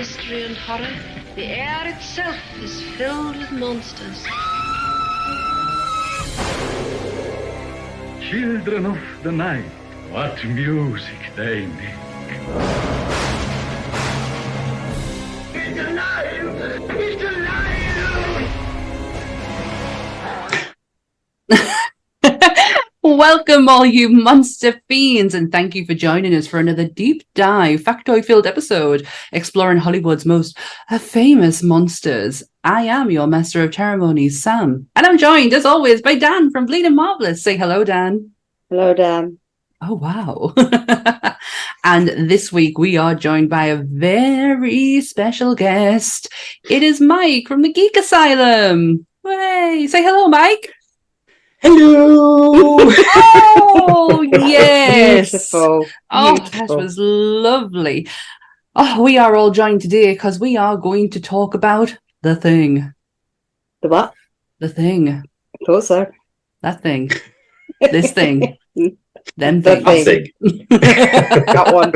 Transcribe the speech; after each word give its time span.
mystery 0.00 0.44
and 0.44 0.56
horror, 0.56 0.96
the 1.34 1.44
air 1.44 1.86
itself 1.86 2.34
is 2.62 2.80
filled 2.96 3.36
with 3.36 3.52
monsters. 3.52 4.24
Children 8.22 8.86
of 8.86 8.98
the 9.22 9.30
night, 9.30 9.70
what 10.10 10.42
music 10.42 11.18
they 11.36 11.66
make. 11.66 12.89
Welcome, 23.32 23.68
all 23.68 23.86
you 23.86 24.08
monster 24.08 24.82
fiends, 24.88 25.34
and 25.34 25.52
thank 25.52 25.76
you 25.76 25.86
for 25.86 25.94
joining 25.94 26.34
us 26.34 26.48
for 26.48 26.58
another 26.58 26.88
deep 26.88 27.22
dive, 27.34 27.80
factoid 27.80 28.24
filled 28.24 28.44
episode 28.44 29.06
exploring 29.30 29.78
Hollywood's 29.78 30.26
most 30.26 30.58
uh, 30.90 30.98
famous 30.98 31.62
monsters. 31.62 32.42
I 32.64 32.86
am 32.86 33.08
your 33.08 33.28
master 33.28 33.62
of 33.62 33.72
ceremonies, 33.72 34.42
Sam, 34.42 34.88
and 34.96 35.06
I'm 35.06 35.16
joined, 35.16 35.52
as 35.52 35.64
always, 35.64 36.02
by 36.02 36.16
Dan 36.16 36.50
from 36.50 36.66
Bleeding 36.66 36.96
Marvelous. 36.96 37.40
Say 37.40 37.56
hello, 37.56 37.84
Dan. 37.84 38.32
Hello, 38.68 38.94
Dan. 38.94 39.38
Oh, 39.80 39.94
wow. 39.94 40.52
and 41.84 42.08
this 42.28 42.50
week 42.50 42.78
we 42.78 42.96
are 42.96 43.14
joined 43.14 43.48
by 43.48 43.66
a 43.66 43.76
very 43.76 45.00
special 45.02 45.54
guest. 45.54 46.28
It 46.68 46.82
is 46.82 47.00
Mike 47.00 47.46
from 47.46 47.62
the 47.62 47.72
Geek 47.72 47.96
Asylum. 47.96 49.06
Way! 49.22 49.86
Say 49.88 50.02
hello, 50.02 50.26
Mike. 50.26 50.72
Hello. 51.62 52.78
Oh, 52.80 54.22
yes. 54.32 55.30
Beautiful. 55.30 55.84
Oh, 56.10 56.36
that 56.36 56.70
was 56.70 56.96
lovely. 56.96 58.08
Oh, 58.74 59.02
we 59.02 59.18
are 59.18 59.36
all 59.36 59.50
joined 59.50 59.82
today 59.82 60.14
because 60.14 60.40
we 60.40 60.56
are 60.56 60.78
going 60.78 61.10
to 61.10 61.20
talk 61.20 61.52
about 61.52 61.94
the 62.22 62.34
thing. 62.34 62.94
The 63.82 63.88
what? 63.88 64.14
The 64.58 64.70
thing. 64.70 65.22
Closer. 65.66 66.14
That 66.62 66.80
thing. 66.80 67.10
This 67.78 68.12
thing. 68.12 68.56
Them 69.36 69.60
The 69.60 69.82
thing. 69.82 70.04
Big. 70.40 70.66
Got 71.46 71.74
one. 71.74 71.92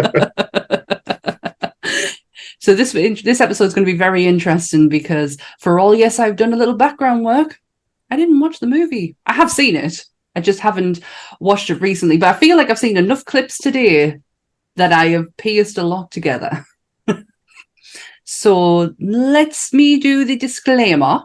so 2.58 2.74
this 2.74 2.92
this 2.92 3.40
episode 3.40 3.64
is 3.64 3.72
going 3.72 3.86
to 3.86 3.92
be 3.92 3.96
very 3.96 4.26
interesting 4.26 4.90
because 4.90 5.38
for 5.58 5.78
all 5.78 5.94
yes 5.94 6.18
I've 6.18 6.36
done 6.36 6.52
a 6.52 6.56
little 6.56 6.76
background 6.76 7.24
work 7.24 7.60
I 8.14 8.16
didn't 8.16 8.38
watch 8.38 8.60
the 8.60 8.68
movie. 8.68 9.16
I 9.26 9.32
have 9.32 9.50
seen 9.50 9.74
it. 9.74 10.04
I 10.36 10.40
just 10.40 10.60
haven't 10.60 11.00
watched 11.40 11.68
it 11.68 11.80
recently 11.80 12.16
but 12.16 12.34
I 12.34 12.38
feel 12.38 12.56
like 12.56 12.70
I've 12.70 12.78
seen 12.78 12.96
enough 12.96 13.24
clips 13.24 13.58
today 13.58 14.20
that 14.76 14.92
I 14.92 15.06
have 15.06 15.36
pieced 15.36 15.78
a 15.78 15.82
lot 15.82 16.10
together. 16.12 16.64
So 18.24 18.94
let's 18.98 19.74
me 19.74 19.98
do 19.98 20.24
the 20.24 20.36
disclaimer 20.36 21.20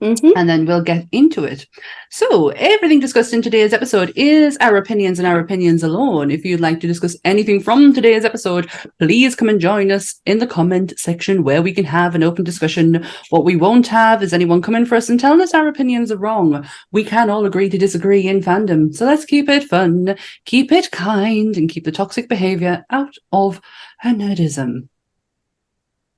Mhm. 0.00 0.32
and 0.34 0.48
then 0.48 0.64
we'll 0.64 0.82
get 0.82 1.06
into 1.12 1.44
it. 1.44 1.66
So, 2.10 2.48
everything 2.50 3.00
discussed 3.00 3.34
in 3.34 3.42
today's 3.42 3.74
episode 3.74 4.12
is 4.16 4.56
our 4.58 4.76
opinions 4.76 5.18
and 5.18 5.28
our 5.28 5.38
opinions 5.38 5.82
alone. 5.82 6.30
If 6.30 6.42
you'd 6.44 6.60
like 6.60 6.80
to 6.80 6.86
discuss 6.86 7.16
anything 7.24 7.60
from 7.60 7.92
today's 7.92 8.24
episode, 8.24 8.70
please 8.98 9.34
come 9.36 9.50
and 9.50 9.60
join 9.60 9.90
us 9.90 10.20
in 10.24 10.38
the 10.38 10.46
comment 10.46 10.94
section 10.96 11.44
where 11.44 11.60
we 11.60 11.72
can 11.72 11.84
have 11.84 12.14
an 12.14 12.22
open 12.22 12.44
discussion. 12.44 13.04
What 13.28 13.44
we 13.44 13.56
won't 13.56 13.88
have 13.88 14.22
is 14.22 14.32
anyone 14.32 14.62
coming 14.62 14.86
for 14.86 14.94
us 14.94 15.10
and 15.10 15.20
telling 15.20 15.42
us 15.42 15.52
our 15.52 15.68
opinions 15.68 16.10
are 16.10 16.16
wrong. 16.16 16.66
We 16.92 17.04
can 17.04 17.28
all 17.28 17.44
agree 17.44 17.68
to 17.68 17.76
disagree 17.76 18.26
in 18.26 18.40
fandom. 18.40 18.94
So, 18.94 19.04
let's 19.04 19.26
keep 19.26 19.50
it 19.50 19.64
fun, 19.64 20.16
keep 20.46 20.72
it 20.72 20.90
kind, 20.90 21.56
and 21.58 21.68
keep 21.68 21.84
the 21.84 21.92
toxic 21.92 22.26
behavior 22.28 22.86
out 22.88 23.14
of 23.32 23.60
her 23.98 24.10
nerdism. 24.10 24.88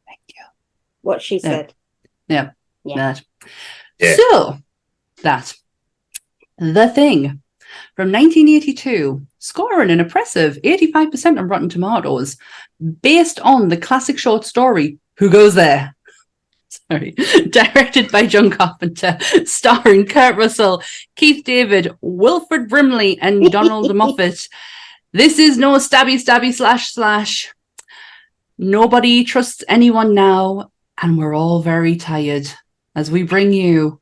Thank 0.06 0.20
you. 0.28 0.44
What 1.00 1.20
she 1.20 1.40
said. 1.40 1.74
Yeah. 2.28 2.50
That. 2.84 3.22
Yeah. 3.98 4.16
So, 4.16 4.58
that. 5.22 5.54
The 6.58 6.88
Thing 6.88 7.42
from 7.96 8.12
1982, 8.12 9.26
scoring 9.38 9.90
an 9.90 10.00
impressive 10.00 10.58
85% 10.64 11.38
on 11.38 11.48
Rotten 11.48 11.68
Tomatoes, 11.68 12.36
based 13.00 13.40
on 13.40 13.68
the 13.68 13.76
classic 13.76 14.18
short 14.18 14.44
story, 14.44 14.98
Who 15.18 15.30
Goes 15.30 15.54
There? 15.54 15.94
Sorry. 16.68 17.10
Directed 17.50 18.10
by 18.10 18.26
John 18.26 18.50
Carpenter, 18.50 19.18
starring 19.44 20.06
Kurt 20.06 20.36
Russell, 20.36 20.82
Keith 21.16 21.44
David, 21.44 21.92
Wilford 22.00 22.68
Brimley, 22.68 23.18
and 23.20 23.50
Donald 23.50 23.94
Moffat. 23.94 24.48
This 25.12 25.38
is 25.38 25.58
no 25.58 25.74
stabby, 25.76 26.22
stabby, 26.22 26.52
slash, 26.52 26.92
slash. 26.92 27.52
Nobody 28.58 29.24
trusts 29.24 29.64
anyone 29.68 30.14
now, 30.14 30.70
and 31.00 31.18
we're 31.18 31.34
all 31.34 31.62
very 31.62 31.96
tired 31.96 32.48
as 32.94 33.10
we 33.10 33.22
bring 33.22 33.52
you 33.52 34.00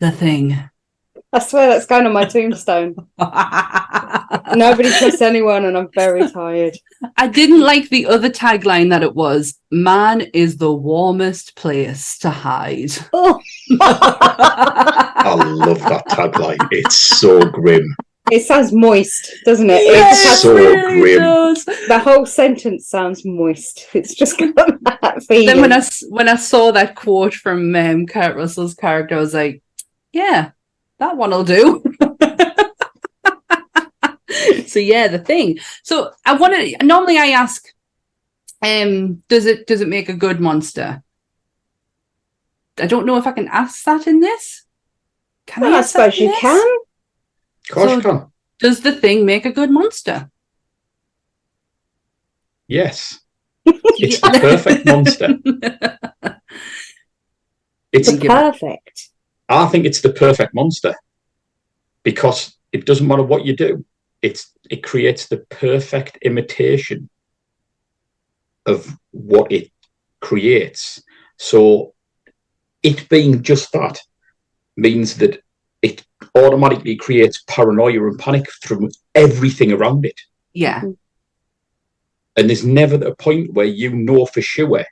the 0.00 0.10
thing. 0.10 0.58
I 1.34 1.38
swear 1.38 1.68
that's 1.68 1.86
going 1.86 2.06
on 2.06 2.12
my 2.12 2.26
tombstone. 2.26 2.94
Nobody 4.54 4.90
trusts 4.90 5.22
anyone, 5.22 5.64
and 5.64 5.78
I'm 5.78 5.88
very 5.94 6.30
tired. 6.30 6.76
I 7.16 7.26
didn't 7.26 7.60
like 7.60 7.88
the 7.88 8.06
other 8.06 8.28
tagline 8.28 8.90
that 8.90 9.02
it 9.02 9.14
was 9.14 9.58
man 9.70 10.20
is 10.34 10.58
the 10.58 10.72
warmest 10.72 11.56
place 11.56 12.18
to 12.18 12.30
hide. 12.30 12.92
Oh, 13.14 13.40
I 13.80 15.34
love 15.34 15.80
that 15.80 16.06
tagline. 16.08 16.68
It's 16.70 16.98
so 16.98 17.40
grim. 17.40 17.96
It 18.30 18.42
sounds 18.44 18.72
moist, 18.72 19.30
doesn't 19.44 19.68
it? 19.68 19.82
Yes, 19.84 20.24
It 20.24 20.36
so 20.38 20.54
really 20.54 21.00
grim. 21.00 21.18
does. 21.18 21.64
the 21.64 21.98
whole 21.98 22.24
sentence 22.24 22.86
sounds 22.86 23.24
moist. 23.24 23.88
It's 23.94 24.14
just 24.14 24.38
got 24.38 24.54
that 24.56 25.24
feeling. 25.28 25.46
Then 25.46 25.60
when 25.60 25.72
I 25.72 25.82
when 26.08 26.28
I 26.28 26.36
saw 26.36 26.70
that 26.72 26.94
quote 26.94 27.34
from 27.34 27.74
um, 27.74 28.06
Kurt 28.06 28.36
Russell's 28.36 28.74
character, 28.74 29.16
I 29.16 29.20
was 29.20 29.34
like, 29.34 29.62
"Yeah, 30.12 30.52
that 30.98 31.16
one'll 31.16 31.44
do." 31.44 31.82
so 34.66 34.78
yeah, 34.78 35.08
the 35.08 35.18
thing. 35.18 35.58
So 35.82 36.12
I 36.24 36.34
want 36.34 36.54
to. 36.54 36.84
Normally, 36.84 37.18
I 37.18 37.28
ask, 37.28 37.66
um, 38.62 39.22
"Does 39.28 39.46
it 39.46 39.66
does 39.66 39.80
it 39.80 39.88
make 39.88 40.08
a 40.08 40.14
good 40.14 40.40
monster?" 40.40 41.02
I 42.78 42.86
don't 42.86 43.04
know 43.04 43.18
if 43.18 43.26
I 43.26 43.32
can 43.32 43.48
ask 43.48 43.84
that 43.84 44.06
in 44.06 44.20
this. 44.20 44.64
Can 45.46 45.62
well, 45.62 45.74
I 45.74 45.80
that 45.82 45.88
suppose 45.88 46.18
you 46.18 46.28
this? 46.28 46.38
can. 46.40 46.76
Of 47.70 47.74
course 47.74 48.02
So- 48.02 48.32
Does 48.58 48.80
the 48.80 48.92
thing 48.92 49.26
make 49.26 49.44
a 49.44 49.52
good 49.52 49.70
monster? 49.70 50.30
Yes. 52.68 53.20
It's 53.66 54.20
the 54.20 54.38
perfect 54.40 54.86
monster. 54.86 55.28
It's 57.92 58.08
Thank 58.08 58.22
you. 58.24 58.30
Perfect. 58.30 59.10
I 59.50 59.66
think 59.66 59.84
it's 59.84 60.00
the 60.00 60.12
perfect 60.12 60.54
monster 60.54 60.94
because 62.02 62.56
it 62.72 62.86
doesn't 62.86 63.06
matter 63.06 63.22
what 63.22 63.44
you 63.44 63.54
do. 63.54 63.84
It's 64.22 64.50
it 64.70 64.82
creates 64.82 65.28
the 65.28 65.38
perfect 65.50 66.16
imitation 66.22 67.10
of 68.64 68.96
what 69.10 69.52
it 69.52 69.70
creates. 70.20 71.02
So 71.38 71.94
it 72.82 73.08
being 73.08 73.42
just 73.42 73.72
that 73.72 74.00
means 74.76 75.16
that 75.18 75.34
it 75.34 75.41
automatically 76.34 76.96
creates 76.96 77.42
paranoia 77.46 78.06
and 78.06 78.18
panic 78.18 78.50
from 78.50 78.90
everything 79.14 79.72
around 79.72 80.04
it. 80.04 80.20
Yeah, 80.52 80.82
And 82.36 82.48
there's 82.48 82.64
never 82.64 82.96
a 82.96 83.14
point 83.14 83.52
where 83.54 83.66
you 83.66 83.94
know 83.94 84.26
for 84.26 84.42
sure 84.42 84.84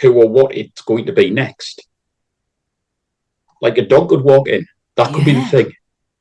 who 0.00 0.12
or 0.14 0.28
what 0.28 0.56
it's 0.56 0.82
going 0.82 1.06
to 1.06 1.12
be 1.12 1.30
next. 1.30 1.86
Like 3.60 3.78
a 3.78 3.86
dog 3.86 4.08
could 4.10 4.22
walk 4.22 4.48
in, 4.48 4.66
that 4.96 5.12
could 5.12 5.24
be 5.24 5.34
the 5.34 5.44
thing. 5.46 5.72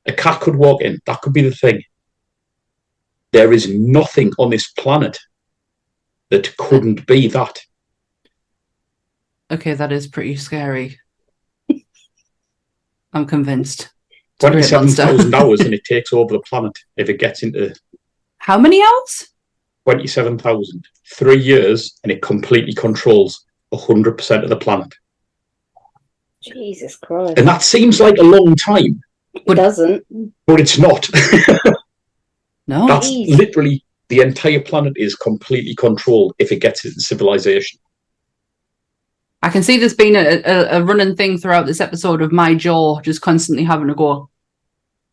A 0.08 0.14
cat 0.14 0.42
could 0.42 0.56
walk 0.56 0.82
in, 0.82 1.00
that 1.06 1.22
could 1.22 1.34
be 1.34 1.42
the 1.42 1.56
thing. 1.56 1.84
There 3.32 3.54
is 3.54 3.70
nothing 3.70 4.32
on 4.40 4.50
this 4.50 4.72
planet 4.72 5.20
that 6.30 6.56
couldn't 6.58 7.06
be 7.06 7.28
that. 7.28 7.60
okay, 9.52 9.74
that 9.74 9.92
is 9.92 10.08
pretty 10.08 10.36
scary. 10.36 11.00
I'm 13.18 13.26
convinced. 13.26 13.90
It's 14.36 14.44
a 14.44 14.52
great 14.52 14.52
Twenty-seven 14.70 14.86
monster. 14.88 15.06
thousand 15.06 15.34
hours, 15.36 15.60
and 15.62 15.74
it 15.74 15.84
takes 15.90 16.14
over 16.14 16.34
the 16.34 16.40
planet 16.42 16.74
if 16.98 17.10
it 17.10 17.20
gets 17.20 17.42
into 17.44 17.74
How 18.38 18.58
many 18.60 18.82
hours? 18.84 19.28
twenty-seven 19.86 20.38
thousand. 20.38 20.86
Three 21.16 21.40
years, 21.42 22.00
and 22.04 22.12
it 22.12 22.22
completely 22.22 22.74
controls 22.74 23.44
hundred 23.74 24.18
percent 24.18 24.44
of 24.44 24.50
the 24.50 24.56
planet. 24.58 24.94
Jesus 26.44 26.96
Christ. 26.98 27.38
And 27.38 27.48
that 27.48 27.62
seems 27.62 28.00
like 28.00 28.18
a 28.20 28.24
long 28.24 28.56
time, 28.56 29.02
It 29.34 29.56
doesn't. 29.56 30.06
but 30.46 30.60
it's 30.62 30.78
not. 30.78 31.10
No. 32.70 32.86
That's 32.86 33.08
Jeez. 33.10 33.38
literally 33.38 33.86
the 34.10 34.20
entire 34.20 34.60
planet 34.60 34.92
is 34.98 35.16
completely 35.16 35.74
controlled 35.74 36.34
if 36.38 36.52
it 36.52 36.58
gets 36.58 36.84
into 36.84 37.00
civilization. 37.00 37.80
I 39.42 39.50
can 39.50 39.64
see 39.64 39.78
there's 39.78 39.94
been 39.94 40.16
a, 40.16 40.42
a, 40.44 40.80
a 40.80 40.84
running 40.84 41.16
thing 41.16 41.38
throughout 41.38 41.66
this 41.66 41.82
episode 41.82 42.22
of 42.22 42.32
my 42.32 42.56
jaw 42.56 43.00
just 43.02 43.22
constantly 43.22 43.64
having 43.64 43.88
to 43.88 43.96
go 43.96 44.30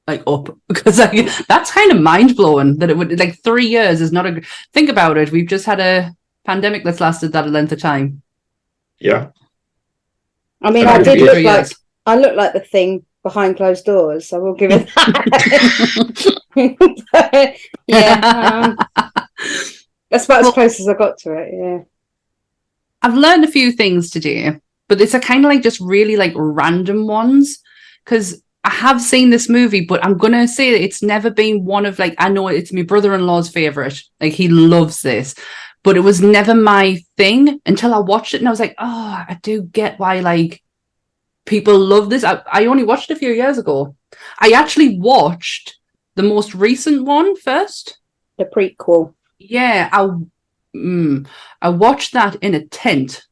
like 0.07 0.23
up 0.27 0.57
because 0.69 0.99
like, 0.99 1.29
that's 1.47 1.71
kind 1.71 1.93
of 1.93 2.01
mind 2.01 2.37
blowing 2.37 2.79
that 2.79 2.91
it 2.91 2.97
would 2.97 3.19
like 3.19 3.43
three 3.43 3.67
years 3.67 4.01
is 4.01 4.13
not 4.13 4.27
a 4.27 4.43
think 4.73 4.89
about 4.89 5.17
it. 5.17 5.31
We've 5.31 5.49
just 5.49 5.67
had 5.67 5.81
a 5.81 6.15
pandemic 6.45 6.85
that's 6.85 7.01
lasted 7.01 7.33
that 7.33 7.49
length 7.49 7.73
of 7.73 7.81
time. 7.81 8.23
Yeah. 8.99 9.29
I 10.63 10.71
mean, 10.71 10.87
And 10.87 11.01
I 11.01 11.03
did 11.03 11.21
look 11.21 11.35
Three 11.35 11.45
like. 11.45 11.67
I 12.07 12.17
look 12.17 12.37
like 12.37 12.53
the 12.53 12.61
thing 12.61 13.05
behind 13.23 13.57
closed 13.57 13.85
doors. 13.85 14.29
So 14.29 14.41
we'll 14.41 14.55
give 14.55 14.71
it 14.71 14.87
that. 14.95 16.55
yeah, 17.87 18.53
um, 18.55 18.79
that's 20.11 20.27
about 20.27 20.47
as 20.47 20.53
close 20.53 20.81
as 20.81 20.89
I 20.89 20.95
got 20.95 21.19
to 21.19 21.35
it. 21.35 21.53
Yeah. 21.53 21.81
I've 23.05 23.15
learned 23.15 23.45
a 23.45 23.51
few 23.51 23.71
things 23.71 24.09
today, 24.09 24.59
but 24.89 24.99
it's 24.99 25.13
a 25.13 25.21
kind 25.21 25.45
of 25.45 25.51
like 25.51 25.63
just 25.63 25.79
really 25.79 26.17
like 26.17 26.33
random 26.35 27.07
ones 27.07 27.59
because 28.03 28.43
I 28.65 28.71
have 28.71 28.99
seen 28.99 29.29
this 29.29 29.47
movie, 29.47 29.85
but 29.85 30.03
I'm 30.03 30.17
gonna 30.17 30.49
say 30.49 30.73
that 30.73 30.83
it's 30.83 31.03
never 31.03 31.29
been 31.29 31.67
one 31.67 31.85
of 31.85 31.99
like 31.99 32.15
I 32.17 32.31
know 32.31 32.49
it's 32.49 32.73
my 32.73 32.81
brother-in-law's 32.81 33.51
favorite. 33.51 34.03
Like 34.23 34.33
he 34.33 34.49
loves 34.49 35.03
this, 35.03 35.35
but 35.83 35.99
it 35.99 36.01
was 36.01 36.23
never 36.23 36.55
my 36.55 36.99
thing 37.19 37.61
until 37.67 37.93
I 37.93 37.99
watched 37.99 38.33
it 38.33 38.39
and 38.39 38.49
I 38.49 38.51
was 38.51 38.61
like, 38.61 38.75
oh, 38.79 39.25
I 39.29 39.39
do 39.43 39.65
get 39.65 39.99
why 39.99 40.21
like 40.21 40.63
people 41.45 41.79
love 41.79 42.09
this. 42.09 42.25
I, 42.25 42.41
I 42.51 42.65
only 42.65 42.85
watched 42.85 43.11
it 43.11 43.19
a 43.19 43.21
few 43.21 43.33
years 43.33 43.59
ago. 43.59 43.95
I 44.41 44.53
actually 44.53 44.99
watched 44.99 45.77
the 46.15 46.23
most 46.23 46.55
recent 46.55 47.05
one 47.05 47.37
first. 47.37 47.99
The 48.39 48.47
prequel. 48.47 49.13
Yeah, 49.39 49.91
I 49.93 50.09
mm, 50.75 51.27
I 51.63 51.69
watched 51.69 52.13
that 52.13 52.37
in 52.37 52.55
a 52.55 52.67
tent. 52.67 53.27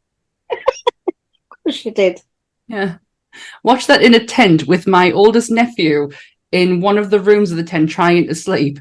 She 1.71 1.91
did. 1.91 2.21
Yeah. 2.67 2.97
Watched 3.62 3.89
that 3.89 4.03
in 4.03 4.15
a 4.15 4.25
tent 4.25 4.67
with 4.67 4.87
my 4.87 5.11
oldest 5.12 5.50
nephew 5.50 6.11
in 6.50 6.81
one 6.81 6.99
of 6.99 7.11
the 7.11 7.21
rooms 7.21 7.50
of 7.50 7.56
the 7.56 7.65
tent 7.65 7.91
trying 7.91 8.27
to 8.27 8.35
sleep. 8.35 8.81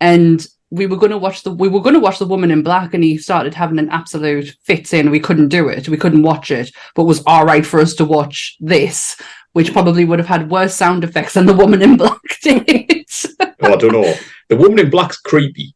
And 0.00 0.46
we 0.70 0.86
were 0.86 0.96
gonna 0.96 1.16
watch 1.16 1.42
the 1.42 1.50
we 1.50 1.68
were 1.68 1.80
gonna 1.80 2.00
watch 2.00 2.18
the 2.18 2.26
woman 2.26 2.50
in 2.50 2.62
black 2.62 2.92
and 2.92 3.02
he 3.02 3.16
started 3.16 3.54
having 3.54 3.78
an 3.78 3.88
absolute 3.88 4.56
fit 4.64 4.86
saying 4.86 5.10
we 5.10 5.20
couldn't 5.20 5.48
do 5.48 5.68
it. 5.68 5.88
We 5.88 5.96
couldn't 5.96 6.22
watch 6.22 6.50
it, 6.50 6.70
but 6.94 7.02
it 7.02 7.06
was 7.06 7.24
alright 7.24 7.64
for 7.64 7.80
us 7.80 7.94
to 7.94 8.04
watch 8.04 8.56
this, 8.60 9.16
which 9.52 9.72
probably 9.72 10.04
would 10.04 10.18
have 10.18 10.28
had 10.28 10.50
worse 10.50 10.74
sound 10.74 11.04
effects 11.04 11.34
than 11.34 11.46
the 11.46 11.54
woman 11.54 11.82
in 11.82 11.96
black 11.96 12.20
did. 12.42 13.06
Oh, 13.40 13.72
I 13.72 13.76
don't 13.76 13.92
know. 13.92 14.14
The 14.48 14.56
woman 14.56 14.80
in 14.80 14.90
black's 14.90 15.18
creepy, 15.18 15.74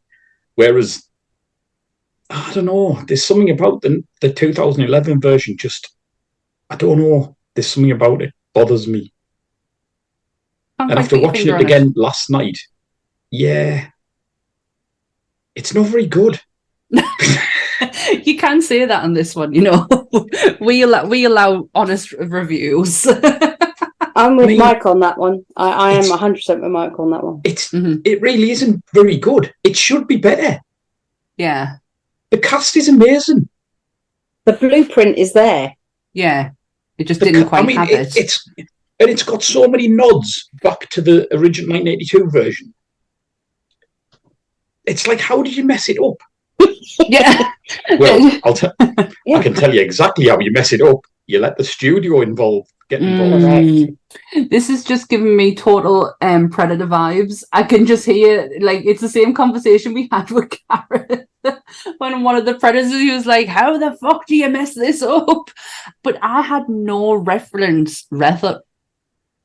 whereas 0.57 1.09
I 2.31 2.53
don't 2.55 2.67
know. 2.67 3.01
There's 3.07 3.25
something 3.27 3.51
about 3.51 3.83
the 3.83 4.03
the 4.21 4.33
2011 4.33 5.21
version. 5.21 5.57
Just 5.57 5.91
I 6.69 6.77
don't 6.77 6.99
know. 6.99 7.37
There's 7.55 7.67
something 7.69 7.91
about 7.93 8.23
it 8.23 8.33
bothers 8.53 8.87
me. 8.87 9.13
Can't 10.79 10.91
And 10.93 10.99
quite 10.99 11.05
after 11.05 11.21
watching 11.21 11.49
it 11.49 11.55
on 11.55 11.61
again 11.61 11.93
last 11.97 12.31
night, 12.31 12.59
yeah, 13.31 13.89
it's 15.55 15.75
not 15.75 15.87
very 15.87 16.07
good. 16.07 16.41
you 16.91 18.37
can 18.39 18.63
say 18.63 18.85
that 18.85 19.05
on 19.05 19.15
this 19.15 19.35
one, 19.37 19.53
you 19.53 19.63
know. 19.63 19.87
we 20.61 20.83
allow 20.83 21.07
we 21.07 21.25
allow 21.25 21.69
honest 21.75 22.13
reviews. 22.13 23.07
I'm 24.17 24.37
with 24.37 24.49
mean- 24.49 24.59
Mike 24.59 24.87
on 24.87 25.01
that 25.01 25.19
one. 25.19 25.45
I, 25.57 25.71
I 25.71 25.93
am 25.93 26.09
100 26.09 26.35
percent 26.35 26.63
with 26.63 26.71
Mike 26.71 26.99
on 26.99 27.11
that 27.11 27.25
one. 27.25 27.41
It's 27.45 27.71
Mhm. 27.73 28.03
it 28.05 28.21
really 28.23 28.51
isn't 28.51 28.85
very 28.95 29.17
good. 29.19 29.53
It 29.65 29.77
should 29.77 30.07
be 30.07 30.17
better. 30.17 30.61
Yeah, 31.37 31.77
The 32.31 32.39
cast 32.39 32.77
is 32.77 32.89
amazing. 32.89 33.49
The 34.45 34.53
blueprint 34.55 35.19
is 35.19 35.33
there. 35.33 35.77
yeah. 36.13 36.51
It 36.99 37.07
just 37.07 37.21
The 37.21 37.27
didn't 37.27 37.49
quite 37.49 37.63
I 37.63 37.67
mean, 37.67 37.77
have 37.79 37.89
it- 37.91 38.15
it. 38.15 38.17
it's 38.17 38.47
and 38.59 39.09
it's 39.09 39.23
got 39.23 39.43
so 39.43 39.67
many 39.67 39.89
nods 39.89 40.51
back 40.63 40.81
to 40.91 41.01
the 41.01 41.27
original 41.35 41.71
1982 41.73 42.29
version. 42.31 42.75
It's 44.85 45.07
like, 45.07 45.19
how 45.21 45.43
did 45.43 45.57
you 45.57 45.65
mess 45.65 45.89
it 45.89 45.97
up? 46.03 46.21
Yeah, 47.09 47.51
Well, 47.99 48.39
I'll 48.45 48.53
tell. 48.53 48.75
Yeah. 49.25 49.39
I 49.39 49.43
can 49.43 49.55
tell 49.55 49.75
you 49.75 49.81
exactly 49.81 50.29
how 50.29 50.39
you 50.41 50.51
mess 50.53 50.73
it 50.75 50.83
up. 50.83 51.01
You 51.31 51.39
let 51.39 51.57
the 51.57 51.65
studio 51.65 52.21
involved 52.21 52.73
get 52.89 53.03
involved. 53.03 53.45
Mm. 53.45 54.51
This 54.51 54.69
is 54.69 54.85
just 54.85 55.09
giving 55.09 55.37
me 55.37 55.55
total 55.55 56.15
um 56.21 56.51
predator 56.51 56.87
vibes. 56.87 57.45
I 57.53 57.63
can 57.63 57.87
just 57.87 58.05
hear 58.05 58.51
like 58.61 58.85
it's 58.85 59.01
the 59.01 59.09
same 59.09 59.33
conversation 59.33 59.95
we 59.95 60.09
had 60.11 60.31
with 60.31 60.53
Gareth 60.69 61.27
when 61.99 62.23
one 62.23 62.37
of 62.37 62.45
the 62.45 62.55
predators 62.55 62.91
he 62.91 63.13
was 63.13 63.27
like, 63.27 63.47
How 63.47 63.79
the 63.79 63.97
fuck 63.97 64.27
do 64.27 64.37
you 64.37 64.49
mess 64.49 64.75
this 64.75 65.03
up? 65.03 65.51
But 66.03 66.19
I 66.21 66.43
had 66.43 66.69
no 66.69 67.15
reference 67.15 68.07
refer- 68.11 68.63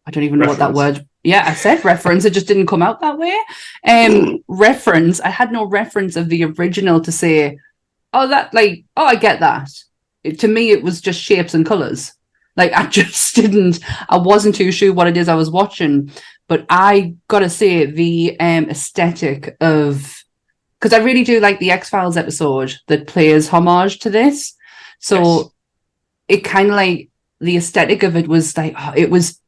I 0.07 0.11
don't 0.11 0.23
even 0.23 0.39
know 0.39 0.47
what 0.47 0.59
that 0.59 0.73
word 0.73 1.05
yeah, 1.25 1.43
I 1.47 1.55
said 1.55 1.83
reference, 1.83 2.23
it 2.23 2.33
just 2.33 2.47
didn't 2.47 2.67
come 2.67 2.83
out 2.83 3.01
that 3.01 3.17
way. 3.17 3.35
Um 3.87 4.43
reference, 4.47 5.19
I 5.19 5.29
had 5.29 5.51
no 5.51 5.65
reference 5.65 6.15
of 6.15 6.29
the 6.29 6.43
original 6.45 7.01
to 7.01 7.11
say, 7.11 7.57
Oh, 8.13 8.27
that 8.27 8.53
like, 8.53 8.85
oh 8.95 9.05
I 9.05 9.15
get 9.15 9.39
that. 9.39 9.69
It, 10.25 10.39
to 10.39 10.47
me 10.47 10.71
it 10.71 10.83
was 10.83 11.01
just 11.01 11.21
shapes 11.21 11.53
and 11.53 11.65
colours. 11.65 12.13
Like 12.57 12.73
I 12.73 12.85
just 12.99 13.35
didn't 13.35 13.79
I 14.09 14.17
wasn't 14.17 14.55
too 14.55 14.71
sure 14.71 14.93
what 14.93 15.07
it 15.07 15.17
is 15.17 15.27
I 15.29 15.35
was 15.35 15.49
watching, 15.49 16.11
but 16.47 16.65
I 16.69 17.15
gotta 17.27 17.49
say 17.49 17.85
the 17.85 18.37
um 18.39 18.69
aesthetic 18.69 19.55
of 19.61 20.23
because 20.79 20.93
I 20.93 21.03
really 21.03 21.23
do 21.23 21.39
like 21.39 21.59
the 21.59 21.71
X 21.71 21.89
Files 21.89 22.17
episode 22.17 22.75
that 22.87 23.07
plays 23.07 23.47
homage 23.49 23.99
to 23.99 24.09
this. 24.09 24.53
So 24.99 25.17
Yes. 25.21 25.49
it 26.27 26.41
kind 26.43 26.69
of 26.69 26.75
like 26.75 27.09
the 27.39 27.57
aesthetic 27.57 28.03
of 28.03 28.15
it 28.15 28.27
was 28.27 28.55
like 28.57 28.73
oh, 28.77 28.93
it 28.95 29.09
was 29.09 29.39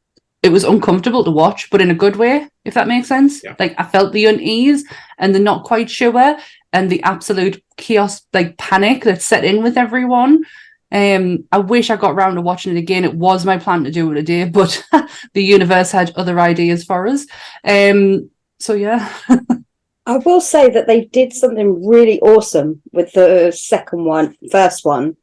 it 0.42 0.50
was 0.50 0.64
uncomfortable 0.64 1.24
to 1.24 1.30
watch, 1.30 1.68
but 1.70 1.80
in 1.80 1.90
a 1.90 1.94
good 1.94 2.16
way, 2.16 2.48
if 2.64 2.74
that 2.74 2.86
makes 2.88 3.08
sense. 3.08 3.42
Yeah. 3.42 3.56
Like 3.58 3.74
I 3.78 3.84
felt 3.84 4.12
the 4.12 4.26
unease 4.26 4.84
and 5.18 5.34
the 5.34 5.40
not 5.40 5.64
quite 5.64 5.90
sure 5.90 6.36
and 6.72 6.90
the 6.90 7.02
absolute 7.02 7.62
chaos, 7.76 8.22
like 8.32 8.56
panic 8.58 9.04
that 9.04 9.22
set 9.22 9.44
in 9.44 9.62
with 9.62 9.76
everyone. 9.76 10.44
Um, 10.90 11.44
I 11.52 11.58
wish 11.58 11.90
I 11.90 11.96
got 11.96 12.14
round 12.14 12.36
to 12.36 12.40
watching 12.40 12.76
it 12.76 12.78
again. 12.78 13.04
It 13.04 13.14
was 13.14 13.44
my 13.44 13.58
plan 13.58 13.84
to 13.84 13.90
do 13.90 14.10
it 14.12 14.14
today, 14.14 14.44
but 14.48 14.84
the 15.34 15.44
universe 15.44 15.90
had 15.90 16.12
other 16.16 16.40
ideas 16.40 16.84
for 16.84 17.06
us. 17.06 17.26
Um, 17.64 18.30
so 18.58 18.74
yeah, 18.74 19.12
I 20.06 20.16
will 20.16 20.40
say 20.40 20.70
that 20.70 20.86
they 20.86 21.04
did 21.04 21.32
something 21.32 21.86
really 21.86 22.20
awesome 22.20 22.80
with 22.92 23.12
the 23.12 23.52
second 23.52 24.04
one, 24.04 24.36
first 24.50 24.84
one. 24.84 25.16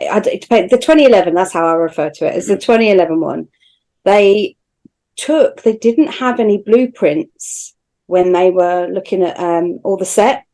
I, 0.00 0.18
the 0.18 0.78
2011, 0.80 1.34
that's 1.34 1.52
how 1.52 1.66
I 1.68 1.74
refer 1.74 2.10
to 2.10 2.26
it, 2.26 2.40
the 2.46 2.56
2011 2.56 3.20
one. 3.20 3.48
They 4.04 4.56
took, 5.16 5.62
they 5.62 5.76
didn't 5.76 6.08
have 6.08 6.40
any 6.40 6.58
blueprints 6.58 7.74
when 8.06 8.32
they 8.32 8.50
were 8.50 8.88
looking 8.88 9.22
at 9.22 9.38
um, 9.38 9.78
all 9.84 9.96
the 9.96 10.04
set, 10.04 10.44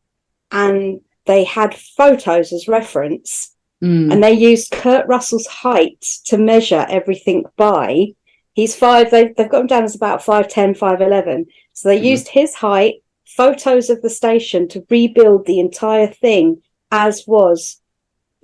and 0.51 1.01
they 1.25 1.43
had 1.43 1.75
photos 1.75 2.53
as 2.53 2.67
reference, 2.67 3.50
Mm, 3.81 4.11
and 4.13 4.23
they 4.23 4.33
used 4.33 4.71
Kurt 4.71 5.07
Russell's 5.07 5.47
height 5.47 6.01
to 6.25 6.37
measure 6.37 6.85
everything 6.89 7.45
by. 7.57 8.07
He's 8.53 8.75
five, 8.75 9.09
they, 9.11 9.29
they've 9.35 9.49
got 9.49 9.61
him 9.61 9.67
down 9.67 9.83
as 9.83 9.95
about 9.95 10.21
5'10, 10.21 10.77
5'11. 10.77 11.45
So 11.73 11.89
they 11.89 11.99
Mhm. 11.99 12.03
used 12.03 12.27
his 12.27 12.53
height, 12.55 12.95
photos 13.25 13.89
of 13.89 14.01
the 14.01 14.09
station 14.09 14.67
to 14.69 14.85
rebuild 14.89 15.45
the 15.45 15.59
entire 15.59 16.07
thing 16.07 16.61
as 16.91 17.23
was 17.25 17.79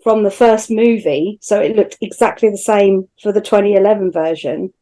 from 0.03 0.23
the 0.23 0.31
first 0.31 0.71
movie. 0.71 1.37
So 1.41 1.59
it 1.59 1.75
looked 1.75 1.97
exactly 2.01 2.49
the 2.49 2.57
same 2.57 3.09
for 3.21 3.31
the 3.31 3.41
2011 3.41 4.11
version 4.11 4.73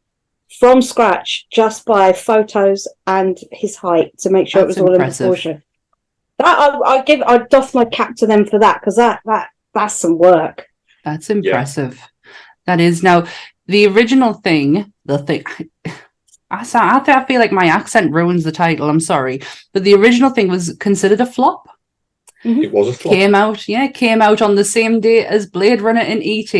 from 0.60 0.80
scratch, 0.80 1.46
just 1.50 1.84
by 1.84 2.12
photos 2.12 2.86
and 3.06 3.36
his 3.50 3.74
height 3.76 4.16
to 4.18 4.30
make 4.30 4.46
sure 4.46 4.62
That's 4.64 4.78
it 4.78 4.80
was 4.82 4.88
all 4.88 4.94
impressive. 4.94 5.20
in 5.26 5.26
proportion. 5.32 5.62
That 6.38 6.58
I, 6.58 6.78
I 6.98 7.02
give, 7.02 7.20
I 7.22 7.38
doff 7.38 7.74
my 7.74 7.84
cap 7.84 8.14
to 8.16 8.26
them 8.28 8.46
for 8.46 8.58
that 8.60 8.80
because 8.80 8.96
that 8.96 9.20
that 9.24 9.48
that's 9.76 9.94
some 9.94 10.18
work. 10.18 10.66
that's 11.04 11.30
impressive. 11.30 12.00
That 12.66 12.80
is 12.80 13.02
now 13.02 13.26
the 13.66 13.86
original 13.86 14.32
thing. 14.34 14.92
The 15.04 15.18
thing. 15.18 15.44
I, 16.50 16.62
sa- 16.62 17.02
I, 17.04 17.12
I 17.12 17.24
feel 17.24 17.40
like 17.40 17.52
my 17.52 17.66
accent 17.66 18.12
ruins 18.12 18.44
the 18.44 18.52
title. 18.52 18.88
I'm 18.88 19.00
sorry, 19.00 19.40
but 19.72 19.82
the 19.84 19.94
original 19.94 20.30
thing 20.30 20.48
was 20.48 20.76
considered 20.78 21.20
a 21.20 21.26
flop. 21.26 21.68
Mm-hmm. 22.44 22.62
It 22.62 22.72
was 22.72 22.88
a 22.88 22.92
flop. 22.92 23.14
Came 23.14 23.34
out, 23.34 23.66
yeah, 23.66 23.88
came 23.88 24.22
out 24.22 24.40
on 24.42 24.54
the 24.54 24.64
same 24.64 25.00
day 25.00 25.26
as 25.26 25.46
Blade 25.46 25.80
Runner 25.80 26.02
and 26.02 26.22
ET. 26.24 26.54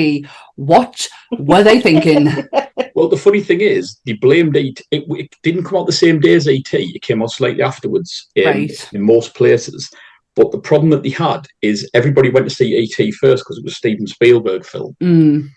What 0.57 1.07
were 1.39 1.63
they 1.63 1.81
thinking? 1.81 2.29
Well, 2.95 3.09
the 3.09 3.17
funny 3.19 3.43
thing 3.43 3.61
is, 3.61 4.01
they 4.07 4.15
blamed 4.15 4.57
it. 4.57 4.81
It, 4.91 5.05
it 5.11 5.35
didn't 5.43 5.65
come 5.65 5.79
out 5.79 5.87
the 5.87 5.93
same 5.93 6.19
day 6.19 6.33
as 6.33 6.49
ET. 6.49 6.73
It 6.73 7.03
came 7.03 7.23
out 7.23 7.31
slightly 7.31 7.63
afterwards 7.63 8.29
in, 8.35 8.45
Right. 8.47 8.89
in 8.95 9.03
most 9.03 9.35
places. 9.35 9.91
But 10.37 10.53
the 10.53 10.59
problem 10.61 10.91
that 10.91 11.03
they 11.03 11.11
had 11.11 11.47
is 11.63 11.89
everybody 11.95 12.29
went 12.29 12.49
to 12.49 12.55
see 12.55 12.77
ET 12.77 13.15
first 13.15 13.43
because 13.43 13.59
it 13.59 13.65
was 13.65 13.73
a 13.73 13.77
Steven 13.77 14.07
Spielberg 14.07 14.65
film, 14.65 14.95
Mm, 15.03 15.49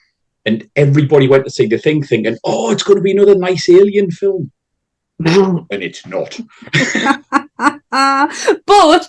and 0.46 0.68
everybody 0.76 1.28
went 1.28 1.44
to 1.44 1.52
see 1.52 1.68
the 1.68 1.78
thing 1.78 2.02
thinking, 2.02 2.38
"Oh, 2.46 2.72
it's 2.72 2.84
going 2.84 2.98
to 2.98 3.04
be 3.04 3.12
another 3.12 3.36
nice 3.36 3.70
alien 3.70 4.10
film," 4.10 4.52
and 5.20 5.84
it's 5.84 6.06
not. 6.08 6.40
but 8.66 9.08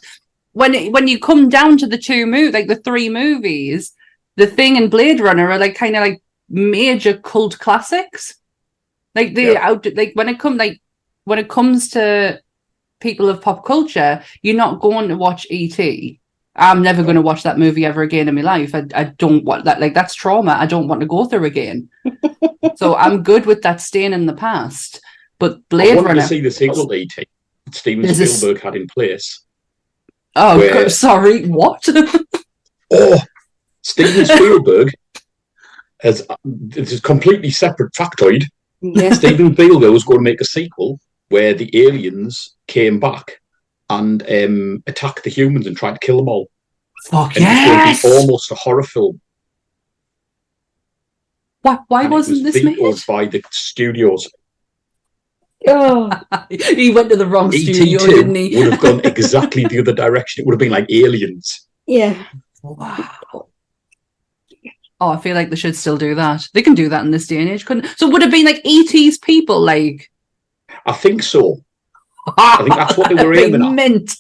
when 0.52 0.74
it, 0.74 0.92
when 0.92 1.06
you 1.06 1.18
come 1.20 1.48
down 1.48 1.78
to 1.78 1.86
the 1.86 1.98
two 1.98 2.26
movies, 2.26 2.52
like 2.54 2.66
the 2.66 2.76
three 2.76 3.08
movies, 3.08 3.92
the 4.36 4.46
Thing 4.46 4.76
and 4.76 4.90
Blade 4.90 5.20
Runner 5.20 5.50
are 5.50 5.58
like 5.58 5.76
kind 5.76 5.96
of 5.96 6.00
like 6.02 6.20
major 6.48 7.16
cult 7.16 7.58
classics. 7.58 8.34
Like 9.14 9.34
the 9.34 9.52
Yeah. 9.52 9.68
out 9.68 9.86
like 9.94 10.12
when 10.14 10.28
it 10.28 10.38
come 10.38 10.56
like 10.56 10.80
when 11.24 11.38
it 11.38 11.48
comes 11.48 11.90
to 11.90 12.40
people 13.00 13.28
of 13.28 13.40
pop 13.42 13.64
culture, 13.64 14.23
you're 14.42 14.57
not 14.57 14.80
going 14.80 15.09
to 15.09 15.16
watch 15.16 15.47
ET. 15.50 15.78
I'm 16.57 16.83
never 16.83 17.02
going 17.02 17.14
to 17.16 17.23
watch 17.23 17.42
that 17.45 17.59
movie 17.59 17.85
ever 17.87 18.02
again 18.02 18.28
in 18.28 18.35
my 18.35 18.40
life. 18.42 18.75
I, 18.75 18.85
I 18.95 19.04
don't 19.04 19.45
want 19.45 19.64
that. 19.64 19.80
Like 19.80 19.95
that's 19.95 20.14
trauma. 20.14 20.52
I 20.52 20.66
don't 20.66 20.88
want 20.88 21.00
to 21.00 21.07
go 21.07 21.25
through 21.25 21.45
again. 21.45 21.88
so 22.76 22.97
I'm 22.97 23.23
good 23.23 23.47
with 23.47 23.62
that 23.62 23.80
staying 23.80 24.12
in 24.12 24.26
the 24.26 24.35
past. 24.35 25.00
But 25.38 25.52
I 25.52 25.61
Blade 25.71 25.97
wanted 25.97 26.09
Runner. 26.09 26.21
to 26.23 26.26
see 26.28 26.40
the 26.40 26.50
sequel 26.50 26.87
to 26.88 26.95
E.T. 26.95 27.26
that 27.66 27.75
Steven 27.75 28.04
Is 28.04 28.19
this- 28.19 28.37
Spielberg 28.38 28.62
had 28.62 28.76
in 28.76 28.87
place. 28.88 29.40
oh, 30.37 30.59
where- 30.59 30.75
God, 30.83 30.92
sorry. 31.07 31.47
What? 31.47 31.88
Oh, 32.92 33.21
Steven 33.83 34.26
Spielberg 34.26 34.90
has 36.00 36.26
this 36.45 36.90
is 36.90 37.00
completely 37.00 37.50
separate 37.50 37.92
factoid. 37.95 38.42
Yeah. 38.83 39.12
Steven 39.12 39.52
Spielberg 39.54 39.92
was 39.92 40.02
going 40.02 40.19
to 40.19 40.23
make 40.25 40.40
a 40.40 40.45
sequel 40.45 40.99
where 41.30 41.54
the 41.54 41.70
aliens 41.87 42.54
came 42.66 43.00
back 43.00 43.40
and 43.88 44.22
um, 44.30 44.82
attacked 44.87 45.25
the 45.25 45.30
humans 45.30 45.66
and 45.66 45.76
tried 45.76 45.94
to 45.94 45.99
kill 46.06 46.18
them 46.18 46.28
all. 46.28 46.50
Fuck 47.06 47.34
And 47.37 47.44
yes. 47.44 48.04
it 48.04 48.08
was 48.08 48.12
going 48.12 48.12
to 48.12 48.18
be 48.18 48.20
almost 48.30 48.50
a 48.52 48.54
horror 48.54 48.82
film. 48.82 49.20
Why, 51.62 51.78
why 51.88 52.02
and 52.02 52.12
wasn't 52.12 52.44
was 52.44 52.52
this 52.54 52.62
made? 52.64 52.76
vetoed 52.76 53.00
by 53.06 53.26
the 53.26 53.42
studios? 53.50 54.28
Oh, 55.68 56.10
he 56.50 56.90
went 56.90 57.10
to 57.10 57.16
the 57.16 57.26
wrong 57.26 57.52
studio, 57.52 57.99
ET2 57.99 58.06
didn't 58.08 58.34
he? 58.34 58.56
would 58.56 58.72
have 58.72 58.80
gone 58.80 59.00
exactly 59.04 59.64
the 59.64 59.78
other 59.80 59.92
direction. 59.92 60.42
It 60.42 60.46
would 60.46 60.54
have 60.54 60.58
been 60.60 60.70
like 60.72 60.90
aliens. 60.90 61.66
yeah. 61.87 62.22
Wow. 62.62 63.08
Oh, 65.02 65.08
I 65.08 65.16
feel 65.16 65.34
like 65.34 65.49
they 65.49 65.56
should 65.56 65.75
still 65.76 65.96
do 65.96 66.14
that. 66.14 66.46
They 66.52 66.60
can 66.60 66.75
do 66.75 66.90
that 66.90 67.02
in 67.06 67.10
this 67.10 67.26
day 67.26 67.40
and 67.40 67.49
age, 67.49 67.64
couldn't? 67.64 67.87
So 67.96 68.06
would 68.10 68.20
have 68.20 68.30
been 68.30 68.44
like 68.44 68.60
ET's 68.66 69.16
people, 69.16 69.58
like 69.58 70.10
I 70.87 70.92
think 70.92 71.22
so. 71.22 71.62
I 72.37 72.56
think 72.58 72.75
that's 72.75 72.96
what 72.96 73.08
they 73.14 73.25
were 73.25 73.34
aiming 73.38 73.62
at. 73.64 73.72
meant. 73.72 74.14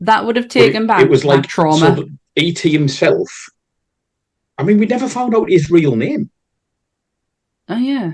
That 0.00 0.24
would 0.24 0.36
have 0.36 0.46
But 0.46 0.56
it- 0.56 0.66
taken 0.66 0.86
back 0.86 1.02
It 1.02 1.10
was 1.10 1.24
like 1.24 1.46
trauma. 1.46 1.96
So 1.96 2.08
ET 2.36 2.58
himself. 2.58 3.48
I 4.58 4.62
mean, 4.64 4.78
we 4.78 4.86
never 4.86 5.08
found 5.08 5.34
out 5.34 5.50
his 5.50 5.70
real 5.70 5.96
name. 5.96 6.30
oh 7.68 7.76
yeah, 7.78 8.12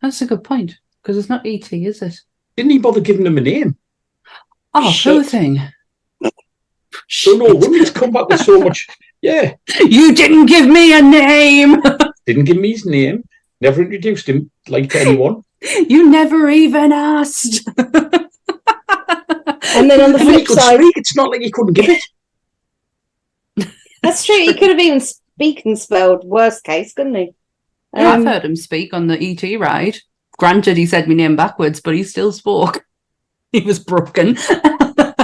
that's 0.00 0.22
a 0.22 0.26
good 0.26 0.42
point 0.44 0.76
because 1.02 1.16
it's 1.18 1.28
not 1.28 1.46
ET, 1.46 1.72
is 1.72 2.02
it? 2.02 2.20
Didn't 2.56 2.70
he 2.72 2.78
bother 2.78 3.00
giving 3.00 3.26
him 3.26 3.36
a 3.38 3.40
name? 3.40 3.76
Oh, 4.72 4.90
Shit. 4.90 5.26
thing. 5.26 5.60
So 7.08 7.32
no 7.36 7.58
he's 7.70 7.90
come 7.90 8.10
back 8.12 8.28
with 8.28 8.40
so 8.40 8.58
much. 8.66 8.86
Yeah, 9.22 9.54
You 9.80 10.14
didn't 10.14 10.46
give 10.46 10.66
me 10.68 10.96
a 10.98 11.02
name. 11.02 11.80
didn't 12.26 12.44
give 12.44 12.56
me 12.56 12.72
his 12.72 12.86
name. 12.86 13.24
Never 13.60 13.82
introduced 13.82 14.28
him 14.28 14.50
like 14.68 14.90
to 14.90 15.00
anyone. 15.06 15.43
You 15.88 16.10
never 16.10 16.48
even 16.50 16.92
asked. 16.92 17.68
And 19.76 19.90
then 19.90 20.00
on 20.00 20.12
the 20.12 20.18
And 20.20 20.28
he 20.28 20.34
flip 20.34 20.46
could 20.46 20.58
side, 20.58 20.76
speak. 20.78 20.96
It's 20.96 21.16
not 21.16 21.30
like 21.30 21.40
he 21.40 21.50
couldn't 21.50 21.72
give 21.72 21.88
it. 21.88 23.68
that's 24.02 24.24
true. 24.24 24.36
He 24.36 24.54
could 24.54 24.68
have 24.70 24.78
even 24.78 25.00
speak 25.00 25.64
and 25.64 25.76
spelled 25.76 26.24
worst 26.24 26.62
case, 26.62 26.92
couldn't 26.92 27.14
he? 27.16 27.34
Yeah, 27.96 28.10
I've 28.12 28.20
Um, 28.20 28.26
heard 28.26 28.44
him 28.44 28.54
speak 28.56 28.94
on 28.94 29.08
the 29.08 29.18
ET 29.20 29.58
ride. 29.58 29.98
Granted, 30.38 30.76
he 30.76 30.86
said 30.86 31.08
my 31.08 31.14
name 31.14 31.34
backwards, 31.34 31.80
but 31.80 31.94
he 31.94 32.04
still 32.04 32.30
spoke. 32.32 32.84
He 33.52 33.60
was 33.60 33.78
broken. 33.80 34.36
That 34.46 35.14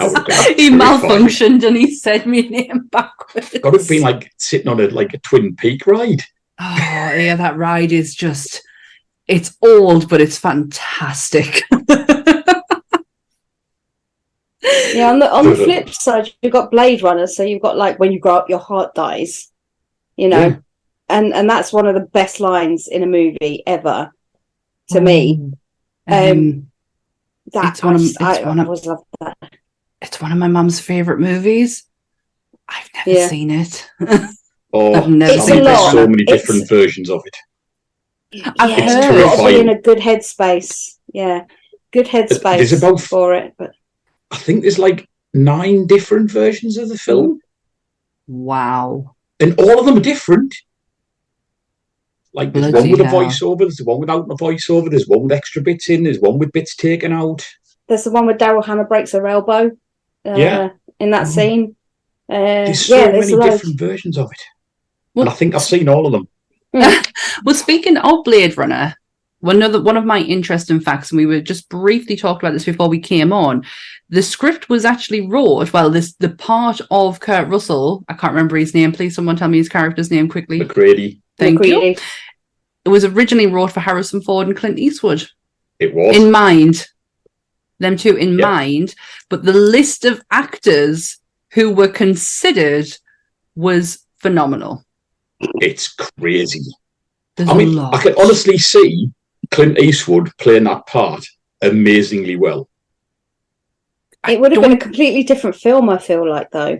would 0.00 0.32
have 0.32 0.56
been 0.56 0.58
he 0.58 0.70
malfunctioned 0.70 1.64
and 1.66 1.76
he 1.76 1.92
said 1.94 2.26
my 2.26 2.40
name 2.40 2.88
backwards. 2.92 3.50
Got 3.60 3.72
to 3.72 3.78
have 3.78 3.88
been 3.88 4.02
like 4.02 4.32
sitting 4.38 4.68
on 4.68 4.80
a 4.80 4.86
like 4.88 5.14
a 5.14 5.18
Twin 5.18 5.56
Peak 5.56 5.86
ride. 5.86 6.22
Oh 6.60 6.76
yeah, 6.76 7.36
that 7.36 7.56
ride 7.56 7.92
is 7.92 8.14
just 8.14 8.62
it's 9.26 9.56
old, 9.62 10.08
but 10.08 10.20
it's 10.20 10.38
fantastic. 10.38 11.62
yeah, 14.94 15.10
on 15.10 15.18
the 15.20 15.30
on 15.32 15.46
the 15.48 15.54
flip 15.56 15.90
side, 15.90 16.30
you've 16.42 16.52
got 16.52 16.70
Blade 16.70 17.02
Runner, 17.02 17.26
so 17.26 17.42
you've 17.42 17.62
got 17.62 17.76
like 17.76 17.98
when 17.98 18.12
you 18.12 18.18
grow 18.20 18.36
up, 18.36 18.48
your 18.48 18.58
heart 18.58 18.94
dies. 18.94 19.50
You 20.16 20.28
know, 20.28 20.46
Yeah. 20.48 20.56
and 21.08 21.32
and 21.32 21.48
that's 21.48 21.72
one 21.72 21.86
of 21.86 21.94
the 21.94 22.00
best 22.06 22.40
lines 22.40 22.88
in 22.88 23.02
a 23.02 23.06
movie 23.06 23.62
ever 23.66 24.10
to 24.90 25.00
me. 25.00 25.52
Um, 26.08 26.70
That 27.52 27.72
It's 27.72 27.82
one 27.84 27.94
of- 27.94 28.00
I, 28.00 28.04
it's 28.04 28.20
I, 28.20 28.42
one 28.42 28.58
I 28.58 28.62
of- 28.62 28.68
always 28.68 28.86
love 28.86 29.04
that. 29.20 29.36
it's 30.02 30.20
one 30.20 30.32
of 30.32 30.38
my 30.38 30.48
mum's 30.48 30.80
favorite 30.80 31.20
movies. 31.20 31.84
I've 32.68 32.88
never 32.94 33.10
Yeah. 33.20 33.28
seen 33.28 33.50
it. 33.50 33.88
Oh, 34.72 34.94
I've 34.94 35.08
never 35.08 35.32
I 35.32 35.36
It's 35.36 35.46
think 35.46 35.60
a 35.60 35.64
there's 35.64 35.78
lot. 35.78 35.92
so 35.92 36.06
many 36.06 36.22
It's- 36.24 36.40
different 36.40 36.68
versions 36.68 37.08
of 37.10 37.22
it. 37.24 37.36
I've 38.58 38.70
yeah, 38.70 38.80
heard. 38.80 39.14
you've 39.14 39.24
got 39.24 39.36
to 39.36 39.54
be 39.54 39.60
in 39.60 39.68
a 39.70 39.80
good 39.80 39.98
headspace. 39.98 40.96
Yeah, 41.12 41.44
good 41.92 42.06
headspace 42.06 42.56
There's 42.58 42.72
about- 42.74 43.00
for 43.00 43.34
it. 43.34 43.54
But 43.56 43.70
I 44.30 44.36
think 44.36 44.60
there's 44.62 44.78
like 44.78 45.08
nine 45.32 45.86
different 45.86 46.30
versions 46.30 46.76
of 46.76 46.90
the 46.90 46.98
film, 46.98 47.40
Wow. 48.26 49.14
and 49.40 49.58
all 49.58 49.78
of 49.80 49.86
them 49.86 49.96
are 49.96 50.00
different. 50.00 50.54
Like 52.34 52.52
there's 52.52 52.70
Bloody 52.70 52.90
one 52.90 52.98
with 52.98 53.06
a 53.08 53.10
voiceover, 53.10 53.60
there's 53.60 53.80
one 53.82 54.00
without 54.00 54.26
a 54.30 54.34
voiceover, 54.36 54.90
there's 54.90 55.08
one 55.08 55.22
with 55.22 55.32
extra 55.32 55.62
bits 55.62 55.88
in, 55.88 56.02
there's 56.04 56.20
one 56.20 56.38
with 56.38 56.52
bits 56.52 56.76
taken 56.76 57.12
out. 57.12 57.46
there's 57.88 58.04
the 58.04 58.10
one 58.10 58.26
where 58.26 58.36
Daryl 58.36 58.62
Hannah 58.64 58.84
breaks 58.84 59.12
her 59.12 59.26
elbow. 59.26 59.70
Uh, 60.26 60.34
Yeah. 60.36 60.68
in 61.00 61.10
that 61.12 61.26
Mhm. 61.26 61.30
scene. 61.34 61.76
Uh, 62.30 62.66
There's 62.66 62.84
so 62.84 62.96
yeah, 62.96 63.10
there's 63.12 63.30
many 63.30 63.36
loads. 63.38 63.54
different 63.54 63.78
versions 63.78 64.18
of 64.18 64.26
it. 64.30 64.42
Well, 65.18 65.26
and 65.26 65.34
I 65.34 65.36
think 65.36 65.56
I've 65.56 65.62
seen 65.62 65.88
all 65.88 66.06
of 66.06 66.12
them. 66.12 66.28
Well, 67.44 67.54
speaking 67.54 67.96
of 67.96 68.24
Blade 68.24 68.56
Runner, 68.56 68.94
one 69.40 69.62
of 69.62 69.72
the, 69.72 69.80
one 69.80 69.96
of 69.96 70.04
my 70.04 70.20
interesting 70.20 70.80
facts, 70.80 71.10
and 71.10 71.18
we 71.18 71.26
were 71.26 71.40
just 71.40 71.68
briefly 71.68 72.16
talked 72.16 72.42
about 72.42 72.52
this 72.52 72.64
before 72.64 72.88
we 72.88 72.98
came 72.98 73.32
on. 73.32 73.64
The 74.10 74.22
script 74.22 74.68
was 74.68 74.84
actually 74.84 75.26
wrote. 75.28 75.72
Well, 75.72 75.90
this 75.90 76.14
the 76.14 76.30
part 76.30 76.80
of 76.90 77.20
Kurt 77.20 77.48
Russell. 77.48 78.04
I 78.08 78.14
can't 78.14 78.32
remember 78.32 78.56
his 78.56 78.74
name. 78.74 78.90
Please, 78.92 79.14
someone 79.14 79.36
tell 79.36 79.48
me 79.48 79.58
his 79.58 79.68
character's 79.68 80.10
name 80.10 80.28
quickly. 80.28 80.58
MacReady, 80.58 81.20
Thank 81.36 81.64
you. 81.64 81.94
It 82.84 82.88
was 82.88 83.04
originally 83.04 83.46
wrote 83.46 83.72
for 83.72 83.80
Harrison 83.80 84.20
Ford 84.20 84.46
and 84.48 84.56
Clint 84.56 84.78
Eastwood 84.78 85.28
it 85.78 85.94
was. 85.94 86.16
in 86.16 86.30
mind. 86.30 86.86
Them 87.78 87.96
two 87.96 88.16
in 88.16 88.38
Yeah. 88.38 88.46
mind, 88.50 88.94
but 89.28 89.44
the 89.44 89.52
list 89.52 90.04
of 90.04 90.22
actors 90.30 91.18
who 91.52 91.70
were 91.70 91.88
considered 91.88 92.86
was 93.54 94.00
phenomenal. 94.18 94.84
It's 95.40 95.88
crazy. 95.88 96.60
There's 97.36 97.48
I 97.48 97.54
mean, 97.54 97.74
lot. 97.76 97.94
I 97.94 98.02
can 98.02 98.14
honestly 98.18 98.58
see 98.58 99.10
Clint 99.50 99.78
Eastwood 99.78 100.30
playing 100.38 100.64
that 100.64 100.86
part 100.86 101.24
amazingly 101.62 102.36
well. 102.36 102.68
It 104.28 104.40
would 104.40 104.52
have 104.52 104.62
been 104.62 104.72
a 104.72 104.76
completely 104.78 105.22
different 105.22 105.56
film. 105.56 105.88
I 105.88 105.98
feel 105.98 106.28
like 106.28 106.50
though, 106.50 106.78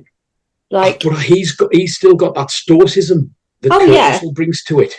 like 0.71 1.03
but 1.03 1.19
he's 1.21 1.53
got 1.53 1.73
he's 1.73 1.95
still 1.97 2.15
got 2.15 2.35
that 2.35 2.51
stoicism 2.51 3.35
that 3.61 3.73
Oh, 3.73 3.79
Kurt 3.79 3.89
yeah. 3.91 4.11
Russell 4.13 4.33
brings 4.33 4.65
to 4.65 4.81
it. 4.81 4.95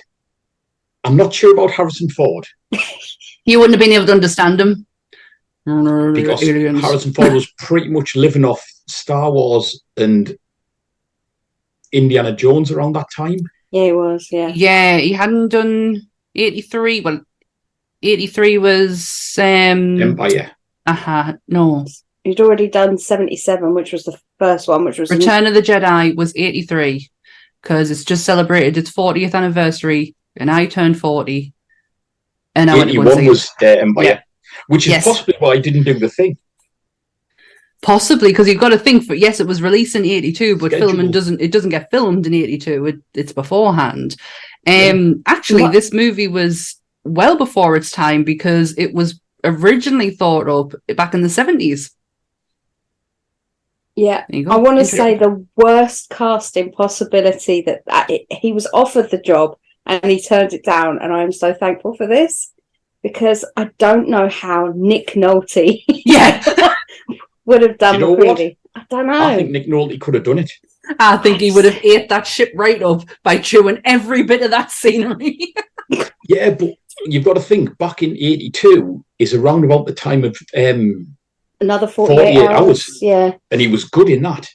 I'm 1.03 1.15
not 1.17 1.33
sure 1.33 1.53
about 1.53 1.71
Harrison 1.71 2.09
Ford 2.09 2.45
You 3.45 3.59
wouldn't 3.59 3.73
have 3.79 3.85
been 3.85 3.95
able 3.95 4.05
to 4.07 4.11
understand 4.11 4.59
him. 4.59 4.85
because 5.65 6.43
Aliens. 6.43 6.81
Harrison 6.81 7.13
Ford 7.13 7.33
was 7.33 7.47
pretty 7.57 7.89
much 7.89 8.15
living 8.15 8.45
off 8.45 8.63
Star 8.87 9.31
Wars 9.31 9.81
and 9.97 10.37
Indiana 11.91 12.31
Jones 12.35 12.71
around 12.71 12.93
that 12.95 13.07
time. 13.15 13.37
yeah, 13.71 13.83
it 13.83 13.95
was. 13.95 14.27
Yeah, 14.31 14.47
Yeah, 14.53 14.97
he 14.97 15.13
hadn't 15.13 15.49
done 15.49 16.01
83. 16.35 17.01
Well, 17.01 17.21
83 18.01 18.57
was 18.59 19.35
um 19.37 20.01
Empire. 20.01 20.51
uh 20.85 20.93
huh. 20.93 21.33
no. 21.47 21.85
he'd 22.23 22.39
already 22.39 22.67
done 22.67 22.97
seventy 22.97 23.35
seven, 23.35 23.73
which 23.73 23.91
was 23.91 24.03
the 24.03 24.17
first 24.37 24.67
one, 24.67 24.85
which 24.85 24.99
was 24.99 25.09
Return 25.09 25.47
of 25.47 25.53
the 25.53 25.61
Jedi 25.61 26.15
was 26.15 26.33
83 26.35 27.09
because 27.61 27.91
it's 27.91 28.05
just 28.05 28.23
celebrated 28.25 28.77
its 28.77 28.91
40th 28.91 29.33
anniversary 29.35 30.15
and 30.37 30.49
I 30.49 30.65
turned 30.65 30.97
40 30.97 31.53
and 32.55 32.69
I 32.71 32.75
went 32.77 32.91
to 32.91 33.01
81 33.01 33.25
was 33.25 33.49
uh, 33.61 33.65
Empire, 33.65 34.05
Yeah. 34.05 34.19
which 34.67 34.85
is 34.87 34.91
Yes. 34.91 35.03
possibly 35.03 35.35
why 35.39 35.51
I 35.53 35.59
didn't 35.59 35.83
do 35.83 35.93
the 35.99 36.07
thing. 36.09 36.37
Possibly 37.81 38.29
because 38.31 38.47
you've 38.47 38.59
got 38.59 38.69
to 38.69 38.77
think 38.77 39.05
for 39.05 39.13
yes, 39.13 39.39
it 39.39 39.47
was 39.47 39.61
released 39.61 39.95
in 39.95 40.03
eighty 40.05 40.33
two, 40.33 40.57
but 40.57 40.71
filming 40.71 40.95
Schedule. 40.95 41.11
doesn't 41.11 41.41
it 41.41 41.51
doesn't 41.51 41.69
get 41.69 41.89
filmed 41.91 42.27
in 42.27 42.33
eighty 42.33 42.57
two. 42.57 42.85
It, 42.85 42.95
it's 43.13 43.31
beforehand. 43.31 44.15
Um, 44.67 44.73
Yeah. 44.75 45.13
actually, 45.27 45.63
What- 45.63 45.71
this 45.71 45.93
movie 45.93 46.27
was 46.27 46.75
well 47.05 47.37
before 47.37 47.77
its 47.77 47.89
time 47.91 48.23
because 48.25 48.77
it 48.77 48.93
was 48.93 49.21
originally 49.45 50.09
thought 50.09 50.49
up 50.49 50.73
back 50.97 51.13
in 51.13 51.21
the 51.21 51.29
seventies. 51.29 51.91
yeah. 53.95 54.25
There 54.29 54.39
you 54.39 54.45
go. 54.45 54.51
I 54.51 54.57
want 54.57 54.79
to 54.79 54.85
say 54.85 55.15
the 55.17 55.45
worst 55.55 56.09
casting 56.09 56.71
possibility 56.71 57.61
that, 57.61 57.83
that 57.85 58.09
it, 58.09 58.25
he 58.29 58.51
was 58.53 58.67
offered 58.73 59.09
the 59.11 59.21
job 59.21 59.57
and 59.85 60.03
he 60.05 60.21
turned 60.21 60.53
it 60.53 60.63
down, 60.63 60.99
and 61.01 61.11
I 61.13 61.23
am 61.23 61.31
so 61.31 61.53
thankful 61.53 61.95
for 61.95 62.07
this 62.07 62.51
because 63.03 63.45
I 63.55 63.69
don't 63.77 64.09
know 64.09 64.27
how 64.29 64.73
Nick 64.75 65.11
Nolte 65.13 65.83
yeah, 65.87 66.43
would 67.45 67.61
have 67.61 67.77
done 67.77 67.95
You 67.95 67.99
know 68.01 68.11
what? 68.13 68.39
I 68.39 68.85
don't 68.89 69.07
know. 69.07 69.21
I 69.23 69.35
think 69.35 69.51
Nick 69.51 69.67
Nolte 69.67 69.99
could 69.99 70.13
have 70.13 70.23
done 70.23 70.39
it. 70.39 70.51
I 70.99 71.17
think 71.17 71.39
he 71.41 71.51
would 71.51 71.65
have 71.65 71.79
ate 71.83 72.09
that 72.09 72.25
shit 72.25 72.51
right 72.55 72.81
up 72.81 73.01
by 73.23 73.37
chewing 73.37 73.79
every 73.85 74.23
bit 74.23 74.41
of 74.41 74.51
that 74.51 74.71
scenery. 74.71 75.53
Yeah, 76.27 76.51
but 76.51 76.75
you've 77.05 77.25
got 77.25 77.33
to 77.33 77.41
think 77.41 77.75
back 77.79 78.03
in 78.03 78.11
'82 78.11 79.03
is 79.17 79.33
around 79.33 79.63
about 79.65 79.87
the 79.87 79.93
time 79.93 80.23
of 80.23 80.37
um, 80.55 81.15
Another 81.59 81.87
48, 81.87 82.15
48 82.35 82.47
hours. 82.47 82.51
hours. 82.59 82.99
Yeah. 83.01 83.31
and 83.49 83.59
he 83.59 83.65
was 83.67 83.85
good 83.85 84.09
in 84.09 84.21
that. 84.21 84.47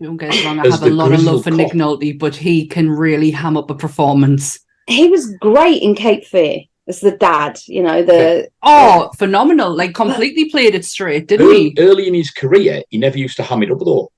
Don't 0.00 0.16
get 0.18 0.30
us 0.30 0.44
wrong, 0.44 0.60
I 0.60 0.66
As 0.66 0.74
have 0.78 0.82
a 0.84 0.90
lot 0.94 1.10
of 1.12 1.24
love 1.24 1.42
grizzled 1.42 1.44
for 1.44 1.50
Nick. 1.50 1.72
Nolte, 1.72 2.16
but 2.18 2.36
he 2.36 2.68
can 2.68 2.88
really 2.88 3.32
ham 3.32 3.56
up 3.56 3.68
a 3.70 3.74
performance. 3.74 4.60
He 4.86 5.08
was 5.08 5.34
great 5.40 5.82
in 5.82 5.96
Cape 5.96 6.24
Fear 6.24 6.60
as 6.88 7.00
the 7.00 7.12
dad, 7.12 7.58
you 7.66 7.82
know, 7.82 8.02
the 8.02 8.48
Oh, 8.62 9.10
phenomenal! 9.18 9.74
Like 9.74 9.94
completely 9.94 10.48
played 10.50 10.74
it 10.74 10.84
straight, 10.84 11.26
didn't 11.28 11.46
Early, 11.46 11.70
he? 11.70 11.74
early 11.78 12.06
in 12.08 12.14
his 12.14 12.30
career, 12.30 12.82
he 12.90 12.98
never 12.98 13.18
used 13.18 13.36
to 13.36 13.42
ham 13.42 13.62
it 13.62 13.70
up 13.70 13.78
though. 13.84 14.10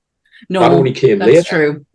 No, 0.49 0.61
that 0.61 0.71
only 0.71 0.93
came 0.93 1.19
that's 1.19 1.31
later. 1.31 1.43
true. 1.49 1.85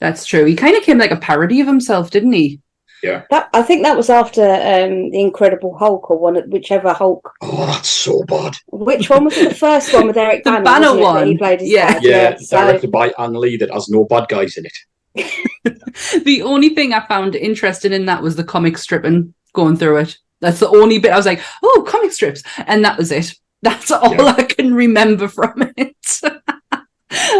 That's 0.00 0.24
true. 0.24 0.44
He 0.46 0.56
kind 0.56 0.76
of 0.76 0.82
came 0.82 0.98
like 0.98 1.10
a 1.12 1.16
parody 1.16 1.60
of 1.60 1.66
himself, 1.66 2.10
didn't 2.10 2.32
he? 2.32 2.60
Yeah. 3.02 3.22
that 3.30 3.48
I 3.52 3.62
think 3.62 3.82
that 3.82 3.96
was 3.96 4.08
after 4.10 4.42
um 4.44 5.10
the 5.10 5.20
Incredible 5.20 5.76
Hulk 5.76 6.08
or 6.10 6.18
one 6.18 6.36
of 6.36 6.44
whichever 6.46 6.92
Hulk. 6.92 7.28
Oh, 7.40 7.66
that's 7.66 7.88
so 7.88 8.22
bad. 8.28 8.54
Which 8.68 9.10
one 9.10 9.24
was 9.24 9.36
it? 9.36 9.48
The 9.48 9.54
first 9.56 9.92
one 9.92 10.06
with 10.06 10.16
Eric 10.16 10.44
The 10.44 10.50
Banner, 10.52 10.64
Banner 10.64 10.86
wasn't 10.86 11.00
that 11.02 11.14
one. 11.14 11.26
He 11.26 11.36
played 11.38 11.60
his 11.60 11.70
Yeah. 11.70 11.92
dad. 11.94 12.02
Yeah, 12.04 12.36
So 12.36 12.56
directed 12.58 12.92
by 12.92 13.12
Ang 13.18 13.34
Lee 13.34 13.56
that 13.56 13.72
has 13.72 13.88
no 13.88 14.04
bad 14.04 14.28
guys 14.28 14.56
in 14.56 14.66
it. 14.66 15.26
The 16.24 16.42
only 16.42 16.70
thing 16.70 16.92
I 16.92 17.06
found 17.06 17.34
interesting 17.34 17.92
in 17.92 18.06
that 18.06 18.22
was 18.22 18.36
the 18.36 18.44
comic 18.44 18.78
stripping 18.78 19.34
going 19.52 19.76
through 19.76 19.98
it. 19.98 20.18
That's 20.40 20.58
the 20.60 20.68
only 20.68 20.98
bit 20.98 21.12
I 21.12 21.16
was 21.16 21.26
like, 21.26 21.40
oh, 21.62 21.84
comic 21.86 22.12
strips, 22.12 22.42
and 22.66 22.84
that 22.84 22.98
was 22.98 23.12
it. 23.12 23.34
That's 23.62 23.90
all 23.92 24.12
Yeah. 24.14 24.34
I 24.36 24.42
can 24.42 24.74
remember 24.74 25.28
from 25.28 25.72
it. 25.76 25.96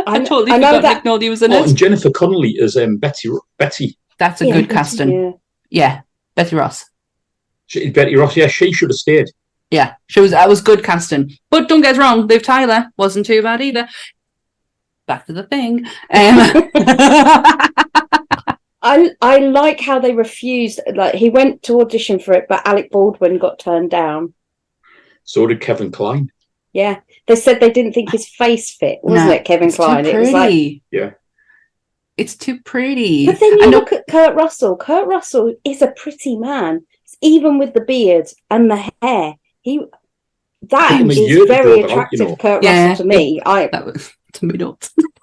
I, 0.06 0.18
totally 0.20 0.52
I 0.52 0.58
know 0.58 0.76
forgot 0.76 1.02
that- 1.02 1.04
Nick 1.20 1.30
was 1.30 1.42
in 1.42 1.52
Oh, 1.52 1.62
it. 1.62 1.68
and 1.70 1.76
Jennifer 1.76 2.10
Connelly 2.10 2.58
as 2.62 2.76
um, 2.76 2.98
Betty. 2.98 3.30
Betty. 3.58 3.98
That's 4.18 4.40
a 4.42 4.46
yeah, 4.46 4.54
good 4.60 4.70
casting. 4.70 5.10
Yeah. 5.10 5.30
Yeah, 5.70 6.00
Betty 6.36 6.54
Ross. 6.54 6.84
She, 7.66 7.88
Betty 7.90 8.14
Ross. 8.14 8.36
Yeah, 8.36 8.46
she 8.48 8.72
should 8.72 8.90
have 8.90 8.96
stayed. 8.96 9.26
Yeah, 9.70 9.94
she 10.08 10.20
was. 10.20 10.32
That 10.32 10.48
was 10.48 10.60
good 10.60 10.84
casting. 10.84 11.32
But 11.50 11.68
don't 11.68 11.80
get 11.80 11.92
us 11.94 11.98
wrong, 11.98 12.26
Liv 12.26 12.42
Tyler 12.42 12.88
wasn't 12.98 13.24
too 13.26 13.42
bad 13.42 13.62
either. 13.62 13.88
Back 15.06 15.26
to 15.26 15.32
the 15.32 15.44
thing. 15.44 15.86
Um, 16.12 16.70
I 18.82 19.10
I 19.20 19.38
like 19.38 19.80
how 19.80 19.98
they 20.00 20.12
refused. 20.12 20.80
Like 20.94 21.14
he 21.14 21.30
went 21.30 21.62
to 21.64 21.80
audition 21.80 22.18
for 22.18 22.32
it, 22.34 22.46
but 22.48 22.66
Alec 22.66 22.90
Baldwin 22.90 23.38
got 23.38 23.58
turned 23.58 23.90
down. 23.90 24.34
So 25.24 25.46
did 25.46 25.60
Kevin 25.60 25.92
Kline. 25.92 26.30
Yeah, 26.72 27.00
they 27.26 27.36
said 27.36 27.60
they 27.60 27.70
didn't 27.70 27.92
think 27.92 28.10
his 28.10 28.28
face 28.28 28.74
fit, 28.74 28.98
wasn't 29.02 29.28
No, 29.28 29.34
it, 29.34 29.44
Kevin 29.44 29.68
it's 29.68 29.76
too 29.76 29.82
Kline? 29.84 30.06
It 30.06 30.18
was 30.18 30.32
like. 30.32 30.82
Yeah. 30.90 31.10
It's 32.16 32.34
too 32.36 32.60
pretty. 32.60 33.26
but 33.26 33.38
then 33.40 33.52
I 33.54 33.64
you 33.64 33.70
know- 33.70 33.78
look 33.78 33.92
at 33.92 34.06
Kurt 34.08 34.34
Russell. 34.34 34.76
Kurt 34.76 35.06
Russell 35.06 35.54
is 35.64 35.80
a 35.82 35.92
pretty 35.92 36.36
man, 36.36 36.84
even 37.20 37.58
with 37.58 37.72
the 37.74 37.80
beard 37.82 38.26
and 38.50 38.70
the 38.70 38.90
hair. 39.00 39.34
He 39.60 39.80
that 40.62 40.88
Took 40.90 41.00
him 41.00 41.10
is 41.10 41.18
very 41.18 41.62
grow 41.62 41.76
that 41.76 41.84
out, 41.84 41.90
attractive. 41.90 42.20
you 42.20 42.26
know. 42.26 42.36
Kurt 42.36 42.62
Yeah. 42.62 42.88
Russell 42.88 43.04
to 43.04 43.08
me. 43.08 43.40
I 43.44 43.66
That 43.68 43.86
was 43.86 44.12
to 44.34 44.46
me 44.46 44.56
notes. 44.58 44.92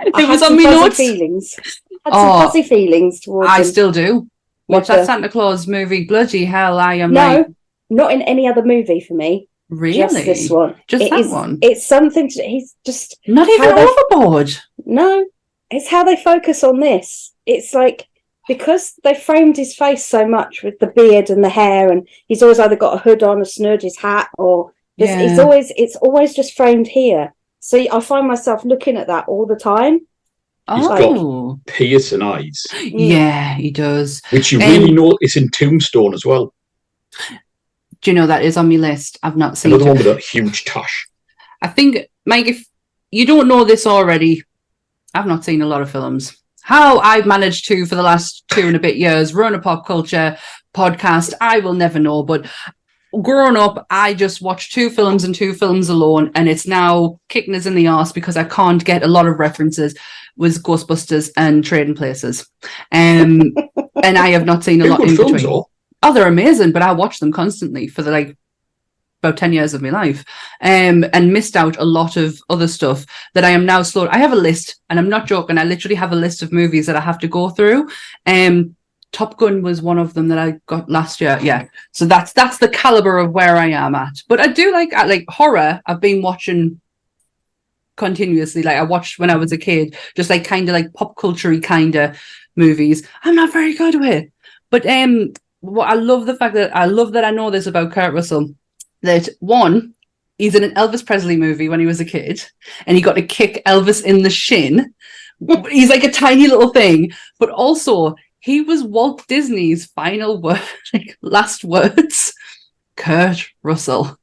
It 0.00 0.28
was 0.28 0.42
on 0.42 0.58
fuzzy 0.58 0.64
notes. 0.64 0.96
Feelings. 0.96 1.56
I 2.04 2.10
had 2.10 2.12
Oh, 2.12 2.40
some 2.40 2.46
fuzzy 2.46 2.62
feelings 2.62 3.20
towards 3.20 3.48
I 3.50 3.58
him. 3.58 3.64
still 3.64 3.92
do. 3.92 4.28
Watch 4.68 4.88
that 4.88 4.96
the- 4.98 5.04
Santa 5.06 5.28
Claus 5.28 5.66
movie. 5.66 6.04
Bloody 6.04 6.44
hell, 6.44 6.78
I 6.78 6.94
am 6.94 7.12
no, 7.12 7.20
like 7.36 7.46
not 7.90 8.12
in 8.12 8.22
any 8.22 8.46
other 8.48 8.62
movie 8.62 9.00
for 9.00 9.14
me. 9.14 9.48
really 9.70 9.98
Just 9.98 10.14
this 10.24 10.50
one. 10.50 10.74
Just 10.86 11.04
It 11.04 11.10
that 11.10 11.20
is- 11.20 11.30
one. 11.32 11.58
It's 11.62 11.84
something. 11.84 12.28
To, 12.28 12.42
he's 12.42 12.74
just 12.84 13.18
Not 13.26 13.48
even 13.48 13.74
they- 13.74 13.84
overboard. 13.86 14.50
No, 14.86 15.26
it's 15.70 15.88
how 15.88 16.04
they 16.04 16.16
focus 16.16 16.62
on 16.64 16.80
this. 16.80 17.32
It's 17.46 17.74
like 17.74 18.06
because 18.46 18.94
they 19.04 19.14
framed 19.14 19.56
his 19.58 19.74
face 19.74 20.04
so 20.04 20.26
much 20.26 20.62
with 20.62 20.78
the 20.78 20.86
beard 20.86 21.28
and 21.30 21.42
the 21.44 21.48
hair, 21.50 21.90
and 21.90 22.08
he's 22.28 22.42
always 22.42 22.58
either 22.58 22.76
got 22.76 22.94
a 22.94 22.98
hood 22.98 23.22
on, 23.22 23.40
a 23.42 23.44
snood, 23.44 23.82
his 23.82 23.98
hat, 23.98 24.28
or 24.38 24.72
just, 24.98 25.12
it's 25.12 25.38
always 25.38 25.70
it's 25.76 25.96
always 25.96 26.34
just 26.34 26.56
framed 26.56 26.88
here. 26.88 27.34
So 27.60 27.78
I 27.92 28.00
find 28.00 28.26
myself 28.28 28.64
looking 28.64 28.96
at 28.96 29.08
that 29.08 29.26
all 29.28 29.46
the 29.46 29.56
time. 29.56 30.00
He's 30.74 30.86
got- 30.86 31.00
Oh, 31.02 31.60
Piercing 31.66 32.20
eyes, 32.22 32.66
yeah, 32.82 33.54
he 33.54 33.70
does. 33.70 34.20
which 34.30 34.52
you 34.52 34.60
Um, 34.60 34.68
really 34.70 34.92
notice 34.92 35.36
in 35.36 35.48
Tombstone 35.48 36.12
as 36.12 36.26
well. 36.26 36.52
Do 38.00 38.10
you 38.10 38.14
know 38.14 38.26
that 38.26 38.42
is 38.44 38.56
on 38.56 38.68
my 38.68 38.76
list? 38.76 39.18
I've 39.22 39.36
not 39.36 39.56
seen 39.58 39.72
Another 39.72 39.86
it. 39.90 39.94
one 39.94 39.98
with 39.98 40.06
a 40.18 40.20
huge 40.20 40.64
tush. 40.64 41.06
I 41.62 41.68
think, 41.68 42.06
Mike, 42.26 42.46
if 42.46 42.64
you 43.10 43.24
don't 43.26 43.48
know 43.48 43.64
this 43.64 43.86
already, 43.86 44.44
I've 45.14 45.26
not 45.26 45.44
seen 45.44 45.62
a 45.62 45.66
lot 45.66 45.82
of 45.82 45.90
films. 45.90 46.36
How 46.62 46.98
I've 46.98 47.26
managed 47.26 47.66
to, 47.68 47.86
for 47.86 47.94
the 47.94 48.02
last 48.02 48.44
two 48.48 48.66
and 48.66 48.76
a 48.76 48.78
bit 48.78 48.96
years, 48.96 49.34
run 49.34 49.54
a 49.54 49.58
pop 49.58 49.86
culture 49.86 50.36
podcast, 50.74 51.32
I 51.40 51.60
will 51.60 51.72
never 51.72 51.98
know. 51.98 52.22
But 52.22 52.46
growing 53.22 53.56
up, 53.56 53.86
I 53.90 54.14
just 54.14 54.42
watched 54.42 54.72
two 54.72 54.90
films 54.90 55.24
and 55.24 55.34
two 55.34 55.54
films 55.54 55.88
alone, 55.88 56.30
and 56.34 56.48
it's 56.48 56.66
now 56.66 57.20
kicking 57.28 57.54
us 57.54 57.66
in 57.66 57.74
the 57.74 57.86
ass 57.86 58.12
because 58.12 58.36
I 58.36 58.44
can't 58.44 58.84
get 58.84 59.02
a 59.02 59.08
lot 59.08 59.26
of 59.26 59.38
references. 59.38 59.94
with 60.36 60.62
Ghostbusters 60.62 61.30
and 61.36 61.64
Trading 61.64 61.96
Places, 61.96 62.48
um, 62.92 63.40
and 64.02 64.16
I 64.16 64.28
have 64.28 64.46
not 64.46 64.62
seen 64.62 64.80
a 64.82 64.86
lot 64.86 65.00
in 65.00 65.16
films, 65.16 65.32
between. 65.32 65.50
though. 65.50 65.68
Oh, 66.02 66.12
they're 66.14 66.28
amazing, 66.28 66.70
but 66.72 66.82
I 66.82 66.92
watched 66.92 67.20
them 67.20 67.32
constantly 67.32 67.88
for 67.88 68.02
the 68.02 68.12
like 68.12 68.36
about 69.20 69.36
10 69.36 69.52
years 69.52 69.74
of 69.74 69.82
my 69.82 69.90
life 69.90 70.24
um 70.60 71.04
and 71.12 71.32
missed 71.32 71.56
out 71.56 71.76
a 71.78 71.84
lot 71.84 72.16
of 72.16 72.40
other 72.50 72.68
stuff 72.68 73.04
that 73.34 73.44
I 73.44 73.50
am 73.50 73.66
now 73.66 73.82
slow. 73.82 74.06
I 74.08 74.18
have 74.18 74.32
a 74.32 74.36
list 74.36 74.76
and 74.88 74.98
I'm 74.98 75.08
not 75.08 75.26
joking. 75.26 75.58
I 75.58 75.64
literally 75.64 75.96
have 75.96 76.12
a 76.12 76.16
list 76.16 76.40
of 76.40 76.52
movies 76.52 76.86
that 76.86 76.94
I 76.94 77.00
have 77.00 77.18
to 77.18 77.28
go 77.28 77.50
through. 77.50 77.88
Um 78.26 78.76
Top 79.12 79.38
Gun 79.38 79.62
was 79.62 79.80
one 79.80 79.98
of 79.98 80.14
them 80.14 80.28
that 80.28 80.38
I 80.38 80.60
got 80.66 80.90
last 80.90 81.20
year. 81.20 81.38
Yeah. 81.42 81.66
So 81.92 82.04
that's 82.04 82.32
that's 82.32 82.58
the 82.58 82.68
caliber 82.68 83.18
of 83.18 83.32
where 83.32 83.56
I 83.56 83.68
am 83.70 83.94
at. 83.94 84.22
But 84.28 84.40
I 84.40 84.48
do 84.48 84.72
like 84.72 84.92
like 84.92 85.24
horror. 85.28 85.80
I've 85.86 86.00
been 86.00 86.22
watching 86.22 86.80
continuously. 87.96 88.62
Like 88.62 88.76
I 88.76 88.82
watched 88.82 89.18
when 89.18 89.30
I 89.30 89.36
was 89.36 89.52
a 89.52 89.58
kid, 89.58 89.96
just 90.14 90.30
like 90.30 90.44
kind 90.44 90.68
of 90.68 90.72
like 90.72 90.92
pop 90.94 91.16
culture 91.16 91.58
kind 91.60 91.94
of 91.96 92.20
movies. 92.56 93.06
I'm 93.24 93.34
not 93.34 93.52
very 93.52 93.74
good 93.74 93.98
with. 93.98 94.26
But 94.70 94.86
um 94.86 95.32
what 95.60 95.88
I 95.88 95.94
love 95.94 96.26
the 96.26 96.36
fact 96.36 96.54
that 96.54 96.74
I 96.74 96.86
love 96.86 97.12
that 97.12 97.24
I 97.24 97.30
know 97.30 97.50
this 97.50 97.66
about 97.66 97.92
Kurt 97.92 98.14
Russell. 98.14 98.54
That 99.02 99.28
one, 99.40 99.94
he's 100.38 100.54
in 100.54 100.64
an 100.64 100.74
Elvis 100.74 101.06
Presley 101.06 101.36
movie 101.36 101.68
when 101.68 101.80
he 101.80 101.86
was 101.86 102.00
a 102.00 102.04
kid, 102.04 102.42
and 102.86 102.96
he 102.96 103.02
got 103.02 103.14
to 103.14 103.22
kick 103.22 103.62
Elvis 103.64 104.04
in 104.04 104.22
the 104.22 104.30
shin. 104.30 104.92
he's 105.70 105.88
like 105.88 106.04
a 106.04 106.10
tiny 106.10 106.48
little 106.48 106.70
thing, 106.70 107.12
but 107.38 107.50
also 107.50 108.16
he 108.40 108.60
was 108.62 108.82
Walt 108.82 109.26
Disney's 109.28 109.86
final 109.86 110.40
word, 110.40 110.60
like 110.94 111.16
last 111.22 111.64
words. 111.64 112.32
Kurt 112.96 113.46
Russell. 113.62 114.16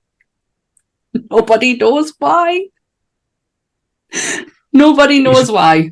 Nobody 1.32 1.76
knows 1.78 2.14
why. 2.20 2.68
Nobody 4.74 5.20
knows 5.22 5.52
why. 5.52 5.92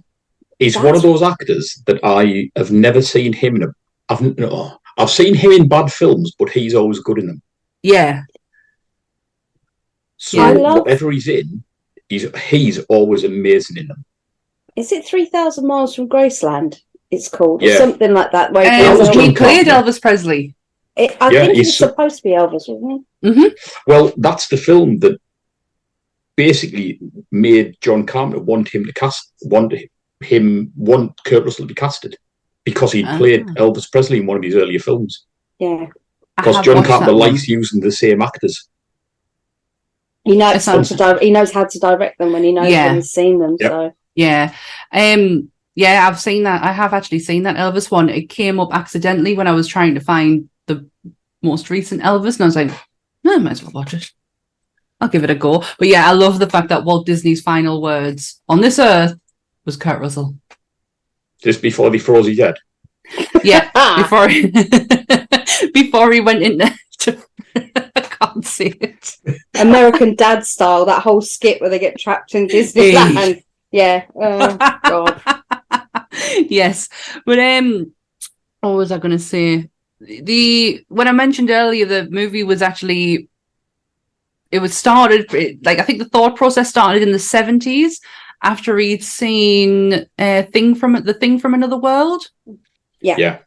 He's 0.60 0.74
That's- 0.76 0.86
one 0.86 0.96
of 0.96 1.02
those 1.02 1.22
actors 1.22 1.82
that 1.88 2.00
I 2.04 2.50
have 2.56 2.72
never 2.72 3.02
seen 3.02 3.34
him 3.34 3.56
in 3.58 3.64
a. 3.64 3.68
I've 4.10 4.38
no, 4.38 4.78
I've 4.98 5.10
seen 5.10 5.34
him 5.34 5.52
in 5.52 5.68
bad 5.68 5.92
films, 5.92 6.34
but 6.38 6.50
he's 6.50 6.76
always 6.76 7.00
good 7.00 7.20
in 7.20 7.28
them. 7.28 7.42
Yeah, 7.82 8.22
So 10.18 10.42
I 10.42 10.52
love- 10.54 10.80
whatever 10.80 11.12
he's 11.12 11.28
in, 11.28 11.64
he's 12.10 12.26
he's 12.50 12.80
always 12.86 13.24
amazing 13.24 13.78
in 13.78 13.88
them. 13.88 14.06
Is 14.76 14.92
it 14.92 15.06
three 15.06 15.26
thousand 15.26 15.68
miles 15.68 15.96
from 15.96 16.10
Graceland? 16.10 16.82
It's 17.14 17.30
called 17.30 17.64
or 17.64 17.76
something 17.78 18.14
like 18.14 18.32
that. 18.32 18.52
Where 18.54 18.64
he 18.70 18.82
um, 18.86 18.98
goes 18.98 19.08
was 19.08 19.18
on- 19.18 19.24
he 19.24 19.34
played 19.34 19.68
Carpenter. 19.68 19.92
Elvis 19.92 20.02
Presley. 20.02 20.56
It, 20.96 21.18
I 21.22 21.30
Yeah, 21.32 21.40
think 21.42 21.52
he 21.54 21.58
he's 21.60 21.68
was 21.68 21.78
supposed 21.78 22.18
to 22.18 22.24
be 22.24 22.30
Elvis, 22.32 22.66
wasn't 22.68 23.06
he? 23.22 23.52
Well, 23.88 24.12
that's 24.18 24.48
the 24.48 24.58
film 24.58 25.00
that 25.00 25.20
basically 26.36 27.00
made 27.32 27.78
John 27.82 28.06
Carpenter 28.06 28.40
want 28.44 28.68
him 28.74 28.86
to 28.86 28.94
cast, 28.94 29.34
want 29.44 29.74
him, 30.22 30.72
want 30.76 31.20
Kurt 31.26 31.44
Russell 31.46 31.66
to 31.66 31.68
be 31.68 31.74
casted 31.76 32.16
because 32.64 32.92
he'd 32.92 33.06
Ah. 33.08 33.18
played 33.18 33.46
Elvis 33.58 33.92
Presley 33.92 34.20
in 34.20 34.26
one 34.26 34.38
of 34.38 34.44
his 34.44 34.56
earlier 34.56 34.80
films. 34.80 35.26
Yeah. 35.60 35.88
Because 36.38 36.60
John 36.62 36.78
watched 36.78 36.88
Carpenter 36.90 37.14
likes 37.14 37.48
using 37.48 37.80
the 37.82 37.92
same 37.92 38.22
actors. 38.22 38.68
He 40.24 40.38
knows 40.38 40.66
how 40.66 40.82
to 40.82 40.96
di- 40.96 41.20
he 41.20 41.32
knows 41.32 41.52
how 41.52 41.66
to 41.66 41.80
direct 41.80 42.18
them 42.18 42.32
when 42.34 42.44
he 42.44 42.52
knows 42.54 42.70
Yeah. 42.72 42.88
when 42.88 42.96
he's 42.96 43.12
seen 43.12 43.40
them. 43.40 43.58
Yep. 43.60 43.72
So 43.72 43.94
Yeah. 44.16 44.54
Um 44.92 45.52
yeah, 45.76 46.08
I've 46.08 46.20
seen 46.20 46.44
that. 46.44 46.64
I 46.64 46.72
have 46.72 46.94
actually 46.94 47.20
seen 47.20 47.44
that 47.44 47.56
Elvis 47.58 47.90
one. 47.92 48.10
It 48.10 48.30
came 48.30 48.60
up 48.60 48.74
accidentally 48.74 49.36
when 49.36 49.48
I 49.48 49.54
was 49.54 49.68
trying 49.68 49.96
to 49.96 50.00
find 50.02 50.50
the 50.68 50.88
most 51.42 51.70
recent 51.70 52.02
Elvis, 52.02 52.36
and 52.36 52.42
I 52.42 52.46
was 52.46 52.56
like, 52.56 52.72
no, 53.24 53.36
I 53.36 53.38
might 53.38 53.52
as 53.54 53.64
well 53.64 53.72
watch 53.74 53.94
it. 53.94 54.12
I'll 55.02 55.10
give 55.10 55.24
it 55.24 55.30
a 55.30 55.36
go. 55.36 55.64
But 55.80 55.88
yeah, 55.90 56.08
I 56.08 56.14
love 56.14 56.40
the 56.40 56.50
fact 56.50 56.70
that 56.70 56.84
Walt 56.86 57.06
Disney's 57.06 57.42
final 57.42 57.82
words 57.82 58.42
on 58.48 58.62
this 58.62 58.80
earth 58.80 59.16
was 59.66 59.76
Kurt 59.76 60.00
Russell. 60.00 60.36
Just 61.42 61.62
before 61.62 61.90
they 61.90 62.00
froze 62.00 62.28
his 62.28 62.40
head. 62.40 62.56
Yeah, 63.44 63.70
Ah, 63.76 63.98
before 64.02 64.30
he, 64.30 64.48
before 65.74 66.14
he 66.14 66.22
went 66.22 66.42
into 66.42 66.74
I 67.56 68.02
can't 68.02 68.46
see 68.46 68.68
it. 68.80 69.18
American 69.60 70.16
Dad 70.16 70.46
style, 70.46 70.86
that 70.86 71.02
whole 71.04 71.20
skit 71.20 71.60
where 71.60 71.70
they 71.70 71.80
get 71.80 72.00
trapped 72.00 72.34
in 72.36 72.48
Disneyland. 72.48 73.44
yeah. 73.72 74.06
Oh 74.16 74.56
God. 74.84 75.43
yes, 76.50 76.90
but 77.26 77.40
um, 77.40 77.94
what 78.62 78.72
was 78.72 78.92
I 78.92 78.98
going 78.98 79.12
to 79.12 79.20
say? 79.20 79.70
The 80.00 80.84
when 80.90 81.08
I 81.08 81.12
mentioned 81.14 81.50
earlier, 81.50 81.86
the 81.86 82.10
movie 82.10 82.44
was 82.44 82.62
actually 82.62 83.30
it 84.52 84.60
was 84.60 84.76
started 84.76 85.34
it- 85.34 85.66
like 85.66 85.80
I 85.80 85.84
think 85.84 86.00
the 86.00 86.10
thought 86.10 86.36
process 86.36 86.70
started 86.70 87.02
in 87.04 87.12
the 87.12 87.20
seventies 87.20 88.00
after 88.44 88.78
he'd 88.78 89.04
seen 89.04 90.06
uh, 90.20 90.44
thing 90.52 90.76
from 90.76 90.94
the 91.04 91.14
thing 91.14 91.40
from 91.40 91.54
another 91.54 91.78
world. 91.78 92.28
Yeah. 93.02 93.16
Yeah. 93.18 93.40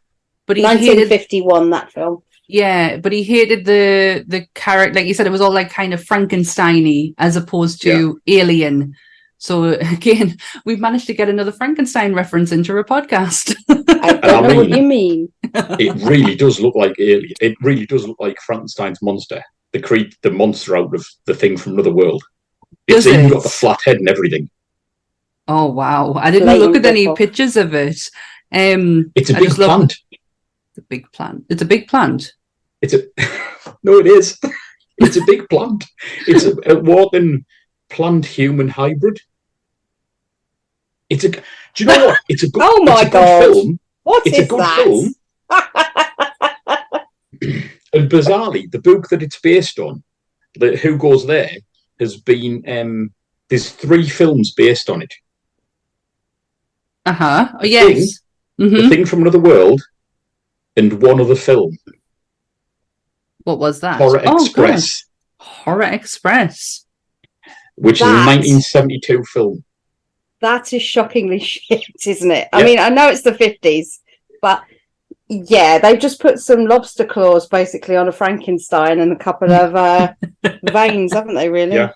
But 0.47 0.57
he 0.57 0.63
hated 0.63 1.09
1951, 1.09 1.69
that 1.71 1.91
film. 1.91 2.23
yeah, 2.47 2.97
but 2.97 3.11
he 3.11 3.21
hated 3.23 3.65
the 3.65 4.23
the 4.27 4.47
character 4.55 4.93
like 4.99 5.05
you 5.07 5.13
said 5.13 5.27
it 5.27 5.31
was 5.31 5.41
all 5.41 5.51
like 5.53 5.69
kind 5.69 5.93
of 5.93 6.03
Frankensteiny 6.03 7.13
as 7.17 7.35
opposed 7.35 7.81
to 7.83 8.19
alien. 8.27 8.95
So 9.37 9.63
again, 9.91 10.37
we've 10.65 10.79
managed 10.79 11.07
to 11.07 11.13
get 11.13 11.29
another 11.29 11.51
Frankenstein 11.51 12.13
reference 12.13 12.51
into 12.51 12.75
a 12.77 12.83
podcast. 12.83 13.55
I 13.69 13.73
don't 14.21 14.45
I 14.45 14.47
know 14.47 14.55
what 14.55 14.69
mean- 14.69 14.77
you 14.77 14.87
mean. 14.87 15.33
it 15.79 15.95
really 16.03 16.35
does 16.35 16.59
look 16.59 16.75
like 16.75 16.95
alien. 16.99 17.33
It 17.41 17.55
really 17.61 17.85
does 17.85 18.07
look 18.07 18.19
like 18.19 18.37
Frankenstein's 18.45 19.01
monster, 19.01 19.41
the 19.73 19.79
cre- 19.81 20.11
the 20.23 20.31
monster 20.31 20.75
out 20.77 20.93
of 20.93 21.05
the 21.25 21.33
thing 21.33 21.57
from 21.57 21.73
another 21.73 21.93
world. 21.93 22.23
It's 22.87 23.03
Does 23.05 23.13
even 23.13 23.25
it? 23.27 23.31
got 23.33 23.43
the 23.43 23.49
flat 23.49 23.79
head 23.85 23.97
and 23.97 24.09
everything. 24.09 24.49
oh 25.47 25.67
wow. 25.67 26.13
I 26.13 26.31
didn't 26.31 26.47
Blatant 26.47 26.71
look 26.73 26.75
at 26.77 26.85
any 26.85 27.01
rip-off. 27.07 27.17
pictures 27.17 27.57
of 27.57 27.73
it. 27.73 27.99
Um 28.51 29.11
It's 29.15 29.29
a 29.29 29.35
I 29.35 29.39
big 29.39 29.47
just 29.49 29.59
love- 29.59 29.69
plant. 29.69 29.97
It's 30.69 30.77
a 30.77 30.81
big 30.81 31.11
plant. 31.11 31.45
It's 31.49 31.61
a 31.61 31.65
big 31.65 31.87
plant. 31.87 32.33
It's 32.81 32.93
a 32.93 33.03
no, 33.83 33.97
it 33.99 34.07
is. 34.07 34.37
It's 34.99 35.17
a 35.17 35.25
big 35.25 35.47
plant. 35.49 35.85
It's 36.27 36.43
a, 36.45 36.55
a 36.71 36.79
walking 36.79 37.45
plant 37.89 38.25
human 38.25 38.67
hybrid. 38.69 39.19
It's 41.09 41.23
a. 41.23 41.29
Do 41.29 41.41
you 41.77 41.85
know 41.85 42.07
what? 42.07 42.19
It's 42.29 42.43
a 42.43 42.49
good. 42.49 42.61
Oh 42.65 42.83
my 42.83 42.93
it's 42.93 43.01
a 43.01 43.05
good 43.05 43.11
God. 43.13 43.39
Film. 43.53 43.79
What 44.03 44.27
It's 44.27 44.37
is 44.37 44.45
a 44.45 44.47
good 44.47 44.59
that? 44.59 44.83
film. 44.83 45.13
And 47.93 48.11
bizarrely, 48.11 48.69
the 48.69 48.79
book 48.79 49.07
that 49.09 49.23
it's 49.23 49.39
based 49.39 49.79
on, 49.79 50.03
the 50.55 50.75
Who 50.75 50.97
Goes 50.97 51.25
There, 51.25 51.49
has 51.99 52.17
been. 52.17 52.63
Um, 52.67 53.11
there's 53.49 53.69
three 53.69 54.07
films 54.07 54.51
based 54.51 54.89
on 54.89 55.01
it. 55.01 55.13
Uh-huh. 57.05 57.47
Oh 57.61 57.65
yes. 57.65 58.19
The 58.57 58.69
hmm 58.69 58.89
Thing 58.89 59.05
from 59.05 59.21
Another 59.21 59.39
World, 59.39 59.81
and 60.75 61.01
one 61.01 61.21
other 61.21 61.35
film, 61.35 61.77
What 63.45 63.57
was 63.59 63.79
that? 63.79 63.99
Horror 63.99 64.21
Oh, 64.25 64.43
Express, 64.43 65.05
God. 65.39 65.45
Horror 65.45 65.83
Express. 65.83 66.85
Which 67.77 67.97
is 68.01 68.07
a 68.07 68.13
1972 68.25 69.23
film. 69.25 69.63
That 70.41 70.71
is 70.73 70.81
shockingly 70.81 71.39
shit, 71.51 71.85
isn't 72.05 72.31
it? 72.31 72.47
I 72.53 72.59
Yeah. 72.59 72.65
mean, 72.65 72.79
I 72.79 72.89
know 72.89 73.09
it's 73.09 73.21
the 73.23 73.31
50s, 73.31 73.99
but 74.41 74.63
yeah, 75.29 75.77
they've 75.79 75.99
just 75.99 76.19
put 76.21 76.39
some 76.39 76.65
lobster 76.67 77.05
claws 77.05 77.47
basically 77.47 77.95
on 77.97 78.07
a 78.07 78.11
Frankenstein 78.11 78.99
and 78.99 79.11
a 79.11 79.15
couple 79.17 79.51
of 79.51 79.75
uh, 79.75 80.13
veins, 80.71 81.13
haven't 81.13 81.35
they, 81.35 81.49
really? 81.49 81.75
Yeah. 81.75 81.91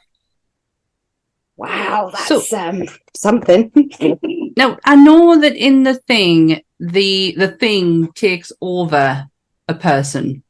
Wow, 1.57 2.11
that's 2.13 2.49
So- 2.49 2.57
um, 2.57 2.83
something. 3.15 3.71
Now 4.57 4.77
I 4.83 4.95
know 4.97 5.39
that 5.39 5.55
in 5.55 5.83
the 5.83 5.95
thing, 5.95 6.61
the 6.79 7.33
the 7.37 7.49
thing 7.51 8.11
takes 8.11 8.51
over 8.61 9.25
a 9.69 9.73
person. 9.75 10.43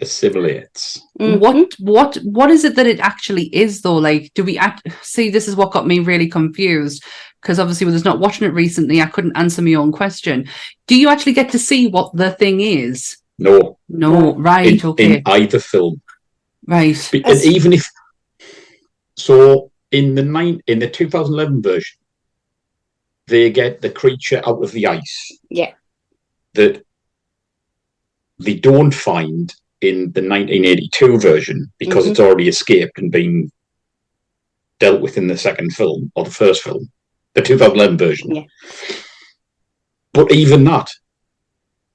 Assimilates. 0.00 1.00
Mhm. 1.18 1.40
What 1.40 1.72
what 1.80 2.16
what 2.22 2.50
is 2.50 2.64
it 2.64 2.76
that 2.76 2.86
it 2.86 3.00
actually 3.00 3.46
is 3.54 3.82
though? 3.82 3.96
Like, 3.96 4.30
do 4.34 4.44
we 4.44 4.56
act 4.58 4.86
see 5.02 5.28
this 5.30 5.48
is 5.48 5.56
what 5.56 5.72
got 5.72 5.86
me 5.86 5.98
really 5.98 6.28
confused 6.28 7.02
because 7.42 7.58
obviously 7.58 7.84
with 7.86 7.94
us 7.96 8.04
not 8.04 8.18
watching 8.20 8.46
it 8.46 8.52
recently, 8.54 9.00
I 9.00 9.06
couldn't 9.06 9.36
answer 9.36 9.62
my 9.62 9.74
own 9.74 9.92
question. 9.92 10.48
Do 10.86 10.96
you 10.96 11.08
actually 11.08 11.32
get 11.34 11.50
to 11.52 11.58
see 11.58 11.86
what 11.88 12.14
the 12.16 12.30
thing 12.32 12.60
is? 12.60 13.16
No, 13.38 13.78
No, 13.88 14.34
right, 14.36 14.80
in, 14.82 14.88
okay, 14.90 15.16
in 15.16 15.22
either 15.26 15.60
film. 15.60 16.00
right. 16.66 17.08
Be- 17.12 17.24
And 17.24 17.40
even 17.44 17.72
if 17.72 17.88
so, 19.16 19.70
in 19.92 20.14
the 20.14 20.22
nine 20.22 20.60
in 20.66 20.78
the 20.80 20.88
2011 20.90 21.62
version, 21.62 21.98
they 23.26 23.50
get 23.50 23.80
the 23.80 23.90
creature 23.90 24.42
out 24.46 24.62
of 24.62 24.72
the 24.72 24.86
ice. 24.86 25.32
Yeah. 25.50 25.72
That 26.54 26.84
they 28.40 28.54
don't 28.54 28.92
find 28.94 29.54
in 29.80 30.12
the 30.12 30.20
1982 30.22 31.18
version 31.18 31.70
because 31.78 32.06
Mhm. 32.06 32.10
it's 32.10 32.20
already 32.20 32.48
escaped 32.48 32.98
and 32.98 33.10
been 33.12 33.50
dealt 34.80 35.00
with 35.00 35.16
in 35.16 35.26
the 35.28 35.36
second 35.38 35.70
film 35.72 36.10
or 36.14 36.24
the 36.24 36.30
first 36.30 36.62
film, 36.62 36.90
the 37.34 37.42
2011 37.42 37.96
version. 37.98 38.34
Yeah. 38.34 38.44
But 40.12 40.32
even 40.32 40.64
that 40.64 40.90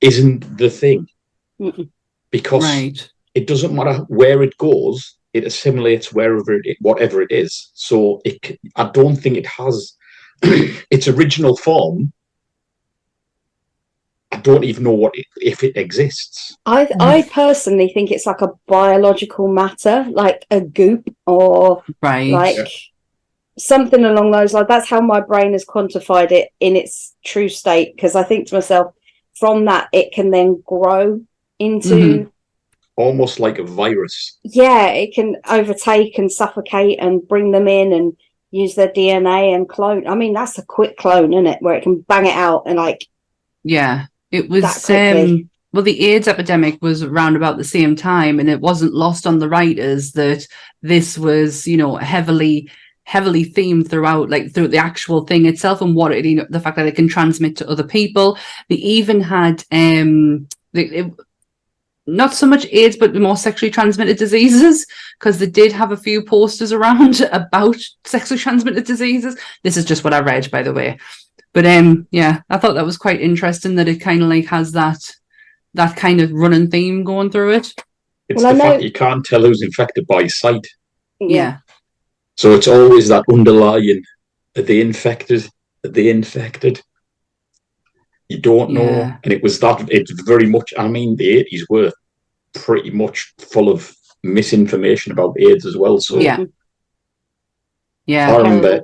isn't 0.02 0.58
the 0.58 0.70
thing 0.70 1.08
Mm-mm. 1.60 1.90
because 2.32 2.64
Right. 2.64 3.10
it 3.36 3.48
doesn't 3.48 3.74
matter 3.76 4.00
where 4.08 4.44
it 4.44 4.58
goes 4.58 5.16
it 5.34 5.46
assimilates 5.46 6.14
wherever 6.14 6.54
it 6.54 6.78
whatever 6.80 7.22
it 7.22 7.32
is 7.32 7.72
so 7.74 8.22
it 8.24 8.38
c- 8.46 8.60
i 8.76 8.84
don't 8.94 9.16
think 9.16 9.36
it 9.38 9.46
has 9.48 9.94
its 10.92 11.08
original 11.08 11.56
form 11.58 12.12
i 14.34 14.38
don't 14.42 14.64
even 14.64 14.84
know 14.84 14.92
what 15.04 15.14
it, 15.18 15.26
if 15.38 15.64
it 15.64 15.76
exists 15.78 16.58
I 16.66 16.82
I 17.00 17.16
personally 17.42 17.90
think 17.94 18.10
it's 18.12 18.26
like 18.26 18.42
a 18.42 18.52
biological 18.68 19.48
matter, 19.62 20.06
like 20.24 20.46
a 20.50 20.62
goop 20.62 21.04
or 21.26 21.84
Right. 22.02 22.32
like 22.32 22.56
Yeah. 22.58 22.66
something 23.58 24.04
along 24.06 24.32
those 24.32 24.54
lines. 24.54 24.68
That's 24.68 24.90
how 24.90 25.02
my 25.02 25.20
brain 25.22 25.52
has 25.54 25.66
quantified 25.66 26.32
it 26.32 26.50
in 26.60 26.76
its 26.76 27.16
true 27.32 27.50
state. 27.50 27.96
Because 27.96 28.16
I 28.16 28.24
think 28.24 28.48
to 28.48 28.56
myself, 28.56 28.88
from 29.42 29.66
that, 29.66 29.90
it 29.92 30.08
can 30.14 30.32
then 30.32 30.64
grow 30.66 31.22
into, 31.60 31.96
Mhm. 31.96 32.30
almost 32.96 33.40
like 33.40 33.58
a 33.60 33.64
virus 33.64 34.38
yeah, 34.44 34.88
it 35.04 35.14
can 35.18 35.30
overtake 35.60 36.18
and 36.20 36.32
suffocate 36.32 36.98
and 37.00 37.28
bring 37.28 37.52
them 37.52 37.68
in 37.68 37.92
and 37.98 38.08
use 38.52 38.74
their 38.76 38.92
DNA 38.98 39.54
and 39.56 39.68
clone. 39.68 40.06
I 40.08 40.16
mean, 40.16 40.34
that's 40.34 40.58
a 40.60 40.66
quick 40.78 40.94
clone, 40.98 41.34
isn't 41.34 41.48
it? 41.54 41.62
Where 41.62 41.76
it 41.76 41.84
can 41.84 41.96
bang 42.12 42.26
it 42.28 42.36
out 42.48 42.64
and 42.68 42.78
like, 42.78 43.02
Yeah, 43.64 44.06
it 44.34 44.50
was. 44.50 44.90
Um, 44.90 45.50
well, 45.72 45.84
the 45.84 46.06
AIDS 46.06 46.28
epidemic 46.28 46.82
was 46.82 47.02
around 47.02 47.36
about 47.36 47.58
the 47.58 47.64
same 47.64 47.96
time, 47.96 48.40
and 48.40 48.50
it 48.50 48.60
wasn't 48.60 48.94
lost 48.94 49.26
on 49.26 49.40
the 49.40 49.50
writers 49.50 50.12
that 50.14 50.46
this 50.82 51.18
was, 51.18 51.68
you 51.68 51.78
know, 51.78 51.96
heavily, 51.96 52.70
heavily 53.06 53.46
themed 53.46 53.90
throughout, 53.90 54.30
like 54.30 54.54
through 54.54 54.68
the 54.68 54.78
actual 54.78 55.26
thing 55.26 55.46
itself, 55.46 55.82
and 55.82 55.96
what 55.96 56.12
it, 56.12 56.26
you 56.26 56.36
know, 56.36 56.46
the 56.50 56.60
fact 56.60 56.78
that 56.78 56.86
it 56.86 56.96
can 56.96 57.08
transmit 57.08 57.56
to 57.58 57.70
other 57.70 57.84
people. 57.84 58.38
They 58.70 58.76
even 58.76 59.22
had, 59.22 59.64
um, 59.72 60.48
it, 60.74 61.12
not 62.06 62.34
so 62.34 62.46
much 62.46 62.68
AIDS, 62.72 62.98
but 62.98 63.14
the 63.14 63.20
more 63.20 63.38
sexually 63.38 63.72
transmitted 63.72 64.18
diseases, 64.18 64.86
because 65.20 65.40
they 65.40 65.48
did 65.48 65.72
have 65.72 65.92
a 65.92 65.98
few 65.98 66.24
posters 66.24 66.72
around 66.72 67.22
about 67.32 67.78
sexually 68.04 68.40
transmitted 68.40 68.86
diseases. 68.86 69.40
This 69.64 69.78
is 69.78 69.86
just 69.86 70.04
what 70.04 70.14
I 70.14 70.20
read, 70.20 70.52
by 70.52 70.62
the 70.62 70.74
way. 70.74 71.00
But 71.54 71.66
um, 71.68 72.08
yeah, 72.12 72.42
I 72.50 72.58
thought 72.58 72.74
that 72.74 72.86
was 72.86 72.98
quite 72.98 73.22
interesting 73.22 73.76
that 73.76 73.88
it 73.88 74.02
kind 74.02 74.22
of 74.24 74.30
like 74.30 74.46
has 74.48 74.72
that 74.74 75.00
that 75.76 75.96
kind 75.96 76.22
of 76.22 76.32
running 76.32 76.70
theme 76.70 77.04
going 77.04 77.32
through 77.32 77.54
it. 77.54 77.74
it's 78.30 78.42
Well, 78.44 78.54
the 78.54 78.58
know- 78.60 78.72
fact 78.72 78.84
you 78.84 78.92
can't 78.92 79.26
tell 79.26 79.42
who's 79.42 79.62
infected 79.62 80.06
by 80.08 80.28
sight 80.28 80.66
Yeah, 81.20 81.58
so 82.36 82.52
it's 82.54 82.68
always 82.68 83.08
that 83.10 83.26
underlying 83.32 84.04
are 84.56 84.62
they 84.62 84.82
infected 84.82 85.48
are 85.84 85.90
they 85.90 86.10
infected 86.10 86.82
you 88.30 88.40
don't 88.40 88.72
know 88.72 88.84
Yeah. 88.84 89.18
and 89.24 89.34
it 89.34 89.42
was 89.44 89.60
that 89.60 89.90
it's 89.92 90.12
very 90.32 90.46
much 90.48 90.74
i 90.78 90.88
mean 90.88 91.16
the 91.16 91.44
80s 91.44 91.64
were 91.70 91.92
pretty 92.54 92.92
much 92.92 93.34
full 93.40 93.70
of 93.70 93.80
misinformation 94.24 95.12
about 95.12 95.36
aids 95.40 95.66
as 95.66 95.76
well 95.76 96.00
so 96.00 96.20
yeah, 96.20 96.38
yeah. 98.06 98.28
I 98.30 98.32
yeah. 98.32 98.38
remember 98.38 98.82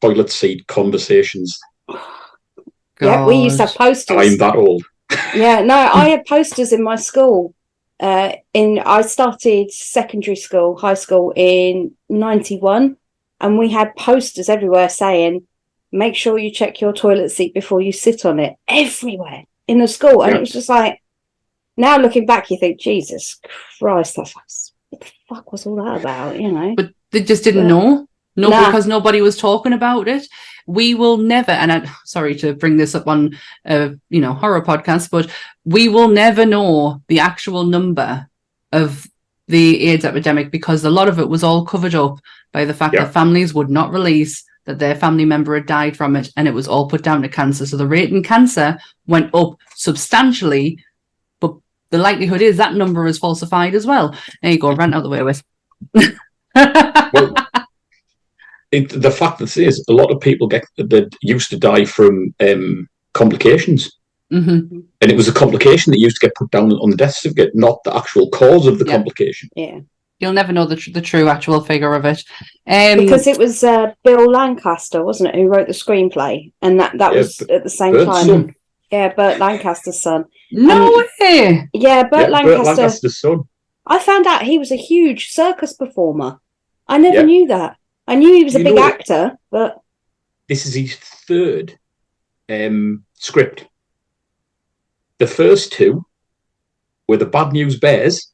toilet 0.00 0.30
seat 0.30 0.66
conversations. 0.66 1.58
Yeah, 3.00 3.24
we 3.26 3.36
used 3.36 3.56
to 3.58 3.66
have 3.66 3.74
posters. 3.74 4.16
I'm 4.16 4.36
that 4.38 4.56
old. 4.56 4.82
yeah 5.34 5.60
no 5.60 5.74
i 6.00 6.08
had 6.08 6.24
posters 6.26 6.72
in 6.72 6.82
my 6.82 6.96
school 6.96 7.54
uh 8.00 8.32
in 8.54 8.78
i 8.86 9.00
started 9.02 9.70
secondary 9.72 10.36
school 10.36 10.76
high 10.76 10.94
school 10.94 11.32
in 11.36 11.92
91 12.08 12.96
and 13.40 13.58
we 13.58 13.70
had 13.70 13.94
posters 13.96 14.48
everywhere 14.48 14.88
saying 14.88 15.46
make 15.92 16.14
sure 16.14 16.38
you 16.38 16.50
check 16.52 16.80
your 16.80 16.92
toilet 16.92 17.30
seat 17.30 17.52
before 17.54 17.80
you 17.80 17.92
sit 17.92 18.24
on 18.24 18.38
it 18.38 18.54
everywhere 18.68 19.44
in 19.66 19.78
the 19.78 19.88
school 19.88 20.22
and 20.22 20.30
Yeah. 20.32 20.36
it 20.36 20.40
was 20.40 20.52
just 20.52 20.68
like 20.68 21.02
now 21.76 21.96
looking 21.98 22.26
back 22.26 22.50
you 22.50 22.58
think 22.58 22.78
jesus 22.80 23.40
christ 23.78 24.16
that's 24.16 24.34
what 24.90 25.00
the 25.00 25.06
fuck 25.28 25.50
was 25.52 25.66
all 25.66 25.76
that 25.84 26.00
about 26.00 26.40
you 26.40 26.52
know 26.52 26.74
But 26.76 26.90
they 27.10 27.22
just 27.22 27.42
didn't 27.44 27.62
Yeah. 27.62 27.68
know. 27.74 28.06
No, 28.36 28.48
Nah. 28.48 28.66
because 28.66 28.86
nobody 28.86 29.20
was 29.20 29.36
talking 29.36 29.72
about 29.72 30.06
it. 30.06 30.24
We 30.72 30.94
will 30.94 31.16
never, 31.16 31.50
and 31.52 31.70
i'm 31.72 31.86
sorry 32.04 32.34
to 32.36 32.54
bring 32.54 32.76
this 32.76 32.94
up 32.94 33.06
on 33.06 33.36
a 33.64 33.78
you 34.08 34.20
know 34.20 34.32
horror 34.34 34.62
podcast, 34.62 35.10
but 35.10 35.28
we 35.64 35.88
will 35.88 36.08
never 36.08 36.44
know 36.46 37.02
the 37.08 37.20
actual 37.20 37.64
number 37.64 38.28
of 38.72 39.06
the 39.48 39.88
AIDS 39.88 40.04
epidemic 40.04 40.50
because 40.52 40.84
a 40.84 40.90
lot 40.98 41.08
of 41.08 41.18
it 41.18 41.28
was 41.28 41.42
all 41.42 41.64
covered 41.66 41.94
up 41.94 42.18
by 42.52 42.64
the 42.64 42.74
fact 42.74 42.94
Yeah. 42.94 43.04
that 43.04 43.12
families 43.12 43.52
would 43.54 43.70
not 43.70 43.92
release 43.92 44.44
that 44.66 44.78
their 44.78 44.94
family 44.94 45.24
member 45.24 45.54
had 45.54 45.66
died 45.66 45.96
from 45.96 46.14
it, 46.16 46.30
and 46.36 46.46
it 46.46 46.54
was 46.54 46.68
all 46.68 46.88
put 46.88 47.02
down 47.02 47.22
to 47.22 47.28
cancer. 47.28 47.66
So 47.66 47.76
the 47.76 47.86
rate 47.96 48.10
in 48.12 48.22
cancer 48.22 48.78
went 49.06 49.34
up 49.34 49.56
substantially, 49.74 50.78
but 51.40 51.54
the 51.90 51.98
likelihood 51.98 52.42
is 52.42 52.56
that 52.58 52.74
number 52.74 53.06
is 53.06 53.18
falsified 53.18 53.74
as 53.74 53.86
well. 53.86 54.14
There 54.42 54.52
you 54.52 54.58
go, 54.58 54.72
rant 54.74 54.94
out 54.94 55.02
the 55.02 55.08
way 55.08 55.22
with. 55.22 55.42
Well, 57.12 57.34
it, 58.72 58.88
the 59.02 59.10
fact 59.10 59.38
that 59.38 59.56
is, 59.56 59.84
a 59.88 59.92
lot 59.92 60.10
of 60.12 60.20
people 60.20 60.46
get 60.46 60.64
that 60.76 61.14
used 61.22 61.50
to 61.50 61.58
die 61.58 61.84
from 61.84 62.34
um, 62.40 62.88
complications, 63.14 63.90
Mhm. 64.32 64.84
and 65.00 65.10
it 65.10 65.16
was 65.16 65.26
a 65.28 65.32
complication 65.32 65.90
that 65.90 65.98
used 65.98 66.20
to 66.20 66.26
get 66.26 66.36
put 66.36 66.50
down 66.52 66.70
on 66.72 66.90
the 66.90 66.96
death 66.96 67.14
certificate, 67.16 67.50
not 67.54 67.82
the 67.84 67.96
actual 67.96 68.28
cause 68.30 68.66
of 68.66 68.78
the 68.78 68.84
Yeah. 68.86 68.92
complication. 68.96 69.48
Yeah, 69.56 69.80
You'll 70.20 70.34
never 70.34 70.52
know 70.52 70.66
the 70.66 70.76
tr- 70.76 70.90
the 70.92 71.00
true 71.00 71.28
actual 71.28 71.60
figure 71.62 71.94
of 71.94 72.04
it. 72.04 72.22
Um, 72.66 72.98
because 72.98 73.26
it 73.26 73.38
was 73.38 73.64
uh, 73.64 73.92
Bill 74.04 74.30
Lancaster, 74.30 75.02
wasn't 75.02 75.30
it, 75.30 75.34
who 75.36 75.48
wrote 75.48 75.66
the 75.66 75.72
screenplay, 75.72 76.52
and 76.62 76.78
that 76.78 76.92
that 76.98 77.12
Yeah, 77.12 77.18
was 77.18 77.40
at 77.48 77.64
the 77.64 77.70
same 77.70 77.92
Burt's 77.94 78.10
time. 78.10 78.26
son. 78.26 78.54
Yeah, 78.92 79.08
Burt 79.14 79.38
Lancaster's 79.38 80.00
son. 80.02 80.26
no 80.52 80.94
um, 80.94 81.04
way. 81.20 81.68
Yeah, 81.72 82.02
Burt 82.04 82.10
Yeah, 82.12 82.26
Burt 82.26 82.30
Lancaster. 82.30 82.64
Lancaster's 82.64 83.20
son. 83.20 83.40
I 83.86 83.98
found 83.98 84.26
out 84.26 84.42
he 84.42 84.58
was 84.58 84.70
a 84.70 84.76
huge 84.76 85.30
circus 85.32 85.72
performer. 85.72 86.38
I 86.86 86.98
never 86.98 87.16
Yeah. 87.16 87.22
knew 87.22 87.46
that. 87.48 87.76
I 88.10 88.16
knew 88.16 88.34
he 88.34 88.44
was 88.44 88.56
a 88.56 88.62
big 88.64 88.74
know- 88.74 88.84
actor, 88.84 89.38
but 89.50 89.80
This 90.48 90.66
is 90.66 90.74
his 90.74 90.96
third 90.96 91.78
um, 92.48 93.04
script. 93.14 93.66
The 95.18 95.26
first 95.28 95.72
two 95.72 96.04
were 97.08 97.18
the 97.18 97.26
Bad 97.26 97.52
News 97.52 97.78
Bears. 97.78 98.32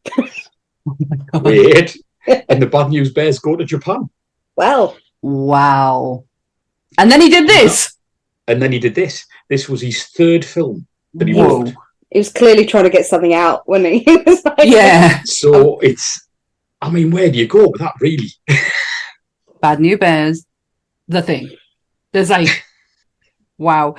Oh 0.88 0.96
my 1.10 1.16
God. 1.32 1.44
Wait, 1.44 1.96
and 2.48 2.62
the 2.62 2.66
Bad 2.66 2.88
News 2.90 3.12
Bears 3.12 3.38
go 3.38 3.54
to 3.56 3.64
Japan, 3.64 4.08
well, 4.56 4.96
Wow. 5.20 6.24
And 6.96 7.10
then 7.10 7.20
he 7.20 7.28
did 7.28 7.46
this. 7.48 7.96
and 8.48 8.62
then 8.62 8.72
he 8.72 8.78
did 8.78 8.94
this. 8.94 9.26
This 9.50 9.68
was 9.68 9.80
his 9.82 10.04
third 10.06 10.44
film 10.44 10.86
that 11.14 11.28
he 11.28 11.34
Whoa. 11.34 11.64
wrote. 11.64 11.74
he 12.10 12.18
was 12.18 12.32
clearly 12.32 12.64
trying 12.64 12.84
to 12.84 12.90
get 12.90 13.04
something 13.04 13.34
out 13.34 13.68
when 13.68 13.84
he, 13.84 13.98
he 14.06 14.16
was 14.16 14.42
like, 14.44 14.56
Yeah. 14.64 15.20
So 15.24 15.80
it's, 15.80 16.28
I 16.80 16.88
mean, 16.88 17.10
where 17.10 17.30
do 17.30 17.38
you 17.38 17.46
go 17.48 17.68
with 17.68 17.80
that, 17.80 17.94
really? 18.00 18.30
Bad 19.60 19.80
New 19.80 19.98
Bears. 19.98 20.46
The 21.08 21.22
thing. 21.22 21.50
There's 22.12 22.30
like, 22.36 22.64
wow. 23.58 23.94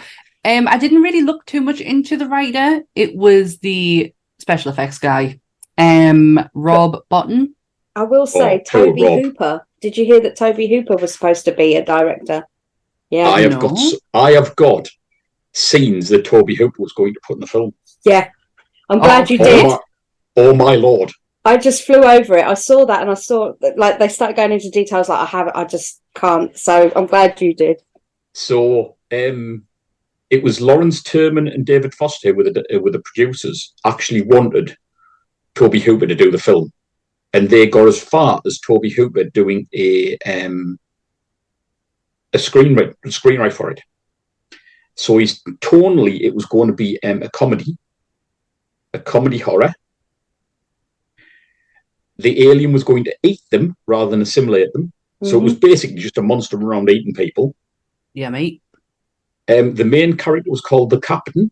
Um, 0.46 0.68
I 0.68 0.78
didn't 0.78 1.02
really 1.02 1.22
look 1.22 1.46
too 1.46 1.62
much 1.62 1.82
into 1.82 2.18
the 2.18 2.28
writer. 2.28 2.84
It 2.96 3.16
was 3.16 3.60
the 3.60 4.14
special 4.40 4.72
effects 4.72 4.98
guy, 5.00 5.40
um, 5.78 6.40
Rob 6.54 6.98
Bottin. 7.12 7.50
I 7.96 8.04
will 8.04 8.28
say, 8.28 8.62
Oh, 8.74 8.86
Tobe 8.86 9.00
Rob. 9.02 9.22
Hooper. 9.24 9.68
Did 9.82 9.98
you 9.98 10.06
hear 10.06 10.20
that 10.22 10.36
Tobe 10.38 10.58
Hooper 10.58 10.96
was 10.96 11.14
supposed 11.14 11.46
to 11.46 11.52
be 11.52 11.76
a 11.76 11.84
director? 11.86 12.44
Yeah, 13.10 13.30
I 13.30 13.42
have 13.42 13.52
no. 13.54 13.60
got, 13.60 13.80
I 14.14 14.32
have 14.32 14.56
got 14.56 14.88
scenes 15.54 16.10
that 16.10 16.26
Tobe 16.26 16.50
Hooper 16.52 16.82
was 16.82 16.94
going 16.94 17.14
to 17.14 17.20
put 17.26 17.36
in 17.36 17.40
the 17.42 17.48
film. 17.48 17.74
yeah. 18.06 18.30
I'm 18.90 19.00
glad 19.00 19.30
Oh, 19.30 19.34
you 19.34 19.40
Oh 19.42 19.44
did. 19.44 19.66
my, 19.68 19.78
oh 20.38 20.56
my 20.56 20.76
lord! 20.76 21.12
I 21.48 21.56
just 21.56 21.86
flew 21.86 22.04
over 22.04 22.38
it. 22.38 22.46
I 22.46 22.56
saw 22.56 22.86
that 22.86 23.02
and 23.02 23.10
I 23.10 23.14
saw 23.14 23.54
like 23.78 24.00
they 24.00 24.10
started 24.10 24.36
going 24.36 24.52
into 24.52 24.70
details 24.70 25.08
like 25.08 25.22
I 25.22 25.26
have 25.26 25.48
I 25.56 25.64
just 25.64 26.02
can't. 26.14 26.56
So 26.58 26.92
I'm 26.94 27.06
glad 27.06 27.42
you 27.42 27.56
did. 27.56 27.82
So 28.34 28.98
um, 29.14 29.64
it 30.30 30.44
was 30.44 30.60
Lawrence 30.60 31.02
Turman 31.02 31.54
and 31.54 31.66
David 31.66 31.94
Foster 31.96 32.34
with 32.36 32.54
the 32.54 32.80
with 32.82 32.92
the 32.92 33.02
producers. 33.06 33.74
Actually 33.86 34.24
wanted 34.24 34.76
Tobe 35.56 35.76
Hooper 35.76 36.06
to 36.06 36.16
do 36.16 36.32
the 36.32 36.38
film, 36.38 36.70
and 37.32 37.50
they 37.50 37.66
got 37.66 37.88
as 37.88 38.04
far 38.04 38.42
as 38.46 38.60
Tobe 38.60 38.92
Hooper 38.98 39.24
doing 39.24 39.70
a 39.74 40.18
um, 40.26 40.78
a 42.34 42.38
screenwrite 42.38 42.94
a 43.06 43.08
screenwrite 43.08 43.54
for 43.54 43.72
it. 43.72 43.80
So 44.96 45.18
he's 45.18 45.42
tonally 45.62 46.20
it 46.20 46.36
was 46.36 46.46
going 46.46 46.68
to 46.68 46.76
be 46.76 47.02
um, 47.04 47.24
a 47.24 47.30
comedy, 47.30 47.78
a 48.94 49.00
comedy 49.00 49.38
horror. 49.38 49.74
The 52.20 52.50
alien 52.50 52.74
was 52.74 52.84
going 52.84 53.04
to 53.06 53.16
eat 53.24 53.42
them 53.52 53.76
rather 53.86 54.12
than 54.12 54.22
assimilate 54.22 54.74
them. 54.74 54.92
So 55.24 55.38
it 55.38 55.44
was 55.44 55.56
basically 55.56 55.98
just 55.98 56.18
a 56.18 56.22
monster 56.22 56.58
around 56.58 56.90
eating 56.90 57.14
people. 57.14 57.56
Yeah, 58.14 58.30
mate. 58.30 58.62
Um, 59.48 59.74
the 59.76 59.86
main 59.86 60.16
character 60.16 60.52
was 60.52 60.62
called 60.62 60.90
the 60.90 61.00
Captain, 61.00 61.50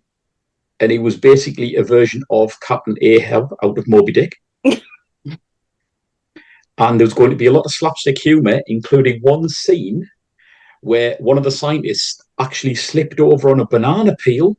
and 0.79 0.91
he 0.91 0.99
was 0.99 1.17
basically 1.17 1.75
a 1.75 1.83
version 1.83 2.23
of 2.29 2.59
Captain 2.59 2.95
Ahab 3.01 3.55
out 3.63 3.77
of 3.77 3.87
Moby 3.87 4.11
Dick. 4.11 4.35
and 4.63 4.89
there 6.77 7.05
was 7.05 7.13
going 7.13 7.31
to 7.31 7.35
be 7.35 7.47
a 7.47 7.51
lot 7.51 7.65
of 7.65 7.71
slapstick 7.71 8.19
humour, 8.19 8.61
including 8.67 9.21
one 9.21 9.49
scene 9.49 10.07
where 10.81 11.15
one 11.19 11.37
of 11.37 11.43
the 11.43 11.51
scientists 11.51 12.21
actually 12.39 12.75
slipped 12.75 13.19
over 13.19 13.49
on 13.49 13.59
a 13.59 13.67
banana 13.67 14.15
peel 14.17 14.55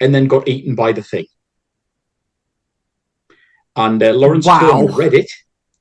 and 0.00 0.14
then 0.14 0.26
got 0.26 0.48
eaten 0.48 0.74
by 0.74 0.92
the 0.92 1.02
thing. 1.02 1.26
And 3.78 4.02
uh, 4.02 4.12
Lawrence 4.12 4.46
Wow. 4.46 4.60
Turman 4.60 4.96
read 4.96 5.14
it. 5.14 5.30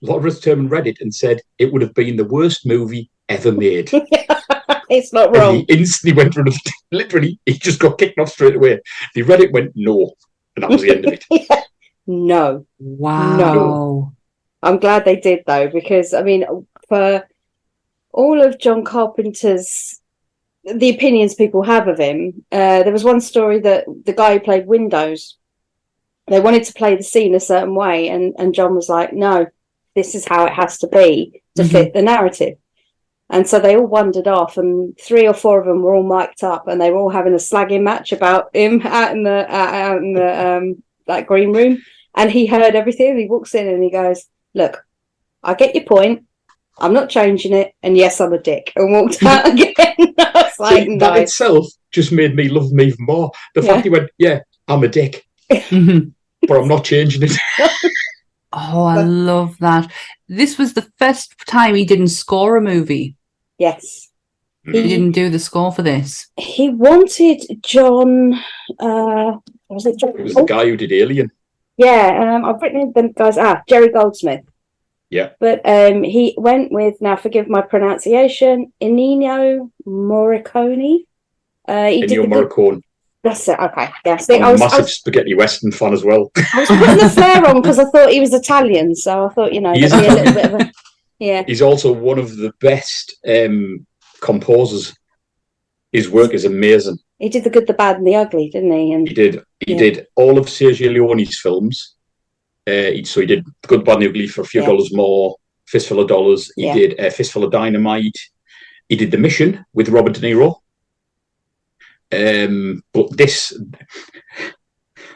Lawrence 0.02 0.40
Turman 0.40 0.70
read 0.70 0.88
it 0.88 0.98
and 1.02 1.14
said 1.14 1.42
it 1.58 1.74
would 1.74 1.82
have 1.82 1.94
been 1.96 2.16
the 2.16 2.24
worst 2.26 2.66
movie 2.66 3.10
ever 3.28 3.52
made. 3.52 3.90
it's 4.90 5.12
not 5.12 5.28
And 5.30 5.36
wrong. 5.38 5.56
he 5.56 5.62
instantly 5.68 6.16
went 6.16 6.34
through 6.34 6.46
the 6.46 6.72
literally, 6.92 7.40
he 7.46 7.54
just 7.54 7.80
got 7.80 7.98
kicked 7.98 8.20
off 8.20 8.30
straight 8.30 8.56
away. 8.56 8.80
He 9.16 9.22
read 9.24 9.42
it, 9.42 9.52
went 9.52 9.72
no, 9.76 10.14
and 10.56 10.64
that 10.64 10.70
was 10.70 10.82
the 10.84 10.92
end 10.92 11.06
of 11.06 11.14
it. 11.14 11.26
No, 12.10 12.66
Wow. 12.80 13.38
No. 13.38 14.14
I'm 14.64 14.80
glad 14.80 15.04
they 15.04 15.18
did 15.18 15.44
though 15.46 15.68
because 15.68 16.14
I 16.14 16.24
mean 16.24 16.46
for 16.88 17.28
all 18.14 18.42
of 18.42 18.60
John 18.60 18.86
Carpenter's 18.86 20.00
the 20.64 20.90
opinions 20.96 21.36
people 21.36 21.64
have 21.64 21.88
of 21.90 22.00
him, 22.00 22.46
uh, 22.52 22.84
there 22.84 22.94
was 22.94 23.04
one 23.04 23.20
story 23.20 23.60
that 23.60 23.84
the 24.06 24.14
guy 24.14 24.34
who 24.34 24.40
played 24.40 24.68
Windows, 24.68 25.38
they 26.28 26.40
wanted 26.40 26.64
to 26.66 26.74
play 26.74 26.96
the 26.96 27.04
scene 27.04 27.36
a 27.36 27.40
certain 27.40 27.76
way, 27.76 28.10
and 28.10 28.36
and 28.38 28.54
John 28.54 28.76
was 28.76 28.90
like, 28.90 29.14
no, 29.14 29.48
this 29.96 30.16
is 30.16 30.26
how 30.28 30.46
it 30.46 30.54
has 30.54 30.78
to 30.80 30.88
be 30.88 31.42
to 31.56 31.64
Mhm. 31.64 31.72
fit 31.72 31.94
the 31.94 32.02
narrative. 32.02 32.58
And 33.30 33.46
so 33.46 33.60
they 33.60 33.76
all 33.76 33.86
wandered 33.88 34.28
off, 34.28 34.58
and 34.58 34.98
three 35.00 35.28
or 35.28 35.34
four 35.34 35.60
of 35.60 35.66
them 35.66 35.82
were 35.82 35.94
all 35.96 36.04
mic'd 36.04 36.44
up, 36.44 36.68
and 36.68 36.80
they 36.80 36.92
were 36.92 37.00
all 37.00 37.10
having 37.10 37.34
a 37.34 37.38
slagging 37.38 37.82
match 37.84 38.12
about 38.14 38.56
him 38.56 38.82
out 38.86 39.12
in 39.12 39.24
the 39.24 39.46
out 39.54 39.98
in 39.98 40.14
the 40.14 40.48
um 40.48 40.84
that 41.08 41.28
green 41.28 41.52
room. 41.54 41.82
And 42.16 42.32
he 42.32 42.46
heard 42.48 42.74
everything. 42.76 43.18
He 43.20 43.28
walks 43.28 43.54
in 43.54 43.68
and 43.68 43.84
he 43.84 43.92
goes, 43.92 44.26
"Look, 44.54 44.84
I 45.44 45.54
get 45.54 45.76
your 45.76 45.84
point. 45.84 46.24
I'm 46.80 46.94
not 46.94 47.10
changing 47.10 47.54
it. 47.54 47.74
And 47.84 47.96
yes, 47.98 48.20
I'm 48.22 48.34
a 48.34 48.40
dick." 48.40 48.72
And 48.76 48.92
walked 48.92 49.22
out 49.24 49.48
again. 49.48 49.74
I 50.20 50.32
was 50.34 50.60
like, 50.60 50.84
See, 50.84 50.96
"No, 50.96 50.98
That 51.14 51.20
itself 51.24 51.68
just 51.92 52.12
made 52.12 52.36
me 52.36 52.48
love 52.50 52.72
him 52.72 52.82
even 52.82 53.06
more. 53.06 53.32
The 53.56 53.62
Yeah. 53.62 53.74
fact 53.74 53.84
he 53.84 53.90
went, 53.90 54.10
yeah, 54.18 54.40
I'm 54.68 54.84
a 54.84 54.88
dick, 54.88 55.24
Mhm. 55.52 56.14
But 56.48 56.58
I'm 56.60 56.68
not 56.68 56.86
changing 56.86 57.24
it. 57.24 57.38
Oh, 58.54 58.86
I 58.86 59.04
love 59.04 59.58
that. 59.60 59.92
This 60.30 60.58
was 60.58 60.74
the 60.74 60.90
first 60.98 61.38
time 61.48 61.76
he 61.76 61.84
didn't 61.86 62.08
score 62.08 62.56
a 62.56 62.62
movie. 62.62 63.16
yes." 63.58 64.10
He 64.66 64.84
didn't 64.84 65.12
do 65.12 65.30
the 65.30 65.40
score 65.40 65.72
for 65.72 65.82
this. 65.82 66.28
He 66.36 66.70
wanted 66.70 67.42
John. 67.64 68.34
Uh, 68.80 69.38
was 69.70 69.86
it 69.86 69.98
John? 69.98 70.10
It 70.10 70.24
was 70.24 70.34
the 70.34 70.44
guy 70.44 70.66
who 70.66 70.76
did 70.76 70.92
Alien. 70.92 71.32
Yeah, 71.78 72.36
um, 72.36 72.44
I've 72.44 72.62
written 72.62 72.92
the 72.94 73.14
guys. 73.16 73.38
Ah, 73.38 73.62
Jerry 73.70 73.90
Goldsmith. 73.90 74.44
Yeah. 75.10 75.30
But 75.40 75.62
um, 75.64 76.04
he 76.04 76.36
went 76.38 76.72
with 76.74 77.00
now. 77.00 77.16
Forgive 77.16 77.48
my 77.48 77.62
pronunciation. 77.62 78.74
Ennio 78.82 79.72
Morricone. 79.86 81.06
Uh, 81.66 81.88
he 81.88 82.04
Ennio 82.04 82.08
did 82.08 82.24
the 82.24 82.28
Morricone. 82.36 82.82
That's 83.28 83.48
it. 83.48 83.60
Okay. 83.60 83.90
Yeah. 84.06 84.18
I'm 84.30 84.44
I 84.44 84.50
a 84.50 84.52
was, 84.54 84.62
I 84.62 84.66
massive 84.66 84.80
was, 84.86 84.94
spaghetti 84.96 85.34
western 85.36 85.72
fan 85.72 85.94
as 85.94 86.04
well. 86.04 86.32
I 86.54 86.60
was 86.60 86.68
putting 86.70 86.98
the 86.98 87.10
flair 87.10 87.46
on 87.48 87.62
because 87.62 87.80
I 87.80 87.86
thought 87.86 88.12
he 88.12 88.20
was 88.20 88.34
Italian, 88.34 88.96
so 88.96 89.26
I 89.28 89.30
thought 89.34 89.54
you 89.54 89.62
know 89.62 89.74
He 89.74 89.84
is 89.84 89.92
there'd 89.92 90.04
be 90.04 90.10
a 90.10 90.14
little 90.14 90.34
bit 90.34 90.46
of 90.54 90.62
a 90.62 90.72
yeah. 91.20 91.44
He's 91.48 91.62
also 91.62 91.92
one 91.92 92.20
of 92.20 92.38
the 92.38 92.54
best 92.62 93.16
um, 93.28 93.86
composers. 94.22 94.96
His 95.92 96.10
work 96.10 96.34
is 96.34 96.46
amazing. 96.46 96.98
He 97.20 97.30
did 97.30 97.44
the 97.44 97.50
good, 97.50 97.66
the 97.66 97.74
bad, 97.74 97.98
and 97.98 98.06
the 98.06 98.16
ugly, 98.16 98.50
didn't 98.50 98.72
he? 98.72 98.92
And 98.94 99.08
He 99.08 99.14
did 99.14 99.44
he 99.66 99.74
Yeah. 99.74 99.78
did 99.80 100.08
all 100.16 100.38
of 100.38 100.46
Sergio 100.46 100.94
Leone's 100.94 101.40
films. 101.40 101.96
Uh, 102.68 102.92
he, 102.92 103.04
so 103.06 103.22
he 103.22 103.26
did 103.26 103.46
Good, 103.66 103.84
Bad, 103.86 103.96
and 103.96 104.04
the 104.04 104.10
Ugly 104.10 104.28
for 104.28 104.42
a 104.42 104.46
few 104.46 104.62
Yeah. 104.62 104.68
dollars 104.68 104.94
more, 104.94 105.36
Fistful 105.68 106.00
of 106.02 106.08
Dollars. 106.08 106.52
He 106.56 106.72
did 106.74 107.00
uh, 107.00 107.10
Fistful 107.10 107.44
of 107.46 107.52
Dynamite. 107.52 108.18
He 108.90 108.96
did 108.98 109.10
The 109.10 109.18
Mission 109.18 109.66
with 109.74 109.90
Robert 109.90 110.14
De 110.14 110.20
Niro. 110.22 110.56
Um, 112.12 112.84
but 112.94 113.16
this, 113.18 113.58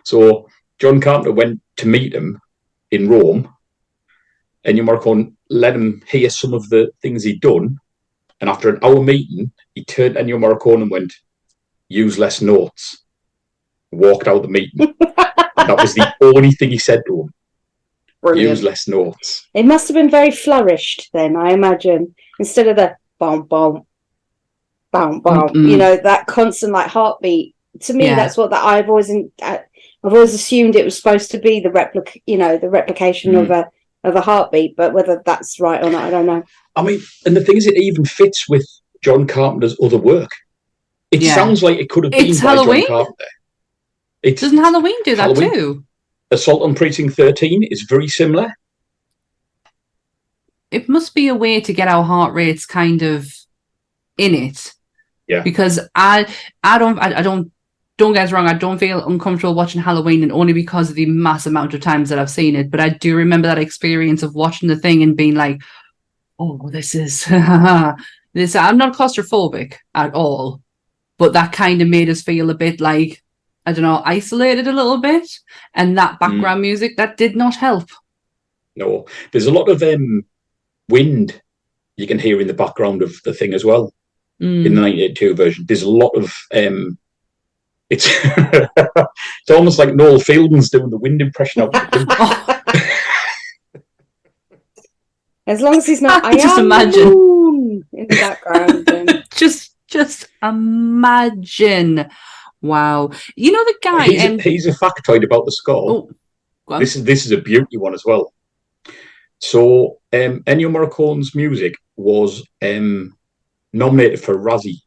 so 0.04 0.48
John 0.80 1.00
Carpenter 1.00 1.32
went 1.32 1.62
to 1.78 1.88
meet 1.88 2.14
him 2.14 2.40
in 2.92 3.10
Rome, 3.10 3.54
and 4.64 4.78
you 4.78 4.84
Morricone 4.84 5.34
let 5.50 5.76
him 5.76 6.02
hear 6.08 6.30
some 6.30 6.54
of 6.54 6.70
the 6.70 6.92
things 7.02 7.24
he'd 7.24 7.42
done. 7.42 7.78
And 8.40 8.50
after 8.50 8.70
an 8.70 8.80
hour 8.84 9.02
meeting, 9.02 9.52
he 9.76 9.86
turned 9.86 10.16
to 10.16 10.24
Ennio 10.24 10.38
Morricone 10.38 10.82
and 10.82 10.92
went, 10.92 11.14
"Use 11.88 12.18
less 12.18 12.42
notes." 12.42 13.04
Walked 13.92 14.28
out 14.28 14.42
the 14.42 14.48
meeting. 14.48 14.94
that 15.00 15.78
was 15.80 15.94
the 15.94 16.14
only 16.22 16.52
thing 16.52 16.70
he 16.70 16.78
said 16.78 17.02
to 17.08 17.22
him. 17.22 17.34
brilliant. 18.22 18.50
Use 18.50 18.64
less 18.64 18.88
notes. 18.88 19.48
It 19.54 19.66
must 19.66 19.88
have 19.88 19.96
been 19.96 20.10
very 20.10 20.32
flourished 20.32 21.10
then, 21.14 21.36
I 21.36 21.52
imagine, 21.52 22.16
instead 22.40 22.68
of 22.68 22.78
the 22.78 22.96
boom, 23.20 23.44
boom, 23.44 23.86
boom, 24.92 25.22
boom. 25.22 25.34
Mm-mm. 25.50 25.70
You 25.70 25.78
know 25.78 25.98
that 25.98 26.28
constant 26.28 26.74
like 26.74 26.88
heartbeat. 26.88 27.56
To 27.82 27.94
me, 27.94 28.06
Yeah. 28.06 28.16
that's 28.16 28.36
what 28.38 28.50
that 28.52 28.64
I've 28.64 28.90
always 28.90 29.10
in, 29.10 29.32
uh, 29.42 29.60
I've 30.04 30.14
always 30.14 30.34
assumed 30.34 30.76
it 30.76 30.84
was 30.86 30.96
supposed 30.98 31.32
to 31.32 31.40
be 31.40 31.60
the 31.62 31.72
replica. 31.72 32.20
You 32.26 32.38
know, 32.38 32.58
the 32.58 32.70
replication 32.70 33.36
of 33.36 33.50
a 33.52 33.68
of 34.04 34.16
a 34.16 34.22
heartbeat, 34.22 34.76
but 34.76 34.94
whether 34.94 35.22
that's 35.26 35.60
right 35.60 35.84
or 35.84 35.90
not, 35.90 36.04
I 36.04 36.10
don't 36.10 36.26
know. 36.26 36.44
I 36.76 36.82
mean, 36.84 37.02
and 37.26 37.36
the 37.38 37.44
thing 37.44 37.58
is, 37.58 37.68
it 37.68 37.78
even 37.78 38.04
fits 38.04 38.50
with 38.50 38.68
John 39.02 39.28
Carpenter's 39.28 39.78
other 39.82 39.98
work. 39.98 40.32
It 41.12 41.22
Yeah. 41.22 41.36
sounds 41.36 41.62
like 41.62 41.78
it 41.78 41.90
could 41.90 42.04
have 42.06 42.12
been 42.12 42.26
It's 42.28 42.42
by 42.42 42.50
Halloween. 42.56 42.82
John 42.82 42.88
Carpenter. 43.06 43.26
It's 44.24 44.42
Doesn't 44.42 44.58
Halloween 44.58 44.96
do 45.04 45.16
that 45.16 45.22
Halloween. 45.24 45.54
too? 45.54 45.84
Assault 46.32 46.62
on 46.64 46.74
Precinct 46.76 47.16
13 47.16 47.64
is 47.64 47.82
very 47.84 48.08
similar. 48.08 48.54
It 50.72 50.88
must 50.88 51.14
be 51.14 51.28
a 51.28 51.36
way 51.36 51.60
to 51.60 51.74
get 51.74 51.88
our 51.88 52.04
heart 52.04 52.34
rates 52.34 52.66
kind 52.66 53.02
of 53.02 53.34
in 54.18 54.34
it. 54.34 54.74
Yeah. 55.32 55.44
Because 55.44 55.80
I, 55.96 56.28
I 56.62 56.78
don't, 56.78 57.00
I, 57.00 57.20
I 57.20 57.22
don't, 57.22 57.54
don't 57.98 58.12
get 58.12 58.26
us 58.26 58.32
wrong. 58.34 58.48
I 58.48 58.54
don't 58.54 58.80
feel 58.80 59.08
uncomfortable 59.08 59.56
watching 59.56 59.80
Halloween, 59.80 60.24
and 60.24 60.32
only 60.32 60.52
because 60.52 60.90
of 60.90 60.98
the 60.98 61.06
mass 61.06 61.46
amount 61.46 61.74
of 61.74 61.80
times 61.80 62.10
that 62.10 62.20
I've 62.20 62.30
seen 62.30 62.58
it. 62.58 62.70
But 62.70 62.82
I 62.82 62.90
do 62.90 63.16
remember 63.16 63.48
that 63.48 63.58
experience 63.58 64.24
of 64.24 64.36
watching 64.36 64.68
the 64.68 64.76
thing 64.76 65.04
and 65.04 65.16
being 65.16 65.36
like, 65.36 65.62
"Oh, 66.38 66.70
this 66.70 66.96
is 66.96 67.26
this." 68.34 68.56
I'm 68.56 68.78
not 68.78 68.96
claustrophobic 68.96 69.76
at 69.96 70.14
all, 70.14 70.62
but 71.18 71.34
that 71.34 71.54
kind 71.54 71.82
of 71.82 71.88
made 71.88 72.10
us 72.10 72.22
feel 72.22 72.50
a 72.50 72.56
bit 72.56 72.82
like 72.82 73.22
I 73.66 73.72
don't 73.72 73.84
know, 73.84 74.02
isolated 74.04 74.68
a 74.68 74.74
little 74.74 74.98
bit, 74.98 75.30
and 75.76 75.98
that 75.98 76.20
background 76.20 76.62
music 76.62 76.98
that 76.98 77.18
did 77.18 77.36
not 77.36 77.56
help. 77.56 77.90
No, 78.76 79.06
there's 79.32 79.46
a 79.46 79.52
lot 79.52 79.70
of 79.70 79.84
um, 79.84 80.26
wind 80.90 81.40
you 81.98 82.08
can 82.08 82.18
hear 82.18 82.42
in 82.42 82.48
the 82.48 82.54
background 82.54 83.04
of 83.04 83.14
the 83.24 83.34
thing 83.34 83.54
as 83.54 83.64
well. 83.64 83.94
Mm. 84.42 84.66
in 84.66 84.74
the 84.76 84.82
1982 84.82 85.36
version. 85.36 85.66
There's 85.68 85.84
a 85.84 85.90
lot 85.90 86.10
of 86.16 86.34
um, 86.54 86.98
it's 87.90 88.08
it's 88.26 89.52
almost 89.52 89.78
like 89.80 89.94
Noel 89.94 90.20
Fielding's 90.20 90.70
doing 90.70 90.90
the 90.90 90.98
wind 90.98 91.22
impression 91.22 91.62
of. 91.62 91.70
As 95.48 95.60
long 95.62 95.76
as 95.76 95.86
he's 95.88 96.02
not, 96.02 96.24
I 96.32 96.34
Just 96.36 96.58
am 96.60 96.66
imagine. 96.66 97.10
the 97.10 97.16
moon 97.16 97.86
in 97.94 98.08
the 98.08 98.16
background. 98.16 98.86
then- 98.86 99.24
just 99.36 99.76
just 99.88 100.28
imagine 100.42 102.08
wow 102.62 103.10
you 103.36 103.52
know 103.52 103.64
the 103.66 103.76
guy 103.82 104.06
he's, 104.06 104.22
and 104.24 104.40
a, 104.40 104.44
he's 104.44 104.66
a 104.68 104.72
factoid 104.72 105.24
about 105.26 105.44
the 105.46 105.52
score. 105.52 106.08
oh. 106.70 106.80
This 106.80 106.96
is 106.96 107.04
this 107.04 107.26
is 107.26 107.32
a 107.32 107.38
beauty 107.38 107.78
one 107.78 107.94
as 107.94 108.04
well. 108.06 108.34
So 109.40 109.98
um, 110.14 110.42
Ennio 110.44 110.72
Morricone's 110.72 111.34
music 111.36 111.74
was 111.98 112.48
um, 112.62 113.18
nominated 113.74 114.20
for 114.22 114.34
a 114.34 114.38
Razzie 114.38 114.82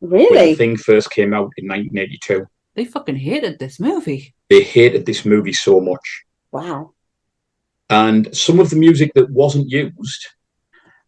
when 0.00 0.10
the 0.22 0.28
really? 0.30 0.54
thing 0.54 0.76
first 0.76 1.10
came 1.10 1.32
out 1.32 1.50
in 1.56 1.66
1982. 1.68 2.46
they 2.74 2.84
fucking 2.84 3.16
hated 3.16 3.58
this 3.58 3.80
movie 3.80 4.34
They 4.50 4.62
hated 4.62 5.06
this 5.06 5.24
movie 5.24 5.52
so 5.52 5.80
much. 5.80 6.24
Wow. 6.52 6.92
and 7.90 8.34
some 8.34 8.60
of 8.60 8.70
the 8.70 8.76
music 8.76 9.12
that 9.14 9.30
wasn't 9.30 9.68
used 9.70 10.26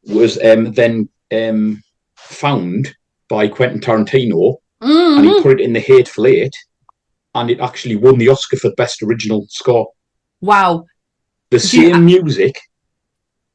was 0.04 0.38
um, 0.42 0.72
then 0.72 1.08
um, 1.32 1.82
found 2.16 2.94
by 3.28 3.48
Quentin 3.48 3.80
Tarantino, 3.80 4.56
and 4.80 5.24
he 5.26 5.32
Mhm. 5.32 5.42
put 5.42 5.60
it 5.60 5.64
in 5.64 5.72
the 5.72 5.80
Hateful 5.80 6.26
Eight, 6.26 6.54
and 7.34 7.50
it 7.50 7.58
actually 7.60 7.96
won 7.96 8.18
the 8.18 8.28
Oscar 8.28 8.56
for 8.56 8.70
Best 8.76 9.02
Original 9.02 9.46
Score. 9.48 9.88
wow 10.40 10.84
The 11.50 11.58
Do 11.58 11.80
you- 11.80 11.92
same 11.92 12.04
music 12.04 12.58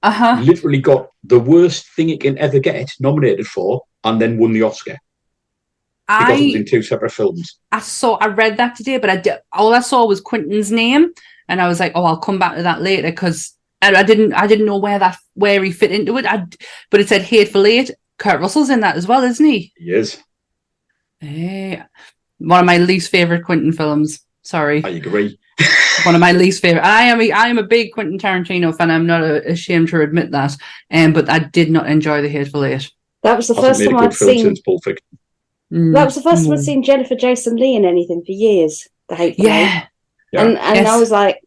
uh-huh. 0.04 0.42
Literally 0.42 0.80
got 0.80 1.12
the 1.24 1.40
worst 1.40 1.88
thing 1.96 2.10
it 2.10 2.22
can 2.22 2.38
ever 2.38 2.60
get 2.60 2.92
nominated 3.00 3.48
for, 3.48 3.84
and 4.04 4.20
then 4.20 4.38
won 4.38 4.54
the 4.54 4.64
Oscar. 4.64 4.98
Because 6.08 6.40
it 6.40 6.46
was 6.46 6.56
i 6.56 6.58
in 6.58 6.66
two 6.66 6.84
separate 6.84 7.12
films. 7.12 7.58
i 7.72 7.80
saw 7.80 8.16
i 8.16 8.28
read 8.28 8.58
that 8.58 8.76
today 8.76 8.98
but 8.98 9.10
i 9.10 9.16
did 9.16 9.38
all 9.54 9.74
i 9.74 9.80
saw 9.80 10.06
was 10.06 10.20
quentin's 10.20 10.70
name 10.70 11.14
and 11.48 11.62
i 11.62 11.70
was 11.70 11.80
like 11.80 11.94
oh 11.96 12.04
i'll 12.04 12.18
come 12.18 12.38
back 12.38 12.58
to 12.58 12.64
that 12.64 12.82
later 12.82 13.10
because 13.10 13.56
I, 13.82 13.96
I 13.96 14.04
didn't 14.04 14.34
i 14.34 14.46
didn't 14.46 14.66
know 14.66 14.78
where 14.78 15.00
that 15.00 15.18
where 15.36 15.64
he 15.64 15.72
fit 15.72 15.94
into 15.94 16.18
it. 16.18 16.26
I, 16.26 16.48
but 16.90 17.00
it 17.00 17.08
said 17.08 17.22
hateful 17.22 17.66
eight. 17.66 17.92
Kurt 18.18 18.42
russell's 18.42 18.70
in 18.70 18.82
that 18.82 18.98
as 18.98 19.08
well 19.08 19.24
isn't 19.24 19.46
he? 19.46 19.72
Yes, 19.78 20.22
hey 21.22 21.82
one 22.42 22.60
of 22.60 22.66
my 22.66 22.78
least 22.78 23.12
favorite 23.12 23.46
quentin 23.46 23.72
films. 23.72 24.20
Sorry. 24.42 24.84
I 24.84 24.90
agree. 24.90 25.40
One 26.06 26.15
of 26.15 26.21
my 26.21 26.32
least 26.32 26.62
favorite. 26.62 26.84
I 26.84 27.04
am 27.04 27.21
a, 27.21 27.32
I 27.32 27.47
am 27.47 27.58
a 27.58 27.63
big 27.63 27.91
Quentin 27.93 28.17
Tarantino 28.17 28.76
fan. 28.76 28.91
I'm 28.91 29.06
not 29.08 29.21
uh 29.24 29.41
ashamed 29.45 29.89
to 29.89 30.02
admit 30.02 30.32
that. 30.32 30.56
Um, 30.91 31.13
but 31.13 31.30
I 31.30 31.39
did 31.39 31.69
not 31.71 31.88
enjoy 31.88 32.21
The 32.21 32.30
Hateful 32.30 32.63
Eight. 32.65 32.91
That 33.24 33.38
was 33.38 33.47
the 33.47 33.56
Hasn't 33.56 33.69
first 33.78 33.89
time 33.89 33.97
I'd 34.00 34.13
seen. 34.13 34.56
Pulp 34.65 34.84
Fiction. 34.84 35.06
Mm. 35.71 35.93
That 35.93 36.06
was 36.06 36.15
the 36.15 36.21
first 36.24 36.43
time 36.43 36.54
I'd 36.54 36.60
Mm. 36.60 36.63
seen 36.65 36.84
Jennifer 36.84 37.15
Jason 37.15 37.56
Lee 37.56 37.76
in 37.76 37.86
anything 37.86 38.24
for 38.26 38.32
years. 38.32 38.88
The 39.10 39.15
Hateful 39.15 39.45
Eight. 39.45 39.50
Yeah. 39.50 39.84
Yeah. 40.34 40.41
And 40.45 40.58
and 40.58 40.76
Yes. 40.78 40.88
I 40.89 40.97
was 41.00 41.12
like, 41.12 41.39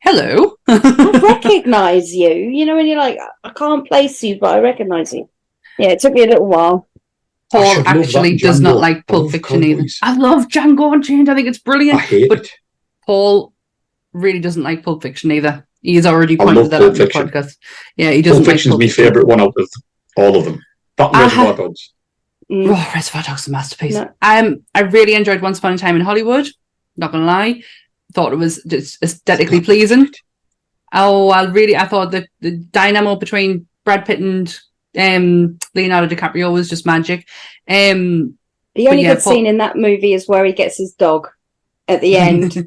Hello. 0.00 0.56
I 0.68 1.20
recognise 1.22 2.14
you. 2.14 2.28
You 2.30 2.64
know, 2.66 2.76
when 2.76 2.86
you're 2.86 2.98
like, 2.98 3.18
I 3.42 3.50
can't 3.50 3.86
place 3.88 4.22
you, 4.22 4.38
but 4.38 4.54
I 4.54 4.60
recognise 4.60 5.12
you. 5.12 5.28
Yeah, 5.78 5.88
it 5.88 6.00
took 6.00 6.12
me 6.12 6.22
a 6.22 6.26
little 6.26 6.46
while. 6.46 6.88
Paul 7.50 7.64
should 7.64 7.76
love 7.76 7.84
that 7.84 7.96
actually 8.04 8.36
does 8.36 8.60
not 8.60 8.76
like 8.76 9.06
Pulp 9.06 9.30
Fiction 9.32 9.62
either. 9.64 9.84
I 10.02 10.16
love 10.16 10.48
Django 10.48 10.92
Unchained. 10.92 11.28
I 11.28 11.34
think 11.34 11.48
it's 11.48 11.58
I 11.58 11.62
brilliant. 11.64 12.00
hate 12.00 12.28
but 12.28 12.40
it. 12.40 12.50
Paul 13.06 13.52
really 14.12 14.40
doesn't 14.40 14.62
like 14.62 14.82
Pulp 14.82 15.02
Fiction 15.02 15.30
either. 15.32 15.66
He's 15.82 16.06
already 16.06 16.34
I 16.40 16.44
pointed 16.44 16.60
love 16.62 16.70
that 16.70 16.80
Pulp 16.80 16.90
out 16.94 17.00
in 17.00 17.06
the 17.06 17.12
podcast. 17.40 17.56
Yeah, 17.96 18.10
he 18.10 18.22
doesn't 18.22 18.38
Pulp 18.42 18.46
like 18.48 18.54
Fiction's 18.54 18.72
Pulp 18.72 18.80
my 18.80 18.86
Fiction. 18.86 19.04
favourite 19.04 19.26
one 19.26 19.40
out 19.40 19.54
of 19.56 19.68
all 20.16 20.36
of 20.36 20.44
them. 20.44 20.60
That 20.96 21.08
and 21.08 21.16
I 21.16 21.22
Reservoir 21.24 21.46
ha- 21.46 21.52
Dogs. 21.52 21.92
Mm. 22.50 22.68
Oh, 22.68 22.92
Reservoir 22.94 23.22
Dogs 23.22 23.40
is 23.42 23.48
a 23.48 23.50
masterpiece. 23.50 23.94
No. 23.94 24.10
Um, 24.22 24.62
I 24.74 24.80
really 24.82 25.14
enjoyed 25.14 25.42
Once 25.42 25.58
Upon 25.58 25.72
a 25.74 25.78
Time 25.78 25.96
in 25.96 26.02
Hollywood. 26.02 26.46
Not 26.96 27.12
gonna 27.12 27.24
lie, 27.26 27.62
thought 28.14 28.32
it 28.32 28.36
was 28.36 28.62
just 28.64 29.02
aesthetically 29.02 29.60
pleasing. 29.60 30.08
Oh, 30.92 31.28
I 31.30 31.44
really, 31.44 31.76
I 31.76 31.86
thought 31.86 32.12
that 32.12 32.28
the 32.40 32.52
dynamo 32.52 33.16
between 33.16 33.66
Brad 33.84 34.06
Pitt 34.06 34.20
and 34.20 34.58
um 34.96 35.58
Leonardo 35.74 36.12
DiCaprio 36.14 36.50
was 36.52 36.70
just 36.70 36.86
magic. 36.86 37.28
Um, 37.68 38.38
The 38.74 38.88
only 38.88 39.02
yeah, 39.02 39.14
good 39.14 39.22
Paul- 39.24 39.32
scene 39.34 39.46
in 39.46 39.58
that 39.58 39.76
movie 39.76 40.14
is 40.14 40.26
where 40.26 40.44
he 40.44 40.52
gets 40.52 40.78
his 40.78 40.94
dog 40.94 41.28
at 41.88 42.00
the 42.00 42.16
end 42.16 42.52
to 42.52 42.62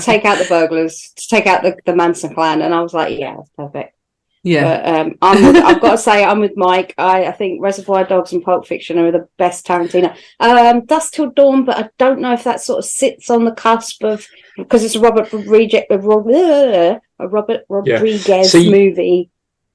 take 0.00 0.24
out 0.24 0.38
the 0.38 0.46
burglars, 0.48 1.12
to 1.16 1.28
take 1.28 1.46
out 1.46 1.62
the, 1.62 1.76
the 1.86 1.96
Manson 1.96 2.34
clan. 2.34 2.62
And 2.62 2.74
I 2.74 2.82
was 2.82 2.92
like, 2.94 3.18
yeah, 3.18 3.36
that's 3.36 3.50
perfect. 3.56 3.96
yeah, 4.42 4.62
But 4.62 4.94
um, 4.94 5.14
I'm 5.22 5.42
with, 5.42 5.56
I've 5.64 5.80
got 5.80 5.92
to 5.92 5.98
say, 5.98 6.22
I'm 6.22 6.40
with 6.40 6.52
Mike. 6.56 6.94
I, 6.98 7.26
I 7.26 7.32
think 7.32 7.62
Reservoir 7.62 8.04
Dogs 8.04 8.32
and 8.32 8.42
Pulp 8.42 8.66
Fiction 8.66 8.98
are 8.98 9.10
the 9.10 9.26
best 9.38 9.66
Tarantino. 9.66 10.14
Um, 10.38 10.84
Dusk 10.84 11.14
Till 11.14 11.30
Dawn, 11.30 11.64
but 11.64 11.78
I 11.78 11.88
don't 11.98 12.20
know 12.20 12.32
if 12.34 12.44
that 12.44 12.60
sort 12.60 12.78
of 12.80 12.84
sits 12.84 13.30
on 13.30 13.44
the 13.44 13.52
cusp 13.52 14.04
of 14.04 14.26
because 14.56 14.84
it's 14.84 14.94
a 14.96 15.00
Robert 15.00 15.32
Rodriguez, 15.32 15.84
a 15.90 15.98
Robert, 15.98 17.00
a 17.18 17.26
Robert 17.28 17.62
Rodriguez 17.68 18.52
See- 18.52 18.70
movie. 18.70 19.30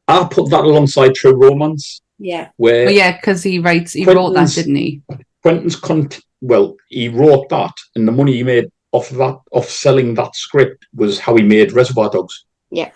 I'll 0.08 0.28
put 0.28 0.50
that 0.50 0.64
alongside 0.64 1.14
True 1.14 1.36
Romance, 1.36 2.02
Yeah, 2.18 2.50
where 2.58 2.86
well, 2.86 2.94
yeah, 2.94 3.16
because 3.16 3.44
he 3.44 3.60
writes, 3.60 3.94
he 3.94 4.06
wrote 4.06 4.34
that, 4.34 4.50
didn't 4.50 4.76
he? 4.76 5.02
Quentin's 5.44 5.76
con- 5.76 6.10
well, 6.42 6.76
he 6.90 7.10
wrote 7.10 7.50
that, 7.50 7.74
and 7.96 8.08
the 8.08 8.12
money 8.12 8.34
he 8.34 8.44
made 8.44 8.72
off 8.92 9.12
of 9.12 9.18
that, 9.18 9.38
off 9.52 9.70
selling 9.70 10.14
that 10.16 10.36
script, 10.36 10.86
was 10.96 11.20
how 11.20 11.36
he 11.36 11.44
made 11.44 11.72
Reservoir 11.74 12.10
Dogs. 12.10 12.46
Yeah. 12.72 12.92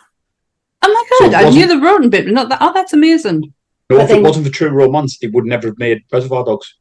Oh 0.81 0.87
my 1.19 1.27
god, 1.29 1.43
it 1.43 1.47
I 1.47 1.49
knew 1.49 1.67
the 1.67 1.79
rodent 1.79 2.11
bit, 2.11 2.25
but 2.25 2.33
not 2.33 2.49
that. 2.49 2.59
Oh, 2.61 2.73
that's 2.73 2.93
amazing. 2.93 3.41
No, 3.89 3.97
But 3.97 4.01
if 4.03 4.07
then- 4.09 4.19
it 4.19 4.23
wasn't 4.23 4.45
for 4.47 4.51
True 4.51 4.69
Romance, 4.69 5.17
he 5.19 5.27
would 5.27 5.45
never 5.45 5.67
have 5.67 5.77
made 5.77 6.03
Reservoir 6.11 6.43
Dogs. 6.45 6.75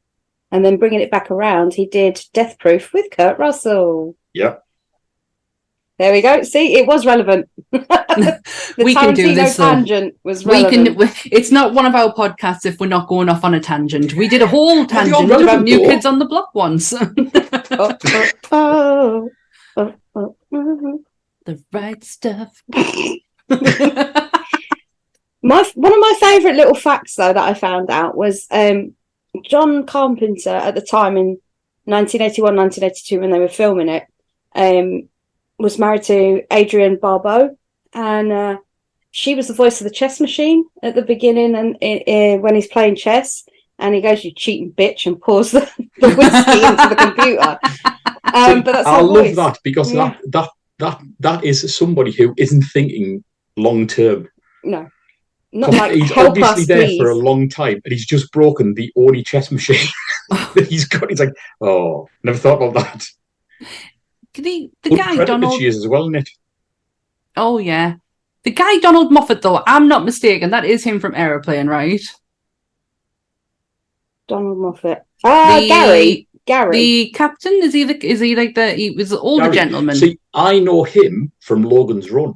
and 0.51 0.65
then 0.65 0.77
bringing 0.77 1.01
it 1.01 1.11
back 1.11 1.31
around, 1.31 1.75
he 1.75 1.87
did 1.87 2.21
Death 2.35 2.59
Proof 2.59 2.93
with 2.93 3.11
Kurt 3.11 3.39
Russell. 3.39 4.17
Yeah, 4.35 4.57
There 6.03 6.11
we 6.11 6.21
go. 6.21 6.43
See, 6.43 6.75
it 6.75 6.89
was 6.89 7.07
relevant. 7.07 7.49
We 8.77 8.93
can 8.95 9.15
do 9.15 9.29
Tarantino 9.29 9.35
this, 9.37 9.57
though. 9.57 9.71
tangent 9.71 10.15
was 10.25 10.45
We 10.45 10.65
relevant. 10.65 10.99
can. 10.99 11.11
It's 11.31 11.53
not 11.53 11.75
one 11.75 11.87
of 11.87 11.95
our 11.95 12.13
podcasts 12.13 12.67
if 12.67 12.81
we're 12.81 12.89
not 12.89 13.07
going 13.07 13.29
off 13.29 13.45
on 13.45 13.55
a 13.55 13.61
tangent. 13.61 14.15
We 14.15 14.27
did 14.27 14.43
a 14.43 14.49
whole 14.49 14.85
tangent 14.95 15.31
about 15.31 15.63
New. 15.63 15.79
Kids 15.79 16.05
on 16.05 16.19
the 16.19 16.25
Block 16.25 16.51
once. 16.55 16.93
oh, 18.51 19.29
oh, 19.77 19.95
oh. 20.17 21.05
the 21.47 21.63
right 21.73 22.03
stuff. 22.03 22.65
My 25.45 25.65
one 25.75 25.93
of 25.93 26.01
my 26.01 26.15
favourite 26.19 26.57
little 26.57 26.75
facts 26.75 27.15
though 27.15 27.33
that 27.33 27.49
I 27.49 27.55
found 27.55 27.91
out 27.91 28.17
was 28.17 28.49
um, 28.51 28.95
John 29.45 29.87
Carpenter 29.87 30.51
at 30.51 30.75
the 30.75 30.81
time 30.81 31.17
in 31.17 31.39
1981, 31.85 32.57
1982 32.57 33.21
when 33.21 33.31
they 33.31 33.39
were 33.39 33.49
filming 33.49 33.89
it 33.89 34.05
um, 34.55 35.09
was 35.63 35.79
married 35.79 36.03
to 36.05 36.43
Adrienne 36.53 36.97
Barbeau 37.01 37.57
and 37.95 38.33
uh, 38.33 38.57
she 39.11 39.35
was 39.35 39.49
the 39.49 39.55
voice 39.55 39.81
of 39.81 39.85
the 39.85 39.91
chess 39.95 40.21
machine 40.21 40.65
at 40.83 40.95
the 40.95 41.03
beginning 41.03 41.55
and 41.55 41.77
uh, 41.77 42.41
when 42.43 42.55
he's 42.55 42.67
playing 42.69 42.97
chess 42.97 43.45
and 43.79 43.95
he 43.95 44.01
goes 44.01 44.25
you 44.25 44.33
cheating 44.33 44.73
bitch 44.73 45.07
and 45.07 45.21
pours 45.21 45.53
the, 45.53 45.61
the 45.99 46.15
whiskey 46.15 46.65
into 46.67 46.89
the 46.89 46.97
computer. 46.97 47.59
Um, 48.35 48.63
but 48.63 48.73
that's 48.73 48.89
I 48.89 49.01
love 49.03 49.27
voice. 49.27 49.37
that 49.37 49.59
because 49.63 49.93
Yeah. 49.93 50.15
that 50.31 50.31
that 50.31 50.49
that 50.79 51.01
that 51.21 51.45
is 51.45 51.77
somebody 51.77 52.13
who 52.13 52.33
isn't 52.39 52.63
thinking 52.63 53.23
long 53.59 53.87
term. 53.87 54.29
No, 54.65 54.89
not 55.53 55.75
like 55.75 55.93
he's 55.93 56.11
obviously 56.13 56.63
us, 56.63 56.67
there 56.67 56.87
please. 56.87 56.99
for 56.99 57.11
a 57.11 57.15
long 57.15 57.51
time, 57.51 57.83
and 57.85 57.93
he's 57.93 58.07
just 58.07 58.33
broken 58.33 58.73
the 58.73 58.91
only 58.97 59.23
chess 59.23 59.51
machine 59.51 59.87
that 60.31 60.67
he's 60.71 60.87
got. 60.87 61.11
He's 61.11 61.21
like, 61.21 61.35
oh, 61.61 62.09
never 62.23 62.39
thought 62.39 62.63
about 62.63 62.75
that. 62.75 63.05
The 64.35 64.71
the 64.83 64.91
guy 64.91 65.17
Uncredited 65.17 65.27
Donald 65.27 65.59
she 65.61 65.67
is 65.67 65.77
as 65.77 65.87
well, 65.89 66.03
isn't 66.05 66.17
it? 66.17 66.29
Oh 67.37 67.59
yeah. 67.59 67.95
The 68.45 68.51
guy 68.51 68.79
Donald 68.79 69.13
Moffat, 69.13 69.41
though, 69.43 69.63
I'm 69.67 69.87
not 69.87 70.05
mistaken, 70.05 70.51
that 70.51 70.65
is 70.65 70.83
him 70.83 70.99
from 70.99 71.15
Aeroplane, 71.15 71.69
right? 71.69 72.01
Donald 74.27 74.59
Moffat. 74.59 75.05
Ah, 75.25 75.59
The- 75.61 75.69
Gary. 75.69 76.29
Gary. 76.45 76.73
The 76.77 77.11
captain 77.15 77.61
is 77.63 77.73
he? 77.73 77.85
The, 77.85 78.05
is 78.05 78.19
he 78.19 78.35
like 78.35 78.57
the? 78.57 78.73
He 78.73 78.91
was 78.91 79.11
the 79.11 79.19
older 79.21 79.45
Gary, 79.45 79.55
gentleman. 79.55 79.95
See, 79.95 80.19
I 80.35 80.59
know 80.59 80.83
him 80.83 81.31
from 81.39 81.63
Logan's 81.63 82.11
Run. 82.11 82.35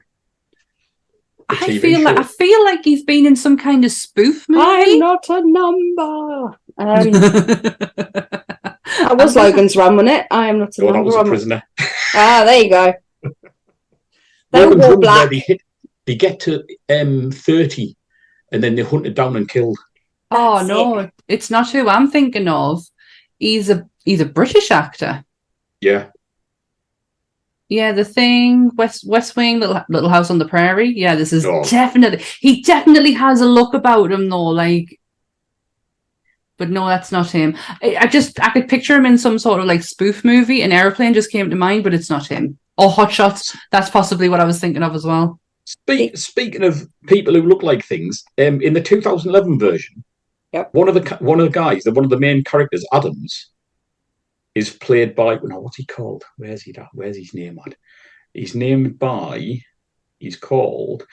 I 1.48 1.56
TV 1.56 1.80
feel 1.80 2.00
like. 2.02 2.16
I 2.18 2.22
feel 2.22 2.64
like 2.64 2.84
he's 2.84 3.02
been 3.02 3.26
in 3.26 3.34
some 3.34 3.56
kind 3.58 3.84
of 3.84 3.90
spoof 3.90 4.48
movie. 4.48 4.62
I'm 4.64 4.98
not 5.00 5.28
a 5.28 5.42
number. 5.44 6.58
Um, 6.78 7.10
I 8.86 9.08
that 9.14 9.18
was 9.18 9.36
Logan's 9.42 9.76
Run, 9.76 9.96
wasn't 9.96 10.10
it? 10.12 10.26
I 10.30 10.48
am 10.48 10.58
not 10.58 10.76
a 10.78 10.80
that 10.92 11.02
was 11.04 11.14
a 11.14 11.18
I'm- 11.18 11.26
prisoner. 11.28 11.62
Ah, 12.14 12.44
there 12.46 12.62
you 12.62 12.70
go. 12.70 12.94
They 14.52 14.60
Logan's 14.64 14.80
wore 14.82 14.90
Run, 14.90 14.90
where 14.90 14.96
black. 15.00 15.30
they 15.30 15.38
hit, 15.40 15.60
they 16.06 16.14
get 16.14 16.40
to 16.40 16.64
um 16.88 17.30
thirty, 17.32 17.96
and 18.52 18.62
then 18.62 18.74
they're 18.74 18.84
hunted 18.84 19.14
down 19.14 19.36
and 19.36 19.48
killed. 19.48 19.78
Oh 20.30 20.56
That's 20.56 20.68
no, 20.68 21.10
it's 21.28 21.50
not 21.50 21.70
who 21.70 21.88
I'm 21.88 22.10
thinking 22.10 22.48
of. 22.48 22.82
He's 23.38 23.68
a 23.70 23.86
he's 24.04 24.20
a 24.20 24.24
British 24.26 24.70
actor. 24.70 25.24
Yeah, 25.80 26.06
Yeah, 27.68 27.92
the 27.92 28.04
thing, 28.04 28.70
West 28.76 29.06
West 29.06 29.36
Wing, 29.36 29.60
little 29.60 29.82
Little 29.88 30.08
House 30.08 30.30
on 30.30 30.38
the 30.38 30.48
Prairie. 30.48 30.92
Yeah, 30.96 31.16
this 31.16 31.32
is 31.32 31.44
Oh. 31.44 31.62
definitely 31.68 32.24
he 32.40 32.62
definitely 32.62 33.12
has 33.12 33.40
a 33.40 33.46
look 33.46 33.74
about 33.74 34.12
him 34.12 34.28
though, 34.28 34.44
like. 34.46 34.98
But 36.58 36.70
no, 36.70 36.86
that's 36.86 37.12
not 37.12 37.30
him. 37.30 37.56
I, 37.82 37.96
I 38.00 38.06
just 38.06 38.40
I 38.40 38.50
could 38.50 38.68
picture 38.68 38.96
him 38.96 39.06
in 39.06 39.18
some 39.18 39.38
sort 39.38 39.60
of 39.60 39.66
like 39.66 39.82
spoof 39.82 40.24
movie. 40.24 40.62
An 40.62 40.72
airplane 40.72 41.14
just 41.14 41.30
came 41.30 41.50
to 41.50 41.56
mind, 41.56 41.84
but 41.84 41.92
it's 41.94 42.10
not 42.10 42.26
him. 42.26 42.58
Or 42.78 42.90
Hot 42.90 43.12
Shots. 43.12 43.56
That's 43.72 43.90
possibly 43.90 44.28
what 44.28 44.40
I 44.40 44.44
was 44.44 44.60
thinking 44.60 44.82
of 44.82 44.94
as 44.94 45.04
well. 45.04 45.38
Speak, 45.64 46.16
speaking 46.16 46.62
of 46.62 46.86
people 47.08 47.34
who 47.34 47.42
look 47.42 47.62
like 47.62 47.84
things, 47.84 48.22
um, 48.38 48.60
in 48.62 48.72
the 48.72 48.80
2011 48.80 49.58
version, 49.58 50.04
Yep. 50.52 50.72
one 50.74 50.88
of 50.88 50.94
the 50.94 51.16
one 51.16 51.40
of 51.40 51.46
the 51.46 51.52
guys, 51.52 51.82
the 51.82 51.92
one 51.92 52.04
of 52.04 52.10
the 52.10 52.18
main 52.20 52.44
characters, 52.44 52.84
Adams, 52.92 53.50
is 54.54 54.70
played 54.70 55.14
by 55.14 55.38
no, 55.42 55.60
what's 55.60 55.76
he 55.76 55.84
called? 55.84 56.24
Where's 56.36 56.62
he 56.62 56.74
at? 56.76 56.86
Where's 56.94 57.16
his 57.16 57.34
name 57.34 57.58
at? 57.66 57.74
He's 58.32 58.54
named 58.54 58.98
by, 58.98 59.60
he's 60.18 60.36
called 60.36 61.04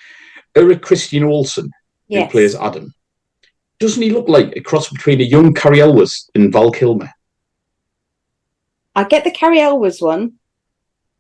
Eric 0.55 0.81
Christian 0.81 1.23
Olsen, 1.23 1.65
who 1.65 2.15
Yes. 2.19 2.31
plays 2.31 2.55
Adam. 2.55 2.93
Doesn't 3.84 4.01
he 4.01 4.11
look 4.11 4.29
like 4.29 4.55
a 4.55 4.61
cross 4.61 4.88
between 4.89 5.19
a 5.19 5.25
young 5.25 5.53
Cary 5.53 5.81
Elwes 5.81 6.29
and 6.36 6.53
Val 6.53 6.71
Kilmer? 6.71 7.09
I 8.95 9.03
get 9.03 9.25
the 9.25 9.31
Cary 9.31 9.59
Elwes 9.59 10.01
one. 10.01 10.36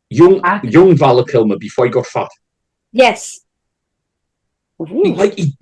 Young, 0.09 0.39
Ah. 0.45 0.61
young 0.63 0.95
Val 0.95 1.25
Kilmer 1.25 1.57
before 1.57 1.83
he 1.83 1.91
got 1.91 2.05
fat. 2.05 2.29
Yes. 2.93 3.41
Ooh. 4.79 5.13
Like 5.13 5.33
he 5.33 5.57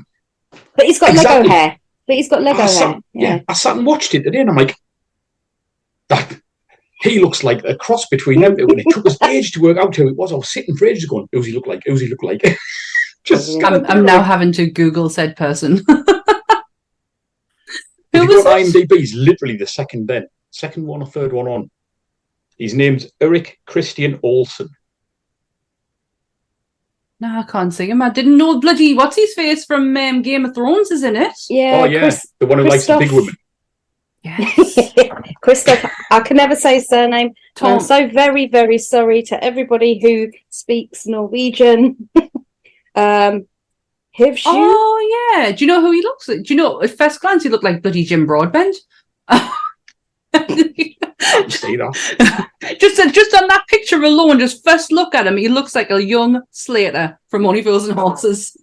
But 0.75 0.85
he's 0.85 0.99
got 0.99 1.09
Exactly. 1.09 1.37
Lego 1.37 1.49
hair. 1.49 1.79
But 2.05 2.15
he's 2.17 2.29
got 2.29 2.43
Lego 2.43 2.59
I 2.59 2.61
hair. 2.61 2.69
sat, 2.69 2.97
yeah. 3.15 3.39
I 3.47 3.53
sat 3.53 3.77
and 3.77 3.85
watched 3.87 4.13
it 4.13 4.21
today, 4.21 4.41
and 4.41 4.51
I'm 4.51 4.55
like, 4.55 4.75
that 6.09 6.39
he 7.01 7.17
looks 7.19 7.43
like 7.43 7.63
a 7.63 7.75
cross 7.77 8.05
between 8.09 8.41
them 8.41 8.55
two. 8.57 8.67
And 8.67 8.79
it 8.79 8.85
took 8.91 9.07
us 9.07 9.19
ages 9.23 9.49
to 9.53 9.61
work 9.61 9.77
out 9.79 9.95
who 9.95 10.07
it 10.07 10.15
was. 10.15 10.31
I 10.31 10.35
was 10.35 10.49
sitting 10.53 10.75
for 10.77 10.85
ages 10.85 11.05
going, 11.05 11.27
who's 11.31 11.47
he 11.47 11.53
look 11.53 11.65
like? 11.65 11.81
Who's 11.87 12.01
he 12.01 12.09
look 12.09 12.21
like? 12.21 12.43
Just 13.23 13.59
I'm- 13.63 13.73
I'm, 13.73 13.85
I'm 13.87 14.05
now 14.05 14.21
having 14.21 14.51
to 14.51 14.69
Google 14.69 15.09
said 15.09 15.35
person. 15.35 15.83
if 18.21 18.27
Who 18.27 18.33
you 18.33 18.37
was 18.37 18.45
go 18.45 18.51
on 18.51 18.59
it? 18.59 18.89
IMDb, 18.89 18.97
he's 18.97 19.13
literally 19.13 19.57
the 19.57 19.67
second 19.67 20.07
then, 20.07 20.27
second 20.51 20.85
one 20.85 21.01
or 21.01 21.07
third 21.07 21.33
one 21.33 21.47
on. 21.47 21.69
His 22.57 22.73
name's 22.73 23.07
Eric 23.19 23.59
Christian 23.65 24.19
Olsen. 24.23 24.69
No, 27.19 27.39
I 27.39 27.43
can't 27.43 27.73
see 27.73 27.89
him. 27.89 28.01
I 28.01 28.09
didn't 28.09 28.37
know 28.37 28.59
bloody 28.59 28.95
what's 28.95 29.15
his 29.15 29.33
face 29.35 29.63
from 29.65 29.95
um, 29.95 30.21
Game 30.23 30.43
of 30.45 30.55
Thrones 30.55 30.89
is 30.89 31.03
in 31.03 31.15
it. 31.15 31.33
Yeah. 31.49 31.81
oh 31.81 31.85
yeah, 31.85 31.99
Chris- 31.99 32.27
the 32.39 32.47
one 32.47 32.57
who 32.57 32.65
likes 32.65 32.87
the 32.87 32.97
big 32.97 33.09
Christoph- 33.09 33.25
women. 33.25 33.35
Yes. 34.23 34.93
Christoph, 35.41 35.91
I 36.11 36.19
can 36.21 36.37
never 36.37 36.55
say 36.55 36.75
his 36.75 36.87
surname. 36.87 37.33
Tom, 37.55 37.73
I'm 37.73 37.79
so 37.79 38.07
very, 38.07 38.47
very 38.47 38.77
sorry 38.77 39.23
to 39.23 39.43
everybody 39.43 39.99
who 39.99 40.31
speaks 40.49 41.05
Norwegian. 41.05 42.09
um, 42.95 43.47
Hivshu? 44.17 44.43
Oh 44.47 45.33
yeah. 45.37 45.51
Do 45.51 45.63
you 45.63 45.67
know 45.67 45.81
who 45.81 45.91
he 45.91 46.01
looks 46.01 46.27
like? 46.27 46.43
Do 46.43 46.53
you 46.53 46.57
know 46.57 46.81
at 46.81 46.97
first 46.97 47.21
glance 47.21 47.43
he 47.43 47.49
looked 47.49 47.63
like 47.63 47.81
bloody 47.81 48.03
Jim 48.03 48.25
Broadbent? 48.25 48.75
See 49.31 49.37
that? 51.77 52.47
just 52.79 52.97
just 53.13 53.35
on 53.35 53.47
that 53.47 53.65
picture 53.67 54.01
alone, 54.03 54.39
just 54.39 54.63
first 54.63 54.91
look 54.91 55.13
at 55.15 55.27
him, 55.27 55.37
he 55.37 55.47
looks 55.49 55.75
like 55.75 55.91
a 55.91 56.03
young 56.03 56.41
Slater 56.51 57.19
from 57.29 57.45
Only 57.45 57.61
Fools 57.63 57.87
and 57.87 57.97
Horses. 57.97 58.55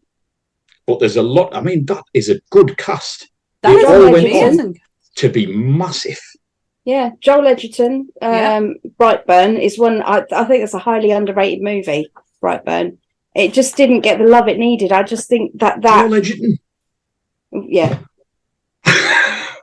But 0.86 1.00
there's 1.00 1.16
a 1.16 1.22
lot. 1.22 1.54
I 1.54 1.60
mean, 1.60 1.84
that 1.86 2.04
is 2.14 2.28
a 2.30 2.40
good 2.50 2.76
cast 2.78 3.28
That 3.62 3.70
They 3.74 3.78
is 3.80 3.84
all 3.84 4.10
went 4.12 4.26
amazing. 4.26 4.80
to 5.16 5.28
be 5.28 5.46
massive. 5.46 6.18
Yeah, 6.84 7.10
Joel 7.20 7.46
Edgerton. 7.46 8.08
Um, 8.22 8.32
Yeah. 8.32 8.60
Brightburn 8.98 9.60
is 9.60 9.78
one. 9.78 10.00
I, 10.02 10.24
I 10.32 10.44
think 10.44 10.64
it's 10.64 10.72
a 10.74 10.78
highly 10.78 11.10
underrated 11.10 11.62
movie. 11.62 12.08
Brightburn. 12.42 12.96
It 13.38 13.52
just 13.54 13.76
didn't 13.76 14.00
get 14.00 14.18
the 14.18 14.24
love 14.24 14.48
it 14.48 14.58
needed. 14.58 14.90
I 14.90 15.04
just 15.04 15.28
think 15.28 15.58
that 15.60 15.80
that 15.82 16.02
Joel 16.02 16.14
Edgerton. 16.14 16.58
yeah. 17.52 17.98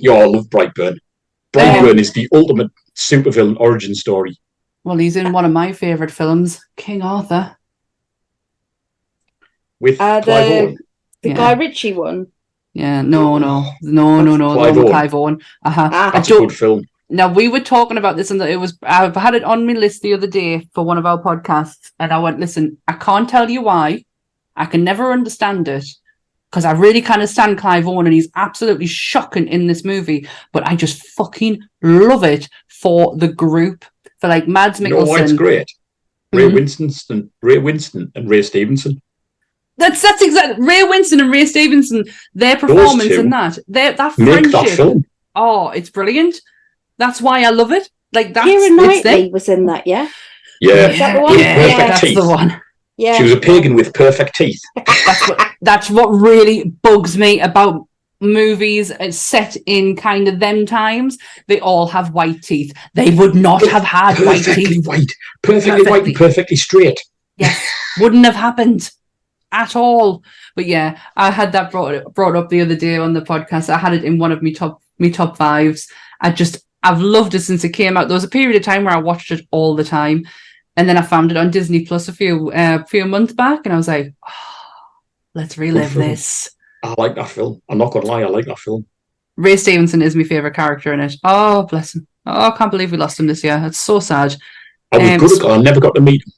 Yeah, 0.00 0.12
I 0.12 0.24
love 0.26 0.46
Brightburn. 0.48 0.98
Brightburn 1.52 1.98
is 1.98 2.12
the 2.12 2.28
ultimate 2.32 2.70
supervillain 2.94 3.56
origin 3.58 3.94
story. 3.96 4.38
Well, 4.84 4.96
he's 4.96 5.16
in 5.16 5.32
one 5.32 5.44
of 5.44 5.50
my 5.50 5.72
favourite 5.72 6.12
films, 6.12 6.60
King 6.76 7.02
Arthur. 7.02 7.56
With 9.80 10.00
Uh, 10.00 10.20
the 10.20 10.76
the 11.22 11.28
Yeah. 11.30 11.34
Guy 11.34 11.52
Ritchie 11.54 11.94
one. 11.94 12.28
Yeah, 12.74 13.02
no, 13.02 13.38
no, 13.38 13.72
no, 13.82 14.20
no, 14.22 14.36
no, 14.36 14.54
Clive 14.54 14.74
no, 14.76 14.82
Owen. 14.82 14.90
Clive 14.92 15.14
Owen. 15.14 15.40
Uh-huh. 15.64 15.88
Ah. 15.92 16.08
I 16.08 16.10
That's 16.12 16.28
a 16.28 16.32
don't, 16.34 16.46
good 16.48 16.56
film. 16.56 16.84
Now 17.10 17.32
we 17.32 17.48
were 17.48 17.60
talking 17.60 17.96
about 17.96 18.16
this, 18.16 18.30
and 18.30 18.40
it 18.42 18.60
was 18.60 18.78
I've 18.82 19.16
had 19.16 19.34
it 19.34 19.44
on 19.44 19.66
my 19.66 19.72
list 19.72 20.02
the 20.02 20.14
other 20.14 20.26
day 20.26 20.68
for 20.74 20.84
one 20.84 20.98
of 20.98 21.06
our 21.06 21.22
podcasts, 21.22 21.92
and 21.98 22.12
I 22.12 22.18
went, 22.18 22.40
listen, 22.40 22.78
I 22.86 22.92
can't 22.94 23.28
tell 23.28 23.48
you 23.48 23.62
why, 23.62 24.04
I 24.56 24.66
can 24.66 24.84
never 24.84 25.12
understand 25.12 25.68
it 25.68 25.86
because 26.50 26.64
I 26.64 26.72
really 26.72 27.02
kind 27.02 27.22
of 27.22 27.28
stand 27.28 27.58
Clive 27.58 27.86
Owen, 27.86 28.06
and 28.06 28.14
he's 28.14 28.28
absolutely 28.36 28.86
shocking 28.86 29.48
in 29.48 29.66
this 29.66 29.84
movie, 29.84 30.26
but 30.52 30.66
I 30.66 30.76
just 30.76 31.06
fucking 31.08 31.62
love 31.82 32.24
it 32.24 32.48
for 32.68 33.16
the 33.16 33.28
group 33.28 33.84
for 34.20 34.28
like 34.28 34.48
Mads 34.48 34.80
know 34.80 35.04
why 35.04 35.20
it's 35.22 35.32
great? 35.32 35.70
Ray 36.32 36.50
Mhm. 36.50 36.54
Winstone, 36.54 37.30
Ray 37.40 37.56
Winstone, 37.56 38.10
and 38.14 38.28
Ray 38.28 38.42
Stevenson. 38.42 39.00
That's 39.78 40.02
that's 40.02 40.20
exactly 40.22 40.64
Ray 40.64 40.82
Winstone 40.82 41.20
and 41.20 41.30
Ray 41.30 41.46
Stevenson. 41.46 42.04
Their 42.34 42.56
performance 42.56 43.10
in 43.12 43.30
that, 43.30 43.58
their 43.66 43.92
that 43.92 43.96
that 43.96 44.14
friendship. 44.14 44.76
film. 44.76 45.06
Oh, 45.34 45.68
it's 45.68 45.88
brilliant. 45.88 46.40
That's 46.98 47.20
why 47.20 47.44
I 47.44 47.50
love 47.50 47.72
it. 47.72 47.88
Like 48.12 48.34
that's 48.34 48.46
Kieran 48.46 48.78
it's 48.78 49.04
Knightley 49.04 49.22
there. 49.22 49.30
was 49.30 49.48
in 49.48 49.66
that. 49.66 49.86
Yeah. 49.86 50.08
Yeah, 50.60 50.88
Is 50.90 50.98
that 50.98 51.14
the 51.14 51.20
one? 51.22 51.38
Yeah, 51.38 51.54
Perfect 51.56 51.78
that's 52.02 52.14
the 52.14 52.26
one. 52.28 52.60
Yeah. 52.96 53.16
she 53.16 53.22
was 53.22 53.32
a 53.32 53.36
pagan 53.40 53.74
with 53.76 53.94
perfect 53.94 54.34
teeth. 54.34 54.60
That's 55.06 55.28
what 55.28 55.48
that's 55.62 55.90
what 55.90 56.08
really 56.08 56.64
bugs 56.64 57.16
me 57.16 57.40
about 57.40 57.86
movies 58.20 58.90
uh, 58.90 59.10
set 59.12 59.56
in 59.66 59.94
kind 59.94 60.26
of 60.28 60.40
them 60.40 60.66
times. 60.66 61.16
They 61.46 61.60
all 61.60 61.86
have 61.86 62.12
white 62.12 62.42
teeth. 62.42 62.72
They 62.94 63.10
would 63.10 63.34
not 63.36 63.64
have 63.68 63.84
had 63.84 64.18
white 64.18 64.44
Perfectly 64.44 64.64
teeth. 64.64 64.86
white, 64.86 65.12
perfectly, 65.42 65.70
white, 65.82 65.84
Perfectly. 65.84 66.10
and 66.10 66.16
perfectly 66.16 66.56
straight. 66.56 67.00
Yes, 67.36 67.60
wouldn't 68.00 68.24
have 68.24 68.34
happened 68.34 68.90
at 69.52 69.76
all. 69.76 70.24
But 70.56 70.66
yeah, 70.66 70.98
I 71.16 71.30
had 71.30 71.52
that 71.52 71.70
brought 71.70 72.12
brought 72.14 72.34
up 72.36 72.48
the 72.48 72.60
other 72.62 72.76
day 72.76 72.96
on 72.96 73.12
the 73.12 73.22
podcast. 73.22 73.68
I 73.70 73.78
had 73.78 73.94
it 73.94 74.02
in 74.04 74.18
one 74.18 74.32
of 74.32 74.42
my 74.42 74.52
top 74.52 74.82
me 74.98 75.10
top 75.10 75.36
fives. 75.36 75.86
I 76.20 76.32
just 76.32 76.58
I've 76.82 77.00
loved 77.00 77.34
it 77.34 77.40
since 77.40 77.64
it 77.64 77.70
came 77.70 77.96
out. 77.96 78.08
There 78.08 78.14
was 78.14 78.24
a 78.24 78.28
period 78.28 78.56
of 78.56 78.62
time 78.62 78.84
where 78.84 78.94
I 78.94 78.98
watched 78.98 79.30
it 79.30 79.46
all 79.50 79.74
the 79.74 79.84
time, 79.84 80.24
and 80.76 80.88
then 80.88 80.96
I 80.96 81.02
found 81.02 81.30
it 81.30 81.36
on 81.36 81.50
Disney 81.50 81.84
Plus 81.84 82.08
a 82.08 82.12
few 82.12 82.50
uh, 82.52 82.84
few 82.84 83.04
months 83.04 83.32
back, 83.32 83.60
and 83.64 83.72
I 83.72 83.76
was 83.76 83.88
like, 83.88 84.14
oh, 84.26 84.32
let's 85.34 85.58
relive 85.58 85.94
this. 85.94 86.50
I 86.84 86.94
like 86.96 87.16
that 87.16 87.28
film. 87.28 87.60
I'm 87.68 87.78
not 87.78 87.92
gonna 87.92 88.06
lie, 88.06 88.22
I 88.22 88.28
like 88.28 88.46
that 88.46 88.58
film. 88.58 88.86
Ray 89.36 89.56
Stevenson 89.56 90.02
is 90.02 90.16
my 90.16 90.24
favorite 90.24 90.54
character 90.54 90.92
in 90.92 91.00
it. 91.00 91.14
Oh, 91.24 91.64
bless 91.64 91.94
him. 91.94 92.06
Oh, 92.26 92.48
I 92.52 92.56
can't 92.56 92.70
believe 92.70 92.92
we 92.92 92.98
lost 92.98 93.18
him 93.20 93.26
this 93.26 93.42
year. 93.44 93.60
It's 93.66 93.78
so 93.78 94.00
sad. 94.00 94.36
I 94.92 94.98
was 94.98 95.08
Um, 95.10 95.18
good 95.18 95.44
at 95.44 95.50
I 95.50 95.56
never 95.62 95.80
got 95.80 95.94
to 95.94 96.00
meet 96.00 96.22
him. 96.26 96.32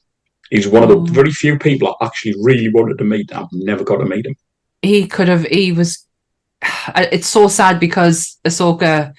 He's 0.49 0.67
one 0.67 0.83
of 0.83 0.89
Oh. 0.91 1.05
the 1.05 1.11
very 1.11 1.31
few 1.31 1.57
people 1.57 1.95
I 2.01 2.05
actually 2.05 2.35
really 2.41 2.69
wanted 2.69 2.97
to 2.97 3.03
meet. 3.03 3.33
I've 3.33 3.47
never 3.51 3.83
got 3.83 3.97
to 3.97 4.05
meet 4.05 4.25
him. 4.25 4.35
he 4.81 5.07
could 5.07 5.27
have 5.27 5.43
he 5.45 5.71
was 5.71 6.05
it's 6.95 7.27
so 7.27 7.47
sad 7.47 7.79
because 7.79 8.37
Ahsoka 8.45 9.13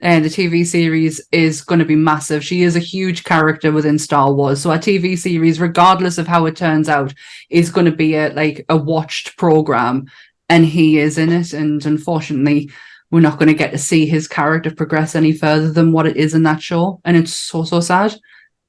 and 0.00 0.24
the 0.24 0.28
TV 0.28 0.66
series 0.66 1.26
is 1.32 1.62
going 1.62 1.78
to 1.78 1.84
be 1.84 1.96
massive. 1.96 2.44
She 2.44 2.62
is 2.62 2.76
a 2.76 2.80
huge 2.80 3.24
character 3.24 3.72
within 3.72 3.98
Star 3.98 4.32
Wars. 4.32 4.60
So 4.60 4.70
a 4.70 4.78
TV 4.78 5.18
series, 5.18 5.60
regardless 5.60 6.18
of 6.18 6.26
how 6.26 6.46
it 6.46 6.56
turns 6.56 6.88
out, 6.88 7.14
is 7.50 7.70
going 7.70 7.86
to 7.86 7.96
be 7.96 8.14
a 8.14 8.30
like 8.30 8.64
a 8.68 8.76
watched 8.76 9.36
program 9.36 10.06
and 10.48 10.64
he 10.64 10.98
is 10.98 11.18
in 11.18 11.32
it 11.32 11.52
and 11.52 11.84
unfortunately 11.84 12.70
we're 13.10 13.20
not 13.20 13.38
going 13.38 13.48
to 13.48 13.54
get 13.54 13.70
to 13.72 13.78
see 13.78 14.06
his 14.06 14.28
character 14.28 14.70
progress 14.70 15.14
any 15.14 15.32
further 15.32 15.70
than 15.70 15.92
what 15.92 16.06
it 16.06 16.16
is 16.16 16.34
in 16.34 16.42
that 16.44 16.62
show 16.62 17.00
and 17.04 17.16
it's 17.16 17.32
so 17.32 17.64
so 17.64 17.80
sad 17.80 18.14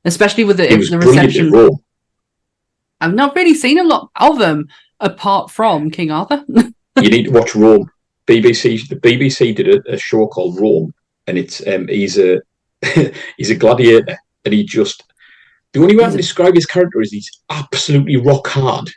especially 0.06 0.44
with 0.44 0.58
the, 0.58 0.68
the 0.68 0.98
reception 0.98 1.52
I've 3.00 3.14
not 3.14 3.36
really 3.36 3.54
seen 3.54 3.78
a 3.78 3.84
lot 3.84 4.10
of 4.16 4.40
them 4.40 4.68
apart 5.00 5.52
from 5.52 5.92
King 5.92 6.10
Arthur. 6.10 6.44
you 6.48 7.10
need 7.10 7.26
to 7.26 7.32
watch 7.32 7.56
Rome. 7.56 7.92
BBC, 8.26 8.88
the 8.90 8.96
BBC 8.96 9.56
did 9.56 9.68
a, 9.68 9.94
a 9.94 9.98
show 9.98 10.26
called 10.26 10.60
Rome, 10.60 10.92
and 11.28 11.38
it's 11.38 11.66
um, 11.68 11.88
he's 11.88 12.18
a 12.18 12.42
he's 13.38 13.50
a 13.50 13.56
gladiator, 13.56 14.18
and 14.46 14.54
he 14.54 14.64
just 14.64 15.04
the 15.74 15.82
only 15.82 15.96
way 15.96 16.06
I 16.06 16.10
can 16.10 16.18
describe 16.18 16.56
his 16.56 16.66
character 16.66 17.02
is 17.02 17.12
he's 17.12 17.30
absolutely 17.50 18.18
rock 18.18 18.48
hard, 18.48 18.90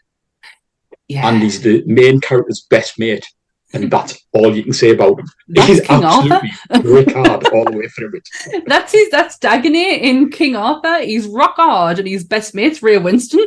yeah. 1.09 1.29
and 1.29 1.43
he's 1.43 1.61
the 1.61 1.83
main 1.87 2.21
character's 2.21 2.67
best 2.71 2.99
mate, 2.99 3.27
and 3.73 3.91
that's 3.91 4.19
all 4.33 4.55
you 4.55 4.63
can 4.63 4.73
say 4.73 4.91
about 4.91 5.19
him. 5.19 5.27
That's 5.49 5.69
he's 5.69 5.81
King 5.81 6.05
absolutely 6.05 6.51
rock 6.85 7.27
hard 7.27 7.49
all 7.49 7.65
the 7.65 7.77
way 7.77 7.89
through 7.89 8.13
it. 8.15 8.63
That's 8.67 8.93
his 8.93 9.11
that's 9.11 9.39
Dagonet 9.39 10.01
in 10.01 10.31
King 10.31 10.57
Arthur. 10.57 11.01
He's 11.01 11.27
rock 11.27 11.57
hard 11.57 11.99
and 11.99 12.09
his 12.09 12.25
best 12.25 12.55
mate's 12.55 12.83
Ray 12.83 12.97
Winstone. 12.97 13.47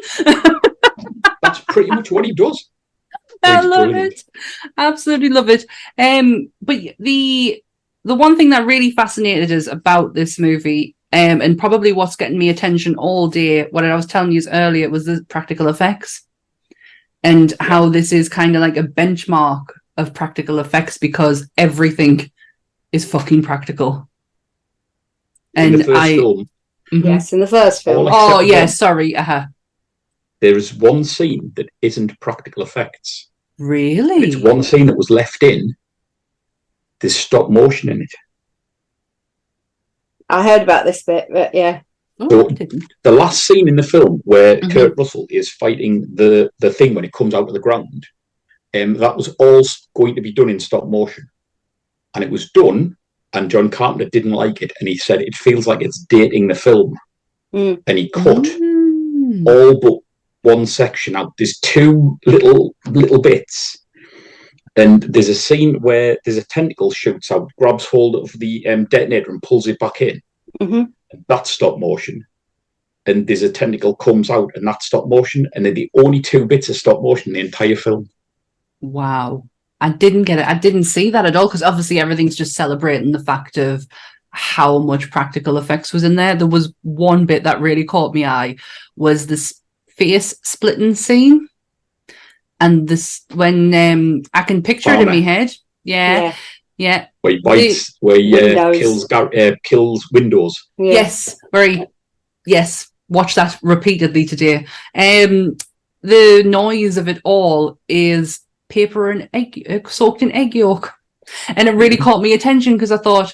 That's 1.42 1.60
pretty 1.60 1.90
much 1.90 2.12
what 2.12 2.26
he 2.26 2.34
does. 2.34 2.70
I 3.44 3.62
love 3.62 3.90
brilliant. 3.90 4.14
it. 4.14 4.24
Absolutely 4.78 5.30
love 5.30 5.50
it. 5.50 5.66
Um, 5.98 6.52
but 6.62 6.80
the 7.00 7.64
the 8.04 8.16
one 8.16 8.36
thing 8.38 8.50
that 8.50 8.66
really 8.66 8.92
fascinated 8.92 9.52
us 9.52 9.68
about 9.68 10.14
this 10.14 10.38
movie, 10.40 10.96
um, 11.12 11.42
and 11.42 11.58
probably 11.58 11.92
what's 11.94 12.16
getting 12.16 12.38
me 12.38 12.50
attention 12.50 12.96
all 12.96 13.28
day, 13.28 13.68
what 13.70 13.86
I 13.86 13.96
was 13.96 14.06
telling 14.06 14.32
you 14.32 14.42
earlier 14.52 14.90
was 14.90 15.06
the 15.06 15.26
practical 15.30 15.68
effects, 15.68 16.24
and 17.24 17.54
how 17.60 17.90
this 17.90 18.12
is 18.12 18.28
kind 18.30 18.56
of 18.56 18.62
like 18.62 18.78
a 18.78 18.84
benchmark 18.84 19.66
of 19.98 20.14
practical 20.14 20.60
effects 20.60 20.98
because 20.98 21.50
everything 21.58 22.30
is 22.92 23.06
fucking 23.10 23.44
practical. 23.44 24.10
In 25.56 25.66
And 25.66 25.80
the 25.82 25.84
first 25.86 26.02
I, 26.02 26.16
film, 26.18 26.50
Mhm. 26.92 27.06
Yes, 27.06 27.34
in 27.34 27.40
the 27.40 27.48
first 27.48 27.84
film. 27.84 28.08
All 28.08 28.14
oh 28.14 28.40
except 28.40 28.52
yeah, 28.52 28.60
one. 28.62 28.68
sorry, 28.68 29.16
Uh-huh. 29.16 29.46
there 30.42 30.58
is 30.58 30.74
one 30.74 31.04
scene 31.04 31.52
that 31.56 31.70
isn't 31.82 32.20
practical 32.20 32.64
effects. 32.64 33.30
really? 33.58 34.26
It's 34.28 34.36
one 34.36 34.62
scene 34.64 34.88
that 34.88 34.98
was 34.98 35.10
left 35.10 35.42
in. 35.44 35.76
There's 37.04 37.18
stop 37.18 37.50
motion 37.50 37.90
in 37.90 38.02
it. 38.02 38.14
I 40.30 40.42
heard 40.42 40.62
about 40.62 40.86
this 40.86 41.04
bit, 41.04 41.28
but 41.30 41.54
yeah. 41.54 41.82
Oh, 42.18 42.48
I 42.50 42.54
didn't. 42.54 42.94
the 43.04 43.12
last 43.12 43.46
scene 43.46 43.68
in 43.68 43.76
the 43.76 43.84
film 43.84 44.22
where 44.24 44.56
Mhm. 44.62 44.72
Kurt 44.72 44.98
Russell 44.98 45.28
is 45.30 45.52
fighting 45.52 46.08
the 46.16 46.50
the 46.60 46.72
thing 46.72 46.96
when 46.96 47.04
it 47.04 47.12
comes 47.12 47.34
out 47.34 47.50
of 47.50 47.54
the 47.54 47.60
ground, 47.60 48.08
um, 48.74 48.94
that 48.94 49.18
was 49.18 49.36
all 49.38 49.62
going 49.96 50.16
to 50.16 50.22
be 50.22 50.32
done 50.32 50.50
in 50.50 50.62
stop 50.62 50.88
motion, 50.88 51.28
and 52.16 52.24
it 52.24 52.30
was 52.32 52.52
done. 52.52 52.96
And 53.34 53.52
John 53.52 53.70
Carpenter 53.70 54.10
didn't 54.10 54.32
like 54.32 54.62
it, 54.62 54.72
and 54.80 54.88
he 54.88 54.96
said 54.96 55.22
it 55.22 55.36
feels 55.36 55.68
like 55.68 55.82
it's 55.82 56.06
dating 56.08 56.48
the 56.48 56.56
film, 56.56 56.98
Mm. 57.54 57.84
and 57.86 57.98
he 57.98 58.08
cut 58.10 58.44
Mm. 58.46 59.46
all 59.46 59.78
but 59.82 60.00
one 60.44 60.66
section 60.66 61.18
out. 61.18 61.34
There's 61.38 61.60
two 61.60 62.18
little 62.26 62.76
little 62.86 63.20
bits, 63.20 63.78
and 64.76 65.04
there's 65.04 65.30
a 65.30 65.36
scene 65.36 65.76
where 65.82 66.18
there's 66.24 66.38
a 66.38 66.46
tentacle 66.46 66.92
shoots 66.92 67.32
out, 67.32 67.52
grabs 67.58 67.86
hold 67.86 68.16
of 68.16 68.32
the 68.40 68.66
um, 68.68 68.86
detonator, 68.86 69.32
and 69.32 69.42
pulls 69.44 69.68
it 69.68 69.80
back 69.80 70.02
in. 70.02 70.22
Mhm. 70.60 70.92
That's 71.28 71.52
stop 71.52 71.80
motion. 71.80 72.26
And 73.06 73.28
there's 73.28 73.44
a 73.44 73.52
tentacle 73.52 73.96
comes 73.96 74.30
out, 74.30 74.52
and 74.56 74.66
that's 74.66 74.88
stop 74.88 75.08
motion. 75.08 75.48
And 75.54 75.66
they're 75.66 75.74
the 75.74 75.92
only 75.96 76.22
two 76.22 76.46
bits 76.46 76.70
of 76.70 76.76
stop 76.76 77.02
motion 77.02 77.32
in 77.32 77.34
the 77.34 77.46
entire 77.46 77.76
film. 77.76 78.10
Wow. 78.82 79.48
I 79.80 79.90
didn't 79.90 80.24
get 80.24 80.40
it. 80.40 80.48
I 80.48 80.54
didn't 80.54 80.86
see 80.86 81.10
that 81.10 81.26
at 81.26 81.36
all 81.36 81.48
because 81.48 81.62
obviously 81.62 82.00
everything's 82.00 82.38
just 82.38 82.56
celebrating 82.56 83.12
the 83.12 83.20
fact 83.20 83.58
of 83.58 83.86
how 84.30 84.80
much 84.80 85.12
practical 85.12 85.58
effects 85.58 85.94
was 85.94 86.04
in 86.04 86.16
there. 86.16 86.36
There 86.36 86.48
was 86.48 86.74
one 86.82 87.26
bit 87.26 87.44
that 87.44 87.62
really 87.62 87.84
caught 87.84 88.14
me 88.14 88.26
eye 88.26 88.56
was 88.96 89.28
this 89.28 89.62
face 89.90 90.36
splitting 90.44 90.96
scene. 90.96 91.48
And 92.64 92.88
this 92.88 93.22
when 93.34 93.74
um 93.74 94.22
I 94.34 94.44
can 94.44 94.62
picture 94.64 94.94
it 94.94 95.02
in 95.02 95.08
my 95.08 95.20
head. 95.20 95.50
Yeah, 95.84 96.22
Yeah. 96.22 96.36
yeah. 96.78 97.08
Where 97.22 97.34
he 97.34 97.40
bites, 97.40 97.98
where 98.00 98.16
he 98.20 98.34
uh, 98.58 98.72
kills 98.74 99.06
Gar- 99.06 99.36
uh, 99.36 99.56
kills 99.64 100.08
windows. 100.12 100.56
yeah. 100.78 100.94
Yes, 100.94 101.36
very 101.52 101.86
yes. 102.46 102.90
Watch 103.10 103.36
that 103.36 103.60
repeatedly 103.62 104.26
today. 104.26 104.66
Um, 104.96 105.58
the 106.02 106.44
noise 106.46 106.98
of 106.98 107.08
it 107.08 107.20
all 107.24 107.78
is 107.90 108.40
paper 108.70 109.12
and 109.12 109.30
egg 109.34 109.50
uh, 109.70 109.88
soaked 109.90 110.22
in 110.24 110.32
egg 110.32 110.56
yolk, 110.56 110.94
and 111.58 111.68
it 111.68 111.76
really 111.76 111.98
caught 111.98 112.22
me 112.22 112.34
attention 112.34 112.74
because 112.74 112.92
I 112.94 112.98
thought 112.98 113.34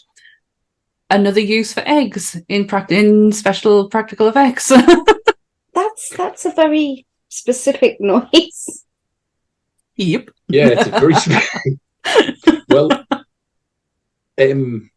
another 1.09 1.39
use 1.57 1.71
for 1.73 1.83
eggs 1.85 2.35
in 2.47 2.65
prac- 2.67 2.91
in 2.91 3.31
special 3.31 3.89
practical 3.89 4.27
effects. 4.27 4.71
That's 5.73 6.09
that's 6.17 6.45
a 6.45 6.51
very 6.51 7.05
specific 7.29 7.97
noise. 8.13 8.85
Yep. 9.99 10.29
Yeah, 10.47 10.67
it's 10.69 10.87
a 10.87 10.91
very 10.91 11.13
sp- 11.19 12.63
well. 12.69 12.89
Um, 14.41 14.89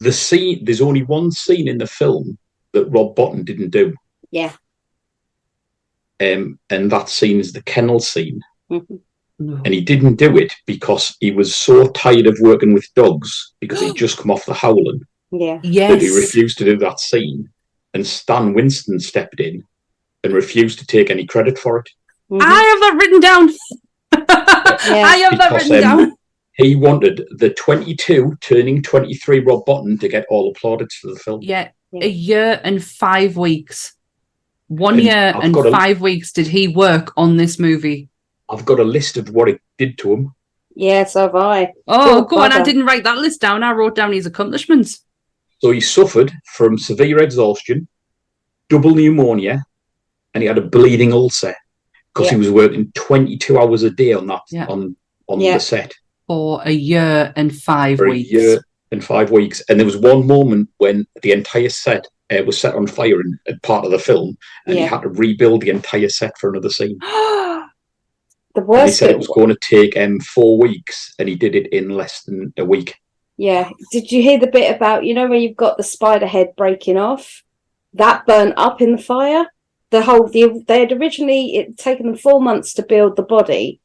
the 0.00 0.12
scene. 0.12 0.64
There's 0.64 0.80
only 0.80 1.04
one 1.04 1.30
scene 1.30 1.68
in 1.68 1.78
the 1.78 1.86
film 1.86 2.36
that 2.72 2.86
Rob 2.86 3.14
Bottin 3.14 3.44
didn't 3.44 3.70
do. 3.70 3.94
Yeah. 4.32 4.52
Um, 6.20 6.58
and 6.70 6.90
that 6.90 7.08
scene 7.08 7.38
is 7.38 7.52
the 7.52 7.62
kennel 7.62 8.00
scene, 8.00 8.40
Mhm. 8.70 9.00
and 9.38 9.66
he 9.74 9.80
didn't 9.80 10.16
do 10.16 10.36
it 10.36 10.52
because 10.66 11.16
he 11.20 11.30
was 11.30 11.54
so 11.54 11.88
tired 11.88 12.26
of 12.26 12.36
working 12.40 12.72
with 12.74 12.92
dogs 12.94 13.54
because 13.60 13.80
he'd 13.80 13.96
just 13.96 14.18
come 14.18 14.30
off 14.30 14.46
the 14.46 14.54
howling 14.54 15.00
Yeah. 15.32 15.60
Yes. 15.62 15.90
that 15.92 16.00
he 16.02 16.14
refused 16.16 16.58
to 16.58 16.64
do 16.64 16.76
that 16.78 16.98
scene. 17.00 17.48
And 17.94 18.06
Stan 18.06 18.54
Winston 18.54 18.98
stepped 19.00 19.38
in 19.40 19.62
and 20.24 20.32
refused 20.32 20.78
to 20.80 20.86
take 20.86 21.10
any 21.10 21.26
credit 21.26 21.58
for 21.58 21.78
it. 21.78 21.88
Mhm. 22.30 22.40
I 22.42 22.62
have 22.62 22.80
that 22.80 22.96
written 23.00 23.20
down. 23.20 23.50
I 24.66 25.16
have 25.28 25.38
that 25.38 25.52
Because, 25.52 25.70
written 25.70 25.88
um, 25.90 25.98
down. 25.98 26.16
He 26.54 26.76
wanted 26.76 27.26
the 27.38 27.50
22 27.50 28.36
turning 28.40 28.82
23 28.82 29.40
Rob 29.40 29.64
Bottin 29.66 29.98
to 30.00 30.08
get 30.08 30.26
all 30.28 30.52
applaudits 30.52 30.92
for 30.94 31.08
the 31.08 31.16
film. 31.16 31.40
Yeah, 31.42 31.68
Yeah. 31.92 32.04
a 32.04 32.08
year 32.08 32.60
and 32.62 32.82
five 32.84 33.36
weeks. 33.36 33.94
One 34.68 34.94
And 34.94 35.02
year 35.02 35.32
I've 35.34 35.44
and 35.44 35.54
got 35.54 35.66
a- 35.66 35.70
five 35.70 36.00
weeks 36.00 36.32
did 36.32 36.46
he 36.46 36.68
work 36.68 37.12
on 37.16 37.36
this 37.36 37.58
movie. 37.58 38.08
I've 38.50 38.64
got 38.66 38.80
a 38.80 38.84
list 38.84 39.16
of 39.16 39.30
what 39.30 39.48
it 39.48 39.60
did 39.78 39.96
to 39.98 40.12
him. 40.12 40.34
Yeah, 40.74 41.04
so 41.04 41.22
have 41.22 41.34
I. 41.36 41.72
Oh, 41.88 42.18
Oh, 42.18 42.22
go 42.24 42.38
on. 42.38 42.52
I 42.52 42.62
didn't 42.62 42.84
write 42.86 43.04
that 43.04 43.18
list 43.18 43.40
down. 43.40 43.62
I 43.62 43.72
wrote 43.72 43.94
down 43.94 44.12
his 44.12 44.26
accomplishments. 44.26 45.00
So 45.60 45.70
he 45.70 45.80
suffered 45.80 46.32
from 46.54 46.76
severe 46.78 47.18
exhaustion, 47.22 47.88
double 48.68 48.94
pneumonia, 48.94 49.64
and 50.34 50.42
he 50.42 50.48
had 50.48 50.58
a 50.58 50.62
bleeding 50.62 51.12
ulcer 51.12 51.54
because 52.14 52.30
he 52.30 52.36
was 52.36 52.50
working 52.50 52.90
22 52.94 53.58
hours 53.58 53.82
a 53.82 53.90
day 53.90 54.12
on 54.12 54.26
that 54.26 54.42
Yeah. 54.50 54.66
on 54.66 54.96
on 55.28 55.40
Yeah. 55.40 55.54
the 55.54 55.60
set 55.60 55.94
For 56.26 56.60
a 56.64 56.70
year 56.72 57.32
and 57.36 57.54
five 57.54 57.98
for 57.98 58.08
weeks. 58.10 58.30
a 58.30 58.32
year 58.32 58.64
and 58.90 59.02
five 59.04 59.30
weeks. 59.30 59.62
And 59.68 59.78
there 59.78 59.86
was 59.86 59.96
one 59.96 60.26
moment 60.26 60.68
when 60.78 61.06
the 61.22 61.32
entire 61.32 61.68
set 61.70 62.06
uh, 62.30 62.42
was 62.44 62.60
set 62.60 62.74
on 62.74 62.86
fire 62.86 63.20
in, 63.20 63.38
in 63.46 63.58
part 63.62 63.84
of 63.84 63.90
the 63.90 63.98
film, 63.98 64.36
and 64.66 64.76
he 64.78 64.84
had 64.84 65.02
to 65.02 65.08
rebuild 65.08 65.60
the 65.62 65.70
entire 65.70 66.08
set 66.08 66.36
for 66.38 66.50
another 66.50 66.70
scene. 66.70 66.98
The 68.54 68.60
And 68.60 68.86
he 68.88 68.92
said 68.92 69.06
bit 69.06 69.14
it 69.14 69.18
was 69.18 69.28
going 69.28 69.48
to 69.48 69.56
take 69.62 69.96
um, 69.96 70.20
four 70.20 70.58
weeks, 70.58 71.14
and 71.18 71.26
he 71.26 71.34
did 71.36 71.54
it 71.54 71.68
in 71.72 71.88
less 71.88 72.22
than 72.24 72.52
a 72.58 72.64
week. 72.66 72.94
Yeah. 73.38 73.70
Did 73.92 74.12
you 74.12 74.20
hear 74.22 74.38
the 74.38 74.46
bit 74.46 74.76
about, 74.76 75.04
you 75.06 75.14
know, 75.14 75.26
where 75.26 75.38
you've 75.38 75.56
got 75.56 75.78
the 75.78 75.82
spider 75.82 76.26
head 76.26 76.48
breaking 76.54 76.98
off? 76.98 77.42
That 77.94 78.26
burnt 78.26 78.52
up 78.58 78.82
in 78.82 78.92
the 78.92 79.02
fire. 79.02 79.46
The 79.92 80.02
whole, 80.02 80.26
the, 80.26 80.64
they 80.66 80.80
had 80.80 80.92
originally 80.92 81.56
it 81.56 81.78
taken 81.78 82.06
them 82.06 82.16
four 82.16 82.40
months 82.40 82.74
to 82.74 82.82
build 82.82 83.14
the 83.14 83.22
body 83.22 83.80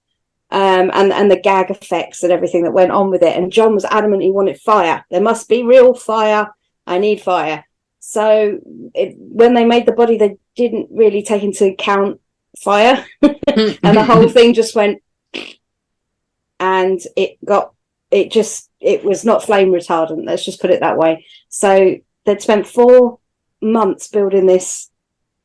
um, 0.50 0.90
and, 0.94 1.14
and 1.14 1.30
the 1.30 1.40
gag 1.40 1.70
effects 1.70 2.24
and 2.24 2.32
everything 2.32 2.64
that 2.64 2.74
went 2.74 2.92
on 2.92 3.12
with 3.12 3.22
it. 3.22 3.36
And 3.38 3.52
John 3.52 3.76
was 3.76 3.86
adamant 3.86 4.24
he 4.24 4.32
wanted 4.32 4.60
fire. 4.60 5.06
There 5.12 5.22
must 5.22 5.50
be 5.50 5.64
real 5.64 5.94
fire. 5.94 6.48
I 6.88 6.98
need 6.98 7.22
fire. 7.22 7.66
So 8.00 8.60
it, 8.96 9.16
when 9.18 9.54
they 9.54 9.66
made 9.66 9.86
the 9.86 9.92
body, 9.92 10.18
they 10.18 10.38
didn't 10.56 10.88
really 10.90 11.22
take 11.22 11.44
into 11.44 11.66
account 11.66 12.22
fire. 12.58 13.06
and 13.22 13.38
the 13.82 14.04
whole 14.08 14.30
thing 14.30 14.54
just 14.54 14.76
went 14.76 15.02
and 16.60 17.00
it 17.16 17.38
got 17.46 17.74
it 18.12 18.32
just 18.32 18.70
it 18.80 19.04
was 19.04 19.26
not 19.26 19.44
flame 19.44 19.72
retardant 19.72 20.26
let's 20.26 20.46
just 20.46 20.62
put 20.62 20.72
it 20.72 20.80
that 20.80 20.98
way 20.98 21.26
so 21.50 21.96
they'd 22.26 22.42
spent 22.42 22.68
four 22.68 23.20
months 23.62 24.08
building 24.08 24.46
this 24.46 24.90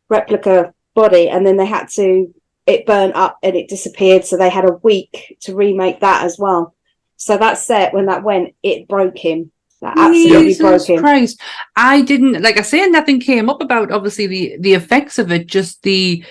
replica 0.09 0.75
body 0.95 1.29
and 1.29 1.47
then 1.47 1.57
they 1.57 1.67
had 1.67 1.89
to 1.89 2.33
it 2.67 2.87
burned 2.87 3.15
up 3.15 3.39
and 3.43 3.57
it 3.57 3.69
disappeared 3.69 4.25
so 4.25 4.37
they 4.37 4.51
had 4.51 4.65
a 4.65 4.79
week 4.83 5.37
to 5.41 5.55
remake 5.55 6.01
that 6.01 6.25
as 6.25 6.39
well. 6.39 6.75
So 7.17 7.37
that 7.39 7.59
set 7.59 7.95
when 7.95 8.07
that 8.07 8.23
went 8.23 8.55
it 8.63 8.89
broke 8.89 9.19
him. 9.19 9.51
That 9.81 9.99
absolutely 9.99 10.55
broke 10.55 10.75
Jesus 10.75 10.89
him. 10.89 11.01
Christ. 11.01 11.41
I 11.75 12.03
didn't 12.03 12.43
like 12.43 12.59
I 12.59 12.63
say 12.63 12.87
nothing 12.89 13.21
came 13.21 13.51
up 13.51 13.61
about 13.61 13.91
obviously 13.91 14.27
the 14.27 14.57
the 14.61 14.75
effects 14.75 15.19
of 15.19 15.33
it, 15.33 15.47
just 15.47 15.83
the 15.83 16.25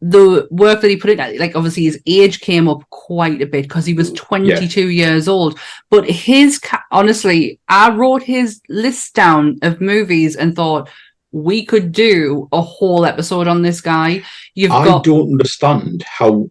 the 0.00 0.48
work 0.50 0.80
that 0.80 0.88
he 0.88 0.96
put 0.96 1.10
in. 1.10 1.38
Like 1.38 1.56
obviously 1.56 1.84
his 1.84 2.00
age 2.06 2.40
came 2.40 2.68
up 2.68 2.88
quite 2.90 3.42
a 3.42 3.46
bit 3.46 3.62
because 3.62 3.86
he 3.86 3.94
was 3.94 4.12
mm, 4.12 4.16
22 4.16 4.88
years 4.88 5.26
old. 5.26 5.58
But 5.90 6.08
his 6.08 6.60
honestly 6.92 7.58
i 7.68 7.90
wrote 7.90 8.22
his 8.22 8.60
list 8.68 9.14
down 9.14 9.58
of 9.62 9.80
movies 9.80 10.36
and 10.36 10.54
thought 10.54 10.88
we 11.32 11.64
could 11.64 11.92
do 11.92 12.48
a 12.52 12.60
whole 12.60 13.04
episode 13.04 13.46
on 13.48 13.62
this 13.62 13.80
guy. 13.80 14.22
You've 14.54 14.72
I 14.72 14.84
got 14.84 15.04
don't 15.04 15.30
understand 15.30 16.02
how 16.02 16.50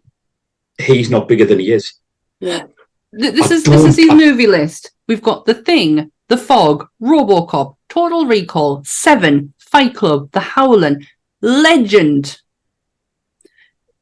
he's 0.77 1.09
not 1.09 1.27
bigger 1.27 1.45
than 1.45 1.59
he 1.59 1.71
is. 1.71 1.93
Yeah. 2.39 2.63
th- 3.19 3.33
this 3.33 3.51
I 3.51 3.55
is 3.55 3.63
this 3.63 3.83
is 3.85 3.95
don't- 3.97 4.17
his 4.19 4.25
movie 4.27 4.47
list. 4.47 4.91
We've 5.07 5.21
got 5.21 5.45
The 5.45 5.55
Thing, 5.55 6.11
The 6.27 6.37
Fog, 6.37 6.87
RoboCop, 7.01 7.75
Total 7.89 8.25
Recall, 8.25 8.83
Seven, 8.85 9.53
Fight 9.57 9.95
Club, 9.95 10.29
The 10.31 10.39
Howling, 10.39 11.05
Legend, 11.41 12.39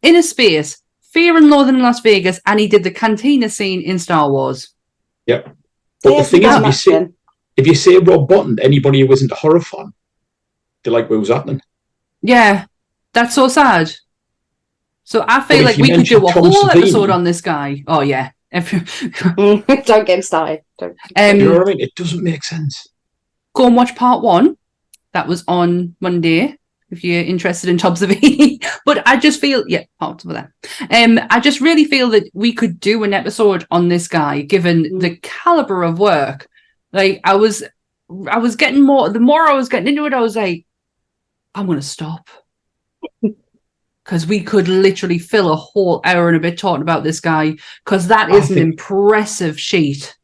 Inner 0.01 0.21
Space, 0.21 0.77
Fear 1.01 1.37
and 1.37 1.49
Loathing 1.49 1.75
in 1.75 1.81
Las 1.81 2.01
Vegas, 2.01 2.39
and 2.45 2.59
he 2.59 2.67
did 2.67 2.83
the 2.83 2.91
Cantina 2.91 3.49
scene 3.49 3.81
in 3.81 3.97
Star 3.97 4.29
Wars. 4.29 4.69
Yep. 5.25 5.55
But 6.03 6.17
the 6.17 6.23
thing 6.23 6.43
is, 6.43 6.49
if 6.49 6.55
you 6.55 6.61
much 6.61 6.75
say 6.75 7.07
if 7.55 7.65
you 7.67 7.73
say 7.75 7.97
Rob 7.97 8.29
Bottin, 8.29 8.59
anybody 8.61 8.99
who 9.01 9.11
isn't 9.11 9.31
a 9.31 9.35
horror 9.35 9.61
fan, 9.61 9.93
they're 10.83 10.93
like, 10.93 11.09
"What 11.09 11.19
was 11.19 11.29
happening?" 11.29 11.61
Yeah, 12.21 12.65
that's 13.13 13.35
so 13.35 13.47
sad. 13.47 13.91
So 15.03 15.23
I 15.27 15.41
feel 15.41 15.63
like 15.63 15.77
we 15.77 15.89
could 15.89 16.05
do 16.05 16.17
a 16.17 16.21
mention 16.21 16.43
whole 16.43 16.51
Savini- 16.69 16.77
episode 16.81 17.09
on 17.09 17.23
this 17.23 17.41
guy. 17.41 17.83
Oh 17.87 18.01
yeah. 18.01 18.31
Every- 18.51 18.79
Don't 19.37 19.65
get 19.87 20.09
him 20.09 20.21
started. 20.21 20.61
Don't. 20.79 20.97
um, 21.15 21.37
You 21.37 21.45
know 21.49 21.57
what 21.59 21.67
I 21.67 21.71
mean? 21.71 21.79
It 21.81 21.95
doesn't 21.95 22.23
make 22.23 22.43
sense. 22.43 22.87
go 23.53 23.67
and 23.67 23.75
watch 23.75 23.95
part 23.95 24.21
one. 24.23 24.57
That 25.13 25.27
was 25.27 25.43
on 25.47 25.95
Monday. 25.99 26.57
If 26.89 27.03
you're 27.03 27.23
interested 27.23 27.69
in 27.69 27.77
Tom 27.77 27.95
Savini, 27.95 28.63
but 28.85 29.05
I 29.07 29.17
just 29.17 29.41
feel 29.41 29.63
yeah, 29.67 29.83
part 29.99 30.23
of 30.23 30.31
that. 30.31 30.51
Um, 30.89 31.19
I 31.29 31.39
just 31.41 31.59
really 31.59 31.83
feel 31.85 32.09
that 32.11 32.29
we 32.33 32.53
could 32.53 32.79
do 32.79 33.03
an 33.03 33.13
episode 33.13 33.65
on 33.71 33.89
this 33.89 34.07
guy, 34.07 34.41
given 34.41 34.99
the 34.99 35.17
caliber 35.17 35.83
of 35.83 35.99
work. 35.99 36.47
Like 36.93 37.19
I 37.25 37.35
was, 37.35 37.63
I 38.29 38.37
was 38.37 38.55
getting 38.55 38.83
more. 38.85 39.09
The 39.09 39.19
more 39.19 39.41
I 39.47 39.53
was 39.53 39.67
getting 39.69 39.87
into 39.89 40.05
it, 40.05 40.13
I 40.13 40.21
was 40.21 40.35
like, 40.37 40.65
I'm 41.57 41.65
gonna 41.65 41.81
stop 41.81 42.29
because 44.03 44.27
we 44.27 44.41
could 44.41 44.67
literally 44.67 45.17
fill 45.17 45.51
a 45.51 45.55
whole 45.55 46.01
hour 46.05 46.27
and 46.27 46.37
a 46.37 46.39
bit 46.39 46.57
talking 46.57 46.81
about 46.83 47.03
this 47.03 47.19
guy 47.19 47.55
because 47.83 48.07
that 48.07 48.29
is 48.29 48.35
I 48.35 48.37
is 48.39 48.51
an 48.51 48.57
impressive 48.59 49.59
sheet. 49.59 50.15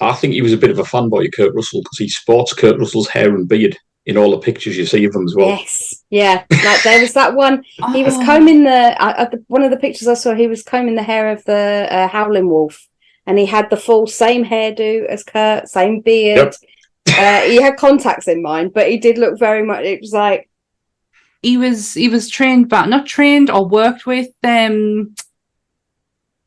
I 0.00 0.14
think 0.14 0.32
he 0.32 0.40
was 0.42 0.54
a 0.54 0.56
bit 0.56 0.70
of 0.70 0.78
a 0.78 0.82
fanboy 0.82 1.26
of 1.26 1.32
Kurt 1.32 1.54
Russell 1.54 1.82
because 1.82 1.98
he 1.98 2.08
sports 2.08 2.54
Kurt 2.54 2.78
Russell's 2.78 3.08
hair 3.08 3.34
and 3.34 3.46
beard 3.46 3.76
in 4.06 4.16
all 4.16 4.30
the 4.30 4.38
pictures 4.38 4.78
you 4.78 4.86
see 4.86 5.04
of 5.04 5.14
him 5.14 5.26
as 5.26 5.34
well. 5.36 5.48
Yes, 5.48 6.02
yeah. 6.08 6.44
Like 6.64 6.82
there 6.82 7.02
was 7.02 7.12
that 7.12 7.34
one. 7.34 7.62
He 7.92 8.02
was 8.02 8.16
Oh. 8.16 8.24
combing 8.24 8.64
the, 8.64 8.96
uh, 8.98 9.14
uh, 9.18 9.28
the 9.28 9.44
one 9.48 9.62
of 9.62 9.70
the 9.70 9.76
pictures 9.76 10.08
I 10.08 10.14
saw. 10.14 10.34
He 10.34 10.46
was 10.46 10.62
combing 10.62 10.94
the 10.94 11.02
hair 11.02 11.30
of 11.30 11.44
the 11.44 11.86
uh, 11.90 12.08
howling 12.08 12.48
wolf, 12.48 12.88
and 13.26 13.38
he 13.38 13.44
had 13.44 13.68
the 13.68 13.76
full 13.76 14.06
same 14.06 14.44
hairdo 14.46 15.04
as 15.06 15.22
Kurt, 15.22 15.68
same 15.68 16.00
beard. 16.00 16.54
uh, 17.08 17.40
he 17.42 17.60
had 17.60 17.76
contacts 17.76 18.26
in 18.26 18.42
mind, 18.42 18.72
but 18.72 18.88
he 18.88 18.96
did 18.96 19.18
look 19.18 19.38
very 19.38 19.62
much. 19.62 19.84
It 19.84 20.00
was 20.00 20.12
like 20.12 20.48
he 21.42 21.56
was 21.56 21.94
he 21.94 22.08
was 22.08 22.28
trained 22.28 22.68
but 22.68 22.86
not 22.86 23.06
trained 23.06 23.50
or 23.50 23.66
worked 23.66 24.06
with 24.06 24.28
um 24.44 25.14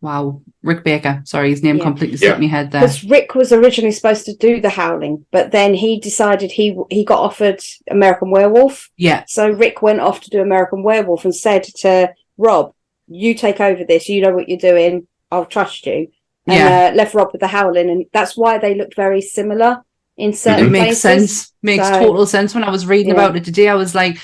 wow 0.01 0.41
rick 0.63 0.83
baker 0.83 1.21
sorry 1.25 1.49
his 1.49 1.63
name 1.63 1.77
Yeah. 1.77 1.83
completely 1.83 2.17
Yeah. 2.17 2.27
slipped 2.27 2.39
me 2.41 2.47
head 2.47 2.71
there 2.71 2.81
because 2.81 3.03
Rick 3.05 3.35
was 3.35 3.51
originally 3.53 3.91
supposed 3.93 4.25
to 4.25 4.35
do 4.35 4.59
the 4.59 4.69
howling, 4.69 5.25
but 5.31 5.51
then 5.51 5.73
he 5.73 5.99
decided 5.99 6.51
he 6.51 6.77
he 6.89 7.03
got 7.05 7.19
offered 7.19 7.61
American 7.89 8.29
Werewolf. 8.31 8.89
yeah 8.97 9.23
So 9.27 9.49
Rick 9.49 9.81
went 9.81 10.01
off 10.01 10.19
to 10.21 10.29
do 10.29 10.41
American 10.41 10.83
Werewolf 10.83 11.23
and 11.25 11.35
said 11.35 11.63
to 11.83 12.13
Rob, 12.37 12.73
"You 13.07 13.33
take 13.33 13.59
over 13.61 13.83
this. 13.85 14.09
You 14.09 14.21
know 14.21 14.33
what 14.35 14.49
you're 14.49 14.57
doing. 14.71 15.07
I'll 15.31 15.45
trust 15.45 15.85
you." 15.85 16.07
And 16.47 16.57
Yeah. 16.57 16.89
uh, 16.91 16.95
left 16.95 17.13
Rob 17.13 17.29
with 17.31 17.39
the 17.41 17.47
Howling, 17.47 17.89
and 17.89 18.05
that's 18.11 18.35
why 18.35 18.57
they 18.57 18.75
looked 18.75 18.95
very 18.95 19.21
similar 19.21 19.83
in 20.17 20.31
it 20.31 20.37
certain 20.37 20.71
makes 20.71 21.01
places. 21.01 21.01
sense 21.01 21.53
makes 21.61 21.87
So- 21.87 21.99
total 21.99 22.25
sense 22.27 22.53
when 22.53 22.63
i 22.63 22.69
was 22.69 22.85
reading 22.85 23.07
Yeah. 23.15 23.19
about 23.25 23.35
it 23.35 23.43
today 23.45 23.67
i 23.69 23.73
was 23.73 23.95
like 23.95 24.17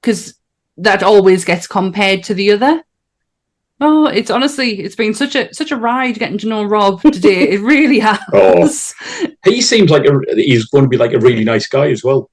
because 0.00 0.34
that 0.76 1.02
always 1.02 1.44
gets 1.44 1.66
compared 1.66 2.22
to 2.24 2.34
the 2.34 2.50
other 2.50 2.82
oh 3.80 4.06
it's 4.06 4.30
honestly 4.30 4.80
it's 4.80 4.96
been 4.96 5.14
such 5.14 5.34
a 5.34 5.52
such 5.54 5.70
a 5.70 5.76
ride 5.76 6.18
getting 6.18 6.38
to 6.38 6.48
know 6.48 6.64
rob 6.64 7.00
today 7.02 7.48
it 7.50 7.60
really 7.60 7.98
has 7.98 8.18
Oh, 8.32 8.68
He 9.44 9.60
seems 9.60 9.90
like 9.90 10.04
a, 10.04 10.18
he's 10.34 10.66
going 10.66 10.84
to 10.84 10.88
be 10.88 10.96
like 10.96 11.12
a 11.12 11.20
really 11.20 11.44
nice 11.44 11.66
guy 11.66 11.90
as 11.90 12.02
well 12.04 12.30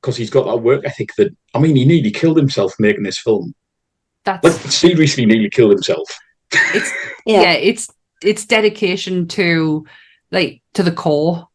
because 0.00 0.16
he's 0.16 0.30
got 0.30 0.46
that 0.46 0.58
work 0.58 0.84
ethic 0.84 1.10
that 1.16 1.34
I 1.54 1.58
mean 1.58 1.76
he 1.76 1.84
nearly 1.84 2.10
killed 2.10 2.36
himself 2.36 2.74
making 2.78 3.02
this 3.02 3.18
film. 3.18 3.54
Like 4.26 4.42
that's 4.42 4.74
seriously, 4.74 5.26
nearly 5.26 5.50
killed 5.50 5.72
himself. 5.72 6.08
it's 6.52 6.92
Yeah. 7.26 7.42
yeah. 7.42 7.52
it's 7.52 7.90
it's 8.22 8.46
dedication 8.46 9.28
to 9.28 9.86
like 10.30 10.62
to 10.74 10.82
the 10.82 10.92
core 10.92 11.48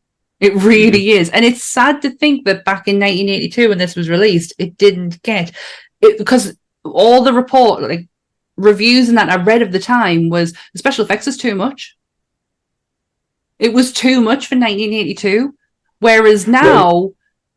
it 0.43 0.53
really 0.55 1.11
is. 1.11 1.29
And 1.29 1.45
it's 1.45 1.63
sad 1.63 2.01
to 2.01 2.09
think 2.09 2.45
that 2.45 2.65
back 2.65 2.87
in 2.87 2.99
1982 2.99 3.69
when 3.69 3.77
this 3.77 3.95
was 3.95 4.09
released 4.09 4.53
it 4.57 4.77
didn't 4.77 5.21
get 5.23 5.51
it 6.01 6.17
because 6.17 6.57
all 6.83 7.23
the 7.23 7.33
report 7.33 7.81
like 7.81 8.07
reviews 8.57 9.09
and 9.09 9.17
that 9.17 9.29
i 9.29 9.41
read 9.41 9.61
of 9.61 9.71
the 9.71 9.79
time 9.79 10.29
was 10.29 10.53
the 10.73 10.79
special 10.79 11.05
effects 11.05 11.27
is 11.27 11.37
too 11.37 11.55
much. 11.55 11.97
It 13.59 13.73
was 13.73 13.93
too 13.93 14.19
much 14.21 14.47
for 14.47 14.55
1982 14.55 15.55
whereas 15.99 16.47
now 16.47 17.11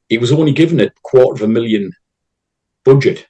He 0.08 0.18
was 0.18 0.32
only 0.32 0.52
given 0.52 0.80
a 0.80 0.90
quarter 1.02 1.42
of 1.42 1.50
a 1.50 1.52
million 1.52 1.92
budget. 2.84 3.26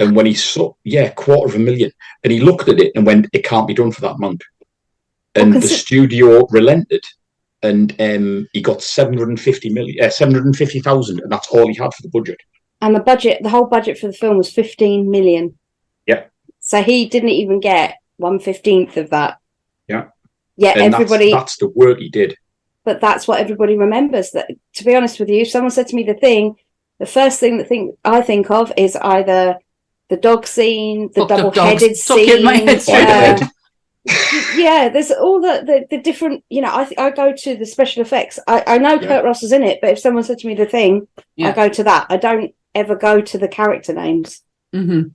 And 0.00 0.14
when 0.14 0.26
he 0.26 0.34
saw, 0.34 0.74
yeah, 0.84 1.10
quarter 1.10 1.48
of 1.48 1.54
a 1.60 1.64
million, 1.68 1.90
and 2.22 2.32
he 2.32 2.40
looked 2.40 2.68
at 2.68 2.80
it 2.80 2.92
and 2.94 3.06
went, 3.06 3.26
"It 3.32 3.44
can't 3.44 3.66
be 3.66 3.74
done 3.74 3.92
for 3.92 4.02
that 4.02 4.14
amount." 4.14 4.42
And 5.34 5.52
Well, 5.52 5.60
the 5.60 5.68
studio 5.68 6.46
relented, 6.50 7.04
and 7.62 7.94
um, 8.00 8.46
he 8.52 8.60
got 8.60 8.82
seven 8.82 9.14
hundred 9.14 9.30
and 9.30 9.40
fifty 9.40 9.70
million, 9.70 10.04
uh, 10.04 10.10
seven 10.10 10.34
hundred 10.34 10.46
and 10.46 10.56
fifty 10.56 10.80
thousand, 10.80 11.20
and 11.20 11.30
that's 11.30 11.48
all 11.48 11.66
he 11.68 11.74
had 11.74 11.92
for 11.94 12.02
the 12.02 12.08
budget. 12.10 12.38
And 12.80 12.94
the 12.94 13.00
budget, 13.00 13.42
the 13.42 13.48
whole 13.48 13.66
budget 13.66 13.98
for 13.98 14.06
the 14.06 14.12
film 14.12 14.36
was 14.38 14.50
fifteen 14.52 15.10
million. 15.10 15.58
Yeah. 16.06 16.24
So 16.60 16.82
he 16.82 17.06
didn't 17.08 17.30
even 17.30 17.60
get 17.60 17.96
one 18.18 18.38
fifteenth 18.38 18.96
of 18.96 19.10
that. 19.10 19.38
Yeah. 19.88 20.06
Yeah, 20.56 20.72
And 20.76 20.92
everybody. 20.94 21.30
that's, 21.30 21.42
that's 21.42 21.56
the 21.58 21.68
work 21.68 21.98
he 21.98 22.08
did. 22.08 22.36
but 22.84 23.00
that's 23.00 23.28
what 23.28 23.40
everybody 23.40 23.76
remembers. 23.76 24.32
That, 24.32 24.48
to 24.74 24.84
be 24.84 24.94
honest 24.94 25.20
with 25.20 25.28
you, 25.28 25.42
if 25.42 25.50
someone 25.50 25.70
said 25.70 25.86
to 25.88 25.96
me 25.96 26.02
the 26.02 26.14
thing, 26.14 26.56
the 26.98 27.06
first 27.06 27.38
thing 27.38 27.58
that 27.58 27.68
think 27.68 27.96
I 28.04 28.20
think 28.22 28.50
of 28.50 28.72
is 28.76 28.96
either 28.96 29.56
the 30.08 30.16
dog 30.16 30.46
scene, 30.46 31.10
the 31.14 31.20
Fucked 31.20 31.28
double-headed 31.28 31.80
dogs. 31.90 32.02
Stuck 32.02 32.18
in 32.18 32.42
my 32.42 32.56
scene. 32.56 32.66
head 32.66 32.82
straight 32.82 33.08
uh, 33.08 33.36
away. 33.40 33.50
Yeah, 34.56 34.88
there's 34.88 35.10
all 35.10 35.40
the, 35.40 35.62
the 35.66 35.86
the 35.96 36.02
different. 36.02 36.44
You 36.48 36.62
know, 36.62 36.74
I 36.74 36.84
th- 36.84 36.98
I 36.98 37.10
go 37.10 37.32
to 37.34 37.56
the 37.56 37.66
special 37.66 38.02
effects. 38.02 38.38
I 38.46 38.62
I 38.66 38.78
know 38.78 38.94
Yeah. 38.94 39.06
Kurt 39.08 39.24
Russell's 39.24 39.52
in 39.52 39.62
it, 39.62 39.78
but 39.80 39.90
if 39.90 39.98
someone 39.98 40.22
said 40.24 40.38
to 40.38 40.46
me 40.46 40.54
the 40.54 40.66
thing, 40.66 41.06
Yeah. 41.36 41.48
I 41.48 41.52
go 41.52 41.68
to 41.68 41.84
that. 41.84 42.06
I 42.08 42.16
don't 42.16 42.54
ever 42.74 42.94
go 42.96 43.20
to 43.20 43.38
the 43.38 43.48
character 43.48 43.92
names. 43.92 44.42
mhm. 44.74 45.12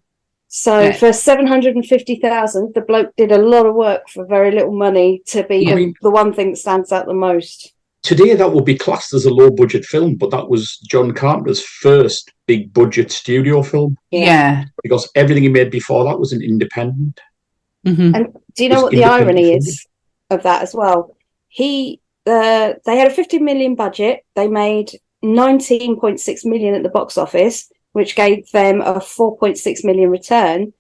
So 0.48 0.82
Yeah. 0.82 0.92
for 0.94 1.12
seven 1.14 1.48
hundred 1.48 1.76
and 1.76 1.86
fifty 1.86 2.18
thousand, 2.18 2.74
the 2.76 2.82
bloke 2.82 3.16
did 3.18 3.32
a 3.32 3.38
lot 3.40 3.66
of 3.66 3.74
work 3.76 4.08
for 4.10 4.26
very 4.26 4.52
little 4.52 4.76
money 4.76 5.22
to 5.28 5.44
be 5.44 5.66
the, 5.66 5.76
mean- 5.76 5.94
the 6.02 6.12
one 6.12 6.34
thing 6.34 6.52
that 6.52 6.58
stands 6.58 6.92
out 6.92 7.06
the 7.08 7.14
most. 7.14 7.72
Today, 8.04 8.34
that 8.36 8.52
would 8.52 8.66
be 8.66 8.78
classed 8.78 9.14
as 9.14 9.24
a 9.26 9.34
low 9.34 9.50
budget 9.50 9.86
film, 9.86 10.16
but 10.16 10.30
that 10.32 10.50
was 10.50 10.78
John 10.90 11.14
Carpenter's 11.14 11.64
first 11.64 12.34
big 12.48 12.74
budget 12.74 13.12
studio 13.14 13.64
film 13.64 13.98
Yeah. 14.12 14.20
yeah, 14.26 14.66
because 14.84 15.10
everything 15.16 15.44
he 15.44 15.50
made 15.50 15.72
before 15.72 16.04
that 16.04 16.20
was 16.20 16.34
an 16.34 16.42
independent. 16.42 17.22
Mhm. 17.86 18.16
And 18.16 18.38
do 18.56 18.64
you 18.64 18.70
know 18.70 18.76
It's 18.76 18.84
what 18.84 18.92
the 18.94 19.04
irony 19.04 19.54
is 19.54 19.86
of 20.30 20.44
that 20.44 20.62
as 20.62 20.74
well? 20.74 21.16
He, 21.48 22.02
uh, 22.26 22.74
they 22.86 22.98
had 22.98 23.08
a 23.12 23.14
50 23.14 23.40
million 23.40 23.76
budget. 23.76 24.26
They 24.36 24.48
made 24.48 25.00
19.6 25.24 26.46
million 26.46 26.76
at 26.76 26.84
the 26.84 26.90
box 26.90 27.18
office, 27.18 27.72
which 27.94 28.16
gave 28.16 28.50
them 28.52 28.82
a 28.82 29.00
4.6 29.00 29.84
million 29.84 30.10
return. 30.10 30.74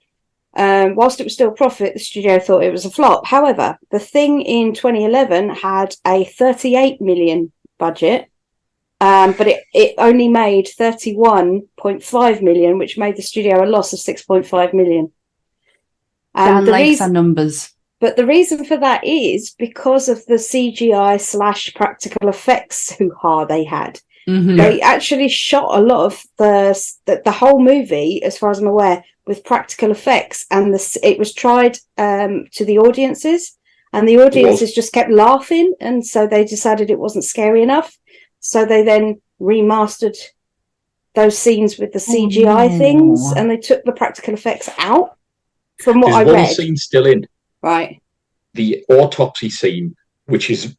Um, 0.55 0.95
whilst 0.95 1.19
it 1.19 1.23
was 1.23 1.33
still 1.33 1.51
profit, 1.51 1.93
the 1.93 1.99
studio 1.99 2.39
thought 2.39 2.63
it 2.63 2.71
was 2.71 2.85
a 2.85 2.91
flop. 2.91 3.25
However, 3.25 3.77
the 3.89 3.99
thing 3.99 4.41
in 4.41 4.73
2011 4.73 5.49
had 5.49 5.95
a 6.05 6.25
38 6.25 7.01
million 7.01 7.51
budget, 7.79 8.29
um, 9.01 9.33
but 9.33 9.47
it, 9.47 9.63
it 9.73 9.95
only 9.97 10.27
made 10.27 10.67
31.5 10.67 12.41
million, 12.43 12.77
which 12.77 12.97
made 12.97 13.15
the 13.17 13.21
studio 13.23 13.63
a 13.63 13.65
loss 13.65 13.93
of 13.93 13.99
6.5 13.99 14.73
million. 14.73 15.11
Dan 16.35 16.57
And 16.57 16.67
the 16.67 16.71
likes 16.71 16.89
reason, 16.89 17.03
our 17.05 17.11
numbers 17.11 17.69
but 17.99 18.17
the 18.17 18.25
reason 18.25 18.65
for 18.65 18.75
that 18.77 19.05
is 19.05 19.51
because 19.57 20.09
of 20.09 20.25
the 20.25 20.33
CGI 20.33 21.21
slash 21.21 21.73
practical 21.73 22.27
effects 22.27 22.91
hoo-ha 22.97 23.45
they 23.45 23.63
had. 23.63 24.01
Mhm. 24.27 24.57
They 24.57 24.81
actually 24.81 25.29
shot 25.29 25.77
a 25.77 25.81
lot 25.81 26.05
of 26.07 26.21
the, 26.37 26.77
the 27.05 27.21
the 27.23 27.31
whole 27.31 27.61
movie, 27.61 28.21
as 28.23 28.37
far 28.37 28.49
as 28.51 28.59
I'm 28.59 28.67
aware, 28.67 29.05
with 29.25 29.45
practical 29.45 29.89
effects, 29.91 30.45
and 30.51 30.73
the, 30.73 30.99
it 31.01 31.17
was 31.17 31.33
tried 31.33 31.77
um, 31.97 32.45
to 32.53 32.65
the 32.65 32.77
audiences, 32.77 33.57
and 33.93 34.07
the 34.07 34.17
audiences 34.19 34.73
just 34.73 34.91
kept 34.91 35.09
laughing, 35.11 35.73
and 35.79 36.05
so 36.05 36.27
they 36.27 36.43
decided 36.43 36.89
it 36.89 36.99
wasn't 36.99 37.23
scary 37.23 37.61
enough. 37.61 37.97
So 38.39 38.65
they 38.65 38.83
then 38.83 39.21
remastered 39.39 40.17
those 41.15 41.37
scenes 41.37 41.77
with 41.77 41.93
the 41.93 41.99
CGI 41.99 42.65
Oh. 42.69 42.77
things, 42.77 43.31
and 43.35 43.49
they 43.49 43.57
took 43.57 43.83
the 43.85 43.91
practical 43.93 44.33
effects 44.33 44.69
out. 44.77 45.15
From 45.83 45.99
what 46.01 46.07
There's 46.11 46.15
I 46.17 46.23
one 46.23 46.35
read, 46.35 46.55
scene 46.55 46.77
still 46.77 47.05
in 47.05 47.25
right? 47.61 48.01
the 48.53 48.83
autopsy 48.89 49.49
scene, 49.49 49.95
which 50.25 50.49
is 50.49 50.75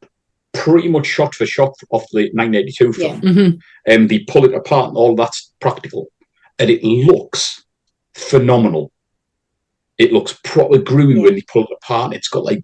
pretty 0.52 0.88
much 0.88 1.06
shot 1.06 1.34
for 1.34 1.46
shot 1.46 1.74
off 1.90 2.04
the 2.12 2.30
1982 2.32 2.92
film. 2.92 3.20
Mhm. 3.20 3.58
and 3.86 4.08
they 4.08 4.20
pull 4.20 4.44
it 4.44 4.54
apart 4.54 4.88
and 4.88 4.96
all 4.96 5.14
that's 5.16 5.52
practical 5.60 6.06
and 6.60 6.70
it 6.70 6.82
looks 6.84 7.64
phenomenal 8.14 8.92
it 9.98 10.12
looks 10.12 10.38
proper 10.44 10.76
groovy 10.78 11.20
when 11.20 11.34
they 11.34 11.42
pull 11.52 11.64
it 11.64 11.76
apart 11.82 12.14
it's 12.14 12.28
got 12.28 12.44
like 12.44 12.62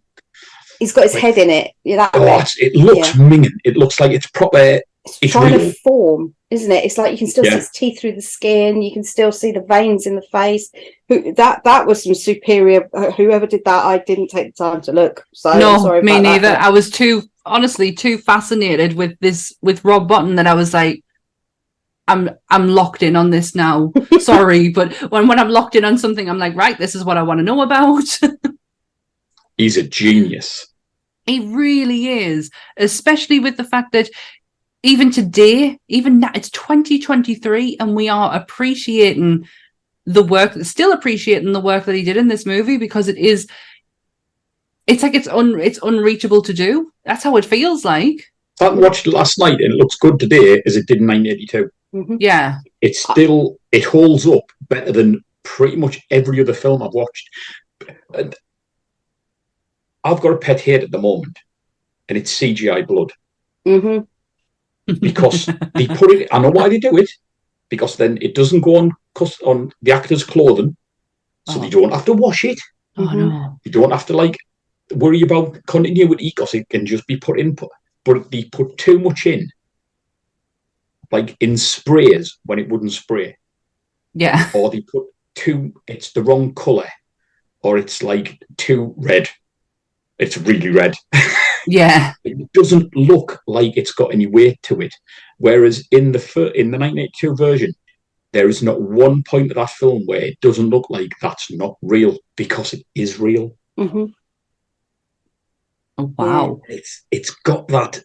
He's 0.78 0.92
got 0.92 1.02
his 1.04 1.12
Like- 1.14 1.22
head 1.22 1.36
in 1.38 1.50
it. 1.50 1.72
Yeah, 1.84 1.96
that 1.96 2.10
oh, 2.14 2.42
it 2.58 2.74
looks 2.74 3.10
minging 3.12 3.50
it 3.64 3.76
looks 3.76 4.00
like 4.00 4.12
it's 4.12 4.28
proper 4.28 4.80
It's, 5.06 5.18
it's 5.22 5.32
trying 5.32 5.54
real. 5.54 5.70
to 5.70 5.72
form, 5.82 6.34
isn't 6.50 6.70
it? 6.70 6.84
It's 6.84 6.98
like 6.98 7.12
you 7.12 7.18
can 7.18 7.26
still 7.26 7.44
see 7.44 7.50
Yeah. 7.50 7.56
his 7.56 7.70
teeth 7.70 8.00
through 8.00 8.16
the 8.16 8.20
skin. 8.22 8.82
You 8.82 8.92
can 8.92 9.02
still 9.02 9.32
see 9.32 9.50
the 9.50 9.62
veins 9.66 10.06
in 10.06 10.14
the 10.14 10.26
face. 10.30 10.70
Who 11.08 11.32
that 11.34 11.64
that 11.64 11.86
was 11.86 12.04
some 12.04 12.14
superior. 12.14 12.88
uh, 12.94 13.10
Whoever 13.12 13.46
did 13.46 13.62
that, 13.64 13.84
I 13.86 13.98
didn't 13.98 14.28
take 14.28 14.54
the 14.54 14.64
time 14.64 14.80
to 14.82 14.92
look. 14.92 15.24
So 15.32 15.58
no, 15.58 15.78
sorry 15.78 16.02
me 16.02 16.12
about 16.12 16.22
that, 16.22 16.28
neither. 16.28 16.50
but- 16.54 16.60
I 16.60 16.70
was 16.70 16.90
too 16.90 17.22
honestly 17.46 17.92
too 17.92 18.18
fascinated 18.18 18.94
with 18.94 19.18
this 19.20 19.54
with 19.62 19.84
Rob 19.84 20.08
Bottin 20.08 20.36
that 20.36 20.46
I 20.46 20.54
was 20.54 20.74
like, 20.74 21.02
I'm 22.06 22.30
I'm 22.50 22.68
locked 22.68 23.02
in 23.02 23.16
on 23.16 23.30
this 23.30 23.54
now. 23.54 23.92
Sorry, 24.18 24.68
but 24.68 24.92
when 25.10 25.28
when 25.28 25.38
I'm 25.38 25.48
locked 25.48 25.76
in 25.76 25.84
on 25.84 25.96
something, 25.96 26.28
I'm 26.28 26.38
like, 26.38 26.54
right, 26.56 26.76
this 26.76 26.94
is 26.94 27.04
what 27.04 27.16
I 27.16 27.22
want 27.22 27.38
to 27.38 27.44
know 27.44 27.62
about. 27.62 28.04
he's 29.56 29.76
a 29.76 29.82
genius 29.82 30.66
He 31.26 31.40
really 31.54 32.08
is, 32.08 32.50
especially 32.76 33.38
with 33.40 33.56
the 33.56 33.64
fact 33.64 33.92
that 33.92 34.10
even 34.82 35.10
today, 35.10 35.78
even 35.88 36.20
now, 36.20 36.30
it's 36.34 36.50
2023, 36.50 37.76
and 37.80 37.94
we 37.94 38.08
are 38.08 38.34
appreciating 38.34 39.46
the 40.06 40.22
work, 40.22 40.52
still 40.62 40.92
appreciating 40.92 41.52
the 41.52 41.60
work 41.60 41.84
that 41.84 41.94
he 41.94 42.02
did 42.02 42.16
in 42.16 42.28
this 42.28 42.46
movie 42.46 42.78
because 42.78 43.06
it 43.08 43.18
is, 43.18 43.46
it's 44.86 45.02
like 45.02 45.14
it's 45.14 45.28
un, 45.28 45.60
it's 45.60 45.78
unreachable 45.82 46.42
to 46.42 46.52
do. 46.54 46.92
That's 47.04 47.22
how 47.22 47.36
it 47.36 47.44
feels 47.44 47.84
like. 47.84 48.32
I 48.60 48.68
watched 48.70 49.06
last 49.06 49.38
night 49.38 49.60
and 49.60 49.72
it 49.72 49.76
looks 49.76 49.96
good 49.96 50.18
today 50.18 50.62
as 50.66 50.76
it 50.76 50.86
did 50.86 50.98
in 50.98 51.06
1982 51.06 51.70
Mhm. 51.94 52.18
Yeah, 52.20 52.58
it's 52.82 53.02
still 53.02 53.56
it 53.72 53.84
holds 53.84 54.26
up 54.26 54.44
better 54.68 54.92
than 54.92 55.24
pretty 55.42 55.76
much 55.76 55.98
every 56.10 56.40
other 56.40 56.52
film 56.52 56.82
I've 56.82 56.92
watched 56.92 57.28
and 58.14 58.34
I've 60.04 60.20
got 60.20 60.34
a 60.34 60.36
pet 60.36 60.60
hate 60.60 60.84
at 60.84 60.90
the 60.90 61.00
moment 61.00 61.38
and 62.08 62.18
it's 62.18 62.30
CGI 62.38 62.86
blood 62.86 63.12
Mhm. 63.66 64.06
Because 65.00 65.46
they 65.74 65.86
put 65.86 66.10
it. 66.10 66.28
I 66.32 66.38
know 66.38 66.50
why 66.50 66.68
they 66.68 66.78
do 66.78 66.96
it 66.96 67.10
because 67.68 67.96
then 67.96 68.18
it 68.20 68.34
doesn't 68.34 68.62
go 68.62 68.76
on 68.76 68.92
on 69.44 69.70
the 69.82 69.92
actor's 69.92 70.24
clothing, 70.24 70.76
so 71.48 71.56
Oh. 71.56 71.60
they 71.60 71.70
don't 71.70 71.92
have 71.92 72.04
to 72.06 72.12
wash 72.14 72.44
it. 72.44 72.58
Oh 72.96 73.04
no. 73.04 73.58
You 73.64 73.70
don't 73.70 73.90
have 73.92 74.06
to 74.06 74.16
like 74.16 74.36
worry 74.94 75.22
about 75.22 75.58
continuity 75.66 76.32
because 76.34 76.54
it 76.54 76.68
can 76.68 76.84
just 76.86 77.06
be 77.06 77.16
put 77.16 77.38
in. 77.38 77.56
But 78.04 78.30
they 78.30 78.44
put 78.44 78.76
too 78.78 78.98
much 78.98 79.26
in, 79.26 79.48
like 81.12 81.36
in 81.40 81.56
sprays 81.56 82.38
when 82.46 82.58
it 82.58 82.68
wouldn't 82.68 82.92
spray, 82.92 83.36
Yeah. 84.14 84.50
or 84.54 84.70
they 84.70 84.80
put 84.80 85.04
too. 85.34 85.72
It's 85.86 86.12
the 86.12 86.22
wrong 86.22 86.54
color, 86.54 86.88
or 87.62 87.78
it's 87.78 88.02
like 88.02 88.42
too 88.56 88.94
red. 88.96 89.28
It's 90.18 90.36
really 90.38 90.70
red. 90.70 90.94
Yeah. 91.66 92.12
it 92.24 92.52
doesn't 92.52 92.94
look 92.96 93.40
like 93.46 93.76
it's 93.76 93.92
got 93.92 94.12
any 94.12 94.26
weight 94.26 94.60
to 94.64 94.80
it. 94.80 94.94
Whereas 95.38 95.86
in 95.90 96.12
the 96.12 96.18
fir- 96.18 96.48
in 96.54 96.70
the 96.70 96.78
1982 96.78 97.36
version, 97.36 97.72
there 98.32 98.48
is 98.48 98.62
not 98.62 98.80
one 98.80 99.22
point 99.22 99.50
of 99.50 99.56
that 99.56 99.70
film 99.70 100.02
where 100.06 100.20
it 100.22 100.40
doesn't 100.40 100.70
look 100.70 100.88
like 100.90 101.10
that's 101.20 101.50
not 101.50 101.76
real 101.82 102.16
because 102.36 102.72
it 102.72 102.84
is 102.94 103.18
real. 103.18 103.56
Mhm. 103.78 104.12
Oh, 105.98 106.14
wow. 106.16 106.60
It's 106.68 107.02
it's 107.10 107.30
got 107.30 107.68
that 107.68 108.02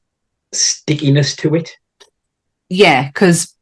stickiness 0.51 1.35
to 1.37 1.55
it. 1.55 1.71
Yeah, 2.69 3.07
because 3.07 3.53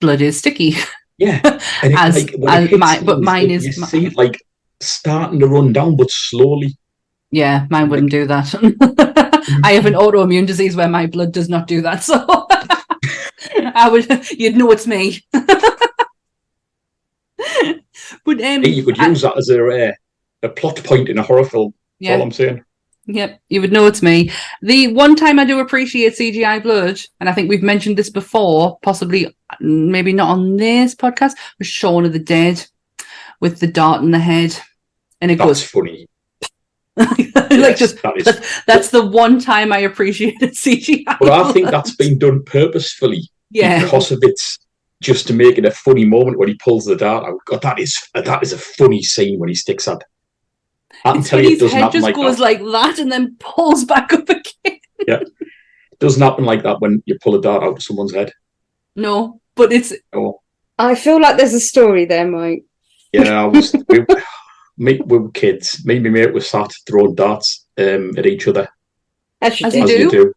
blood 0.00 0.20
is 0.20 0.38
sticky. 0.38 0.74
Yeah, 1.18 1.40
and 1.82 1.92
it, 1.92 1.98
As- 1.98 2.14
like, 2.16 2.34
as 2.48 2.78
my- 2.78 3.00
but 3.04 3.16
things, 3.16 3.24
mine 3.26 3.50
you 3.50 3.56
is- 3.56 3.88
see 3.90 4.06
it 4.06 4.16
like 4.16 4.42
starting 4.80 5.38
to 5.40 5.46
run 5.46 5.72
down, 5.72 5.96
but 5.96 6.10
slowly. 6.10 6.76
Yeah, 7.32 7.66
mine 7.70 7.88
wouldn't 7.88 8.10
do 8.10 8.26
that. 8.26 8.54
I 9.64 9.72
have 9.72 9.86
an 9.86 9.94
autoimmune 9.94 10.46
disease 10.46 10.76
where 10.76 10.88
my 10.88 11.06
blood 11.06 11.32
does 11.32 11.48
not 11.48 11.66
do 11.66 11.80
that. 11.82 12.04
So 12.04 12.24
I 13.74 13.88
would, 13.90 14.06
you'd 14.38 14.56
know 14.56 14.70
it's 14.70 14.86
me. 14.86 15.20
but 15.32 15.50
um, 18.42 18.64
you 18.64 18.84
could 18.84 18.98
I- 19.00 19.08
use 19.08 19.22
that 19.22 19.36
as 19.36 19.48
a 19.48 19.88
uh, 19.88 19.92
a 20.44 20.48
plot 20.48 20.82
point 20.84 21.08
in 21.08 21.18
a 21.18 21.22
horror 21.22 21.44
film. 21.44 21.74
That's 22.00 22.16
all 22.16 22.22
I'm 22.22 22.32
saying. 22.32 22.64
yep, 23.06 23.40
you 23.48 23.60
would 23.60 23.72
know 23.72 23.86
it's 23.86 24.02
me. 24.02 24.30
The 24.60 24.92
one 24.92 25.14
time 25.16 25.38
I 25.38 25.44
do 25.44 25.60
appreciate 25.60 26.14
CGI 26.14 26.62
blood, 26.62 27.00
and 27.20 27.28
I 27.28 27.32
think 27.32 27.48
we've 27.48 27.62
mentioned 27.62 27.96
this 27.96 28.10
before, 28.10 28.78
possibly 28.82 29.34
maybe 29.60 30.12
not 30.12 30.30
on 30.30 30.56
this 30.56 30.94
podcast, 30.94 31.32
was 31.58 31.68
Shaun 31.68 32.04
of 32.04 32.12
the 32.12 32.18
Dead 32.18 32.64
with 33.40 33.60
the 33.60 33.66
dart 33.68 34.02
in 34.02 34.10
the 34.10 34.18
head, 34.18 34.56
and 35.20 35.30
it 35.30 35.38
That's 35.38 35.48
goes 35.48 35.64
funny. 35.64 36.08
like 36.96 37.32
Yes, 37.50 37.78
just 37.78 38.02
that 38.02 38.16
is 38.16 38.24
that's, 38.24 38.64
that's 38.64 38.88
the 38.90 39.04
one 39.06 39.38
time 39.40 39.72
I 39.72 39.78
appreciated 39.78 40.50
CGI. 40.52 41.16
But 41.18 41.30
I 41.30 41.52
think 41.52 41.70
that's 41.70 41.96
been 41.96 42.18
done 42.18 42.42
purposefully 42.44 43.22
yeah. 43.50 43.82
because 43.82 44.12
of 44.12 44.18
its 44.22 44.58
just 45.00 45.26
to 45.26 45.32
make 45.32 45.58
it 45.58 45.64
a 45.64 45.70
funny 45.70 46.04
moment 46.04 46.38
when 46.38 46.48
he 46.48 46.54
pulls 46.54 46.84
the 46.84 46.96
dart 46.96 47.24
out. 47.24 47.38
God, 47.46 47.62
that 47.62 47.78
is 47.78 47.98
that 48.14 48.42
is 48.42 48.52
a 48.52 48.58
funny 48.58 49.02
scene 49.02 49.38
when 49.38 49.48
he 49.48 49.54
sticks 49.54 49.86
that. 49.86 50.02
I 51.04 51.12
can 51.12 51.20
It's 51.20 51.30
tell 51.30 51.40
you, 51.40 51.50
it 51.50 51.60
doesn't 51.60 51.70
head 51.70 51.84
happen 51.84 51.92
just 51.92 52.04
like 52.04 52.14
goes 52.14 52.36
that. 52.36 52.42
like 52.42 52.58
that 52.60 52.98
and 52.98 53.10
then 53.10 53.36
pulls 53.40 53.84
back 53.84 54.12
up 54.12 54.28
again. 54.28 54.78
It 55.92 55.98
doesn't 55.98 56.22
happen 56.22 56.44
like 56.44 56.62
that 56.64 56.80
when 56.80 57.02
you 57.06 57.16
pull 57.22 57.36
a 57.36 57.40
dart 57.40 57.62
out 57.62 57.76
of 57.76 57.82
someone's 57.82 58.12
head. 58.12 58.32
No, 58.96 59.40
but 59.54 59.72
it's 59.72 59.92
Oh, 60.12 60.40
I 60.78 60.94
feel 60.96 61.20
like 61.20 61.36
there's 61.36 61.54
a 61.54 61.60
story 61.60 62.06
there, 62.06 62.26
Mike. 62.26 62.64
yeah, 63.12 63.42
I 63.42 63.44
was. 63.44 63.72
we, 63.88 64.04
me, 64.82 65.00
we 65.04 65.18
were 65.18 65.30
kids. 65.30 65.84
Me 65.86 65.96
and 65.96 66.04
my 66.04 66.10
mate 66.10 66.34
were 66.34 66.40
sat 66.40 66.70
throwing 66.86 67.14
darts 67.14 67.66
um, 67.78 68.12
at 68.18 68.26
each 68.26 68.46
other 68.48 68.68
As 69.40 69.60
you 69.60 69.66
As 69.66 69.72
do. 69.72 69.78
you 69.78 69.84
as 69.84 69.90
you 70.00 70.10
do. 70.10 70.32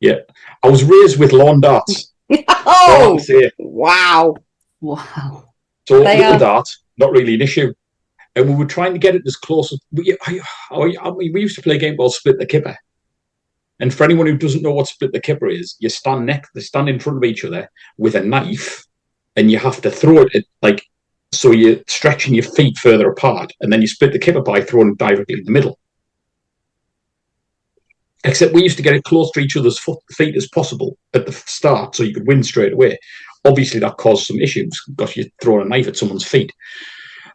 Yeah, 0.00 0.18
I 0.62 0.68
was 0.68 0.82
raised 0.84 1.18
with 1.18 1.32
lawn 1.32 1.60
darts. 1.60 2.12
Oh, 2.64 3.18
wow. 3.58 4.34
wow. 4.80 5.44
So 5.88 6.02
They 6.02 6.16
little 6.18 6.34
are- 6.34 6.38
dart, 6.38 6.68
not 6.96 7.12
really 7.12 7.34
an 7.34 7.42
issue. 7.42 7.72
And 8.34 8.48
we 8.48 8.54
were 8.54 8.64
trying 8.76 8.94
to 8.94 8.98
get 8.98 9.14
it 9.14 9.22
as 9.26 9.36
close 9.36 9.72
as 9.72 9.78
we, 9.90 10.16
I, 10.26 10.40
I, 10.70 10.94
I 11.02 11.10
mean, 11.10 11.32
we 11.34 11.42
used 11.42 11.56
to 11.56 11.62
play 11.62 11.76
a 11.76 11.78
game 11.78 11.96
called 11.98 12.14
Split 12.14 12.38
the 12.38 12.46
Kipper. 12.46 12.74
And 13.78 13.92
for 13.92 14.04
anyone 14.04 14.26
who 14.26 14.38
doesn't 14.38 14.62
know 14.62 14.72
what 14.72 14.86
Split 14.88 15.12
the 15.12 15.20
Kipper 15.20 15.48
is, 15.48 15.76
you 15.80 15.88
stand 15.90 16.24
next, 16.24 16.50
they 16.54 16.60
stand 16.62 16.88
in 16.88 16.98
front 16.98 17.18
of 17.18 17.24
each 17.24 17.44
other 17.44 17.70
with 17.98 18.14
a 18.14 18.22
knife, 18.22 18.86
and 19.36 19.50
you 19.50 19.58
have 19.58 19.82
to 19.82 19.90
throw 19.90 20.22
it 20.22 20.34
at, 20.34 20.44
like 20.62 20.82
so 21.32 21.50
you're 21.50 21.78
stretching 21.88 22.34
your 22.34 22.44
feet 22.44 22.76
further 22.78 23.10
apart, 23.10 23.52
and 23.60 23.72
then 23.72 23.80
you 23.80 23.88
split 23.88 24.12
the 24.12 24.18
kipper 24.18 24.42
by 24.42 24.60
throwing 24.60 24.90
it 24.90 24.98
directly 24.98 25.38
in 25.38 25.44
the 25.44 25.50
middle. 25.50 25.78
Except 28.24 28.54
we 28.54 28.62
used 28.62 28.76
to 28.76 28.82
get 28.82 28.94
it 28.94 29.02
close 29.04 29.32
to 29.32 29.40
each 29.40 29.56
other's 29.56 29.78
foot, 29.78 29.98
feet 30.12 30.36
as 30.36 30.48
possible 30.48 30.96
at 31.14 31.26
the 31.26 31.32
start, 31.32 31.96
so 31.96 32.02
you 32.04 32.14
could 32.14 32.26
win 32.26 32.42
straight 32.42 32.72
away. 32.72 32.96
Obviously, 33.44 33.80
that 33.80 33.96
caused 33.96 34.26
some 34.26 34.38
issues 34.38 34.80
because 34.88 35.16
you're 35.16 35.26
throwing 35.42 35.66
a 35.66 35.68
knife 35.68 35.88
at 35.88 35.96
someone's 35.96 36.26
feet. 36.26 36.52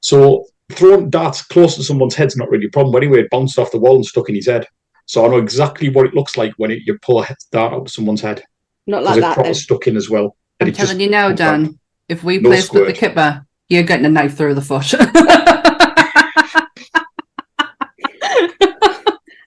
So 0.02 0.46
throwing 0.72 1.10
darts 1.10 1.44
close 1.44 1.76
to 1.76 1.84
someone's 1.84 2.16
head's 2.16 2.38
not 2.38 2.50
really 2.50 2.68
a 2.68 2.70
problem. 2.70 2.94
But 2.94 3.04
anyway, 3.04 3.22
it 3.22 3.30
bounced 3.30 3.60
off 3.60 3.72
the 3.72 3.80
wall 3.80 3.96
and 3.96 4.06
stuck 4.06 4.30
in 4.30 4.36
his 4.36 4.48
head. 4.48 4.66
So 5.08 5.26
I 5.26 5.30
know 5.30 5.38
exactly 5.38 5.90
what 5.90 6.06
it 6.06 6.14
looks 6.14 6.38
like 6.38 6.54
when 6.58 6.72
it, 6.72 6.84
you 6.86 6.98
pull 7.02 7.22
a 7.22 7.26
he- 7.26 7.34
dart 7.52 7.74
out 7.74 7.82
of 7.82 7.90
someone's 7.90 8.22
head 8.22 8.44
Not 8.86 9.04
like 9.04 9.18
it 9.18 9.22
that 9.22 9.34
proper 9.34 9.50
then. 9.50 9.56
stuck 9.56 9.88
in 9.88 9.98
as 9.98 10.10
well. 10.10 10.38
And 10.60 10.68
I'm 10.68 10.74
it 10.74 10.78
just 10.78 10.88
telling 10.88 11.02
you 11.02 11.10
now. 11.10 11.32
Dan, 11.34 11.80
if 12.08 12.24
we 12.24 12.40
No 12.40 12.50
play 12.50 12.62
Split 12.62 12.88
the. 12.88 12.94
Kipper, 12.94 13.46
you're 13.70 13.84
getting 13.84 14.06
a 14.06 14.10
knife 14.10 14.36
through 14.38 14.56
the 14.56 14.62
foot. 14.62 14.94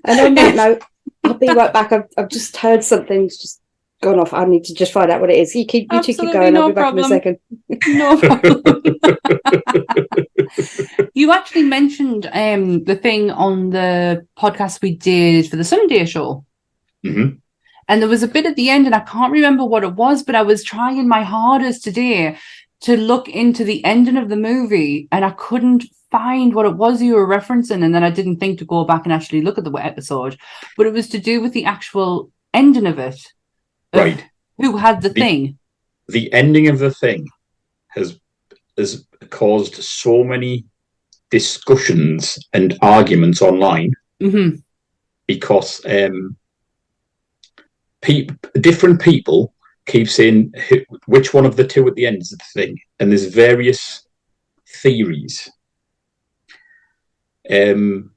And 0.04 0.18
on 0.20 0.34
that 0.34 0.54
note, 0.56 0.82
I'll 1.24 1.34
be 1.34 1.46
right 1.48 1.72
back. 1.72 1.92
I've, 1.92 2.06
I've 2.16 2.28
just 2.28 2.56
heard 2.56 2.82
something's 2.82 3.36
just 3.36 3.60
gone 4.02 4.18
off. 4.18 4.32
I 4.32 4.44
need 4.44 4.64
to 4.64 4.74
just 4.74 4.92
find 4.92 5.10
out 5.10 5.20
what 5.20 5.30
it 5.30 5.38
is. 5.38 5.54
You 5.54 5.66
keep 5.66 5.92
you 5.92 6.02
two 6.02 6.14
keep 6.14 6.20
Absolutely 6.20 6.40
going. 6.40 6.54
no 6.54 6.62
I'll 6.62 6.68
be 6.68 6.74
back 6.74 6.92
in 6.94 6.98
a 6.98 7.04
second. 7.04 7.38
no 7.86 8.18
problem. 8.20 8.62
you 11.14 11.32
actually 11.32 11.64
mentioned 11.64 12.28
um, 12.32 12.82
the 12.84 12.96
thing 12.96 13.30
on 13.30 13.70
the 13.70 14.26
podcast 14.38 14.80
we 14.82 14.96
did 14.96 15.48
for 15.48 15.56
the 15.56 15.64
Sunday 15.64 16.04
show. 16.06 16.44
Mhm. 17.04 17.38
And 17.88 18.00
there 18.00 18.08
was 18.08 18.22
a 18.22 18.28
bit 18.28 18.46
at 18.46 18.54
the 18.56 18.70
end, 18.70 18.86
and 18.86 18.94
I 18.94 19.00
can't 19.00 19.32
remember 19.32 19.64
what 19.64 19.82
it 19.82 19.94
was, 19.94 20.22
but 20.22 20.34
I 20.36 20.42
was 20.42 20.62
trying 20.62 21.08
my 21.08 21.22
hardest 21.24 21.82
today 21.84 22.38
to 22.82 22.96
look 22.96 23.28
into 23.28 23.64
the 23.64 23.84
ending 23.84 24.16
of 24.16 24.28
the 24.28 24.36
movie, 24.36 25.08
and 25.12 25.24
I 25.24 25.30
couldn't 25.30 25.84
find 26.10 26.54
what 26.54 26.66
it 26.66 26.76
was 26.76 27.00
you 27.02 27.14
were 27.14 27.26
referencing. 27.26 27.84
And 27.84 27.94
then 27.94 28.02
I 28.02 28.10
didn't 28.10 28.38
think 28.38 28.58
to 28.58 28.64
go 28.64 28.84
back 28.84 29.04
and 29.04 29.12
actually 29.12 29.42
look 29.42 29.58
at 29.58 29.64
the 29.64 29.72
episode, 29.72 30.36
but 30.76 30.86
it 30.86 30.92
was 30.92 31.08
to 31.10 31.18
do 31.18 31.40
with 31.40 31.52
the 31.52 31.64
actual 31.66 32.30
ending 32.54 32.86
of 32.86 32.98
it. 32.98 33.20
of 33.92 34.00
Right. 34.00 34.24
Who 34.58 34.76
had 34.76 35.02
the 35.02 35.08
The- 35.10 35.20
thing? 35.20 35.58
the 36.08 36.32
ending 36.32 36.66
of 36.68 36.78
the 36.80 36.90
thing 36.92 37.28
has 37.88 38.18
has 38.76 39.06
caused 39.28 39.74
so 39.74 40.24
many 40.24 40.64
discussions 41.30 42.36
and 42.52 42.76
arguments 42.82 43.40
online 43.42 43.92
hmm 44.20 44.50
because 45.28 45.80
um, 45.86 46.36
pe- 48.02 48.26
different 48.60 49.00
people 49.00 49.54
keep 49.90 50.08
saying 50.08 50.52
which 51.06 51.34
one 51.34 51.46
of 51.46 51.56
the 51.56 51.66
two 51.66 51.86
at 51.88 51.94
the 51.94 52.06
end 52.06 52.22
is 52.22 52.30
the 52.30 52.38
thing, 52.54 52.78
and 52.98 53.10
there's 53.10 53.26
various 53.26 54.06
theories. 54.66 55.50
Um, 57.50 58.12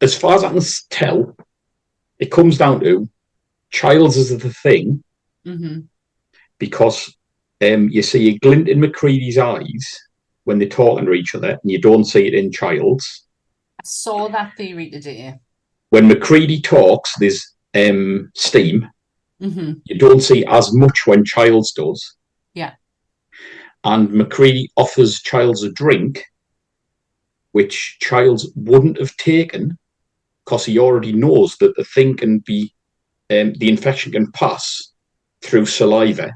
as 0.00 0.16
far 0.16 0.34
as 0.34 0.44
I 0.44 0.50
can 0.50 0.62
tell, 0.90 1.36
it 2.18 2.30
comes 2.30 2.58
down 2.58 2.80
to 2.80 3.08
Childs 3.70 4.16
is 4.16 4.36
the 4.36 4.52
thing 4.52 5.02
hmm 5.44 5.80
because 6.58 7.16
um, 7.62 7.88
you 7.88 8.02
see 8.02 8.28
a 8.28 8.38
glint 8.38 8.68
in 8.68 8.80
MacReady's 8.80 9.38
eyes 9.38 10.00
when 10.44 10.58
they're 10.58 10.68
talking 10.68 11.06
to 11.06 11.12
each 11.12 11.34
other, 11.34 11.58
and 11.62 11.70
you 11.70 11.80
don't 11.80 12.04
see 12.04 12.26
it 12.26 12.34
in 12.34 12.52
Childs. 12.52 13.26
I 13.80 13.86
saw 13.86 14.28
that 14.28 14.56
theory 14.56 14.90
today. 14.90 15.38
When 15.88 16.06
MacReady 16.06 16.60
talks, 16.60 17.14
there's 17.18 17.54
um, 17.74 18.30
steam. 18.34 18.88
Hmm 19.40 19.72
You 19.86 19.98
don't 19.98 20.20
see 20.20 20.44
as 20.46 20.72
much 20.72 21.06
when 21.06 21.24
Childs 21.24 21.72
does. 21.72 22.16
Yeah. 22.54 22.74
And 23.84 24.10
MacReady 24.12 24.70
offers 24.76 25.22
Childs 25.22 25.62
a 25.62 25.72
drink, 25.72 26.24
which 27.52 27.96
Childs 28.00 28.50
wouldn't 28.54 28.98
have 28.98 29.16
taken 29.16 29.78
because 30.44 30.64
he 30.64 30.78
already 30.78 31.12
knows 31.12 31.56
that 31.56 31.74
the 31.76 31.84
thing 31.84 32.16
can 32.16 32.40
be, 32.40 32.74
um, 33.30 33.54
the 33.54 33.68
infection 33.68 34.12
can 34.12 34.30
pass 34.32 34.92
through 35.42 35.66
saliva. 35.66 36.32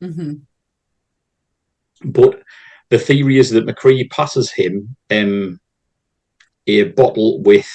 hmm 0.00 0.34
But 2.04 2.42
the 2.90 2.98
theory 2.98 3.38
is 3.38 3.50
that 3.50 3.66
MacReady 3.66 4.08
passes 4.08 4.50
him 4.50 4.96
um, 5.10 5.60
a 6.66 6.84
bottle 6.84 7.42
with 7.42 7.68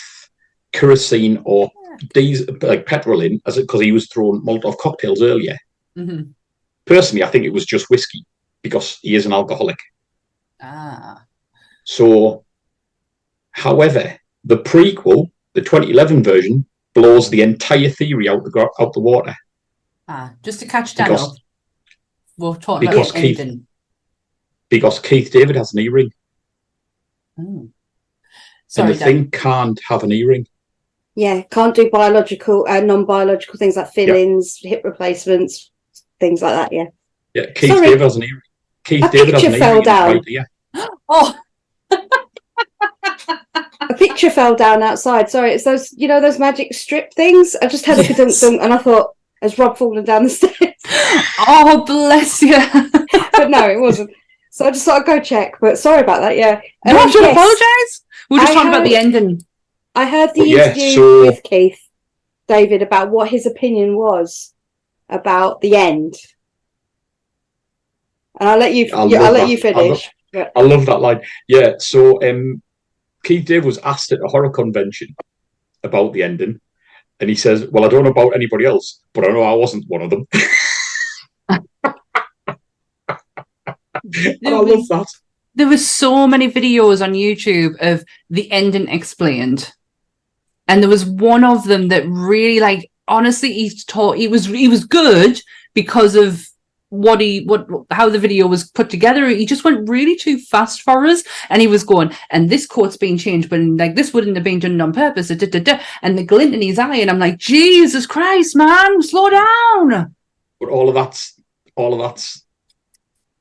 kerosene 0.71 1.41
or 1.45 1.71
diesel, 2.13 2.55
like 2.61 2.85
petrol 2.85 3.21
in, 3.21 3.41
as 3.45 3.57
because 3.57 3.81
he 3.81 3.91
was 3.91 4.07
throwing 4.07 4.41
Molotov 4.41 4.77
cocktails 4.77 5.21
earlier. 5.21 5.57
hmm 5.95 6.21
Personally, 6.85 7.23
I 7.23 7.27
think 7.27 7.45
it 7.45 7.53
was 7.53 7.65
just 7.65 7.89
whiskey 7.89 8.25
because 8.61 8.97
he 9.01 9.15
is 9.15 9.25
an 9.25 9.31
alcoholic. 9.33 9.77
Ah. 10.61 11.23
So, 11.85 12.43
however, 13.51 14.17
the 14.43 14.57
prequel, 14.57 15.31
the 15.53 15.61
2011 15.61 16.23
version, 16.23 16.65
blows 16.93 17.29
the 17.29 17.41
entire 17.41 17.89
theory 17.89 18.27
out 18.29 18.43
the 18.43 18.69
out 18.79 18.93
the 18.93 18.99
water. 18.99 19.33
Ah. 20.07 20.33
Just 20.43 20.59
to 20.59 20.67
catch 20.67 20.95
Dan 20.95 21.07
Because- 21.09 21.29
up. 21.29 21.35
We're 22.37 22.55
talking 22.55 22.89
because 22.89 23.11
about 23.11 23.21
Keith- 23.21 23.39
ending. 23.39 23.67
Because 24.69 24.99
Keith 24.99 25.31
David 25.31 25.55
has 25.55 25.71
an 25.73 25.79
earring, 25.79 26.11
Oh. 27.39 27.69
Sorry, 28.67 28.87
and 28.91 28.95
the 28.95 28.99
Dan. 28.99 29.07
thing 29.07 29.31
can't 29.31 29.79
have 29.87 30.03
an 30.03 30.11
earring. 30.11 30.47
Yeah, 31.15 31.41
can't 31.43 31.75
do 31.75 31.89
biological, 31.91 32.65
uh, 32.67 32.79
non-biological 32.79 33.57
things 33.59 33.75
like 33.77 33.91
fillings, 33.93 34.57
hip 34.61 34.81
replacements, 34.83 35.71
things 36.19 36.41
like 36.41 36.53
that. 36.55 36.73
Yeah. 36.73 36.85
Yeah, 37.35 37.45
Keith 37.55 37.69
Sorry. 37.71 37.87
David 37.87 38.01
has 38.01 38.15
an 38.15 38.23
earring. 38.23 38.41
Keith 38.83 39.03
A 39.05 39.09
David 39.09 39.33
has 39.35 39.43
picture 39.43 39.53
an 39.55 39.59
fell 39.59 39.69
earring. 39.69 39.77
in 39.77 39.83
his 39.83 39.85
down. 39.85 40.15
right 40.15 40.27
ear. 40.27 40.47
Oh, 41.09 41.35
A 43.89 43.93
picture 43.95 44.29
fell 44.31 44.55
down 44.55 44.81
outside. 44.81 45.29
Sorry, 45.29 45.51
it's 45.51 45.63
those 45.65 45.91
you 45.93 46.07
know 46.07 46.19
those 46.21 46.39
magic 46.39 46.73
strip 46.73 47.13
things. 47.13 47.55
I 47.61 47.67
just 47.67 47.85
had 47.85 47.99
a 47.99 48.03
Yes. 48.03 48.17
dunk 48.17 48.39
dunk, 48.39 48.61
and 48.61 48.73
I 48.73 48.77
thought, 48.77 49.15
has 49.41 49.59
Rob 49.59 49.77
fallen 49.77 50.03
down 50.05 50.23
the 50.23 50.29
stairs? 50.29 50.55
oh, 51.47 51.83
bless 51.85 52.41
you. 52.41 52.57
but 53.33 53.49
no, 53.49 53.69
it 53.69 53.79
wasn't. 53.79 54.09
So 54.51 54.65
I 54.65 54.71
just 54.71 54.85
thought 54.85 55.01
I'd 55.01 55.05
go 55.05 55.19
check. 55.19 55.55
But 55.59 55.77
sorry 55.77 56.01
about 56.01 56.21
that. 56.21 56.37
Yeah. 56.37 56.61
You 56.85 56.93
don't 56.93 56.95
Um, 56.95 57.01
have 57.03 57.11
to 57.13 57.19
yes, 57.19 57.31
apologise. 57.31 58.01
We're 58.29 58.39
just 58.39 58.51
I 58.51 58.55
talking 58.55 58.69
about 58.69 58.83
the 58.85 58.95
ending. 58.95 59.41
I 59.95 60.09
heard 60.09 60.31
the 60.33 60.47
yeah, 60.47 60.65
interview 60.67 60.91
so- 60.95 61.21
with 61.25 61.43
Keith 61.43 61.79
David 62.47 62.81
about 62.81 63.11
what 63.11 63.29
his 63.29 63.45
opinion 63.45 63.95
was 63.95 64.53
about 65.09 65.61
the 65.61 65.75
end. 65.75 66.15
And 68.39 68.49
I'll 68.49 68.57
let 68.57 68.73
you. 68.73 68.85
I 68.93 69.05
yeah, 69.05 69.17
I'll 69.19 69.23
love 69.25 69.33
let 69.33 69.47
that. 69.47 69.49
you 69.49 69.59
I 69.63 69.71
love- 69.71 69.99
finish. 69.99 70.09
I 70.55 70.61
love 70.61 70.85
that 70.87 70.99
line. 70.99 71.21
Yeah, 71.47 71.73
so 71.77 72.19
um, 72.27 72.61
Keith 73.23 73.45
David 73.45 73.65
was 73.65 73.77
asked 73.79 74.11
at 74.11 74.19
a 74.23 74.27
horror 74.27 74.49
convention 74.49 75.15
about 75.83 76.11
the 76.13 76.23
ending, 76.23 76.59
and 77.19 77.29
he 77.29 77.35
says, 77.35 77.67
"Well, 77.69 77.85
I 77.85 77.87
don't 77.87 78.03
know 78.03 78.09
about 78.09 78.33
anybody 78.35 78.65
else, 78.65 78.99
but 79.13 79.29
I 79.29 79.31
know 79.31 79.43
I 79.43 79.53
wasn't 79.53 79.85
one 79.87 80.01
of 80.01 80.09
them." 80.09 80.27
and 81.49 81.61
I 84.47 84.59
love 84.59 84.87
that. 84.87 85.05
there 85.55 85.67
were 85.67 85.77
so 85.77 86.25
many 86.27 86.51
videos 86.51 87.03
on 87.03 87.13
YouTube 87.13 87.75
of 87.79 88.03
the 88.31 88.51
ending 88.51 88.87
explained, 88.89 89.71
and 90.67 90.81
there 90.81 90.89
was 90.89 91.05
one 91.05 91.43
of 91.43 91.65
them 91.65 91.89
that 91.89 92.07
really, 92.07 92.59
like, 92.59 92.89
honestly, 93.07 93.53
he 93.53 93.69
taught 93.87 94.17
he 94.17 94.27
was 94.27 94.45
he 94.45 94.67
was 94.67 94.85
good 94.85 95.41
because 95.73 96.15
of 96.15 96.47
what 96.89 97.19
he 97.19 97.43
what 97.45 97.67
how 97.89 98.07
the 98.07 98.19
video 98.19 98.45
was 98.45 98.69
put 98.69 98.89
together. 98.89 99.27
He 99.27 99.45
just 99.45 99.63
went 99.63 99.89
really 99.89 100.15
too 100.15 100.37
fast 100.37 100.81
for 100.81 101.05
us, 101.05 101.23
and 101.49 101.61
he 101.61 101.67
was 101.67 101.83
going, 101.83 102.11
and 102.29 102.49
this 102.49 102.67
quote's 102.67 102.97
been 102.97 103.17
changed, 103.17 103.49
but 103.49 103.59
like 103.59 103.95
this 103.95 104.13
wouldn't 104.13 104.37
have 104.37 104.43
been 104.43 104.59
done 104.59 104.79
on 104.79 104.93
purpose. 104.93 105.29
Da, 105.29 105.35
da, 105.35 105.47
da, 105.47 105.59
da. 105.59 105.79
And 106.01 106.17
the 106.17 106.23
glint 106.23 106.53
in 106.53 106.61
his 106.61 106.79
eye, 106.79 106.97
and 106.97 107.09
I'm 107.09 107.19
like, 107.19 107.37
Jesus 107.37 108.05
Christ, 108.05 108.55
man, 108.55 109.01
slow 109.01 109.29
down. 109.29 110.15
But 110.59 110.69
all 110.69 110.87
of 110.87 110.95
that's 110.95 111.41
all 111.75 111.93
of 111.93 111.99
that's 111.99 112.43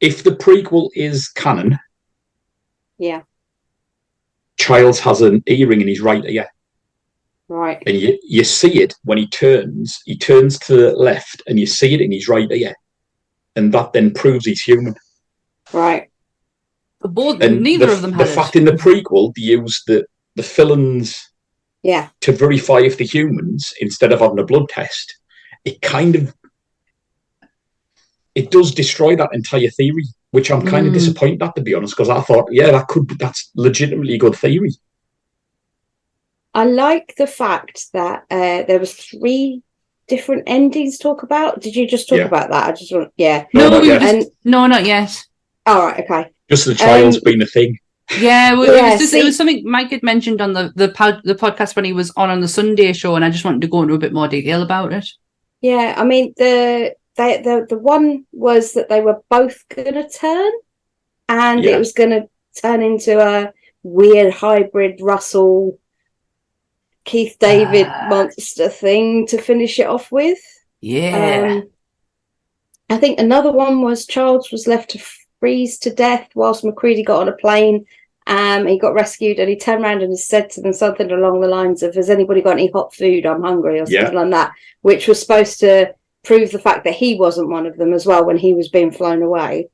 if 0.00 0.24
the 0.24 0.32
prequel 0.32 0.90
is 0.94 1.28
canon, 1.28 1.78
Yeah. 2.98 3.22
Childs 4.58 4.98
has 5.00 5.22
an 5.22 5.42
earring 5.46 5.80
in 5.80 5.88
his 5.88 6.00
right 6.00 6.24
ear, 6.24 6.48
Right. 7.54 7.82
and 7.86 7.96
you 7.98 8.18
you 8.22 8.44
see 8.44 8.80
it 8.82 8.94
when 9.04 9.18
he 9.18 9.26
turns. 9.26 10.00
He 10.06 10.16
turns 10.16 10.58
to 10.60 10.74
the 10.74 10.92
left, 10.96 11.42
and 11.46 11.60
you 11.60 11.66
see 11.66 11.92
it 11.94 12.00
in 12.00 12.10
his 12.10 12.26
right 12.26 12.50
ear, 12.50 12.74
and 13.56 13.72
that 13.74 13.92
then 13.92 14.12
proves 14.12 14.46
he's 14.46 14.62
human. 14.62 14.94
Right. 15.72 16.08
The 17.02 17.08
both, 17.08 17.42
And 17.42 17.60
neither 17.62 17.86
the, 17.86 17.92
of 17.92 18.00
them 18.02 18.12
the 18.12 18.24
had 18.24 18.28
fact 18.28 18.56
it. 18.56 18.60
in 18.60 18.64
the 18.64 18.72
prequel 18.72 19.34
they 19.34 19.42
use 19.42 19.82
the 19.86 20.06
the 20.34 20.42
fillings 20.42 21.08
Yeah. 21.82 22.08
to 22.22 22.32
verify 22.32 22.80
if 22.80 22.96
the 22.96 23.04
humans 23.04 23.74
instead 23.80 24.12
of 24.12 24.20
having 24.20 24.38
a 24.38 24.44
blood 24.44 24.68
test. 24.70 25.06
It 25.64 25.82
kind 25.82 26.16
of 26.16 26.34
it 28.34 28.50
does 28.50 28.72
destroy 28.74 29.14
that 29.16 29.34
entire 29.34 29.68
theory, 29.68 30.04
which 30.30 30.50
I'm 30.50 30.64
kind 30.64 30.86
of 30.86 30.92
Mm. 30.92 31.00
disappointed 31.00 31.42
at 31.42 31.54
to 31.56 31.60
be 31.60 31.74
honest, 31.74 31.94
because 31.94 32.08
I 32.08 32.22
thought, 32.22 32.48
yeah, 32.50 32.70
that 32.70 32.88
could 32.88 33.06
be 33.08 33.14
that's 33.16 33.50
legitimately 33.56 34.14
a 34.14 34.18
good 34.18 34.36
theory. 34.36 34.70
I 36.54 36.64
like 36.64 37.14
the 37.16 37.26
fact 37.26 37.86
that 37.92 38.24
uh, 38.30 38.62
there 38.66 38.78
was 38.78 38.92
three 38.94 39.62
different 40.08 40.44
endings 40.46 40.98
to 40.98 41.02
talk 41.02 41.22
about. 41.22 41.60
Did 41.60 41.74
you 41.76 41.86
just 41.86 42.08
talk 42.08 42.18
Yeah. 42.18 42.26
about 42.26 42.50
that? 42.50 42.68
I 42.68 42.72
just 42.72 42.92
want. 42.92 43.12
Yeah. 43.16 43.46
No, 43.54 43.64
No, 43.64 43.70
not 43.70 43.82
we 43.82 43.88
were 43.88 43.94
yet. 43.94 44.00
just, 44.02 44.14
And 44.14 44.26
no, 44.44 44.66
not 44.66 44.84
yet. 44.84 45.24
all 45.66 45.86
right. 45.86 46.00
Okay. 46.04 46.30
Just 46.50 46.66
the 46.66 46.74
Childs 46.74 47.16
Um, 47.16 47.22
being 47.24 47.42
a 47.42 47.46
thing. 47.46 47.78
Yeah, 48.20 48.52
well, 48.54 48.64
it 48.70 48.82
was 48.82 49.00
just 49.00 49.14
it 49.14 49.24
was 49.24 49.36
something 49.36 49.62
Mike 49.64 49.90
had 49.90 50.02
mentioned 50.02 50.42
on 50.42 50.52
the 50.52 50.70
the 50.76 50.88
pod, 50.90 51.22
the 51.24 51.34
podcast 51.34 51.74
when 51.76 51.86
he 51.86 51.94
was 51.94 52.12
on 52.16 52.28
on 52.28 52.40
the 52.40 52.48
Sunday 52.48 52.92
show, 52.92 53.16
and 53.16 53.24
I 53.24 53.30
just 53.30 53.44
wanted 53.44 53.62
to 53.62 53.68
go 53.68 53.82
into 53.82 53.94
a 53.94 53.98
bit 53.98 54.12
more 54.12 54.28
detail 54.28 54.60
about 54.60 54.92
it. 54.92 55.06
Yeah. 55.62 55.94
I 55.96 56.04
mean 56.04 56.34
the 56.36 56.94
they 57.16 57.40
the 57.40 57.64
the 57.68 57.78
one 57.78 58.26
was 58.32 58.74
that 58.74 58.90
they 58.90 59.00
were 59.00 59.22
both 59.30 59.56
gonna 59.74 60.06
turn, 60.10 60.52
and 61.28 61.64
Yeah. 61.64 61.76
it 61.76 61.78
was 61.78 61.92
gonna 61.92 62.26
turn 62.60 62.82
into 62.82 63.18
a 63.18 63.52
weird 63.82 64.34
hybrid 64.34 64.98
Russell 65.00 65.78
Keith 67.04 67.36
David 67.38 67.86
Ah. 67.88 68.06
monster 68.08 68.68
thing 68.68 69.26
to 69.26 69.38
finish 69.38 69.78
it 69.78 69.86
off 69.86 70.10
with. 70.12 70.38
Yeah, 70.80 71.60
Um, 71.62 71.68
I 72.90 72.96
think 72.98 73.18
another 73.20 73.52
one 73.52 73.82
was 73.82 74.06
Charles 74.06 74.50
was 74.50 74.66
left 74.66 74.90
to 74.90 75.00
freeze 75.40 75.78
to 75.80 75.90
death 75.90 76.28
whilst 76.34 76.64
MacReady 76.64 77.02
got 77.04 77.20
on 77.22 77.28
a 77.28 77.32
plane. 77.32 77.86
Um, 78.26 78.66
he 78.66 78.78
got 78.78 78.94
rescued 78.94 79.38
and 79.40 79.48
he 79.48 79.56
turned 79.56 79.82
around 79.82 80.02
and 80.02 80.16
said 80.16 80.50
to 80.50 80.60
them 80.60 80.72
something 80.72 81.10
along 81.10 81.40
the 81.40 81.48
lines 81.48 81.82
of, 81.82 81.94
"Has 81.96 82.08
anybody 82.10 82.40
got 82.40 82.52
any 82.52 82.70
hot 82.70 82.94
food? 82.94 83.26
I'm 83.26 83.42
hungry," 83.42 83.80
or 83.80 83.84
Yeah. 83.88 84.02
something 84.02 84.14
like 84.18 84.30
that, 84.30 84.52
which 84.82 85.08
was 85.08 85.18
supposed 85.20 85.58
to 85.60 85.94
prove 86.22 86.52
the 86.52 86.58
fact 86.60 86.84
that 86.84 86.94
he 86.94 87.16
wasn't 87.16 87.48
one 87.48 87.66
of 87.66 87.76
them 87.76 87.92
as 87.92 88.06
well 88.06 88.24
when 88.24 88.36
he 88.36 88.54
was 88.54 88.68
being 88.68 88.92
flown 88.92 89.22
away. 89.22 89.68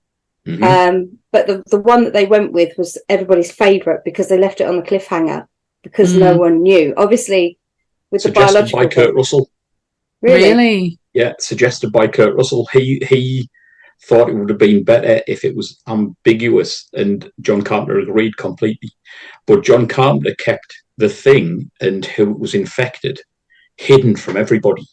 Mhm. 0.47 0.63
Um, 0.63 1.19
but 1.31 1.47
the 1.47 1.63
the 1.67 1.79
one 1.81 2.05
that 2.05 2.15
they 2.15 2.25
went 2.25 2.53
with 2.53 2.79
was 2.79 2.97
everybody's 3.11 3.53
favourite 3.53 4.03
because 4.03 4.29
they 4.29 4.39
left 4.39 4.63
it 4.63 4.67
on 4.67 4.77
the 4.77 4.83
cliffhanger 4.83 5.47
because 5.83 6.15
no 6.15 6.35
Mm. 6.35 6.39
one 6.39 6.63
knew. 6.63 6.95
Obviously, 6.97 7.59
with 8.11 8.23
the 8.23 8.29
Suggested 8.29 8.55
biological 8.55 8.79
by 8.81 8.87
Kurt 8.87 9.07
thing- 9.07 9.15
Russell. 9.17 9.51
really, 10.23 10.49
really. 10.51 10.99
Yeah, 11.15 11.33
suggested 11.39 11.93
by 11.93 12.09
Kurt 12.09 12.35
Russell. 12.35 12.67
He 12.73 13.03
he 13.09 13.49
thought 14.05 14.29
it 14.31 14.35
would 14.35 14.49
have 14.49 14.59
been 14.59 14.85
better 14.85 15.21
if 15.27 15.45
it 15.45 15.57
was 15.57 15.81
ambiguous, 15.89 16.89
and 16.95 17.31
John 17.41 17.63
Carpenter 17.63 17.99
agreed 18.01 18.37
completely. 18.37 18.91
But 19.47 19.65
John 19.65 19.87
Carpenter 19.89 20.35
kept 20.37 20.73
the 20.99 21.09
thing 21.09 21.71
and 21.81 22.05
who 22.05 22.31
it 22.31 22.39
was 22.39 22.55
infected 22.55 23.21
hidden 23.77 24.17
from 24.17 24.37
everybody 24.37 24.85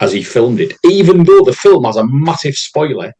as 0.00 0.12
he 0.12 0.22
filmed 0.22 0.60
it, 0.60 0.74
even 0.84 1.24
though 1.24 1.42
the 1.44 1.52
film 1.52 1.84
has 1.84 1.96
a 1.96 2.06
massive 2.06 2.54
spoiler 2.54 3.12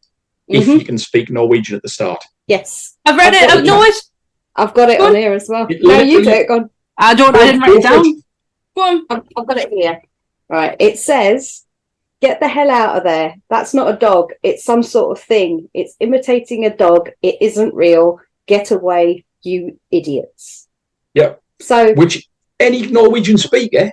if 0.47 0.65
Mhm. 0.65 0.79
you 0.79 0.85
can 0.85 0.97
speak 0.97 1.29
Norwegian 1.31 1.75
at 1.75 1.81
the 1.83 1.89
start. 1.89 2.23
yes. 2.47 2.95
I've 3.05 3.17
read 3.17 3.33
I've 3.33 3.43
it. 3.43 3.47
got 3.47 3.57
I 3.57 3.59
it 3.59 3.65
know 3.65 3.83
it. 3.83 3.95
I've 4.55 4.73
got 4.73 4.89
it 4.89 4.97
Go 4.99 5.05
on 5.05 5.09
on. 5.11 5.15
here 5.15 5.33
as 5.33 5.47
well. 5.49 5.65
It 5.69 5.79
No, 5.81 5.99
you 6.01 6.19
do 6.19 6.25
literally- 6.25 6.39
it. 6.39 6.47
Go 6.47 6.55
on. 6.55 6.69
I 6.97 7.13
don't. 7.13 7.35
I 7.35 7.45
didn't 7.45 7.61
write 7.61 7.71
it 7.71 7.83
Go 7.83 7.97
for 7.97 8.03
down. 8.03 8.23
Go 8.75 8.81
on. 8.81 9.05
I've, 9.09 9.23
I've 9.37 9.47
got 9.47 9.57
it 9.57 9.69
here. 9.69 10.01
Right. 10.49 10.75
It 10.79 10.99
says, 10.99 11.63
"Get 12.21 12.39
the 12.39 12.47
hell 12.47 12.69
out 12.69 12.97
of 12.97 13.03
there. 13.03 13.35
That's 13.49 13.73
not 13.73 13.93
a 13.93 13.97
dog. 13.97 14.33
It's 14.43 14.63
some 14.63 14.83
sort 14.83 15.17
of 15.17 15.23
thing. 15.23 15.69
It's 15.73 15.95
imitating 15.99 16.65
a 16.65 16.75
dog. 16.75 17.09
It 17.21 17.37
isn't 17.41 17.73
real. 17.73 18.19
Get 18.47 18.71
away, 18.71 19.25
you 19.41 19.79
idiots." 19.91 20.67
Yeah. 21.13 21.35
So 21.59 21.93
Which 21.93 22.27
any 22.59 22.87
Norwegian 22.87 23.37
speaker 23.37 23.91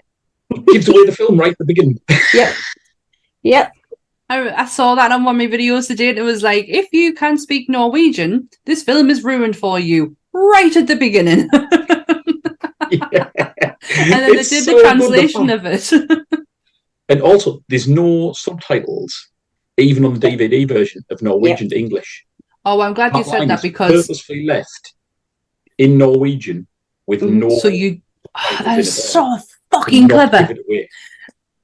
gives 0.66 0.88
away 0.88 1.06
the 1.06 1.12
film 1.12 1.38
right 1.38 1.52
at 1.52 1.58
the 1.58 1.64
beginning. 1.64 2.00
Yeah. 2.34 2.54
Yep. 3.42 3.72
I, 4.30 4.62
I 4.62 4.64
saw 4.66 4.94
that 4.94 5.12
on 5.12 5.24
one 5.24 5.38
of 5.38 5.50
my 5.50 5.54
videos 5.54 5.88
today. 5.88 6.10
And 6.10 6.18
it 6.18 6.22
was 6.22 6.42
like, 6.42 6.66
if 6.68 6.88
you 6.92 7.12
can 7.12 7.36
speak 7.36 7.68
Norwegian, 7.68 8.48
this 8.64 8.82
film 8.82 9.10
is 9.10 9.24
ruined 9.24 9.56
for 9.56 9.78
you 9.78 10.16
right 10.32 10.74
at 10.74 10.86
the 10.86 10.96
beginning. 10.96 11.50
Yeah. 13.96 14.02
and 14.04 14.12
then 14.12 14.38
It's 14.38 14.50
they 14.50 14.56
did 14.56 14.64
so 14.64 14.76
the 14.76 14.82
translation 14.82 15.46
the 15.46 15.54
of 15.54 15.66
it. 15.66 16.38
And 17.08 17.20
also, 17.20 17.62
there's 17.68 17.88
no 17.88 18.32
subtitles, 18.32 19.28
even 19.76 20.04
on 20.04 20.18
the 20.18 20.26
DVD 20.28 20.66
version 20.66 21.04
of 21.10 21.20
Norwegian 21.20 21.68
to 21.70 21.78
English. 21.78 22.24
oh, 22.64 22.80
I'm 22.80 22.94
glad 22.94 23.12
you 23.16 23.24
That 23.24 23.30
said 23.30 23.38
line 23.40 23.48
that 23.48 23.60
because 23.62 24.06
purposefully 24.06 24.46
left 24.46 24.94
in 25.78 25.98
Norwegian 25.98 26.66
with 27.06 27.20
Mhm. 27.22 27.32
no. 27.34 27.58
so 27.58 27.68
you. 27.68 28.00
Oh, 28.34 28.60
that 28.64 28.78
is 28.78 28.92
so 29.12 29.36
fucking 29.70 30.08
clever. 30.08 30.54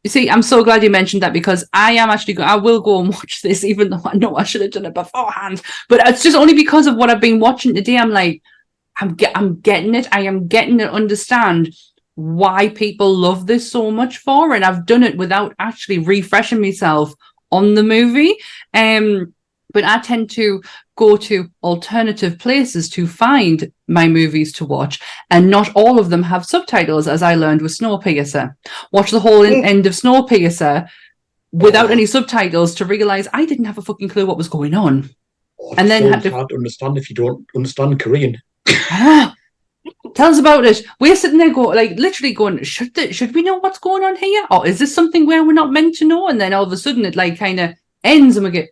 You 0.04 0.10
see, 0.10 0.28
I'm 0.28 0.42
so 0.42 0.62
glad 0.64 0.82
you 0.82 0.90
mentioned 0.90 1.22
that 1.22 1.32
because 1.32 1.64
I 1.72 1.92
am 1.92 2.10
actually 2.10 2.34
go- 2.34 2.42
I 2.42 2.56
will 2.56 2.80
go 2.80 3.00
and 3.00 3.08
watch 3.18 3.40
this, 3.42 3.64
even 3.64 3.88
though 3.90 4.02
I 4.04 4.16
know 4.16 4.36
I 4.36 4.42
should 4.44 4.60
have 4.62 4.72
done 4.72 4.86
it 4.86 4.94
beforehand. 4.94 5.62
But 5.88 6.06
it's 6.08 6.22
just 6.22 6.36
only 6.36 6.54
because 6.54 6.86
of 6.86 6.96
what 6.96 7.10
I've 7.10 7.20
been 7.20 7.40
watching 7.40 7.74
today. 7.74 7.96
I'm 7.96 8.10
like, 8.10 8.42
I'm 9.00 9.14
get, 9.14 9.32
I'm 9.36 9.60
getting 9.60 9.94
it. 9.94 10.08
I 10.12 10.22
am 10.22 10.46
getting 10.48 10.78
to 10.78 10.90
understand 10.92 11.72
why 12.18 12.68
people 12.70 13.14
love 13.14 13.46
this 13.46 13.70
so 13.70 13.92
much 13.92 14.18
for, 14.18 14.52
and 14.52 14.64
I've 14.64 14.86
done 14.86 15.04
it 15.04 15.16
without 15.16 15.54
actually 15.60 15.98
refreshing 15.98 16.60
myself 16.60 17.14
on 17.52 17.74
the 17.74 17.84
movie. 17.84 18.34
Um, 18.74 19.34
but 19.72 19.84
I 19.84 20.00
tend 20.00 20.28
to 20.30 20.60
go 20.96 21.16
to 21.16 21.48
alternative 21.62 22.38
places 22.40 22.88
to 22.90 23.06
find 23.06 23.70
my 23.86 24.08
movies 24.08 24.52
to 24.54 24.64
watch, 24.64 24.98
and 25.30 25.48
not 25.48 25.70
all 25.76 26.00
of 26.00 26.10
them 26.10 26.24
have 26.24 26.44
subtitles, 26.44 27.06
as 27.06 27.22
I 27.22 27.36
learned 27.36 27.62
with 27.62 27.76
Snowpiercer. 27.78 28.52
Watch 28.90 29.12
the 29.12 29.20
whole 29.20 29.44
en- 29.44 29.62
Mm. 29.62 29.66
end 29.66 29.86
of 29.86 29.92
Snowpiercer 29.92 30.88
without 31.52 31.92
any 31.92 32.04
subtitles 32.06 32.74
to 32.76 32.84
realize 32.84 33.28
I 33.32 33.44
didn't 33.44 33.66
have 33.66 33.78
a 33.78 33.82
fucking 33.82 34.08
clue 34.08 34.26
what 34.26 34.38
was 34.38 34.48
going 34.48 34.74
on. 34.74 35.10
Oh, 35.60 35.74
And 35.78 35.86
the 35.86 35.90
then 35.90 36.02
had 36.02 36.10
film's 36.10 36.24
to- 36.24 36.30
hard 36.30 36.48
to 36.48 36.56
understand 36.56 36.98
if 36.98 37.08
you 37.10 37.14
don't 37.14 37.46
understand 37.54 38.00
Korean. 38.00 38.38
Tell 40.14 40.30
us 40.30 40.38
about 40.38 40.64
it. 40.64 40.82
We're 41.00 41.16
sitting 41.16 41.38
there 41.38 41.52
going, 41.52 41.76
like, 41.76 41.98
literally 41.98 42.32
going, 42.32 42.62
should 42.64 42.94
the, 42.94 43.12
should 43.12 43.34
we 43.34 43.42
know 43.42 43.58
what's 43.58 43.78
going 43.78 44.04
on 44.04 44.16
here, 44.16 44.46
or 44.50 44.66
is 44.66 44.78
this 44.78 44.94
something 44.94 45.26
where 45.26 45.44
we're 45.44 45.52
not 45.52 45.72
meant 45.72 45.96
to 45.96 46.04
know? 46.06 46.28
And 46.28 46.40
then 46.40 46.52
all 46.52 46.64
of 46.64 46.72
a 46.72 46.76
sudden, 46.76 47.04
it 47.04 47.16
like 47.16 47.38
kind 47.38 47.60
of 47.60 47.74
ends, 48.04 48.36
and 48.36 48.44
we 48.44 48.50
get, 48.50 48.70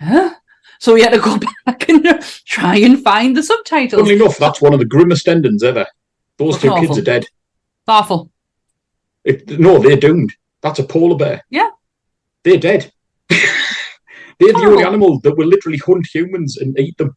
huh? 0.00 0.34
So 0.78 0.94
we 0.94 1.02
had 1.02 1.12
to 1.12 1.18
go 1.18 1.38
back 1.66 1.88
and 1.88 2.04
try 2.44 2.76
and 2.76 3.02
find 3.02 3.36
the 3.36 3.42
subtitles. 3.42 4.00
Funnily 4.00 4.16
enough, 4.16 4.38
that's 4.38 4.60
one 4.60 4.72
of 4.72 4.78
the 4.78 4.84
grimmest 4.84 5.28
endings 5.28 5.62
ever. 5.62 5.86
Those 6.36 6.58
two 6.58 6.74
kids 6.76 6.98
are 6.98 7.02
dead. 7.02 7.26
Awful. 7.88 8.30
It, 9.24 9.58
no, 9.58 9.78
they're 9.78 9.96
doomed. 9.96 10.32
That's 10.60 10.78
a 10.78 10.84
polar 10.84 11.16
bear. 11.16 11.44
Yeah. 11.50 11.70
They're 12.42 12.58
dead. 12.58 12.92
they're 13.28 13.38
the 14.38 14.54
only 14.54 14.54
oh. 14.54 14.60
Horrible. 14.62 14.86
animal 14.86 15.20
that 15.20 15.36
will 15.36 15.48
literally 15.48 15.78
hunt 15.78 16.06
humans 16.12 16.58
and 16.58 16.78
eat 16.78 16.96
them. 16.98 17.16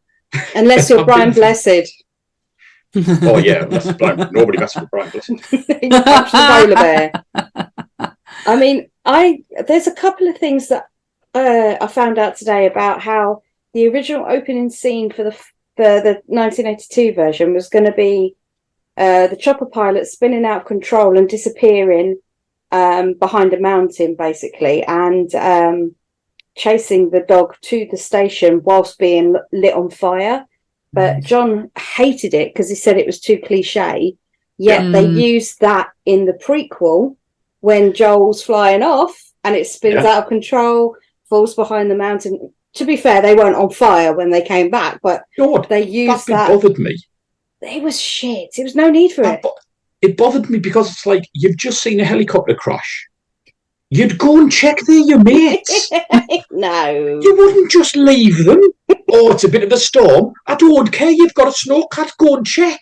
Unless 0.56 0.90
you're 0.90 1.00
I've 1.02 1.06
Brian 1.06 1.32
Blessed. 1.32 2.04
Oh 2.96 3.38
yeah, 3.38 3.66
Brian. 3.98 4.30
Nobody 4.32 4.58
messes 4.58 4.82
with 4.82 4.90
Brian. 4.90 5.10
Blessed. 5.12 5.30
You 5.30 5.40
the 5.90 6.30
polar 6.34 6.76
bear. 6.76 7.12
I 8.46 8.56
mean, 8.56 8.90
I 9.06 9.44
there's 9.68 9.88
a 9.88 9.94
couple 9.94 10.28
of 10.28 10.38
things 10.38 10.70
that 10.70 10.86
uh, 11.34 11.76
I 11.80 11.88
found 11.88 12.18
out 12.18 12.38
today 12.38 12.66
about 12.66 13.02
how 13.02 13.44
the 13.74 13.88
original 13.88 14.26
opening 14.28 14.70
scene 14.70 15.12
for 15.12 15.24
the 15.24 15.32
for 15.32 16.02
the 16.02 16.22
1982 16.26 17.14
version 17.14 17.54
was 17.54 17.70
going 17.70 17.86
to 17.86 17.94
be 17.94 18.36
uh, 18.98 19.28
the 19.28 19.38
chopper 19.38 19.66
pilot 19.66 20.08
spinning 20.08 20.44
out 20.44 20.62
of 20.62 20.68
control 20.68 21.18
and 21.18 21.30
disappearing 21.30 22.20
um, 22.72 23.14
behind 23.14 23.54
a 23.54 23.60
mountain, 23.60 24.16
basically, 24.16 24.84
and 24.84 25.34
um, 25.36 25.96
chasing 26.56 27.10
the 27.10 27.22
dog 27.22 27.56
to 27.62 27.88
the 27.90 27.98
station 27.98 28.62
whilst 28.64 29.00
being 29.00 29.36
lit 29.52 29.74
on 29.74 29.90
fire. 29.90 30.46
But 30.94 31.24
John 31.24 31.70
hated 31.78 32.34
it 32.34 32.54
because 32.54 32.70
he 32.70 32.76
said 32.76 32.98
it 32.98 33.06
was 33.06 33.20
too 33.20 33.40
cliche. 33.46 34.16
Yet 34.58 34.92
they 34.92 35.06
Mm. 35.06 35.22
used 35.22 35.60
that 35.62 35.88
in 36.06 36.26
the 36.26 36.34
prequel 36.34 37.16
when 37.62 37.94
Joel's 37.94 38.42
flying 38.42 38.84
off 38.84 39.16
and 39.44 39.56
it 39.56 39.68
spins 39.68 40.04
Yeah. 40.04 40.12
out 40.18 40.24
of 40.24 40.30
control, 40.30 40.96
falls 41.30 41.54
behind 41.56 41.90
the 41.92 41.96
mountain. 41.96 42.54
To 42.76 42.86
be 42.86 42.98
fair, 42.98 43.22
they 43.22 43.36
weren't 43.36 43.56
on 43.56 43.70
fire 43.70 44.14
when 44.16 44.30
they 44.32 44.42
came 44.42 44.70
back, 44.70 45.00
but 45.02 45.24
You 45.38 45.46
know 45.46 45.52
what? 45.52 45.70
they 45.70 45.84
used 45.84 46.28
bit 46.28 46.34
that. 46.34 46.50
bothered 46.50 46.78
me. 46.80 46.98
It 47.62 47.82
was 47.84 48.00
shit. 48.00 48.50
It 48.58 48.64
was 48.64 48.76
no 48.76 48.90
need 48.90 49.12
for 49.14 49.22
That 49.24 49.40
it. 49.40 49.42
bo- 49.44 49.56
it 50.02 50.18
bothered 50.18 50.50
me 50.50 50.60
because 50.60 50.90
it's 50.92 51.06
like 51.06 51.24
you've 51.34 51.58
just 51.58 51.82
seen 51.82 52.00
a 52.00 52.06
helicopter 52.06 52.56
crash. 52.56 53.08
You'd 53.90 54.18
go 54.18 54.38
and 54.40 54.52
check 54.52 54.80
they're 54.86 54.96
your 54.98 55.24
mates. 55.24 55.90
no. 56.52 57.20
You 57.22 57.36
wouldn't 57.36 57.72
just 57.72 57.96
leave 57.96 58.46
them. 58.46 58.62
Oh, 59.12 59.32
it's 59.32 59.44
a 59.44 59.50
bit 59.50 59.64
of 59.64 59.72
a 59.72 59.78
storm. 59.78 60.34
I 60.48 60.56
don't 60.56 60.92
care. 60.92 61.10
You've 61.12 61.34
got 61.34 61.48
a 61.48 61.52
snowcat. 61.52 62.12
Go 62.18 62.38
and 62.38 62.46
check. 62.46 62.80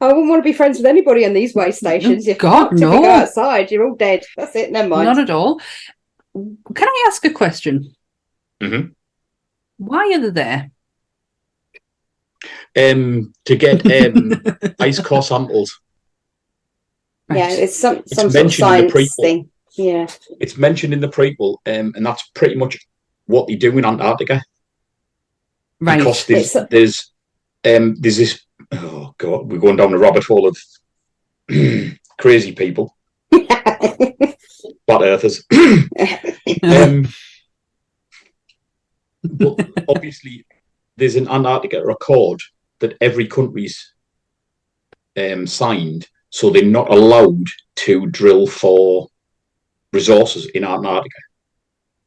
I 0.00 0.08
wouldn't 0.08 0.28
want 0.28 0.40
to 0.40 0.48
be 0.48 0.52
friends 0.52 0.78
with 0.78 0.86
anybody 0.86 1.22
in 1.22 1.32
these 1.32 1.54
way 1.54 1.70
stations. 1.70 2.26
You're 2.26 2.34
God, 2.34 2.70
fucked 2.70 2.74
if 2.74 2.80
you 2.80 2.86
no. 2.88 3.00
go 3.02 3.08
outside, 3.10 3.70
you're 3.70 3.86
all 3.86 3.94
dead. 3.94 4.24
That's 4.36 4.56
it. 4.56 4.72
Never 4.72 4.88
mind. 4.88 5.06
Not 5.06 5.18
at 5.20 5.30
all. 5.30 5.60
Can 6.34 6.88
I 6.88 7.04
ask 7.06 7.24
a 7.24 7.30
question? 7.30 7.94
Mhm. 8.60 8.94
Why 9.76 10.12
are 10.12 10.18
they 10.20 10.30
there? 10.30 10.70
Um, 12.76 13.32
to 13.44 13.54
get 13.56 13.86
um, 13.86 14.42
ice 14.80 14.98
core 14.98 15.22
samples. 15.22 15.80
Yeah, 17.32 17.50
it's 17.50 17.76
some 17.76 17.98
It's 17.98 18.16
some 18.16 18.30
sort 18.30 18.44
of 18.44 18.60
mentioned 18.60 18.68
in 18.68 18.86
the 18.86 18.90
science 18.90 18.92
prequel. 18.92 19.22
thing. 19.22 19.50
Yeah. 19.76 20.06
It's 20.40 20.56
mentioned 20.56 20.92
in 20.92 21.00
the 21.00 21.08
prequel, 21.08 21.58
um, 21.66 21.92
and 21.94 22.04
that's 22.04 22.24
pretty 22.34 22.56
much 22.56 22.78
what 23.26 23.46
they 23.46 23.56
do 23.56 23.76
in 23.78 23.84
Antarctica. 23.84 24.42
right. 25.80 25.98
Because 25.98 26.26
there's 26.26 26.56
there's 26.70 27.12
um, 27.64 27.96
there's 28.00 28.16
this. 28.16 28.40
Oh 28.72 29.14
God, 29.18 29.50
we're 29.50 29.58
going 29.58 29.76
down 29.76 29.92
the 29.92 29.98
rabbit 29.98 30.24
hole 30.24 30.48
of 30.48 30.56
crazy 32.18 32.52
people, 32.52 32.96
flat 33.30 35.02
earthers. 35.02 35.44
um, 36.62 37.08
but 39.24 39.68
obviously, 39.88 40.46
there's 40.96 41.16
an 41.16 41.28
Antarctica 41.28 41.82
Accord 41.82 42.40
that 42.80 42.96
every 43.00 43.26
country's 43.26 43.92
um, 45.16 45.46
signed, 45.46 46.08
so 46.30 46.50
they're 46.50 46.64
not 46.64 46.90
allowed 46.90 47.46
to 47.76 48.06
drill 48.06 48.46
for 48.46 49.08
resources 49.92 50.46
in 50.46 50.64
Antarctica. 50.64 51.18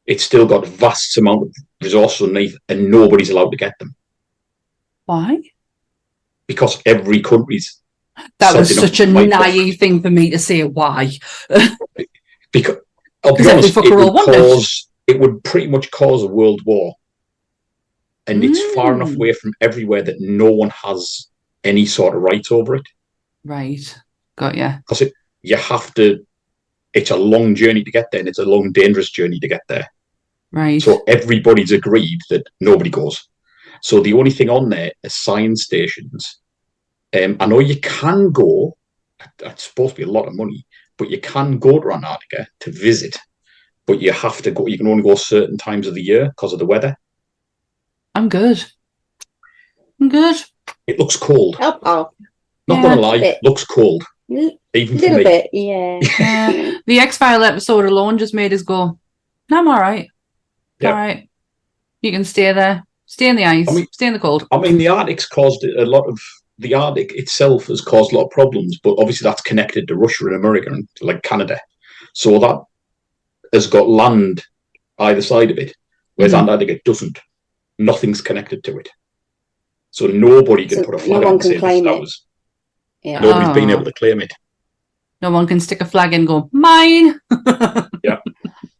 It's 0.06 0.24
still 0.24 0.46
got 0.46 0.66
vast 0.66 1.18
amount 1.18 1.42
of 1.42 1.54
resources 1.82 2.22
underneath, 2.28 2.56
and 2.68 2.90
nobody's 2.90 3.30
allowed 3.30 3.50
to 3.50 3.56
get 3.56 3.78
them 3.78 3.94
Why? 5.04 5.40
because 6.46 6.80
every 6.86 7.20
country's 7.20 7.80
That 8.38 8.56
was 8.56 8.74
such 8.74 9.00
a 9.00 9.06
naive 9.06 9.78
thing 9.78 10.00
for 10.00 10.10
me 10.10 10.30
to 10.30 10.38
say. 10.38 10.62
Why? 10.64 11.10
because 12.52 12.76
I'll 13.24 13.36
be 13.36 13.50
honest, 13.50 13.76
it 13.76 13.94
would 13.94 14.12
cause 14.24 14.88
it 15.06 15.18
would 15.20 15.42
pretty 15.44 15.66
much 15.68 15.90
cause 15.90 16.22
a 16.22 16.28
world 16.28 16.60
war, 16.64 16.94
and 18.26 18.44
it's 18.44 18.62
far 18.74 18.94
enough 18.94 19.10
Mm. 19.10 19.16
away 19.16 19.32
from 19.32 19.52
everywhere 19.60 20.02
that 20.02 20.20
no 20.20 20.50
one 20.52 20.70
has 20.70 21.28
any 21.64 21.84
sort 21.86 22.14
of 22.16 22.22
rights 22.22 22.50
over 22.52 22.74
it. 22.76 22.86
Right. 23.44 23.84
Got 24.36 24.54
ya. 24.56 24.78
Because 24.78 25.02
it, 25.02 25.12
you 25.42 25.56
have 25.56 25.92
to. 25.94 26.24
It's 26.92 27.10
a 27.10 27.16
long 27.16 27.54
journey 27.54 27.84
to 27.84 27.90
get 27.90 28.10
there, 28.10 28.20
and 28.20 28.28
it's 28.28 28.38
a 28.38 28.44
long, 28.44 28.72
dangerous 28.72 29.10
journey 29.10 29.38
to 29.40 29.48
get 29.48 29.62
there. 29.68 29.86
Right. 30.52 30.80
So 30.82 31.02
everybody's 31.06 31.72
agreed 31.72 32.20
that 32.30 32.44
nobody 32.60 32.90
goes. 32.90 33.28
So 33.82 34.00
the 34.00 34.14
only 34.14 34.30
thing 34.30 34.48
on 34.50 34.68
there 34.68 34.92
is 35.02 35.14
science 35.14 35.64
stations. 35.64 36.38
Um, 37.14 37.36
I 37.40 37.46
know 37.46 37.58
you 37.60 37.78
can 37.80 38.30
go. 38.32 38.76
It's 39.40 39.64
supposed 39.64 39.96
to 39.96 40.02
be 40.02 40.08
a 40.08 40.12
lot 40.12 40.26
of 40.28 40.34
money, 40.36 40.66
but 40.98 41.10
you 41.10 41.20
can 41.20 41.58
go 41.58 41.78
to 41.80 41.92
Antarctica 41.92 42.46
to 42.60 42.70
visit. 42.70 43.16
But 43.86 44.00
you 44.02 44.12
have 44.12 44.42
to 44.42 44.50
go. 44.50 44.66
You 44.66 44.76
can 44.78 44.88
only 44.88 45.02
go 45.02 45.14
certain 45.14 45.56
times 45.56 45.86
of 45.86 45.94
the 45.94 46.02
year 46.02 46.26
because 46.30 46.52
of 46.52 46.58
the 46.58 46.66
weather. 46.66 46.96
I'm 48.14 48.28
good. 48.28 48.64
I'm 50.00 50.08
good. 50.08 50.36
It 50.86 50.98
looks 50.98 51.16
cold. 51.16 51.56
Oh, 51.60 51.78
oh, 51.82 52.10
Not 52.66 52.76
Yeah, 52.78 52.82
gonna 52.82 53.00
lie, 53.00 53.18
bit. 53.18 53.38
looks 53.42 53.64
cold. 53.64 54.02
a 54.30 54.58
Even 54.74 54.98
for 54.98 55.02
little 55.02 55.18
me. 55.18 55.24
bit, 55.24 55.50
yeah. 55.52 56.00
Uh, 56.20 56.78
the 56.86 56.98
X 56.98 57.16
File 57.16 57.44
episode 57.44 57.84
alone 57.84 58.18
just 58.18 58.34
made 58.34 58.52
us 58.52 58.62
go, 58.62 58.98
no, 59.50 59.58
I'm 59.58 59.68
all 59.68 59.80
right. 59.80 60.08
Yeah. 60.80 60.90
All 60.90 60.94
right. 60.96 61.28
You 62.02 62.12
can 62.12 62.24
stay 62.24 62.52
there. 62.52 62.84
Stay 63.06 63.28
in 63.28 63.36
the 63.36 63.44
ice. 63.44 63.68
I 63.68 63.72
mean- 63.72 63.86
stay 63.92 64.06
in 64.08 64.12
the 64.12 64.18
cold. 64.18 64.46
I 64.52 64.58
mean, 64.58 64.78
the 64.78 64.88
Arctic's 64.88 65.26
caused 65.26 65.64
a 65.64 65.84
lot 65.86 66.04
of 66.08 66.18
the 66.58 66.74
Arctic 66.74 67.12
itself 67.14 67.66
has 67.66 67.80
caused 67.82 68.12
a 68.12 68.16
lot 68.16 68.24
of 68.24 68.30
problems, 68.30 68.78
but 68.82 68.96
obviously 68.98 69.24
that's 69.24 69.42
connected 69.42 69.86
to 69.88 69.94
Russia 69.96 70.26
and 70.26 70.36
America 70.36 70.70
and 70.72 70.88
like 71.02 71.22
Canada. 71.22 71.60
So 72.14 72.38
that 72.38 72.62
has 73.52 73.66
got 73.66 73.88
land 73.88 74.42
either 74.98 75.20
side 75.22 75.50
of 75.50 75.58
it, 75.58 75.74
whereas 76.14 76.32
Mm-hmm. 76.32 76.46
Mhm. 76.48 76.52
Antarctica 76.52 76.80
doesn't. 76.84 77.18
Nothing's 77.78 78.22
connected 78.22 78.64
to 78.64 78.78
it. 78.78 78.88
So 79.90 80.06
nobody 80.06 80.66
can 80.66 80.78
So 80.78 80.84
put 80.84 80.94
a 80.94 80.98
no 80.98 81.04
flag 81.04 81.10
one 81.10 81.24
on 81.26 81.32
and 81.32 81.40
can 81.40 81.48
say 81.48 81.54
this 81.54 81.60
claim 81.60 81.86
is 81.86 81.92
it. 81.92 81.98
ours. 82.00 82.26
Yeah. 83.02 83.20
Nobody's 83.20 83.54
been 83.54 83.70
Oh. 83.70 83.74
able 83.74 83.84
to 83.84 83.92
claim 83.92 84.20
it. 84.22 84.32
No 85.22 85.30
one 85.30 85.46
can 85.46 85.60
stick 85.60 85.80
a 85.80 85.84
flag 85.84 86.12
in 86.14 86.20
and 86.20 86.26
go, 86.28 86.48
mine. 86.52 87.20
Yeah. 88.02 88.20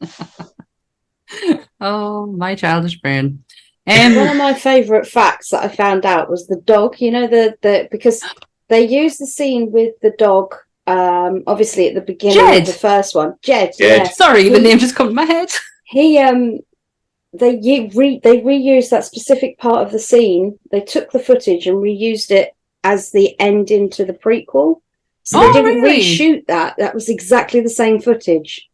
oh, 1.80 2.26
my 2.26 2.54
childish 2.54 2.98
brain. 3.00 3.44
One 3.86 4.18
Um, 4.18 4.28
of 4.28 4.36
my 4.36 4.52
favourite 4.54 5.06
facts 5.06 5.50
that 5.50 5.62
I 5.64 5.68
found 5.68 6.04
out 6.04 6.28
was 6.28 6.46
the 6.46 6.60
dog. 6.62 7.00
You 7.00 7.12
know 7.12 7.26
the 7.28 7.56
the 7.62 7.88
because 7.90 8.20
they 8.68 8.84
used 8.84 9.20
the 9.20 9.26
scene 9.26 9.70
with 9.70 9.94
the 10.02 10.12
dog. 10.18 10.54
Um, 10.88 11.42
obviously 11.48 11.88
at 11.88 11.94
the 11.94 12.00
beginning 12.00 12.36
Jed. 12.38 12.60
of 12.62 12.66
the 12.68 12.72
first 12.72 13.14
one, 13.14 13.34
Jed. 13.42 13.72
Jed. 13.78 14.02
Yeah, 14.06 14.10
sorry, 14.10 14.48
the 14.48 14.60
name 14.60 14.78
just 14.78 14.94
come 14.94 15.08
to 15.08 15.14
my 15.14 15.24
head. 15.24 15.48
he 15.84 16.18
um 16.18 16.58
they 17.32 17.56
ye- 17.58 17.90
re- 17.94 18.20
they 18.22 18.40
reused 18.40 18.90
that 18.90 19.04
specific 19.04 19.58
part 19.58 19.84
of 19.84 19.92
the 19.92 19.98
scene. 19.98 20.58
They 20.70 20.80
took 20.80 21.10
the 21.10 21.18
footage 21.18 21.66
and 21.66 21.76
reused 21.78 22.30
it 22.30 22.54
as 22.84 23.10
the 23.10 23.34
ending 23.40 23.90
to 23.90 24.04
the 24.04 24.12
prequel. 24.14 24.80
So 25.24 25.40
Oh, 25.40 25.52
they 25.52 25.60
didn't 25.62 25.82
really? 25.82 26.00
reshoot 26.00 26.46
that. 26.46 26.76
That 26.78 26.94
was 26.94 27.08
exactly 27.08 27.60
the 27.60 27.68
same 27.82 28.00
footage 28.00 28.68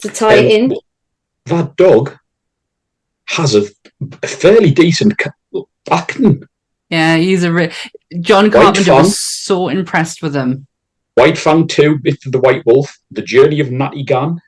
to 0.00 0.08
tie 0.08 0.34
it 0.36 0.52
in. 0.52 0.72
Um, 0.72 0.78
that 1.46 1.76
dog 1.76 2.18
has 3.26 3.54
a, 3.54 3.64
a 4.22 4.26
fairly 4.26 4.70
decent 4.70 5.14
acting. 5.90 6.42
Yeah, 6.90 7.16
he's 7.16 7.42
a 7.44 7.52
re- 7.52 7.72
John 8.20 8.44
White 8.44 8.52
Carpenter 8.52 8.84
Fang. 8.84 9.02
was 9.02 9.18
so 9.18 9.68
impressed 9.68 10.22
with 10.22 10.34
him. 10.34 10.66
White 11.14 11.38
Fang 11.38 11.66
2, 11.66 12.00
Myth 12.02 12.26
of 12.26 12.32
the 12.32 12.40
White 12.40 12.64
Wolf, 12.66 12.96
The 13.10 13.22
Journey 13.22 13.60
of 13.60 13.70
Natty 13.70 14.04
Gann. 14.04 14.40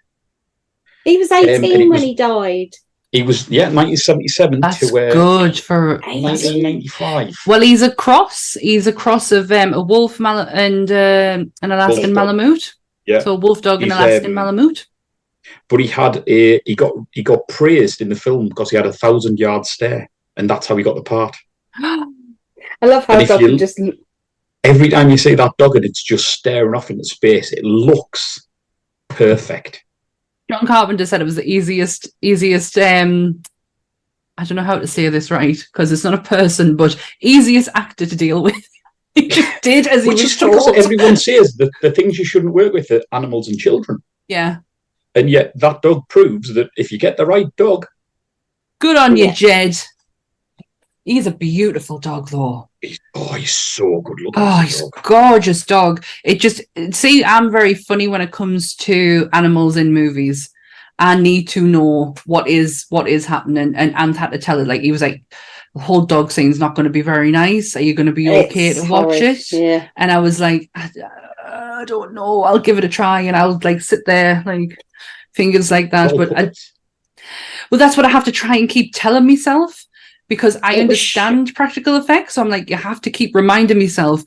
He 1.05 1.17
was 1.19 1.31
and 1.31 1.47
eighteen 1.49 1.73
it 1.73 1.79
when 1.79 1.89
was- 1.91 2.03
he 2.03 2.15
died. 2.15 2.71
He 3.13 3.23
was, 3.23 3.49
yeah, 3.49 3.71
1977 3.71 4.61
That's 4.61 4.81
to 4.81 4.87
uh, 4.87 5.13
good 5.13 5.59
for. 5.59 6.01
1995. 6.01 7.37
Well, 7.47 7.61
he's 7.61 7.81
a 7.83 7.95
cross. 7.95 8.55
He's 8.61 8.87
a 8.87 8.93
cross 8.93 9.33
of 9.33 9.51
um, 9.53 9.73
a 9.73 9.81
wolf 9.81 10.19
Mal- 10.21 10.41
and 10.53 10.91
um 10.91 11.53
an 11.63 11.71
Alaskan 11.73 12.13
Wolf 12.13 12.15
dog. 12.15 12.15
Malamute. 12.15 12.75
Yeah. 13.07 13.21
So 13.21 13.33
a 13.33 13.37
wolf 13.37 13.63
dog 13.63 13.83
and 13.83 13.93
Alaskan 13.93 14.27
um, 14.27 14.35
Malamute. 14.35 14.87
But 15.69 15.81
he 15.81 15.87
had 15.87 16.23
a, 16.29 16.61
he 16.65 16.75
got 16.75 16.93
he 17.13 17.23
got 17.23 17.47
praised 17.49 18.01
in 18.01 18.09
the 18.09 18.15
film 18.17 18.49
because 18.49 18.71
he 18.71 18.77
had 18.77 18.87
a 18.87 18.93
thousand 18.93 19.39
yard 19.39 19.67
stare, 19.67 20.09
and 20.37 20.49
that's 20.49 20.67
how 20.67 20.77
he 20.77 20.83
got 20.85 20.97
the 20.97 21.03
part. 21.03 21.37
I 21.79 22.07
love 22.87 23.07
how 23.07 23.15
And 23.15 23.23
if 23.23 23.29
Doc 23.29 23.41
you- 23.41 23.57
just 23.59 23.81
Every 24.65 24.89
time 24.89 25.11
you 25.11 25.17
see 25.17 25.37
that 25.37 25.57
dog 25.59 25.77
and 25.77 25.85
it's 25.85 26.03
just 26.03 26.27
staring 26.29 26.75
off 26.75 26.91
into 26.91 27.05
space, 27.05 27.53
it 27.53 27.63
looks 27.65 28.49
perfect. 29.09 29.85
John 30.51 30.67
Carpenter 30.67 31.07
said 31.07 31.21
it 31.21 31.25
was 31.25 31.37
the 31.37 31.49
easiest, 31.49 32.09
easiest. 32.21 32.77
um 32.79 33.43
I 34.39 34.45
don't 34.45 34.57
know 34.57 34.63
how 34.65 34.79
to 34.79 34.87
say 34.87 35.09
this 35.09 35.31
right 35.31 35.57
because 35.57 35.93
it's 35.93 36.05
not 36.05 36.15
a 36.15 36.19
person, 36.19 36.77
but 36.77 36.97
easiest 37.23 37.69
actor 37.75 38.07
to 38.07 38.17
deal 38.17 38.43
with. 38.43 38.57
he 39.15 39.29
just 39.29 39.63
did 39.63 39.87
as 39.87 40.03
he 40.03 40.09
Which 40.11 40.23
was 40.23 40.37
told. 40.37 40.77
everyone 40.77 41.17
says 41.29 41.55
that 41.57 41.71
the 41.81 41.91
things 41.93 42.19
you 42.19 42.25
shouldn't 42.25 42.53
work 42.53 42.73
with 42.73 42.91
are 42.91 43.03
animals 43.13 43.49
and 43.49 43.59
children. 43.59 44.03
yeah, 44.29 44.57
And 45.17 45.31
yet 45.31 45.53
that 45.57 45.83
dog 45.83 46.09
proves 46.09 46.55
that 46.55 46.69
if 46.77 46.93
you 46.93 46.99
get 46.99 47.17
the 47.17 47.27
right 47.27 47.55
dog, 47.57 47.87
good 48.79 48.97
on 48.97 49.17
you, 49.17 49.33
Jed. 49.33 49.77
He's 51.05 51.27
a 51.27 51.33
beautiful 51.33 51.99
dog, 51.99 52.31
though. 52.31 52.69
he's 52.81 52.99
oh 53.15 53.33
he's 53.35 53.55
so 53.55 54.01
good 54.01 54.21
looking. 54.21 54.43
Oh, 54.43 54.61
he's 54.61 54.81
dog. 54.81 55.03
gorgeous 55.03 55.65
dog. 55.65 56.05
It 56.25 56.41
just 56.41 56.61
see, 56.91 57.25
I'm 57.25 57.51
very 57.51 57.75
funny 57.75 58.09
when 58.09 58.21
it 58.21 58.33
comes 58.33 58.75
to 58.77 59.29
animals 59.33 59.77
in 59.77 59.95
movies. 59.95 60.51
I 60.99 61.15
need 61.15 61.49
to 61.49 61.67
know 61.67 62.15
what 62.27 62.49
is 62.49 62.87
what 62.89 63.09
is 63.09 63.25
happening, 63.25 63.75
and 63.77 63.95
Ant 63.95 64.17
had 64.17 64.33
to 64.33 64.39
tell 64.39 64.59
it. 64.59 64.67
Like 64.67 64.81
he 64.81 64.93
was 64.93 65.03
like, 65.03 65.23
the 65.75 65.81
whole 65.81 66.07
dog 66.07 66.33
scene's 66.33 66.59
not 66.59 66.75
going 66.75 66.85
to 66.85 66.91
be 66.91 67.03
very 67.03 67.31
nice. 67.31 67.77
Are 67.77 67.83
you 67.83 67.95
going 67.95 68.07
to 68.07 68.13
be 68.13 68.29
okay 68.29 68.69
It's 68.69 68.83
to 68.83 68.91
watch 68.91 69.05
horrid, 69.05 69.23
it? 69.23 69.53
Yeah. 69.53 69.89
And 69.97 70.11
I 70.11 70.19
was 70.19 70.41
like, 70.41 70.71
I, 70.75 70.91
I 71.77 71.85
don't 71.85 72.15
know. 72.15 72.43
I'll 72.43 72.59
give 72.59 72.79
it 72.79 72.85
a 72.85 72.89
try, 72.89 73.21
and 73.21 73.37
I'll 73.37 73.61
like 73.63 73.81
sit 73.83 74.01
there 74.07 74.43
like 74.47 74.79
fingers 75.35 75.71
like 75.71 75.91
that. 75.91 76.13
All 76.13 76.19
But 76.19 76.37
I, 76.39 76.51
well, 77.71 77.79
that's 77.79 77.97
what 77.97 78.07
I 78.07 78.09
have 78.09 78.25
to 78.25 78.33
try 78.33 78.57
and 78.57 78.69
keep 78.69 78.93
telling 78.95 79.27
myself 79.27 79.85
because 80.29 80.57
I 80.63 80.77
It 80.77 80.89
was 80.89 80.99
sh- 80.99 81.17
understand 81.19 81.55
practical 81.55 81.97
effects. 81.97 82.35
So 82.35 82.43
I'm 82.43 82.49
like, 82.49 82.71
you 82.71 82.77
have 82.77 83.01
to 83.03 83.11
keep 83.11 83.35
reminding 83.35 83.79
myself 83.79 84.23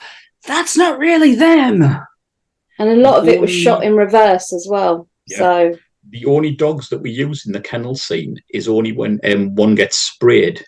that's 0.46 0.78
not 0.78 1.00
really 1.00 1.36
them. 1.36 1.82
And 2.78 2.90
a 2.90 2.96
lot 2.96 3.20
of 3.20 3.28
it 3.28 3.42
was 3.42 3.50
Um, 3.52 3.58
shot 3.58 3.84
in 3.84 3.96
reverse 3.96 4.54
as 4.54 4.68
well. 4.70 5.08
Yeah. 5.28 5.38
So 5.38 5.78
the 6.12 6.26
only 6.26 6.52
dogs 6.56 6.88
that 6.90 7.00
we 7.02 7.10
use 7.12 7.46
in 7.48 7.52
the 7.52 7.60
kennel 7.62 7.96
scene 7.96 8.38
is 8.54 8.68
only 8.70 8.92
when 8.94 9.20
um, 9.26 9.56
one 9.56 9.76
gets 9.76 9.98
sprayed. 9.98 10.64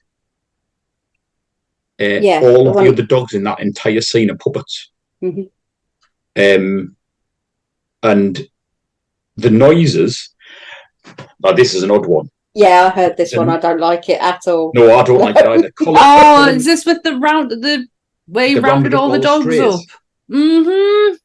Uh, 2.01 2.19
Yeah, 2.21 2.41
all 2.43 2.63
the 2.65 2.69
of 2.71 2.75
one- 2.75 2.85
the 2.85 2.91
other 2.91 3.03
dogs 3.03 3.33
in 3.33 3.43
that 3.43 3.59
entire 3.59 4.01
scene 4.01 4.31
are 4.31 4.35
puppets. 4.37 4.89
Mhm. 5.23 5.49
Um, 6.37 6.95
and 8.03 8.39
the 9.37 9.49
noises. 9.49 10.29
Now, 11.43 11.51
this 11.53 11.73
is 11.73 11.83
an 11.83 11.91
odd 11.91 12.05
one. 12.05 12.29
yeah, 12.53 12.85
I 12.85 12.89
heard 12.89 13.17
this 13.17 13.35
one. 13.35 13.49
Um, 13.49 13.55
I 13.55 13.59
don't 13.59 13.79
like 13.79 14.07
it 14.09 14.21
at 14.21 14.41
all. 14.47 14.71
No, 14.75 14.97
I 14.97 15.03
don't 15.03 15.19
like 15.19 15.35
it 15.35 15.45
either. 15.47 15.71
Colour- 15.71 15.97
Oh, 16.01 16.47
is 16.47 16.65
this 16.65 16.85
with 16.85 17.01
the 17.03 17.17
round 17.17 17.51
the 17.51 17.87
way 18.27 18.49
he 18.49 18.55
rounded 18.55 18.93
rounded 18.93 18.93
all 18.93 19.09
the 19.09 19.19
dogs 19.19 19.43
strays. 19.45 19.61
up? 19.61 19.79
Mm-hmm. 20.31 21.15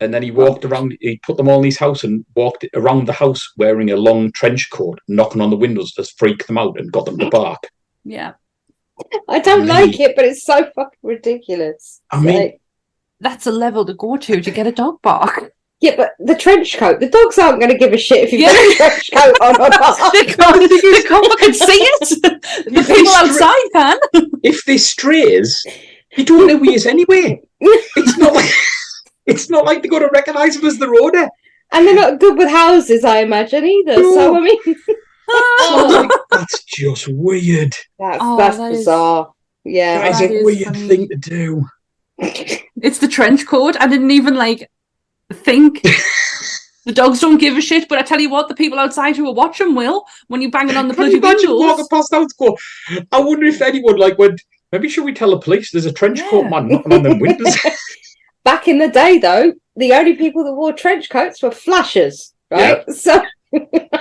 and 0.00 0.12
then 0.12 0.22
he 0.22 0.30
walked 0.32 0.64
around. 0.64 0.96
He 1.00 1.18
put 1.18 1.36
them 1.36 1.48
all 1.48 1.58
in 1.58 1.64
his 1.66 1.78
house 1.78 2.02
and 2.04 2.24
walked 2.34 2.64
around 2.74 3.06
the 3.06 3.12
house 3.12 3.52
wearing 3.56 3.90
a 3.90 3.96
long 3.96 4.32
trench 4.32 4.68
coat, 4.70 4.98
knocking 5.06 5.40
on 5.40 5.50
the 5.50 5.56
windows 5.56 5.92
to 5.92 6.04
freak 6.04 6.46
them 6.46 6.58
out 6.58 6.78
and 6.80 6.90
got 6.92 7.06
them 7.06 7.18
to 7.18 7.30
bark. 7.30 7.62
Yeah. 8.06 8.32
I 9.30 9.38
don't 9.38 9.62
Me. 9.62 9.66
like 9.68 9.98
it, 9.98 10.14
but 10.14 10.24
it's 10.26 10.44
so 10.44 10.64
fucking 10.74 10.98
ridiculous. 11.02 12.02
I 12.10 12.20
mean- 12.20 12.36
Like, 12.36 12.60
That's 13.24 13.46
a 13.48 13.50
level 13.52 13.84
to 13.86 13.94
go 13.94 14.16
to 14.16 14.40
to 14.40 14.50
get 14.52 14.66
a 14.68 14.72
dog 14.72 15.02
bark. 15.02 15.50
yeah, 15.80 15.96
but 15.96 16.10
the 16.20 16.34
trench 16.36 16.76
coat, 16.78 17.00
the 17.00 17.08
dogs 17.08 17.38
aren't 17.38 17.58
going 17.60 17.72
to 17.72 17.78
give 17.78 17.92
a 17.92 17.98
shit 17.98 18.24
if 18.24 18.32
you've 18.32 18.42
Yeah. 18.42 18.52
got 18.52 18.72
a 18.72 18.76
trench 18.76 19.10
coat 19.12 19.36
on 19.42 19.54
or 19.62 19.68
not. 19.70 20.12
they 20.12 20.24
can't, 20.26 20.70
they 20.94 21.02
can't 21.02 21.26
fucking 21.26 21.54
see 21.54 21.82
it. 21.90 22.22
The 22.22 22.40
If 22.80 22.86
people 22.86 23.12
outside 23.14 23.72
can. 23.72 24.30
if 24.44 24.64
they 24.66 24.78
strays, 24.78 25.60
you 26.16 26.24
don't 26.24 26.46
know 26.46 26.58
who 26.58 26.64
he 26.64 26.74
is 26.74 26.86
anyway. 26.86 27.40
It's 27.60 28.16
not 28.18 28.34
like 28.34 28.50
it's 29.26 29.48
not 29.50 29.64
like 29.64 29.82
they're 29.82 29.90
going 29.90 30.02
to 30.02 30.10
recognise 30.12 30.54
him 30.56 30.66
as 30.66 30.78
the 30.78 30.86
owner. 31.02 31.28
And 31.72 31.86
they're 31.88 31.94
not 31.94 32.20
good 32.20 32.36
with 32.38 32.50
houses, 32.50 33.04
I 33.04 33.20
imagine, 33.20 33.64
either. 33.64 33.94
So, 33.96 34.36
I 34.36 34.40
mean, 34.40 34.58
Oh, 35.28 36.08
that's 36.30 36.62
just 36.64 37.08
weird. 37.08 37.74
Oh, 37.98 38.10
that's, 38.10 38.18
Oh, 38.20 38.36
that's 38.36 38.56
that 38.58 38.72
is- 38.72 38.78
bizarre. 38.80 39.32
Yeah. 39.64 39.98
That 40.10 40.10
is 40.10 40.30
a 40.30 40.44
weird 40.44 40.64
funny. 40.64 40.88
thing 40.88 41.08
to 41.08 41.16
do. 41.16 41.64
It's 42.18 42.98
the 42.98 43.08
trench 43.08 43.46
coat. 43.46 43.76
I 43.80 43.86
didn't 43.86 44.10
even 44.10 44.34
like 44.34 44.70
think. 45.32 45.82
the 46.86 46.92
dogs 46.92 47.20
don't 47.20 47.38
give 47.38 47.56
a 47.56 47.60
shit, 47.60 47.88
but 47.88 47.98
I 47.98 48.02
tell 48.02 48.20
you 48.20 48.30
what, 48.30 48.48
the 48.48 48.54
people 48.54 48.78
outside 48.78 49.16
who 49.16 49.26
are 49.28 49.34
watching 49.34 49.74
will 49.74 50.04
when 50.28 50.42
you're 50.42 50.50
banging 50.50 50.76
on 50.76 50.88
the 50.88 50.94
Can 50.94 51.10
you 51.10 51.20
bloody 51.20 51.34
imagine 51.44 51.50
windows. 51.50 51.70
walking 51.70 51.86
past 51.90 52.12
house 52.14 52.32
go, 52.34 52.56
I 53.10 53.20
wonder 53.20 53.46
if 53.46 53.62
anyone 53.62 53.96
like 53.96 54.18
went, 54.18 54.40
maybe 54.70 54.88
should 54.88 55.04
we 55.04 55.14
tell 55.14 55.30
the 55.30 55.38
police 55.38 55.70
there's 55.72 55.86
a 55.86 55.92
trench 55.92 56.20
coat 56.28 56.42
Yeah. 56.44 56.50
man 56.50 56.68
knocking 56.68 56.92
on 56.92 57.02
them 57.02 57.18
windows? 57.20 57.56
Back 58.44 58.68
in 58.68 58.78
the 58.78 58.88
day, 58.88 59.16
though, 59.18 59.54
the 59.76 59.94
only 59.94 60.14
people 60.16 60.44
that 60.44 60.52
wore 60.52 60.72
trench 60.74 61.08
coats 61.08 61.42
were 61.42 61.50
flashers, 61.50 62.34
right? 62.50 62.84
So 62.92 63.22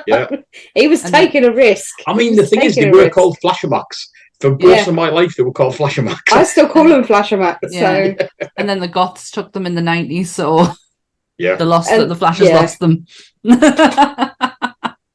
yeah. 0.06 0.28
he 0.76 0.88
was 0.90 1.04
And- 1.06 1.14
taking 1.14 1.46
a 1.46 1.52
risk. 1.54 1.94
I 2.06 2.14
mean, 2.14 2.36
the 2.36 2.46
thing 2.46 2.64
is, 2.64 2.76
they 2.76 2.92
were 2.92 3.04
risk. 3.04 3.14
called 3.14 3.38
flashermacks. 3.42 4.08
For 4.44 4.52
most 4.52 4.62
Yeah. 4.64 4.90
of 4.90 4.94
my 4.96 5.10
life, 5.10 5.36
they 5.38 5.44
were 5.44 5.54
called 5.54 5.74
Flasher 5.76 6.02
flashermacks. 6.04 6.34
I 6.34 6.44
still 6.44 6.68
call 6.68 6.86
them 6.90 7.06
flasher 7.06 7.38
max. 7.38 7.60
Yeah. 7.72 8.14
So 8.20 8.28
And 8.58 8.68
then 8.68 8.82
the 8.82 8.90
Goths 8.90 9.32
took 9.32 9.54
them 9.54 9.66
in 9.66 9.74
the 9.74 9.82
90s, 9.82 10.26
so 10.28 10.68
yeah. 11.38 11.56
the 11.56 11.64
lost 11.64 11.90
And- 11.90 12.12
the 12.12 12.16
Flashers 12.16 12.50
yeah. 12.50 12.60
lost 12.60 12.80
them. 12.80 13.06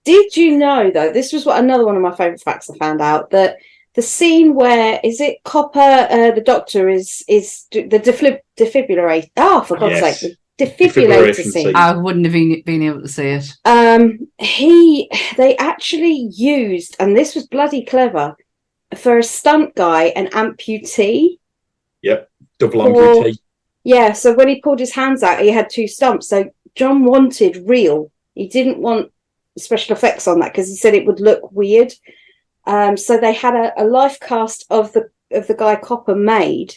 Did 0.05 0.35
you 0.35 0.57
know 0.57 0.91
though? 0.91 1.13
This 1.13 1.35
was 1.35 1.45
what 1.45 1.59
another 1.63 1.85
one 1.85 1.95
of 1.97 2.01
my 2.01 2.15
favorite 2.17 2.41
facts 2.41 2.71
I 2.71 2.79
found 2.79 3.03
out 3.03 3.29
that 3.33 3.57
the 3.95 4.01
scene 4.01 4.55
where 4.55 4.99
is 5.05 5.21
it 5.21 5.37
Copper, 5.45 5.79
uh, 6.11 6.31
the 6.31 6.41
Doctor 6.41 6.89
is 6.89 7.23
is 7.29 7.67
the 7.71 7.83
defib- 7.89 8.41
defibrillator. 8.59 9.29
Oh, 9.37 9.61
for 9.61 9.77
God's 9.77 10.01
Yes. 10.01 10.21
sake, 10.21 10.37
defibrillator 10.59 11.35
scene. 11.35 11.51
scene. 11.53 11.77
I 11.77 11.95
wouldn't 11.95 12.25
have 12.25 12.33
been, 12.33 12.63
been 12.65 12.83
able 12.83 13.03
to 13.03 13.09
see 13.09 13.27
it. 13.27 13.45
Um, 13.67 14.27
he 14.39 15.11
they 15.37 15.55
actually 15.59 16.31
used, 16.33 16.97
and 16.99 17.15
this 17.15 17.35
was 17.35 17.47
bloody 17.47 17.85
clever, 17.85 18.35
for 18.97 19.19
a 19.19 19.23
stunt 19.23 19.75
guy, 19.75 20.05
an 20.05 20.29
amputee. 20.29 21.39
Yep, 22.03 22.31
double 22.59 22.83
Or- 22.83 22.89
amputee. 23.25 23.39
Yeah, 23.85 24.13
so 24.13 24.35
when 24.35 24.49
he 24.49 24.61
pulled 24.61 24.81
his 24.81 24.93
hands 24.93 25.23
out, 25.23 25.41
he 25.41 25.51
had 25.51 25.71
two 25.71 25.89
stumps. 25.89 26.29
So 26.29 26.51
John 26.75 27.05
wanted 27.05 27.69
real. 27.69 28.11
He 28.35 28.47
didn't 28.47 28.79
want 28.79 29.11
special 29.57 29.97
effects 29.97 30.29
on 30.29 30.41
that 30.41 30.53
because 30.53 30.69
he 30.69 30.77
said 30.77 30.95
it 30.95 31.07
would 31.07 31.21
look 31.21 31.51
weird. 31.53 31.93
Um, 32.67 32.97
so 32.97 33.17
they 33.17 33.33
had 33.33 33.55
a, 33.55 33.83
a 33.83 33.85
life 33.85 34.21
cast 34.21 34.67
of 34.71 34.93
the 34.93 35.11
of 35.31 35.47
the 35.47 35.55
guy 35.55 35.77
Copper 35.77 36.15
made, 36.15 36.75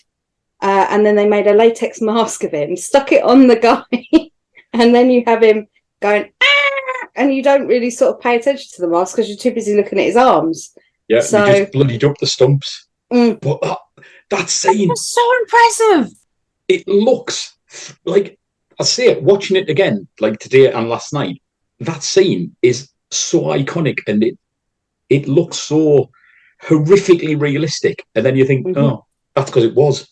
uh, 0.61 0.88
and 0.89 1.05
then 1.05 1.15
they 1.15 1.27
made 1.27 1.47
a 1.47 1.53
latex 1.53 2.01
mask 2.01 2.43
of 2.43 2.51
him, 2.51 2.75
stuck 2.75 3.11
it 3.11 3.23
on 3.23 3.47
the 3.47 3.55
guy, 3.69 4.29
and 4.73 4.95
then 4.95 5.09
you 5.09 5.23
have 5.25 5.43
him 5.43 5.67
going, 6.01 6.31
ah! 6.41 7.07
and 7.15 7.33
you 7.33 7.43
don't 7.43 7.67
really 7.67 7.89
sort 7.89 8.15
of 8.15 8.21
pay 8.21 8.38
attention 8.38 8.69
to 8.73 8.81
the 8.81 8.88
mask 8.88 9.15
because 9.15 9.27
you're 9.27 9.38
too 9.38 9.53
busy 9.53 9.75
looking 9.75 9.99
at 9.99 10.05
his 10.05 10.17
arms. 10.17 10.75
Yeah, 11.11 11.19
So- 11.21 11.45
they 11.45 11.59
just 11.61 11.71
bloodied 11.73 12.03
up 12.05 12.17
the 12.19 12.27
stumps. 12.27 12.88
Mm. 13.11 13.39
But 13.41 13.61
that, 13.61 13.77
that 14.29 14.49
scene, 14.49 14.89
It's 14.91 15.11
so 15.11 15.21
impressive. 15.41 16.13
it 16.69 16.88
looks 16.88 17.53
like 18.05 18.39
I 18.79 18.83
say 18.83 19.07
it 19.09 19.21
watching 19.21 19.57
it 19.57 19.69
again, 19.69 20.07
like 20.21 20.39
today 20.39 20.71
and 20.71 20.88
last 20.89 21.11
night. 21.13 21.41
That 21.81 22.01
scene 22.03 22.55
is 22.61 22.89
so 23.11 23.38
iconic, 23.59 23.97
and 24.07 24.23
it 24.23 24.38
it 25.09 25.27
looks 25.27 25.57
so 25.57 26.09
horrifically 26.63 27.35
realistic. 27.39 28.05
And 28.15 28.25
then 28.25 28.35
you 28.38 28.45
think, 28.45 28.65
Mhm. 28.67 28.77
oh, 28.77 29.05
that's 29.35 29.49
because 29.51 29.65
it 29.65 29.75
was. 29.75 30.07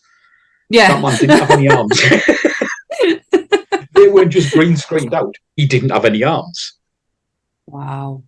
Yeah. 0.68 0.88
That 0.88 1.02
man 1.02 1.16
didn't 1.18 1.38
have 1.38 1.50
any 1.50 1.68
arms. 1.68 1.98
they 3.94 4.08
weren't 4.08 4.32
just 4.32 4.52
green 4.52 4.76
screened 4.76 5.14
out. 5.14 5.34
He 5.56 5.66
didn't 5.66 5.90
have 5.90 6.04
any 6.04 6.22
arms. 6.22 6.74
Wow. 7.66 8.24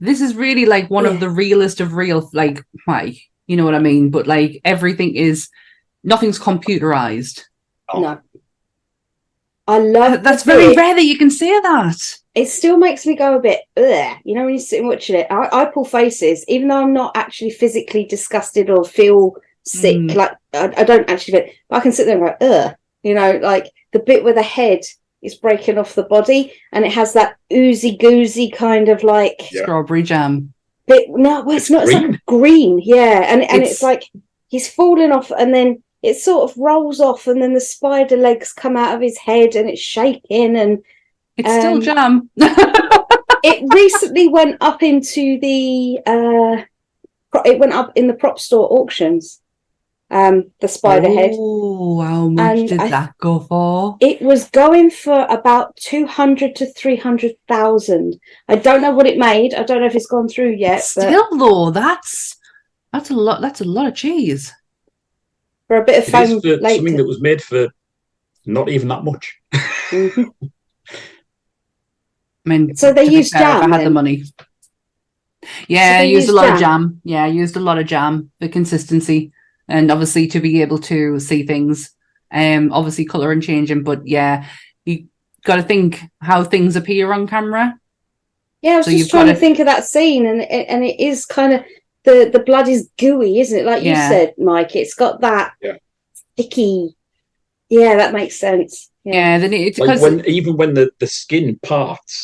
This 0.00 0.20
is 0.20 0.34
really 0.34 0.64
like 0.66 0.88
one 0.90 1.04
Yeah. 1.04 1.10
of 1.12 1.20
the 1.20 1.28
realest 1.30 1.80
of 1.80 1.92
real, 1.94 2.28
like, 2.32 2.64
why? 2.86 3.16
You 3.46 3.56
know 3.56 3.64
what 3.64 3.74
I 3.74 3.80
mean? 3.80 4.10
But 4.10 4.26
like 4.26 4.60
everything 4.64 5.14
is, 5.14 5.48
nothing's 6.02 6.38
computerized. 6.38 7.42
Oh. 7.92 8.00
No. 8.00 8.20
I 9.68 9.78
love 9.78 10.22
That's 10.22 10.42
very 10.42 10.68
bit- 10.68 10.76
rare 10.76 10.94
that 10.94 11.04
you 11.04 11.16
can 11.18 11.30
say 11.30 11.48
that. 11.60 11.96
It 12.34 12.46
still 12.46 12.76
makes 12.76 13.06
me 13.06 13.14
go 13.16 13.36
a 13.36 13.40
bit, 13.40 13.60
Ugh. 13.76 14.16
you 14.24 14.34
know, 14.34 14.44
when 14.44 14.54
you 14.54 14.60
sit 14.60 14.78
and 14.80 14.88
watching 14.88 15.16
it. 15.16 15.26
I, 15.30 15.48
I 15.52 15.64
pull 15.66 15.84
faces, 15.84 16.44
even 16.48 16.68
though 16.68 16.82
I'm 16.82 16.92
not 16.92 17.16
actually 17.16 17.50
physically 17.50 18.04
disgusted 18.04 18.70
or 18.70 18.84
feel 18.84 19.34
sick. 19.64 19.96
Mm. 19.96 20.14
Like 20.14 20.32
I, 20.54 20.72
I 20.76 20.84
don't 20.84 21.10
actually 21.10 21.38
feel. 21.40 21.48
But 21.68 21.76
I 21.76 21.80
can 21.80 21.92
sit 21.92 22.06
there 22.06 22.24
and 22.24 22.38
go, 22.40 22.46
ugh. 22.46 22.74
You 23.02 23.14
know, 23.14 23.32
like 23.42 23.66
the 23.92 23.98
bit 23.98 24.22
where 24.24 24.32
the 24.34 24.42
head 24.42 24.80
is 25.22 25.34
breaking 25.34 25.78
off 25.78 25.94
the 25.94 26.02
body, 26.04 26.52
and 26.72 26.84
it 26.84 26.92
has 26.92 27.12
that 27.12 27.36
oozy 27.52 27.96
goozy 27.98 28.52
kind 28.52 28.88
of 28.88 29.02
like 29.02 29.50
Yeah. 29.52 29.62
Strawberry 29.62 30.02
jam. 30.02 30.52
bit. 30.86 31.08
No, 31.10 31.42
well, 31.42 31.56
it's, 31.56 31.64
It's 31.64 31.70
not. 31.70 31.84
It's 31.84 31.92
like 31.92 32.20
green, 32.26 32.80
yeah, 32.82 33.24
and 33.32 33.42
and 33.42 33.62
It's- 33.62 33.72
it's 33.72 33.82
like 33.82 34.04
he's 34.48 34.68
falling 34.72 35.12
off, 35.12 35.30
and 35.30 35.54
then 35.54 35.82
it 36.02 36.14
sort 36.16 36.50
of 36.50 36.56
rolls 36.56 37.00
off, 37.00 37.26
and 37.26 37.40
then 37.42 37.52
the 37.54 37.60
spider 37.60 38.16
legs 38.16 38.52
come 38.52 38.76
out 38.76 38.94
of 38.94 39.00
his 39.00 39.18
head, 39.18 39.54
and 39.54 39.68
it's 39.68 39.80
shaking, 39.80 40.56
and 40.56 40.78
It's 41.36 41.48
still 41.48 41.74
Um, 41.74 41.80
jam. 41.80 42.30
it 43.42 43.64
recently 43.74 44.28
went 44.28 44.56
up 44.60 44.82
into 44.82 45.38
the 45.40 45.98
uh 46.06 46.62
it 47.44 47.58
went 47.58 47.72
up 47.72 47.92
in 47.94 48.06
the 48.08 48.12
prop 48.14 48.38
store 48.38 48.68
auctions 48.72 49.39
um 50.10 50.50
the 50.60 50.66
spider 50.68 51.08
head 51.08 51.30
Oh, 51.34 52.00
how 52.00 52.28
much 52.28 52.58
And 52.58 52.68
did 52.68 52.80
I- 52.80 52.88
that 52.88 53.14
go 53.18 53.40
for? 53.40 53.96
it 54.00 54.20
was 54.20 54.50
going 54.50 54.90
for 54.90 55.24
about 55.28 55.76
200 55.76 56.56
to 56.56 56.66
300,000 56.72 58.18
i 58.48 58.56
don't 58.56 58.82
know 58.82 58.90
what 58.92 59.06
it 59.06 59.18
made 59.18 59.54
i 59.54 59.62
don't 59.62 59.80
know 59.80 59.86
if 59.86 59.94
it's 59.94 60.06
gone 60.06 60.28
through 60.28 60.52
yet 60.56 60.78
but 60.96 61.02
Still 61.08 61.28
though, 61.38 61.70
that's 61.70 62.36
that's 62.92 63.10
a 63.10 63.14
lot. 63.14 63.40
That's 63.40 63.60
a 63.60 63.64
lot 63.64 63.86
of 63.86 63.94
cheese. 63.94 64.52
for 65.68 65.76
a 65.76 65.84
bit 65.84 65.98
of 65.98 66.02
It 66.02 66.08
is 66.08 66.10
foam 66.12 66.40
something 66.40 66.96
that 66.96 67.06
was 67.06 67.20
made 67.20 67.40
for 67.40 67.68
not 68.46 68.68
even 68.68 68.88
that 68.88 69.04
much. 69.04 69.38
Mhm. 69.92 70.26
I 72.46 72.48
mean, 72.48 72.74
So 72.74 72.92
they 72.92 73.04
used 73.04 73.32
fair, 73.32 73.42
if 73.42 73.46
I 73.56 73.60
jam 73.60 73.72
had 73.72 73.86
the 73.86 73.90
money. 73.90 74.24
Yeah, 75.68 75.98
they 75.98 76.08
I 76.08 76.08
used 76.08 76.24
a 76.28 76.32
used 76.32 76.34
lot 76.34 76.48
of 76.52 76.58
jam? 76.58 76.82
jam. 76.82 77.00
Yeah, 77.04 77.22
I 77.24 77.28
used 77.28 77.56
a 77.56 77.60
lot 77.60 77.78
of 77.78 77.86
jam 77.86 78.32
for 78.40 78.48
consistency 78.48 79.32
and 79.70 79.90
obviously 79.90 80.26
to 80.28 80.40
be 80.40 80.60
able 80.62 80.78
to 80.78 81.18
see 81.20 81.44
things. 81.44 81.90
Um, 82.32 82.72
obviously 82.72 83.04
color 83.04 83.32
and 83.32 83.42
changing, 83.42 83.82
but 83.82 84.06
yeah, 84.06 84.46
you 84.84 85.06
got 85.44 85.56
to 85.56 85.62
think 85.64 86.00
how 86.20 86.44
things 86.44 86.76
appear 86.76 87.12
on 87.12 87.26
camera. 87.26 87.74
yeah 88.62 88.74
i 88.74 88.76
was 88.76 88.86
So 88.86 88.92
just 88.92 89.10
trying 89.10 89.26
gotta- 89.26 89.34
to 89.34 89.40
think 89.40 89.58
of 89.58 89.66
that 89.66 89.84
scene 89.84 90.26
and 90.26 90.40
it, 90.42 90.66
and 90.68 90.84
it 90.84 91.00
is 91.00 91.26
kind 91.26 91.52
of 91.54 91.64
the 92.04 92.30
the 92.32 92.38
blood 92.48 92.68
is 92.68 92.90
gooey 92.98 93.40
isn't 93.40 93.58
it 93.60 93.64
like 93.66 93.82
you 93.82 93.90
Yeah. 93.90 94.08
said 94.08 94.34
mike 94.38 94.76
it's 94.76 94.94
got 94.94 95.20
that 95.22 95.52
Yeah. 95.60 95.76
sticky 96.34 96.94
yeah 97.68 97.96
that 97.96 98.12
makes 98.14 98.36
sense 98.38 98.90
Yeah, 99.04 99.38
then 99.38 99.52
it, 99.54 99.60
it's 99.68 99.78
Like 99.78 99.88
because 99.88 100.02
when 100.02 100.24
even 100.26 100.56
when 100.56 100.74
the, 100.74 100.90
the 101.00 101.06
skin 101.06 101.58
parts, 101.62 102.14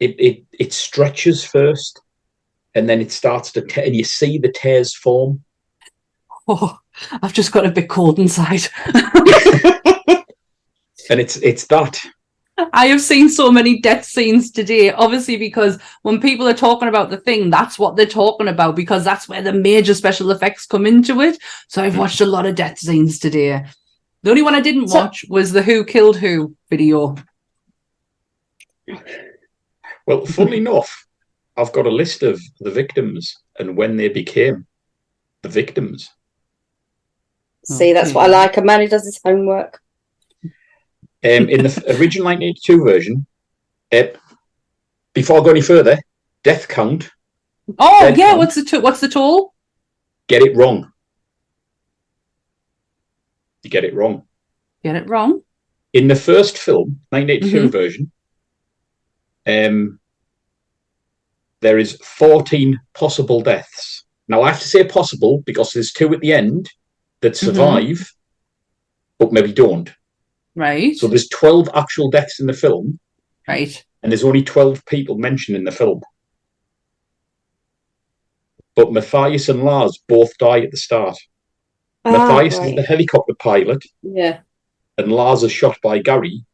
it, 0.00 0.12
it 0.28 0.36
it 0.64 0.72
stretches 0.72 1.44
first, 1.44 2.00
and 2.74 2.88
then 2.88 3.00
it 3.00 3.12
starts 3.12 3.52
to 3.52 3.60
tear, 3.62 3.84
and 3.86 3.94
you 3.96 4.04
see 4.04 4.36
the 4.38 4.52
tears 4.62 4.94
form. 5.04 5.42
Oh, 6.50 6.78
I've 7.22 7.32
just 7.32 7.52
got 7.52 7.66
a 7.66 7.70
bit 7.70 7.88
cold 7.88 8.18
inside. 8.18 8.62
And 11.08 11.18
it's 11.18 11.36
it's 11.38 11.66
that 11.66 12.00
I 12.72 12.86
have 12.86 13.00
seen 13.00 13.28
so 13.28 13.50
many 13.50 13.80
death 13.80 14.04
scenes 14.04 14.50
today, 14.50 14.92
obviously, 14.92 15.36
because 15.36 15.78
when 16.02 16.20
people 16.20 16.46
are 16.46 16.54
talking 16.54 16.88
about 16.88 17.10
the 17.10 17.16
thing, 17.16 17.50
that's 17.50 17.78
what 17.78 17.96
they're 17.96 18.06
talking 18.06 18.48
about, 18.48 18.76
because 18.76 19.04
that's 19.04 19.28
where 19.28 19.42
the 19.42 19.52
major 19.52 19.94
special 19.94 20.30
effects 20.30 20.66
come 20.66 20.86
into 20.86 21.20
it. 21.20 21.38
So 21.68 21.82
I've 21.82 21.94
hmm. 21.94 22.00
watched 22.00 22.20
a 22.20 22.26
lot 22.26 22.46
of 22.46 22.54
death 22.54 22.78
scenes 22.78 23.18
today. 23.18 23.64
The 24.22 24.30
only 24.30 24.42
one 24.42 24.54
I 24.54 24.60
didn't 24.60 24.90
watch 24.90 25.24
was 25.28 25.52
the 25.52 25.62
Who 25.62 25.84
Killed 25.84 26.16
Who 26.16 26.54
video. 26.68 27.16
well, 30.06 30.26
funnily 30.26 30.58
enough, 30.58 31.06
I've 31.56 31.72
got 31.72 31.86
a 31.86 31.90
list 31.90 32.22
of 32.22 32.40
the 32.60 32.70
victims 32.70 33.34
and 33.58 33.76
when 33.76 33.96
they 33.96 34.08
became 34.08 34.66
the 35.42 35.48
victims. 35.48 36.10
See, 37.70 37.92
that's 37.92 38.12
what 38.14 38.24
I 38.24 38.28
like. 38.32 38.56
A 38.56 38.62
man 38.62 38.80
who 38.80 38.88
does 38.88 39.04
his 39.04 39.20
homework. 39.24 39.80
Um, 40.42 41.48
in 41.48 41.62
the 41.62 41.68
f- 41.68 41.84
original 42.00 42.26
1982 42.26 42.84
version, 42.84 43.26
uh, 43.92 44.04
before 45.14 45.40
I 45.40 45.44
go 45.44 45.50
any 45.50 45.60
further, 45.60 45.98
death 46.42 46.66
count, 46.68 47.10
Oh 47.78 48.00
Dead 48.00 48.16
yeah, 48.18 48.26
count. 48.30 48.38
what's 48.38 48.54
the 48.56 48.64
to- 48.64 48.80
what's 48.80 49.00
the 49.00 49.08
toll? 49.08 49.54
get 50.26 50.42
it 50.42 50.56
wrong. 50.56 50.90
You 53.62 53.70
get 53.70 53.84
it 53.84 53.94
wrong. 53.94 54.26
Get 54.82 54.96
it 54.96 55.08
wrong. 55.08 55.42
in 55.92 56.06
the 56.06 56.14
first 56.16 56.56
film, 56.56 57.00
1982 57.10 57.68
Mhm. 57.68 57.72
version, 57.72 58.12
um, 59.46 59.98
there 61.60 61.78
is 61.78 61.96
14 62.04 62.80
possible 62.94 63.40
deaths. 63.40 64.04
Now, 64.28 64.42
I 64.42 64.50
have 64.52 64.60
to 64.60 64.68
say 64.68 64.84
possible 64.84 65.42
because 65.44 65.72
there's 65.72 65.92
two 65.92 66.12
at 66.14 66.20
the 66.20 66.32
end 66.32 66.70
that 67.22 67.32
Mm-hmm. 67.32 67.46
survive, 67.46 68.12
but 69.18 69.32
maybe 69.32 69.52
don't. 69.52 69.90
Right. 70.54 70.96
So 70.96 71.06
there's 71.06 71.28
12 71.28 71.68
actual 71.74 72.10
deaths 72.10 72.40
in 72.40 72.46
the 72.46 72.52
film, 72.52 72.98
right. 73.46 73.84
and 74.02 74.10
there's 74.10 74.24
only 74.24 74.42
12 74.42 74.84
people 74.86 75.16
mentioned 75.18 75.56
in 75.56 75.64
the 75.64 75.70
film. 75.72 76.00
But 78.74 78.92
Matthias 78.92 79.48
and 79.48 79.62
Lars 79.62 79.98
both 80.08 80.36
die 80.38 80.60
at 80.60 80.70
the 80.70 80.76
start. 80.76 81.16
Ah, 82.04 82.12
Matthias 82.12 82.58
right. 82.58 82.70
is 82.70 82.76
the 82.76 82.82
helicopter 82.82 83.34
pilot, 83.38 83.82
Yeah. 84.02 84.40
and 84.98 85.12
Lars 85.12 85.42
is 85.42 85.52
shot 85.52 85.78
by 85.82 85.98
Garry. 85.98 86.44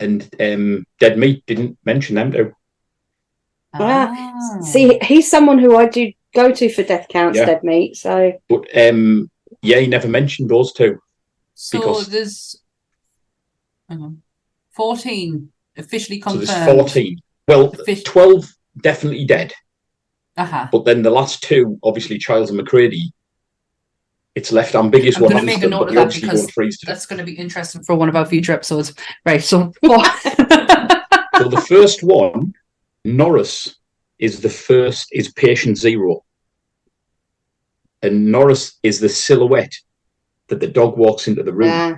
And 0.00 0.28
um, 0.40 0.84
Dead 1.00 1.18
Meat 1.18 1.44
didn't 1.46 1.78
mention 1.84 2.16
them 2.16 2.32
too. 2.32 2.52
Ah, 3.74 4.58
See, 4.62 4.98
he's 5.02 5.28
someone 5.30 5.58
who 5.58 5.76
I 5.76 5.86
do 5.88 6.12
go 6.34 6.52
to 6.52 6.68
for 6.72 6.82
death 6.82 7.06
counts, 7.08 7.38
Yeah. 7.38 7.46
dead 7.46 7.64
meat. 7.64 7.96
So 7.96 8.32
But 8.48 8.64
um, 8.76 9.30
yeah, 9.62 9.78
he 9.78 9.86
never 9.86 10.08
mentioned 10.08 10.50
those 10.50 10.72
two. 10.72 10.98
so 11.54 11.78
because- 11.78 12.08
there's 12.08 12.56
hang 13.88 14.02
on, 14.02 14.22
fourteen 14.70 15.50
officially 15.76 16.20
So 16.20 16.30
confirmed. 16.30 16.48
there's 16.48 16.76
14. 16.76 17.18
Well, 17.48 17.72
Offic- 17.72 18.04
12 18.04 18.48
definitely 18.80 19.24
dead. 19.26 19.52
Uh-huh. 20.36 20.68
But 20.72 20.84
then 20.84 21.02
the 21.02 21.10
last 21.10 21.42
two, 21.42 21.78
obviously 21.82 22.18
Childs 22.18 22.50
and 22.50 22.56
MacReady, 22.58 23.12
it's 24.34 24.50
left 24.50 24.74
ambiguous 24.74 25.16
I'm 25.16 25.22
what 25.22 25.32
gonna 25.32 25.44
make 25.44 25.62
a 25.62 25.68
note 25.68 25.80
but 25.80 25.88
of 25.90 25.94
that 25.94 26.00
obviously 26.06 26.28
because 26.28 26.50
freeze 26.50 26.78
to. 26.80 26.86
That's 26.86 27.06
going 27.06 27.18
to 27.18 27.24
be 27.24 27.34
interesting 27.34 27.84
for 27.84 27.94
one 27.94 28.08
of 28.08 28.16
our 28.16 28.26
future 28.26 28.52
episodes. 28.52 28.92
Right. 29.24 29.42
So. 29.42 29.72
So 31.36 31.48
the 31.48 31.60
first 31.68 32.04
one, 32.04 32.54
Norris, 33.04 33.74
is 34.18 34.40
the 34.40 34.48
first, 34.50 35.08
is 35.12 35.32
patient 35.32 35.76
zero. 35.78 36.24
And 38.02 38.30
Norris 38.30 38.78
is 38.82 39.00
the 39.00 39.08
silhouette 39.08 39.74
that 40.48 40.60
the 40.60 40.66
dog 40.68 40.96
walks 40.98 41.26
into 41.28 41.42
the 41.42 41.52
room. 41.52 41.68
yeah. 41.68 41.96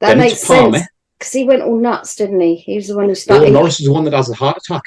That 0.00 0.08
Then 0.08 0.18
makes 0.18 0.40
sense 0.40 0.78
because 1.18 1.32
he 1.32 1.44
went 1.44 1.62
all 1.62 1.78
nuts, 1.78 2.16
didn't 2.16 2.40
he? 2.40 2.56
He 2.56 2.74
was 2.76 2.88
the 2.88 2.96
one 2.96 3.08
who 3.08 3.14
started. 3.14 3.52
Norris 3.52 3.78
is 3.78 3.86
the 3.86 3.92
one 3.92 4.04
that 4.04 4.12
has 4.14 4.28
a 4.30 4.34
heart 4.34 4.56
attack. 4.58 4.82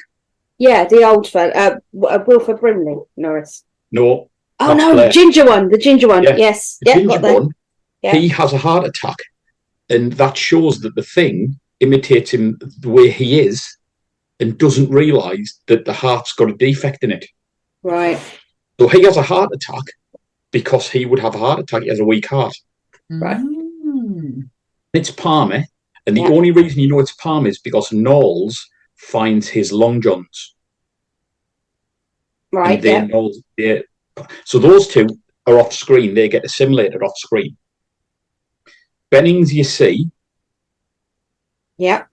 Yeah, 0.58 0.86
the 0.86 1.04
old 1.04 1.28
fella, 1.28 1.52
uh, 1.54 1.76
uh, 2.06 2.20
Wilford 2.28 2.60
Brimley, 2.60 2.98
Norris. 3.16 3.64
No, 3.92 4.30
Oh 4.60 4.74
no, 4.74 4.94
Blair. 4.94 5.08
the 5.08 5.14
ginger 5.14 5.46
one, 5.46 5.70
the 5.70 5.78
ginger 5.78 6.08
one. 6.08 6.24
Yeah, 6.24 6.36
Yes, 6.38 6.78
the 6.82 6.90
yeah, 6.92 6.96
ginger 6.96 7.20
got 7.20 7.34
one, 7.42 7.50
Yeah. 8.02 8.16
he 8.16 8.28
has 8.30 8.54
a 8.54 8.58
heart 8.58 8.86
attack. 8.86 9.16
And 9.90 10.14
that 10.14 10.36
shows 10.38 10.80
that 10.80 10.96
the 10.96 11.04
thing 11.04 11.60
imitates 11.82 12.32
him 12.32 12.58
the 12.80 12.90
way 12.90 13.10
he 13.10 13.40
is 13.42 13.78
and 14.40 14.58
doesn't 14.58 14.90
realise 14.90 15.60
that 15.68 15.86
the 15.86 15.94
heart's 15.94 16.34
got 16.34 16.50
a 16.50 16.54
defect 16.54 17.04
in 17.04 17.12
it. 17.12 17.26
Right. 17.84 18.20
So 18.80 18.88
he 18.88 19.04
has 19.04 19.18
a 19.18 19.22
heart 19.22 19.52
attack 19.54 19.84
because 20.52 20.90
he 20.90 21.06
would 21.06 21.20
have 21.20 21.36
a 21.36 21.40
heart 21.40 21.60
attack. 21.60 21.84
He 21.84 21.90
has 21.90 22.00
a 22.00 22.06
weak 22.06 22.28
heart. 22.28 22.56
Right. 23.10 23.38
Mm. 23.38 24.50
It's 24.94 25.12
Palmer, 25.12 25.64
and 26.06 26.18
the 26.18 26.22
Yeah. 26.22 26.30
only 26.30 26.52
reason 26.52 26.80
you 26.80 26.88
know 26.90 27.00
it's 27.00 27.14
Palmer 27.14 27.48
is 27.50 27.60
because 27.60 27.90
Nauls 27.92 28.58
finds 28.96 29.48
his 29.48 29.72
long 29.72 30.02
johns. 30.02 30.56
Right. 32.52 32.82
then 32.82 33.10
Yeah. 33.10 33.16
Nauls, 33.16 33.42
yeah. 33.58 33.80
So 34.46 34.60
those 34.60 34.88
two 34.88 35.08
are 35.46 35.60
off 35.60 35.74
screen. 35.74 36.14
They 36.14 36.30
get 36.30 36.46
assimilated 36.46 37.02
off 37.04 37.18
screen. 37.18 37.58
Bennings, 39.12 39.54
you 39.54 39.64
see, 39.64 40.10
Yeah. 41.78 42.06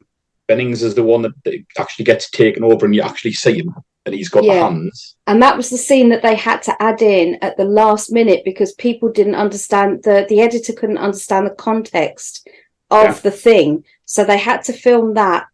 Bennings 0.48 0.82
is 0.82 0.94
the 0.94 1.02
one 1.02 1.22
that, 1.22 1.32
that 1.44 1.64
actually 1.78 2.04
gets 2.04 2.30
taken 2.30 2.64
over, 2.64 2.84
and 2.86 2.94
you 2.94 3.02
actually 3.02 3.32
see 3.32 3.58
him, 3.58 3.74
and 4.04 4.14
he's 4.14 4.28
got 4.28 4.42
the 4.42 4.52
hands. 4.52 5.16
And 5.26 5.40
that 5.42 5.56
was 5.56 5.70
the 5.70 5.78
scene 5.78 6.08
that 6.10 6.22
they 6.22 6.34
had 6.34 6.62
to 6.64 6.82
add 6.82 7.00
in 7.02 7.38
at 7.42 7.56
the 7.56 7.64
last 7.64 8.12
minute 8.12 8.42
because 8.44 8.72
people 8.74 9.10
didn't 9.10 9.36
understand 9.36 10.02
the 10.02 10.26
the 10.28 10.40
editor 10.40 10.72
couldn't 10.72 10.98
understand 10.98 11.46
the 11.46 11.54
context 11.54 12.48
of 12.90 13.04
Yeah. 13.04 13.12
the 13.20 13.30
thing. 13.30 13.84
So 14.04 14.24
they 14.24 14.38
had 14.38 14.62
to 14.64 14.72
film 14.72 15.14
that 15.14 15.46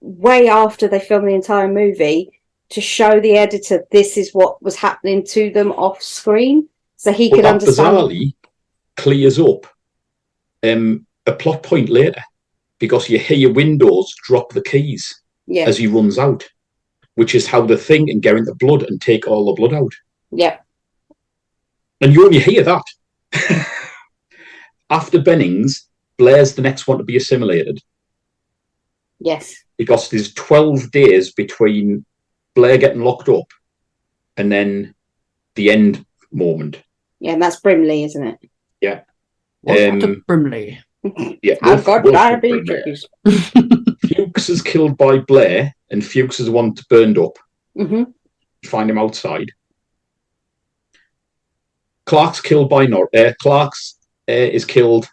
way 0.00 0.48
after 0.48 0.88
they 0.88 1.00
filmed 1.00 1.28
the 1.28 1.34
entire 1.34 1.68
movie 1.68 2.30
to 2.70 2.80
show 2.80 3.20
the 3.20 3.36
editor 3.36 3.84
this 3.90 4.16
is 4.16 4.32
what 4.32 4.62
was 4.62 4.76
happening 4.76 5.24
to 5.26 5.50
them 5.50 5.70
off 5.72 6.02
screen. 6.02 6.68
So 6.96 7.12
he 7.12 7.28
But 7.28 7.36
could 7.36 7.44
that 7.44 7.52
understand 7.54 7.96
bizarrely 7.96 8.34
clears 8.96 9.38
up 9.38 9.66
um, 10.62 11.06
a 11.26 11.32
plot 11.32 11.62
point 11.62 11.88
later 11.88 12.22
because 12.80 13.08
you 13.08 13.18
hear 13.20 13.36
your 13.36 13.52
Windows 13.52 14.12
drop 14.24 14.52
the 14.52 14.62
keys 14.62 15.22
Yeah. 15.46 15.66
as 15.68 15.78
he 15.78 15.86
runs 15.86 16.18
out, 16.18 16.48
which 17.14 17.34
is 17.36 17.46
how 17.46 17.64
the 17.64 17.76
thing 17.76 18.08
can 18.08 18.18
get 18.18 18.36
into 18.36 18.54
blood 18.56 18.82
and 18.82 19.00
take 19.00 19.28
all 19.28 19.44
the 19.46 19.52
blood 19.52 19.72
out. 19.74 19.92
Yeah. 20.32 20.58
And 22.00 22.12
you 22.12 22.24
only 22.24 22.40
hear 22.40 22.64
that. 22.64 22.82
After 24.90 25.20
Bennings, 25.20 25.86
Blair's 26.18 26.54
the 26.54 26.62
next 26.62 26.86
one 26.88 26.98
to 26.98 27.04
be 27.04 27.16
assimilated 27.16 27.78
Yes. 29.20 29.54
because 29.76 30.08
there's 30.10 30.34
12 30.34 30.90
days 30.90 31.32
between 31.32 32.04
Blair 32.54 32.78
getting 32.78 33.02
locked 33.02 33.28
up 33.28 33.46
and 34.36 34.50
then 34.50 34.94
the 35.54 35.70
end 35.70 36.04
moment. 36.32 36.82
Yeah, 37.20 37.32
and 37.34 37.42
that's 37.42 37.60
Brimley, 37.60 38.04
isn't 38.04 38.26
it? 38.26 38.38
Yeah. 38.80 39.02
What's 39.60 39.80
Um, 39.82 39.98
Dr. 39.98 40.16
Brimley? 40.26 40.80
Yeah, 41.42 41.54
I've 41.62 41.84
got 41.84 42.04
diabetes. 42.04 43.06
Fuchs 43.26 44.48
is 44.50 44.60
killed 44.62 44.98
by 44.98 45.18
Blair, 45.18 45.74
and 45.90 46.04
Fuchs 46.04 46.40
is 46.40 46.46
the 46.46 46.52
one 46.52 46.74
burned 46.88 47.18
up. 47.18 47.38
hmm 47.74 48.04
Find 48.66 48.90
him 48.90 48.98
outside. 48.98 49.50
Clark's 52.04 52.40
killed 52.40 52.68
by 52.68 52.86
Nor. 52.86 53.08
Uh, 53.16 53.32
Clark's 53.40 53.96
uh, 54.28 54.32
is 54.32 54.64
killed 54.64 55.08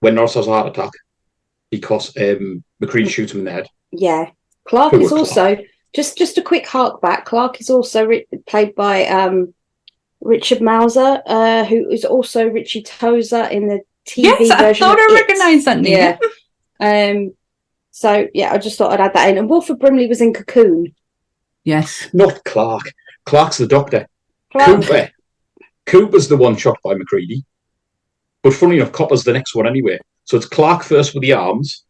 when 0.00 0.14
Norris 0.14 0.34
has 0.34 0.46
a 0.46 0.50
heart 0.50 0.68
attack 0.68 0.92
because 1.70 2.16
um, 2.16 2.62
MacReady 2.80 3.08
shoots 3.08 3.32
him 3.32 3.40
in 3.40 3.44
the 3.44 3.50
head. 3.52 3.66
Yeah. 3.92 4.30
Clark 4.68 4.92
Who 4.92 5.00
is 5.00 5.12
also 5.12 5.58
just 5.94 6.16
just 6.16 6.38
a 6.38 6.42
quick 6.42 6.66
hark 6.66 7.00
back. 7.00 7.24
Clark 7.26 7.60
is 7.60 7.70
also 7.70 8.06
ri- 8.06 8.26
played 8.46 8.74
by 8.74 9.06
um, 9.06 9.52
Richard 10.20 10.58
Masur, 10.58 11.20
uh, 11.26 11.64
who 11.64 11.90
is 11.90 12.04
also 12.04 12.48
Richie 12.48 12.82
Tozier 12.82 13.50
in 13.50 13.68
the 13.68 13.80
TV 14.06 14.22
Yes, 14.24 14.50
I 14.50 14.72
thought 14.74 14.98
of 14.98 15.00
I 15.00 15.06
It. 15.10 15.14
recognised 15.20 15.64
that 15.66 15.80
name. 15.80 16.18
Yeah. 16.80 17.10
Um. 17.10 17.34
So 17.90 18.28
yeah, 18.34 18.52
I 18.52 18.58
just 18.58 18.76
thought 18.78 18.92
I'd 18.92 19.00
add 19.00 19.14
that 19.14 19.28
in. 19.30 19.38
And 19.38 19.48
Wilford 19.48 19.78
Brimley 19.78 20.06
was 20.06 20.20
in 20.20 20.32
Cocoon. 20.34 20.94
Yes. 21.64 22.08
Not 22.12 22.44
Clark. 22.44 22.92
Clark's 23.24 23.58
the 23.58 23.66
doctor. 23.66 24.06
Clark. 24.52 24.82
Cooper. 24.82 25.10
Cooper's 25.86 26.28
the 26.28 26.36
one 26.36 26.56
shot 26.56 26.78
by 26.84 26.94
MacReady. 26.94 27.44
But 28.42 28.54
funny 28.54 28.76
enough, 28.76 28.92
Copper's 28.92 29.24
the 29.24 29.32
next 29.32 29.54
one 29.54 29.66
anyway. 29.66 29.98
So 30.24 30.36
it's 30.36 30.46
Clark 30.46 30.82
first 30.84 31.14
with 31.14 31.22
the 31.22 31.32
arms. 31.32 31.84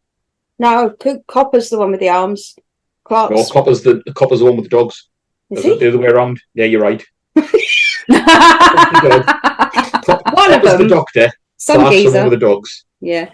No, 0.59 0.89
Co- 0.99 1.21
Copper's 1.27 1.69
the 1.69 1.77
one 1.77 1.91
with 1.91 1.99
the 1.99 2.09
arms. 2.09 2.55
Clark's. 3.03 3.35
No, 3.35 3.45
Copper's 3.45 3.81
the 3.83 4.01
Copper's 4.15 4.39
the 4.39 4.45
one 4.45 4.55
with 4.55 4.65
the 4.65 4.69
dogs. 4.77 5.09
is 5.51 5.61
The, 5.61 5.69
he? 5.73 5.77
the 5.79 5.87
other 5.89 5.97
way 5.99 6.07
around. 6.07 6.39
Yeah, 6.55 6.65
you're 6.65 6.81
right. 6.81 7.03
One 8.07 8.19
of 10.53 10.61
Copper's 10.61 10.77
the 10.77 10.87
doctor. 10.87 11.31
Some 11.57 11.83
one 11.83 11.91
geezer. 11.91 12.23
with 12.23 12.39
the 12.39 12.45
dogs. 12.45 12.85
Yeah. 12.99 13.31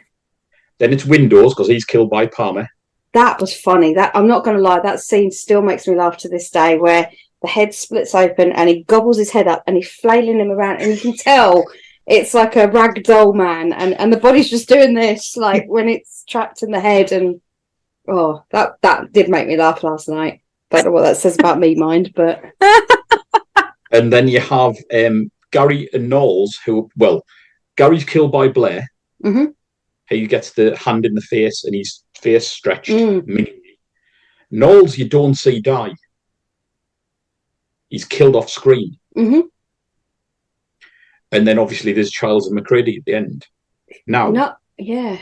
Then 0.79 0.93
it's 0.93 1.05
Windows 1.05 1.53
because 1.53 1.67
he's 1.67 1.85
killed 1.85 2.09
by 2.09 2.27
Palmer. 2.27 2.67
That 3.13 3.39
was 3.39 3.59
funny. 3.59 3.93
That 3.93 4.15
I'm 4.15 4.27
not 4.27 4.43
going 4.43 4.57
to 4.57 4.63
lie. 4.63 4.79
That 4.79 4.99
scene 4.99 5.31
still 5.31 5.61
makes 5.61 5.87
me 5.87 5.95
laugh 5.95 6.17
to 6.17 6.29
this 6.29 6.49
day, 6.49 6.77
where 6.77 7.09
the 7.41 7.47
head 7.47 7.73
splits 7.73 8.15
open 8.15 8.51
and 8.51 8.69
he 8.69 8.83
gobbles 8.83 9.17
his 9.17 9.29
head 9.29 9.47
up 9.47 9.63
and 9.67 9.75
he's 9.75 9.91
flailing 9.91 10.39
him 10.39 10.51
around, 10.51 10.81
and 10.81 10.91
you 10.91 10.97
can 10.97 11.15
tell 11.15 11.65
it's 12.07 12.33
like 12.33 12.55
a 12.55 12.67
rag 12.69 13.03
doll 13.03 13.33
man, 13.33 13.71
and 13.73 13.93
and 13.99 14.11
the 14.11 14.17
body's 14.17 14.49
just 14.49 14.67
doing 14.67 14.93
this, 14.93 15.37
like 15.37 15.65
when 15.67 15.87
it's 15.87 16.23
trapped 16.25 16.63
in 16.63 16.71
the 16.71 16.79
head, 16.79 17.11
and 17.11 17.39
oh, 18.07 18.43
that 18.49 18.81
that 18.81 19.13
did 19.13 19.29
make 19.29 19.47
me 19.47 19.57
laugh 19.57 19.83
last 19.83 20.09
night. 20.09 20.41
Don't 20.71 20.85
know 20.85 20.91
what 20.91 21.03
that 21.03 21.17
says 21.17 21.37
about 21.37 21.59
me, 21.59 21.75
mind, 21.75 22.13
but 22.15 22.43
And 23.93 24.11
then 24.11 24.27
you 24.27 24.39
have 24.39 24.75
um, 24.91 25.31
Garry 25.51 25.87
and 25.93 26.09
Nauls, 26.09 26.59
who, 26.65 26.89
well, 26.97 27.23
Garry's 27.75 28.03
killed 28.03 28.31
by 28.31 28.47
Blair. 28.47 28.87
Mhm. 29.23 29.55
He 30.09 30.27
gets 30.27 30.51
the 30.51 30.75
hand 30.77 31.05
in 31.05 31.15
the 31.15 31.21
face 31.21 31.63
and 31.63 31.73
his 31.73 32.03
face 32.19 32.47
stretched. 32.47 32.91
Mm. 32.91 33.51
Nauls, 34.51 34.97
you 34.97 35.07
don't 35.07 35.35
see 35.35 35.59
die. 35.59 35.93
He's 37.89 38.05
killed 38.05 38.35
off 38.35 38.49
screen. 38.49 38.97
Mhm. 39.15 39.43
And 41.31 41.47
then 41.47 41.57
obviously 41.57 41.93
there's 41.93 42.11
Charles 42.11 42.47
and 42.47 42.55
MacReady 42.55 42.97
at 42.97 43.05
the 43.05 43.15
end. 43.15 43.47
Now, 44.05 44.29
not 44.29 44.57
yeah. 44.77 45.19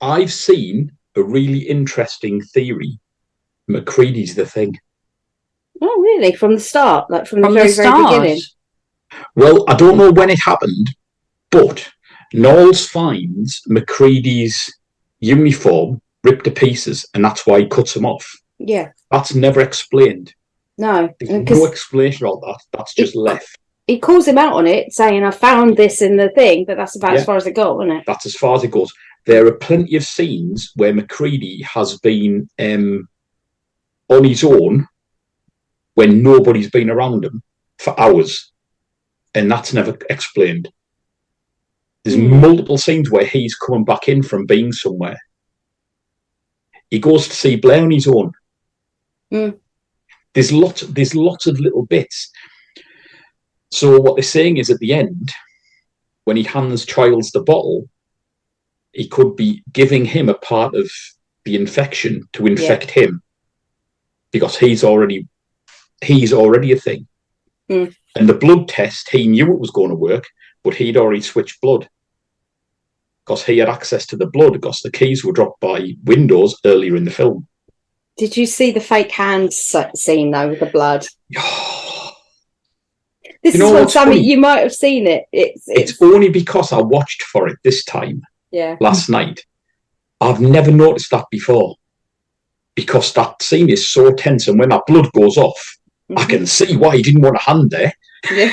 I've 0.00 0.32
seen 0.32 0.92
a 1.16 1.22
really 1.22 1.60
interesting 1.60 2.40
theory. 2.40 3.00
MacReady's 3.68 4.34
the 4.34 4.46
thing. 4.46 4.78
Oh, 5.80 6.00
really? 6.00 6.34
From 6.34 6.54
the 6.54 6.60
start, 6.60 7.10
like 7.10 7.26
from 7.26 7.40
the 7.40 7.50
very 7.50 7.68
the 7.68 7.74
very 7.74 8.04
beginning. 8.04 8.40
Well, 9.36 9.64
I 9.68 9.74
don't 9.74 9.98
know 9.98 10.12
when 10.12 10.30
it 10.30 10.38
happened, 10.40 10.94
but 11.50 11.88
Nauls 12.32 12.86
finds 12.88 13.62
MacReady's 13.68 14.72
uniform 15.20 16.00
ripped 16.22 16.44
to 16.44 16.50
pieces, 16.50 17.06
and 17.14 17.24
that's 17.24 17.46
why 17.46 17.60
he 17.60 17.66
cuts 17.66 17.94
him 17.96 18.06
off. 18.06 18.26
Yeah. 18.58 18.90
That's 19.10 19.34
never 19.34 19.60
explained. 19.60 20.34
No, 20.78 21.08
no 21.22 21.66
explanation 21.66 22.26
of 22.26 22.40
that. 22.40 22.58
That's 22.72 22.94
just 22.94 23.14
It- 23.14 23.18
left. 23.20 23.58
he 23.86 23.98
calls 23.98 24.26
him 24.26 24.38
out 24.38 24.54
on 24.54 24.66
it, 24.66 24.92
saying, 24.92 25.22
"I 25.22 25.30
found 25.30 25.76
this 25.76 26.02
in 26.02 26.16
the 26.16 26.30
thing," 26.30 26.64
but 26.66 26.76
that's 26.76 26.96
about 26.96 27.12
Yeah. 27.12 27.20
as 27.20 27.24
far 27.24 27.36
as 27.36 27.46
it 27.46 27.52
got, 27.54 27.76
wasn't 27.76 27.98
it? 27.98 28.04
That's 28.06 28.26
as 28.26 28.34
far 28.34 28.56
as 28.56 28.64
it 28.64 28.70
goes. 28.70 28.92
There 29.26 29.46
are 29.46 29.52
plenty 29.52 29.96
of 29.96 30.04
scenes 30.04 30.72
where 30.76 30.92
MacReady 30.92 31.62
has 31.62 31.98
been 31.98 32.48
um, 32.58 33.08
on 34.08 34.24
his 34.24 34.42
own 34.44 34.86
when 35.94 36.22
nobody's 36.22 36.70
been 36.70 36.90
around 36.90 37.24
him 37.24 37.42
for 37.78 37.98
hours, 38.00 38.52
and 39.34 39.50
that's 39.50 39.72
never 39.72 39.96
explained. 40.10 40.68
There's 42.04 42.16
Hmm. 42.16 42.40
multiple 42.40 42.78
scenes 42.78 43.10
where 43.10 43.24
he's 43.24 43.54
coming 43.54 43.84
back 43.84 44.08
in 44.08 44.22
from 44.22 44.46
being 44.46 44.72
somewhere. 44.72 45.18
He 46.90 46.98
goes 46.98 47.26
to 47.28 47.34
see 47.34 47.56
Blair 47.56 47.82
on 47.82 47.90
his 47.90 48.06
own. 48.06 48.32
Hmm. 49.30 49.50
There's 50.34 50.52
lots. 50.52 50.82
There's 50.82 51.14
lots 51.14 51.46
of 51.46 51.58
little 51.60 51.86
bits. 51.86 52.30
So 53.70 54.00
what 54.00 54.16
they're 54.16 54.22
saying 54.22 54.58
is 54.58 54.70
at 54.70 54.78
the 54.78 54.92
end, 54.92 55.32
when 56.24 56.36
he 56.36 56.42
hands 56.42 56.84
Childs 56.84 57.30
the 57.32 57.42
bottle, 57.42 57.88
he 58.92 59.08
could 59.08 59.34
be 59.34 59.62
giving 59.72 60.04
him 60.04 60.28
a 60.28 60.34
part 60.34 60.74
of 60.74 60.88
the 61.44 61.56
infection 61.56 62.28
to 62.34 62.46
infect 62.46 62.90
him 62.90 63.22
because 64.30 64.56
he's 64.58 64.84
already 64.84 65.26
he's 66.02 66.32
already 66.32 66.72
a 66.72 66.76
thing. 66.76 67.06
Mm. 67.70 67.94
And 68.16 68.28
the 68.28 68.34
blood 68.34 68.68
test, 68.68 69.10
he 69.10 69.26
knew 69.26 69.52
it 69.52 69.58
was 69.60 69.70
going 69.70 69.90
to 69.90 69.96
work, 69.96 70.24
but 70.62 70.74
he'd 70.74 70.96
already 70.96 71.20
switched 71.20 71.60
blood 71.60 71.88
because 73.26 73.44
he 73.44 73.58
had 73.58 73.68
access 73.68 74.06
to 74.06 74.16
the 74.16 74.26
blood 74.26 74.52
because 74.52 74.80
the 74.80 74.90
keys 74.92 75.24
were 75.24 75.32
dropped 75.32 75.60
by 75.60 75.92
Windows 76.04 76.56
earlier 76.64 76.94
in 76.96 77.04
the 77.04 77.10
film. 77.10 77.48
Did 78.16 78.36
you 78.36 78.46
see 78.46 78.70
the 78.70 78.80
fake 78.80 79.10
hand 79.10 79.52
scene 79.52 80.30
though 80.30 80.48
with 80.50 80.60
the 80.60 80.66
blood? 80.66 81.06
This 83.42 83.54
You 83.54 83.60
know 83.60 83.66
is 83.66 83.72
one, 83.72 83.80
what's 83.82 83.92
Sammy. 83.92 84.12
funny? 84.16 84.26
You 84.26 84.38
might 84.38 84.60
have 84.60 84.72
seen 84.74 85.06
it. 85.06 85.24
It's 85.30 85.64
it's, 85.68 85.90
It's 85.92 86.02
only 86.02 86.30
because 86.30 86.72
I 86.72 86.80
watched 86.80 87.22
for 87.24 87.46
it 87.46 87.58
this 87.62 87.84
time 87.84 88.22
yeah. 88.50 88.76
last 88.80 89.10
night. 89.10 89.44
I've 90.20 90.40
never 90.40 90.70
noticed 90.70 91.10
that 91.10 91.26
before 91.30 91.76
because 92.74 93.12
that 93.14 93.42
scene 93.42 93.68
is 93.68 93.86
so 93.86 94.12
tense, 94.14 94.48
and 94.48 94.58
when 94.58 94.70
that 94.70 94.86
blood 94.86 95.12
goes 95.12 95.36
off, 95.36 95.62
I 96.16 96.24
Mhm. 96.24 96.28
can 96.30 96.46
see 96.46 96.74
why 96.76 96.96
he 96.96 97.02
didn't 97.02 97.20
want 97.22 97.36
a 97.36 97.40
hand 97.40 97.70
there. 97.70 97.92
Yeah. 98.30 98.52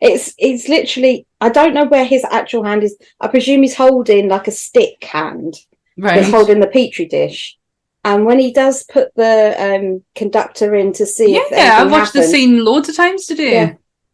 It's 0.00 0.34
it's 0.38 0.68
literally. 0.68 1.26
I 1.40 1.48
don't 1.48 1.74
know 1.74 1.84
where 1.86 2.04
his 2.04 2.24
actual 2.30 2.64
hand 2.64 2.82
is. 2.82 2.96
I 3.20 3.28
presume 3.28 3.62
he's 3.62 3.76
holding 3.76 4.28
like 4.28 4.48
a 4.48 4.50
stick 4.50 5.02
hand. 5.04 5.54
Right. 5.96 6.16
That's 6.16 6.30
holding 6.30 6.60
the 6.60 6.66
petri 6.66 7.06
dish. 7.06 7.56
And 8.04 8.26
when 8.26 8.38
he 8.38 8.52
does 8.52 8.84
put 8.84 9.14
the 9.14 9.54
um, 9.58 10.02
conductor 10.14 10.74
in 10.74 10.92
to 10.94 11.06
see 11.06 11.34
Yeah, 11.34 11.40
if 11.40 11.50
yeah, 11.50 11.58
I've 11.58 11.80
anything 11.80 11.90
watched 11.92 12.12
the 12.12 12.22
scene 12.22 12.64
loads 12.64 12.88
of 12.88 12.96
times 12.96 13.24
today. 13.24 13.52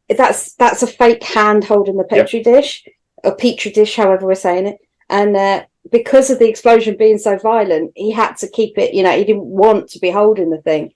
Yeah. 0.09 0.16
that's 0.16 0.55
that's 0.55 0.82
a 0.82 0.87
fake 0.87 1.24
hand 1.24 1.65
holding 1.65 1.97
the 1.97 2.05
petri 2.05 2.43
dish 2.43 2.85
or 3.24 3.35
petri 3.35 3.73
dish, 3.73 3.97
however 3.97 4.27
we're 4.27 4.35
saying 4.35 4.66
it, 4.66 4.78
and 5.09 5.37
uh, 5.37 5.65
because 5.91 6.31
of 6.31 6.39
the 6.39 6.49
explosion 6.49 6.97
being 6.97 7.19
so 7.19 7.37
violent, 7.37 7.93
he 7.97 8.11
had 8.12 8.37
to 8.39 8.49
keep 8.49 8.78
it. 8.78 8.95
You 8.95 9.03
know, 9.03 9.16
he 9.16 9.24
didn't 9.24 9.45
want 9.45 9.89
to 9.91 9.99
be 9.99 10.11
holding 10.11 10.51
the 10.51 10.62
thing, 10.62 10.93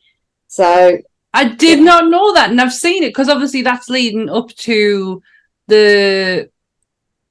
so 0.47 0.99
I 1.35 1.49
did 1.49 1.81
not 1.81 2.09
know 2.09 2.33
that, 2.35 2.51
and 2.51 2.61
I've 2.61 2.73
seen 2.73 3.03
it 3.03 3.09
because 3.09 3.29
obviously 3.29 3.63
that's 3.63 3.91
leading 3.91 4.31
up 4.31 4.49
to 4.69 5.21
the 5.69 6.49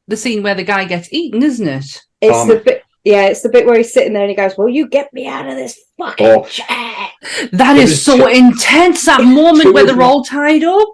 the 0.07 0.17
scene 0.17 0.43
where 0.43 0.55
the 0.55 0.63
guy 0.63 0.83
gets 0.85 1.11
eaten, 1.13 1.41
isn't 1.41 1.67
it? 1.67 2.01
it's 2.21 2.35
Um, 2.37 2.47
the 2.49 2.57
bit. 2.57 2.83
Yeah, 3.05 3.25
it's 3.25 3.41
the 3.41 3.49
bit 3.49 3.65
where 3.65 3.75
he's 3.77 3.91
sitting 3.93 4.13
there 4.13 4.23
and 4.23 4.29
he 4.29 4.35
goes, 4.35 4.57
"Well, 4.57 4.69
you 4.69 4.87
get 4.87 5.11
me 5.13 5.27
out 5.27 5.47
of 5.47 5.55
this 5.55 5.77
fucking 5.97 6.25
Oh. 6.27 6.43
chair." 6.45 7.07
That 7.53 7.77
It 7.77 7.83
is 7.83 7.91
is 7.93 8.05
so 8.05 8.17
so- 8.17 8.27
intense. 8.27 9.05
That 9.05 9.23
moment 9.23 9.73
where 9.73 9.85
they're 9.85 10.01
all 10.01 10.23
tied 10.23 10.63
up. 10.63 10.87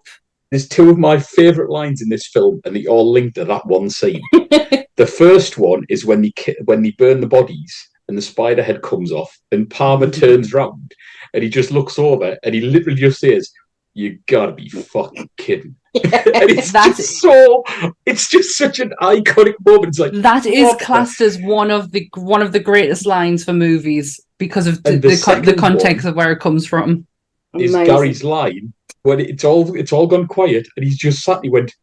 There's 0.51 0.67
two 0.67 0.89
of 0.89 0.97
my 0.97 1.19
favourite 1.19 1.69
lines 1.69 2.01
in 2.01 2.09
this 2.09 2.27
film, 2.27 2.61
and 2.65 2.75
they 2.75 2.85
all 2.87 3.11
link 3.11 3.35
to 3.35 3.45
that 3.45 3.65
one 3.67 3.89
scene. 3.89 4.21
the 4.33 5.05
first 5.05 5.57
one 5.59 5.83
is 5.89 6.05
when 6.05 6.21
they 6.21 6.33
when 6.65 6.81
they 6.81 6.91
burn 6.91 7.21
the 7.21 7.27
bodies, 7.27 7.75
and 8.07 8.17
the 8.17 8.21
spider 8.23 8.63
head 8.63 8.81
comes 8.81 9.11
off, 9.11 9.35
and 9.51 9.69
Palmer 9.69 10.09
turns 10.09 10.51
round, 10.53 10.93
and 11.33 11.43
he 11.43 11.49
just 11.49 11.71
looks 11.71 11.99
over, 11.99 12.37
and 12.43 12.55
he 12.55 12.61
literally 12.61 12.99
just 12.99 13.19
says, 13.19 13.51
"You 13.93 14.19
gotta 14.27 14.51
be 14.53 14.69
fucking 14.69 15.29
kidding!" 15.37 15.75
and 15.95 16.03
it's 16.05 16.71
That's- 16.71 16.97
just 16.97 17.19
so, 17.19 17.63
it's 18.05 18.29
just 18.29 18.57
such 18.57 18.79
an 18.79 18.93
iconic 19.01 19.55
moment. 19.65 19.87
It's 19.87 19.99
like 19.99 20.13
That 20.13 20.45
is 20.45 20.75
classed 20.79 21.21
as 21.21 21.39
one 21.41 21.71
of 21.71 21.91
the 21.91 22.09
one 22.15 22.41
of 22.41 22.51
the 22.51 22.59
greatest 22.59 23.05
lines 23.05 23.43
for 23.43 23.53
movies 23.53 24.19
because 24.37 24.67
of 24.67 24.83
the 24.83 24.91
the 24.91 25.09
the, 25.09 25.21
con- 25.23 25.41
the 25.43 25.53
context 25.55 26.05
of 26.05 26.15
where 26.15 26.31
it 26.31 26.39
comes 26.39 26.65
from. 26.67 27.07
is 27.55 27.73
Amazing. 27.73 27.85
Garry's 27.85 28.23
line 28.23 28.73
when 29.03 29.19
it's 29.19 29.43
all 29.43 29.75
it's 29.75 29.93
all 29.93 30.07
gone 30.07 30.27
quiet 30.27 30.67
and 30.75 30.85
he's 30.85 30.97
just 30.97 31.23
sat 31.23 31.37
and 31.37 31.45
he 31.45 31.49
went, 31.49 31.73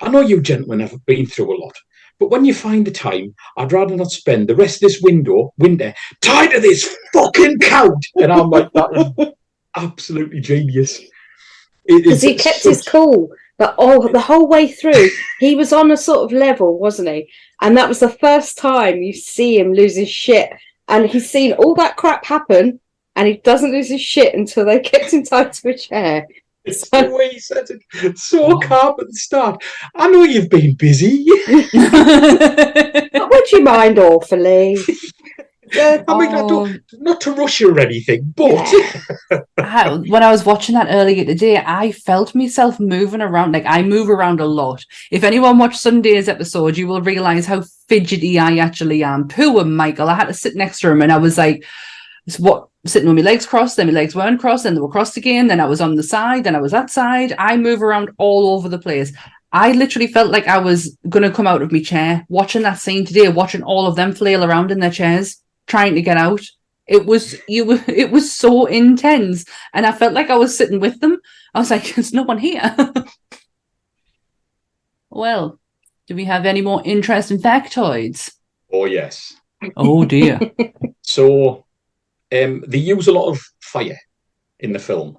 I 0.00 0.08
know 0.08 0.20
you 0.20 0.40
gentlemen 0.40 0.80
have 0.80 1.04
been 1.06 1.26
through 1.26 1.56
a 1.56 1.58
lot, 1.60 1.76
but 2.20 2.30
when 2.30 2.44
you 2.44 2.52
find 2.52 2.86
the 2.86 2.90
time, 2.90 3.34
I'd 3.56 3.72
rather 3.72 3.96
not 3.96 4.12
spend 4.12 4.46
the 4.46 4.54
rest 4.54 4.76
of 4.76 4.88
this 4.88 5.00
window 5.00 5.54
winter 5.56 5.94
tied 6.20 6.50
to 6.50 6.60
this 6.60 6.96
fucking 7.14 7.58
couch. 7.60 8.12
And 8.20 8.30
I'm 8.30 8.50
like, 8.50 8.70
that 8.74 9.14
is 9.18 9.28
absolutely 9.74 10.40
genius. 10.40 11.00
Because 11.86 12.20
he 12.20 12.34
kept 12.34 12.62
his 12.62 12.86
cool. 12.86 13.30
But 13.56 13.74
oh, 13.78 14.08
the 14.08 14.20
whole 14.20 14.46
way 14.48 14.68
through, 14.68 15.08
he 15.40 15.54
was 15.54 15.72
on 15.72 15.90
a 15.90 15.96
sort 15.96 16.24
of 16.24 16.38
level, 16.38 16.78
wasn't 16.78 17.08
he? 17.08 17.30
And 17.62 17.76
that 17.76 17.88
was 17.88 18.00
the 18.00 18.10
first 18.10 18.58
time 18.58 19.02
you 19.02 19.14
see 19.14 19.58
him 19.58 19.72
lose 19.72 19.96
his 19.96 20.10
shit. 20.10 20.50
And 20.88 21.08
he's 21.08 21.30
seen 21.30 21.54
all 21.54 21.74
that 21.76 21.96
crap 21.96 22.26
happen, 22.26 22.80
and 23.16 23.28
he 23.28 23.38
doesn't 23.38 23.72
lose 23.72 23.88
his 23.88 24.02
shit 24.02 24.34
until 24.34 24.66
they 24.66 24.78
kept 24.80 25.12
him 25.12 25.22
tied 25.22 25.54
to 25.54 25.70
a 25.70 25.76
chair. 25.76 26.26
It's 26.64 26.88
the 26.90 27.08
way 27.10 27.30
he 27.30 27.38
said 27.40 27.66
it. 27.70 28.18
So 28.18 28.58
calm 28.60 28.94
at 29.00 29.06
the 29.06 29.14
start. 29.14 29.62
I 29.94 30.08
know 30.10 30.24
you've 30.24 30.50
been 30.50 30.74
busy. 30.74 31.24
But 33.12 33.30
would 33.30 33.52
you 33.52 33.62
mind 33.62 33.98
awfully? 33.98 34.76
Uh, 35.78 36.02
I 36.08 36.18
mean, 36.18 36.34
I 36.34 36.40
Oh. 36.40 36.48
don't, 36.48 36.80
not 36.94 37.20
to 37.20 37.30
rush 37.32 37.60
you 37.60 37.70
or 37.72 37.78
anything, 37.78 38.34
but 38.36 38.68
I- 39.56 40.02
when 40.08 40.24
I 40.24 40.32
was 40.32 40.44
watching 40.44 40.74
that 40.74 40.88
earlier 40.90 41.24
today, 41.24 41.58
I 41.64 41.92
felt 41.92 42.34
myself 42.34 42.80
moving 42.80 43.20
around. 43.22 43.52
Like 43.52 43.66
I 43.66 43.82
move 43.82 44.10
around 44.10 44.40
a 44.40 44.46
lot. 44.46 44.84
If 45.12 45.22
anyone 45.22 45.58
watched 45.58 45.78
Sunday's 45.78 46.28
episode, 46.28 46.76
you 46.76 46.88
will 46.88 47.02
realize 47.02 47.46
how 47.46 47.62
fidgety 47.88 48.36
I 48.36 48.56
actually 48.56 49.04
am. 49.04 49.28
Poor 49.28 49.64
Michael. 49.64 50.08
I 50.08 50.14
had 50.16 50.26
to 50.26 50.34
sit 50.34 50.56
next 50.56 50.80
to 50.80 50.90
him, 50.90 51.02
and 51.02 51.12
I 51.12 51.18
was 51.18 51.38
like, 51.38 51.64
"What?" 52.38 52.69
Sitting 52.86 53.08
with 53.08 53.16
my 53.16 53.30
legs 53.30 53.44
crossed, 53.44 53.76
then 53.76 53.88
my 53.88 53.92
legs 53.92 54.16
weren't 54.16 54.40
crossed, 54.40 54.64
then 54.64 54.74
they 54.74 54.80
were 54.80 54.88
crossed 54.88 55.18
again. 55.18 55.48
Then 55.48 55.60
I 55.60 55.66
was 55.66 55.82
on 55.82 55.96
the 55.96 56.02
side, 56.02 56.44
then 56.44 56.56
I 56.56 56.60
was 56.60 56.72
that 56.72 56.88
side. 56.88 57.34
I 57.38 57.58
move 57.58 57.82
around 57.82 58.10
all 58.16 58.54
over 58.54 58.70
the 58.70 58.78
place. 58.78 59.12
I 59.52 59.72
literally 59.72 60.06
felt 60.06 60.30
like 60.30 60.46
I 60.46 60.58
was 60.58 60.96
gonna 61.08 61.30
come 61.30 61.46
out 61.46 61.60
of 61.60 61.72
my 61.72 61.82
chair 61.82 62.24
watching 62.28 62.62
that 62.62 62.78
scene 62.78 63.04
today, 63.04 63.28
watching 63.28 63.62
all 63.62 63.86
of 63.86 63.96
them 63.96 64.12
flail 64.12 64.44
around 64.44 64.70
in 64.70 64.80
their 64.80 64.90
chairs, 64.90 65.42
trying 65.66 65.94
to 65.94 66.02
get 66.02 66.16
out. 66.16 66.40
It 66.86 67.04
was 67.04 67.36
you. 67.48 67.80
It 67.86 68.10
was 68.10 68.32
so 68.32 68.66
intense, 68.66 69.44
and 69.74 69.84
I 69.84 69.92
felt 69.92 70.14
like 70.14 70.30
I 70.30 70.36
was 70.36 70.56
sitting 70.56 70.80
with 70.80 71.00
them. 71.00 71.18
I 71.54 71.58
was 71.58 71.70
like, 71.70 71.84
"There's 71.94 72.14
no 72.14 72.22
one 72.22 72.38
here." 72.38 72.74
well, 75.10 75.60
do 76.06 76.14
we 76.14 76.24
have 76.24 76.46
any 76.46 76.62
more 76.62 76.80
interesting 76.84 77.38
factoids? 77.38 78.32
oh 78.72 78.86
yes. 78.86 79.34
Oh 79.76 80.04
dear. 80.04 80.40
So 81.02 81.66
um, 82.32 82.64
they 82.66 82.78
use 82.78 83.08
a 83.08 83.12
lot 83.12 83.28
of 83.28 83.40
fire 83.60 83.98
in 84.58 84.72
the 84.72 84.78
film. 84.78 85.18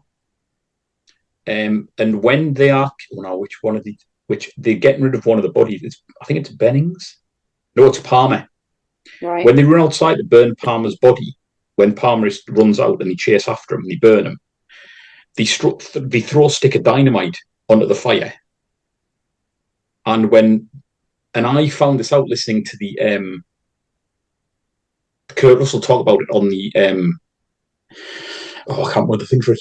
Um, 1.47 1.89
and 1.97 2.21
when 2.21 2.53
they 2.53 2.69
are, 2.69 2.91
oh 3.13 3.21
no, 3.21 3.37
which 3.37 3.57
one 3.61 3.75
of 3.75 3.83
the, 3.83 3.97
which 4.27 4.51
they're 4.57 4.75
getting 4.75 5.03
rid 5.03 5.15
of 5.15 5.25
one 5.25 5.37
of 5.37 5.43
the 5.43 5.51
bodies. 5.51 5.81
It's, 5.83 6.01
I 6.21 6.25
think 6.25 6.39
it's 6.39 6.49
Bennings. 6.49 7.17
No, 7.75 7.85
it's 7.85 7.99
Palmer. 7.99 8.47
right. 9.21 9.45
When 9.45 9.55
they 9.55 9.63
run 9.63 9.81
outside 9.81 10.17
to 10.17 10.23
burn 10.23 10.55
Palmer's 10.55 10.97
body, 10.97 11.35
when 11.75 11.93
Palmer 11.93 12.27
is, 12.27 12.41
runs 12.49 12.79
out 12.79 13.01
and 13.01 13.11
they 13.11 13.15
chase 13.15 13.47
after 13.47 13.75
him 13.75 13.81
and 13.81 13.91
they 13.91 13.95
burn 13.95 14.27
him, 14.27 14.39
they, 15.35 15.43
stru- 15.43 16.09
they 16.09 16.21
throw 16.21 16.45
a 16.45 16.49
stick 16.49 16.75
of 16.75 16.83
dynamite 16.83 17.37
onto 17.67 17.87
the 17.87 17.95
fire. 17.95 18.33
And 20.05 20.29
when, 20.31 20.69
and 21.33 21.45
I 21.45 21.69
found 21.69 21.99
this 21.99 22.13
out 22.13 22.27
listening 22.27 22.63
to 22.65 22.77
the 22.77 22.99
um, 22.99 23.43
Kurt 25.35 25.59
Russell 25.59 25.81
talk 25.81 26.01
about 26.01 26.21
it 26.21 26.29
on 26.31 26.49
the 26.49 26.71
um, 26.75 27.19
oh, 28.67 28.83
I 28.83 28.93
can't 28.93 29.07
remember 29.07 29.17
the 29.17 29.25
thing 29.27 29.41
for 29.41 29.53
it. 29.53 29.59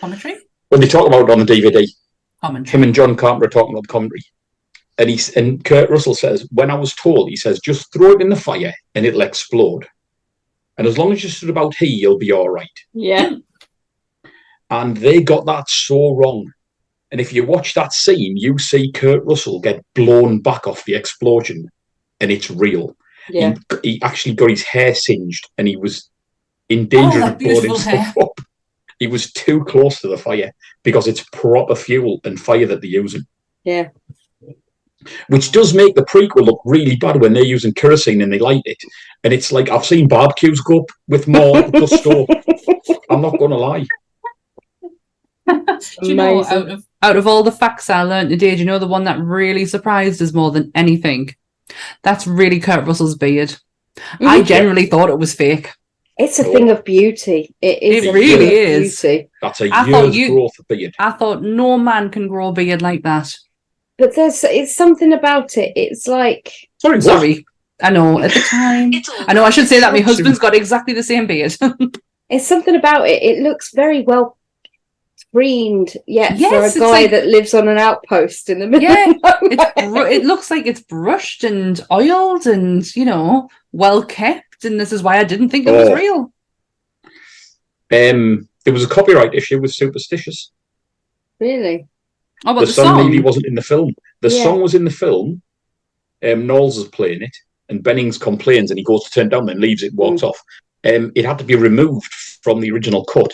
Commentary. 0.00 0.36
When 0.68 0.80
they 0.80 0.88
talk 0.88 1.06
about 1.06 1.28
it 1.28 1.30
on 1.30 1.44
the 1.44 1.44
DVD, 1.44 1.86
Commentary. 2.40 2.76
him 2.76 2.82
and 2.84 2.94
John 2.94 3.16
Carpenter 3.16 3.46
are 3.46 3.50
talking 3.50 3.74
about 3.74 3.82
the 3.82 3.92
commentary. 3.92 4.22
And 4.98 5.10
he's 5.10 5.30
and 5.36 5.64
Kurt 5.64 5.90
Russell 5.90 6.14
says, 6.14 6.48
when 6.52 6.70
I 6.70 6.74
was 6.74 6.94
told, 6.94 7.28
he 7.28 7.36
says, 7.36 7.58
just 7.60 7.92
throw 7.92 8.12
it 8.12 8.20
in 8.20 8.28
the 8.28 8.36
fire 8.36 8.72
and 8.94 9.04
it'll 9.04 9.22
explode. 9.22 9.86
And 10.76 10.86
as 10.86 10.98
long 10.98 11.12
as 11.12 11.22
you 11.22 11.30
stood 11.30 11.50
about 11.50 11.74
here, 11.76 11.88
you'll 11.88 12.18
be 12.18 12.32
all 12.32 12.48
right. 12.48 12.66
Yeah. 12.92 13.36
And 14.70 14.96
they 14.96 15.22
got 15.22 15.46
that 15.46 15.68
so 15.68 16.14
wrong. 16.16 16.50
And 17.10 17.20
if 17.20 17.32
you 17.32 17.44
watch 17.44 17.74
that 17.74 17.92
scene, 17.92 18.36
you 18.36 18.58
see 18.58 18.90
Kurt 18.90 19.24
Russell 19.24 19.60
get 19.60 19.84
blown 19.94 20.40
back 20.40 20.66
off 20.66 20.84
the 20.84 20.96
explosion, 20.96 21.68
and 22.18 22.30
it's 22.30 22.50
real. 22.50 22.96
Yeah. 23.28 23.54
He, 23.82 23.92
he 23.92 24.02
actually 24.02 24.34
got 24.34 24.50
his 24.50 24.62
hair 24.62 24.94
singed, 24.94 25.48
and 25.58 25.68
he 25.68 25.76
was 25.76 26.10
in 26.68 26.88
danger 26.88 27.20
Oh, 27.22 27.28
of 27.28 27.38
blowing 27.38 27.60
beautiful 27.60 27.78
himself 27.78 28.18
up. 28.18 28.40
He 28.98 29.06
was 29.06 29.32
too 29.32 29.64
close 29.64 30.00
to 30.00 30.08
the 30.08 30.16
fire 30.16 30.52
because 30.82 31.06
it's 31.06 31.24
proper 31.32 31.74
fuel 31.74 32.20
and 32.24 32.40
fire 32.40 32.66
that 32.66 32.80
they're 32.80 32.90
using. 32.90 33.22
Yeah. 33.64 33.88
Which 35.28 35.52
does 35.52 35.74
make 35.74 35.94
the 35.94 36.04
prequel 36.04 36.46
look 36.46 36.60
really 36.64 36.96
bad 36.96 37.20
when 37.20 37.34
they're 37.34 37.44
using 37.44 37.74
kerosene 37.74 38.22
and 38.22 38.32
they 38.32 38.38
light 38.38 38.62
it. 38.64 38.78
And 39.22 39.34
it's 39.34 39.52
like 39.52 39.68
I've 39.68 39.84
seen 39.84 40.08
barbecues 40.08 40.60
go 40.60 40.80
up 40.80 40.90
with 41.08 41.28
more 41.28 41.62
gusto. 41.70 42.26
I'm 43.10 43.20
not 43.20 43.38
gonna 43.38 43.56
lie. 43.56 43.84
Do 45.46 46.08
you 46.08 46.14
know, 46.14 46.42
out 46.44 46.70
of 46.70 46.86
out 47.02 47.16
of 47.16 47.26
all 47.26 47.42
the 47.42 47.52
facts 47.52 47.90
I 47.90 48.02
learned 48.02 48.30
today, 48.30 48.54
do 48.54 48.60
you 48.60 48.64
know 48.64 48.78
the 48.78 48.86
one 48.86 49.04
that 49.04 49.20
really 49.20 49.66
surprised 49.66 50.22
us 50.22 50.32
more 50.32 50.50
than 50.50 50.70
anything? 50.74 51.34
That's 52.02 52.26
really 52.26 52.60
Kurt 52.60 52.86
Russell's 52.86 53.16
beard. 53.16 53.56
I 54.20 54.40
Mhm. 54.40 54.46
generally 54.46 54.86
thought 54.86 55.10
it 55.10 55.18
was 55.18 55.34
fake. 55.34 55.70
It's 56.16 56.38
a 56.38 56.44
thing 56.44 56.70
of 56.70 56.84
beauty. 56.84 57.54
It 57.60 57.82
is. 57.82 58.04
It 58.04 58.12
really 58.14 58.54
is. 58.54 59.00
Beauty. 59.00 59.28
That's 59.42 59.60
a 59.60 59.70
I 59.72 59.90
thought 59.90 60.04
year's 60.04 60.16
you- 60.16 60.28
growth 60.34 60.58
of 60.58 60.68
beard. 60.68 60.94
I 60.98 61.10
thought 61.12 61.42
no 61.42 61.76
man 61.78 62.10
can 62.10 62.28
grow 62.28 62.48
a 62.48 62.52
beard 62.52 62.82
like 62.82 63.02
that. 63.02 63.34
But 63.98 64.14
there's 64.14 64.42
it's 64.44 64.74
something 64.76 65.12
about 65.12 65.56
it. 65.56 65.72
It's 65.76 66.06
like 66.06 66.52
Sorry, 66.78 66.96
what? 66.96 67.02
Sorry. 67.04 67.44
I 67.82 67.90
know 67.90 68.20
at 68.20 68.32
the 68.32 68.40
time. 68.50 68.92
I 69.26 69.32
know 69.32 69.44
I 69.44 69.50
should 69.50 69.66
say 69.68 69.80
that 69.80 69.92
my 69.92 70.00
husband's 70.00 70.38
got 70.38 70.54
exactly 70.54 70.94
the 70.94 71.02
same 71.02 71.26
beard. 71.26 71.56
it's 72.30 72.46
something 72.46 72.76
about 72.76 73.08
it. 73.08 73.22
It 73.22 73.42
looks 73.42 73.72
very 73.74 74.02
well 74.02 74.36
screened. 75.16 75.96
Yet 76.06 76.36
Yes, 76.38 76.74
for 76.74 76.78
a 76.78 76.80
guy 76.80 76.90
like- 77.02 77.10
that 77.10 77.26
lives 77.26 77.54
on 77.54 77.68
an 77.68 77.78
outpost 77.78 78.50
in 78.50 78.58
the 78.58 78.66
middle. 78.66 78.88
Yeah, 78.90 79.12
of 79.24 79.84
nowhere. 79.92 80.08
it 80.08 80.24
looks 80.24 80.50
like 80.50 80.66
it's 80.66 80.80
brushed 80.82 81.44
and 81.44 81.80
oiled 81.90 82.46
and 82.46 82.84
you 82.96 83.04
know 83.04 83.48
well 83.72 84.04
kept 84.04 84.64
and 84.64 84.78
this 84.80 84.92
is 84.92 85.02
why 85.02 85.18
I 85.18 85.24
didn't 85.24 85.48
think 85.50 85.66
it 85.66 85.72
was 85.72 85.88
Oh. 85.88 85.94
real. 85.94 86.32
Um, 87.92 88.48
there 88.64 88.72
was 88.72 88.84
a 88.84 88.88
copyright 88.88 89.34
issue 89.34 89.60
with 89.60 89.72
Superstitious. 89.72 90.50
really. 91.38 91.86
Oh, 92.46 92.52
but 92.54 92.60
the, 92.60 92.66
the, 92.66 92.72
song, 92.72 92.84
song. 92.98 93.06
really 93.06 93.22
wasn't 93.22 93.46
in 93.46 93.54
the 93.54 93.62
film. 93.62 93.94
The 94.20 94.28
Yeah. 94.30 94.42
song 94.42 94.60
was 94.60 94.74
in 94.74 94.84
the 94.84 94.90
film. 94.90 95.40
Um, 96.22 96.46
Nauls 96.46 96.76
is 96.78 96.88
playing 96.88 97.22
it, 97.22 97.34
and 97.68 97.82
Bennings 97.82 98.18
complains, 98.18 98.70
and 98.70 98.78
he 98.78 98.84
goes 98.84 99.04
to 99.04 99.10
turn 99.10 99.28
down, 99.28 99.46
then 99.46 99.60
leaves 99.60 99.82
it, 99.82 99.94
walks 99.94 100.22
off. 100.22 100.38
Um, 100.84 101.12
it 101.14 101.24
had 101.24 101.38
to 101.38 101.44
be 101.44 101.54
removed 101.54 102.12
from 102.42 102.60
the 102.60 102.70
original 102.70 103.04
cut, 103.04 103.32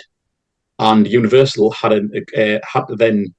and 0.80 1.06
Universal 1.06 1.70
had 1.72 1.92
a, 1.92 2.00
uh, 2.56 2.58
had 2.66 2.86
to 2.86 2.96
then 2.96 3.34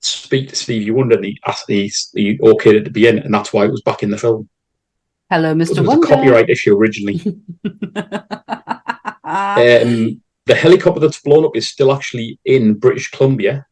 speak 0.00 0.48
to 0.48 0.56
Stevie 0.56 0.90
Wonder, 0.90 1.16
and 1.16 1.26
he 1.26 1.38
asked 1.46 1.66
he, 1.68 1.92
he 2.14 2.38
okayed 2.38 2.74
it 2.74 2.84
to 2.84 2.90
be 2.90 3.06
in, 3.06 3.18
and 3.18 3.32
that's 3.32 3.52
why 3.52 3.66
it 3.66 3.70
was 3.70 3.82
back 3.82 4.02
in 4.02 4.10
the 4.10 4.16
film. 4.18 4.48
Hello, 5.30 5.54
Mr. 5.54 5.76
It 5.76 5.80
was 5.80 5.88
Wonder. 5.88 6.06
a 6.06 6.08
copyright 6.08 6.48
issue 6.48 6.74
originally. 6.74 7.20
um, 9.24 10.22
the 10.46 10.54
helicopter 10.54 11.00
that's 11.00 11.20
blown 11.20 11.44
up 11.44 11.54
is 11.54 11.68
still 11.68 11.92
actually 11.92 12.38
in 12.46 12.74
British 12.74 13.10
Columbia, 13.10 13.66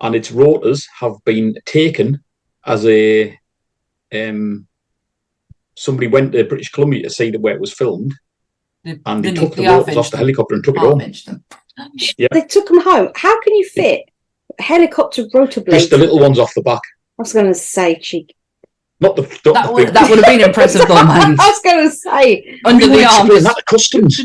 and 0.00 0.14
its 0.14 0.32
rotors 0.32 0.88
have 0.98 1.16
been 1.26 1.54
taken 1.66 2.24
as 2.64 2.86
a 2.86 3.38
um, 4.14 4.66
somebody 5.74 6.06
went 6.06 6.32
to 6.32 6.44
British 6.44 6.70
Columbia 6.70 7.02
to 7.02 7.10
see 7.10 7.30
the 7.30 7.38
where 7.38 7.54
it 7.54 7.60
was 7.60 7.74
filmed, 7.74 8.14
The- 8.84 9.00
and 9.06 9.24
they 9.24 9.30
the 9.30 9.36
took 9.40 9.54
the 9.56 9.62
nuclear 9.62 9.78
rotors 9.78 9.96
off 9.96 10.10
the 10.10 10.16
helicopter 10.18 10.54
and 10.56 10.64
took 10.64 10.76
it 10.76 10.80
them. 10.80 10.90
home. 10.90 11.00
Finished 11.00 11.26
them. 11.26 11.44
They 12.32 12.42
took 12.42 12.68
them 12.68 12.80
home. 12.82 13.08
How 13.16 13.40
can 13.42 13.54
you 13.56 13.68
fit 13.68 14.02
a 14.58 14.62
helicopter 14.62 15.24
rotor 15.34 15.60
blade? 15.62 15.78
Just 15.78 15.90
the 15.90 15.98
little 15.98 16.18
ones 16.20 16.38
off 16.38 16.52
the 16.54 16.62
back, 16.62 16.80
I 17.18 17.22
was 17.22 17.32
going 17.32 17.46
to 17.46 17.54
say 17.54 17.98
cheek. 17.98 18.34
not 19.00 19.16
the, 19.16 19.22
not 19.22 19.54
That 19.54 19.66
the 19.68 19.72
would, 19.72 19.88
that 19.88 20.08
would 20.10 20.18
have 20.18 20.26
been 20.26 20.40
impressive 20.48 20.86
though, 20.86 20.94
man. 21.04 21.36
I 21.40 21.48
was 21.48 21.60
going 21.64 21.88
to 21.88 21.94
say 21.94 22.60
Under 22.64 22.86
We 22.86 22.92
the 22.96 23.02
explain 23.02 23.30
arms. 23.30 23.44
that 23.44 23.56
to 23.56 23.62
customs. 23.64 24.18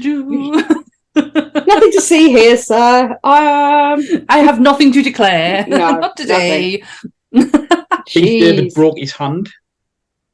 nothing 1.15 1.91
to 1.91 2.01
see 2.01 2.29
here, 2.29 2.57
sir. 2.57 3.11
Um, 3.23 4.03
I 4.29 4.39
have 4.39 4.59
nothing 4.59 4.91
to 4.93 5.01
declare. 5.01 5.65
No, 5.67 5.77
Not 5.99 6.17
today. 6.17 6.83
Keith 7.33 8.41
David 8.43 8.65
jeez. 8.65 8.73
broke 8.73 8.97
his 8.99 9.11
hand 9.13 9.49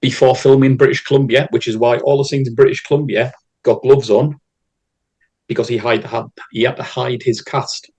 before 0.01 0.35
filming 0.35 0.77
British 0.77 1.03
Columbia, 1.03 1.47
which 1.51 1.67
is 1.67 1.77
why 1.77 1.97
all 1.99 2.17
the 2.17 2.25
scenes 2.25 2.47
in 2.47 2.55
British 2.55 2.81
Columbia 2.83 3.33
got 3.65 3.81
gloves 3.81 4.09
on 4.09 4.39
because 5.47 5.67
he 5.67 5.77
hide, 5.77 6.03
had 6.05 6.25
he 6.51 6.61
had 6.63 6.77
to 6.77 6.83
hide 6.83 7.21
his 7.23 7.41
cast. 7.41 7.89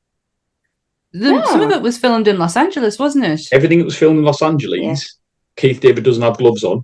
The- 1.12 1.44
Some 1.46 1.60
of 1.62 1.70
it 1.70 1.82
was 1.82 1.98
filmed 1.98 2.28
in 2.28 2.38
Los 2.38 2.56
Angeles, 2.56 2.98
wasn't 2.98 3.24
it? 3.26 3.40
Everything 3.52 3.78
that 3.78 3.84
was 3.84 3.96
filmed 3.98 4.18
in 4.18 4.24
Los 4.24 4.42
Angeles, 4.42 4.80
Yeah. 4.82 4.96
Keith 5.60 5.80
David 5.80 6.04
doesn't 6.04 6.22
have 6.22 6.38
gloves 6.38 6.64
on. 6.64 6.82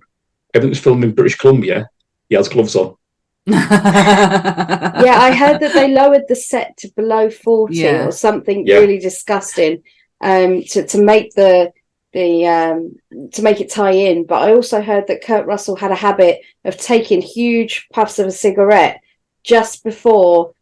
Everything 0.53 0.69
was 0.71 0.79
filmed 0.79 1.03
in 1.03 1.11
British 1.15 1.37
Columbia, 1.37 1.87
he 2.29 2.35
has 2.35 2.47
gloves 2.49 2.75
on. 2.75 2.95
yeah, 3.47 5.17
I 5.27 5.33
heard 5.35 5.59
that 5.61 5.73
they 5.73 5.89
lowered 5.91 6.23
the 6.29 6.35
set 6.35 6.77
to 6.77 6.87
below 6.95 7.29
40 7.29 7.75
Yeah. 7.75 8.05
or 8.07 8.11
something 8.11 8.65
Yeah. 8.65 8.77
really 8.77 8.99
disgusting 8.99 9.83
um, 10.21 10.63
to, 10.71 10.85
to 10.87 11.03
make 11.03 11.33
the 11.35 11.71
the 12.13 12.45
um, 12.47 12.95
to 13.31 13.41
make 13.41 13.59
it 13.61 13.71
tie 13.71 13.91
in. 13.91 14.25
But 14.25 14.43
I 14.43 14.53
also 14.53 14.81
heard 14.81 15.07
that 15.07 15.23
Kurt 15.23 15.45
Russell 15.45 15.75
had 15.75 15.91
a 15.91 15.95
habit 15.95 16.41
of 16.65 16.77
taking 16.77 17.21
huge 17.21 17.87
puffs 17.91 18.19
of 18.19 18.27
a 18.27 18.31
cigarette 18.31 19.01
just 19.43 19.83
before 19.83 20.53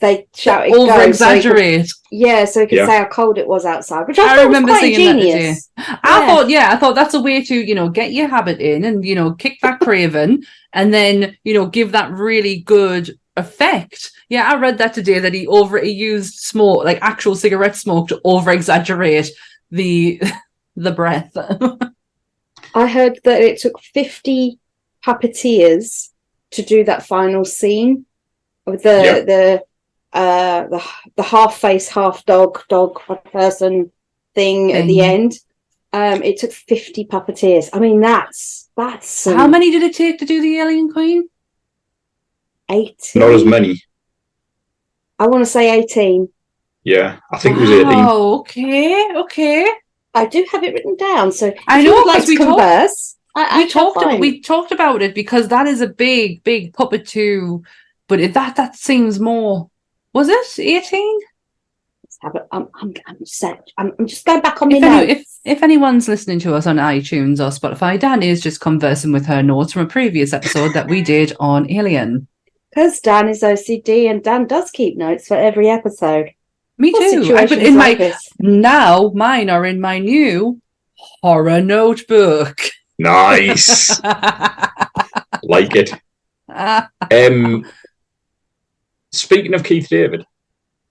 they 0.00 0.26
shouted 0.34 0.74
Over 0.74 0.86
go. 0.86 1.12
So 1.12 1.34
he 1.34 1.42
could, 1.42 1.52
exaggerate. 1.52 1.90
yeah, 2.10 2.44
so 2.44 2.60
he 2.60 2.66
could 2.66 2.78
Yeah. 2.78 2.86
say 2.86 2.98
how 2.98 3.06
cold 3.06 3.38
it 3.38 3.48
was 3.48 3.64
outside, 3.64 4.06
which 4.06 4.18
I, 4.18 4.40
I 4.40 4.44
remember 4.44 4.70
was 4.72 4.78
quite 4.78 4.94
seeing 4.94 5.06
that 5.06 5.12
today. 5.22 5.32
genius. 5.32 5.70
I 5.76 6.20
Yeah. 6.20 6.26
thought, 6.26 6.50
yeah, 6.50 6.70
I 6.72 6.76
thought 6.76 6.94
that's 6.94 7.14
a 7.14 7.20
way 7.20 7.42
to, 7.44 7.54
you 7.54 7.74
know, 7.74 7.88
get 7.88 8.12
your 8.12 8.28
habit 8.28 8.60
in 8.60 8.84
and, 8.84 9.04
you 9.04 9.14
know, 9.14 9.32
kick 9.32 9.58
that 9.62 9.80
craving 9.86 10.44
and 10.72 10.92
then, 10.94 11.36
you 11.44 11.54
know, 11.54 11.66
give 11.66 11.92
that 11.92 12.12
really 12.12 12.60
good 12.60 13.18
effect. 13.36 14.10
Yeah, 14.28 14.48
I 14.52 14.56
read 14.60 14.78
that 14.78 14.94
today 14.94 15.18
that 15.20 15.34
he 15.34 15.46
over 15.46 15.78
he 15.80 15.90
used 15.90 16.34
smoke, 16.34 16.84
like 16.84 16.98
actual 17.00 17.34
cigarette 17.34 17.76
smoke 17.76 18.08
to 18.08 18.20
over 18.24 18.50
exaggerate 18.52 19.30
the 19.70 20.20
the 20.84 20.92
breath. 20.92 21.32
I 22.74 22.86
heard 22.86 23.18
that 23.24 23.40
it 23.40 23.58
took 23.60 23.80
50 23.80 24.58
puppeteers 25.04 26.10
to 26.52 26.62
do 26.62 26.84
that 26.84 27.06
final 27.06 27.44
scene 27.44 28.06
with 28.66 28.82
the 28.82 29.02
Yeah. 29.04 29.20
the 29.32 29.62
uh 30.12 30.66
the, 30.68 30.82
the 31.16 31.22
half 31.22 31.58
face 31.58 31.88
half 31.88 32.24
dog 32.24 32.62
dog 32.68 33.00
person 33.32 33.92
thing 34.34 34.72
at 34.72 34.86
the 34.86 35.00
end 35.00 35.32
um 35.92 36.22
it 36.22 36.38
took 36.38 36.52
50 36.52 37.04
puppeteers 37.06 37.68
i 37.74 37.78
mean 37.78 38.00
that's 38.00 38.70
that's 38.76 39.06
some 39.08 39.36
How 39.36 39.46
many 39.46 39.70
did 39.70 39.82
it 39.82 39.94
take 39.94 40.18
to 40.20 40.24
do 40.24 40.40
the 40.40 40.58
Alien 40.60 40.90
Queen? 40.92 41.28
18 42.70 43.20
Not 43.20 43.30
as 43.32 43.44
many. 43.44 43.80
i 45.18 45.26
want 45.26 45.42
to 45.44 45.50
say 45.50 45.78
18 45.80 46.28
Yeah, 46.84 47.18
I 47.30 47.38
think 47.38 47.56
it 47.56 47.60
was 47.60 47.70
18. 47.70 47.86
Oh, 47.90 48.40
okay, 48.40 49.08
okay. 49.16 49.70
I 50.14 50.26
do 50.26 50.46
have 50.50 50.64
it 50.64 50.74
written 50.74 50.96
down 50.96 51.30
so 51.32 51.52
I 51.66 51.82
know, 51.82 52.02
like 52.06 52.26
we 52.26 52.36
converse 52.36 53.16
I, 53.34 53.46
I 53.50 53.58
we 53.58 53.68
talked 53.68 53.96
about, 53.96 54.10
find- 54.10 54.20
we 54.20 54.40
talked 54.40 54.72
about 54.72 55.02
it 55.02 55.14
because 55.14 55.48
that 55.48 55.66
is 55.66 55.80
a 55.80 55.88
big 55.88 56.42
big 56.44 56.72
puppet 56.74 57.06
too 57.06 57.62
but 58.06 58.20
it, 58.20 58.34
that 58.34 58.56
that 58.56 58.76
seems 58.76 59.20
more 59.20 59.70
was 60.12 60.28
it 60.28 60.58
18 60.58 61.20
have 62.20 62.34
it. 62.34 62.42
I'm, 62.50 62.66
I'm, 62.74 62.94
I'm 63.06 63.24
set. 63.24 63.68
I'm, 63.78 63.92
I'm 63.96 64.08
just 64.08 64.24
going 64.24 64.40
back 64.40 64.60
on 64.60 64.70
my 64.70 64.78
if, 64.78 64.82
any, 64.82 65.12
if 65.12 65.26
if 65.44 65.62
anyone's 65.62 66.08
listening 66.08 66.40
to 66.40 66.54
us 66.54 66.66
on 66.66 66.76
itunes 66.76 67.38
or 67.38 67.56
spotify 67.56 67.98
dan 67.98 68.24
is 68.24 68.40
just 68.40 68.60
conversing 68.60 69.12
with 69.12 69.26
her 69.26 69.40
notes 69.40 69.72
from 69.72 69.82
a 69.82 69.88
previous 69.88 70.32
episode 70.32 70.74
that 70.74 70.88
we 70.88 71.00
did 71.00 71.32
on 71.38 71.70
alien 71.70 72.26
Because 72.70 73.00
Dan 73.00 73.28
is 73.28 73.42
OCD 73.42 74.10
and 74.10 74.22
Dan 74.22 74.46
does 74.46 74.70
keep 74.70 74.96
notes 74.96 75.26
for 75.26 75.36
every 75.36 75.68
episode. 75.68 76.30
Me 76.78 76.92
What 76.92 77.12
too 77.12 77.36
I, 77.36 77.46
but 77.46 77.58
in 77.58 77.76
like 77.76 77.98
my 77.98 78.06
this? 78.06 78.28
now 78.38 79.10
mine 79.14 79.50
are 79.50 79.66
in 79.66 79.80
my 79.80 79.98
new 79.98 80.60
horror 80.96 81.60
notebook 81.60 82.58
Nice. 83.00 84.02
like 85.44 85.76
it. 85.76 85.92
Um, 86.48 87.64
speaking 89.12 89.54
of 89.54 89.62
Keith 89.62 89.88
David, 89.88 90.24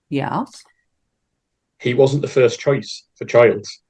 yes 0.09 0.64
he 1.80 1.93
wasn't 1.93 2.22
the 2.22 2.27
first 2.27 2.59
choice 2.59 3.03
for 3.15 3.26
Childs. 3.26 3.81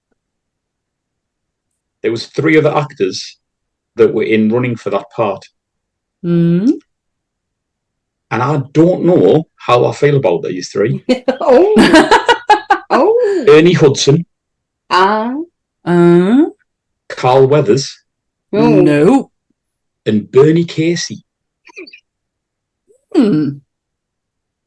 There 2.02 2.11
was 2.11 2.28
three 2.28 2.57
other 2.57 2.76
actors 2.76 3.40
that 3.95 4.14
were 4.14 4.24
in 4.24 4.49
running 4.49 4.76
for 4.76 4.90
that 4.91 5.10
part, 5.15 5.44
mm. 6.24 6.74
And 8.32 8.44
I 8.44 8.62
don't 8.72 9.06
know 9.06 9.48
how 9.56 9.86
I 9.86 9.94
feel 9.94 10.18
about 10.18 10.44
these 10.44 10.70
three. 10.70 11.04
oh, 11.40 12.86
oh, 12.90 13.45
Ernie 13.49 13.74
Hudson, 13.74 14.26
ah, 14.90 15.36
uh, 15.86 16.45
Carl 17.10 17.48
Weathers, 17.48 18.04
oh. 18.54 18.82
no 18.82 19.32
and 20.06 20.32
Bernie 20.32 20.64
Casey, 20.64 21.24
hmm. 23.14 23.58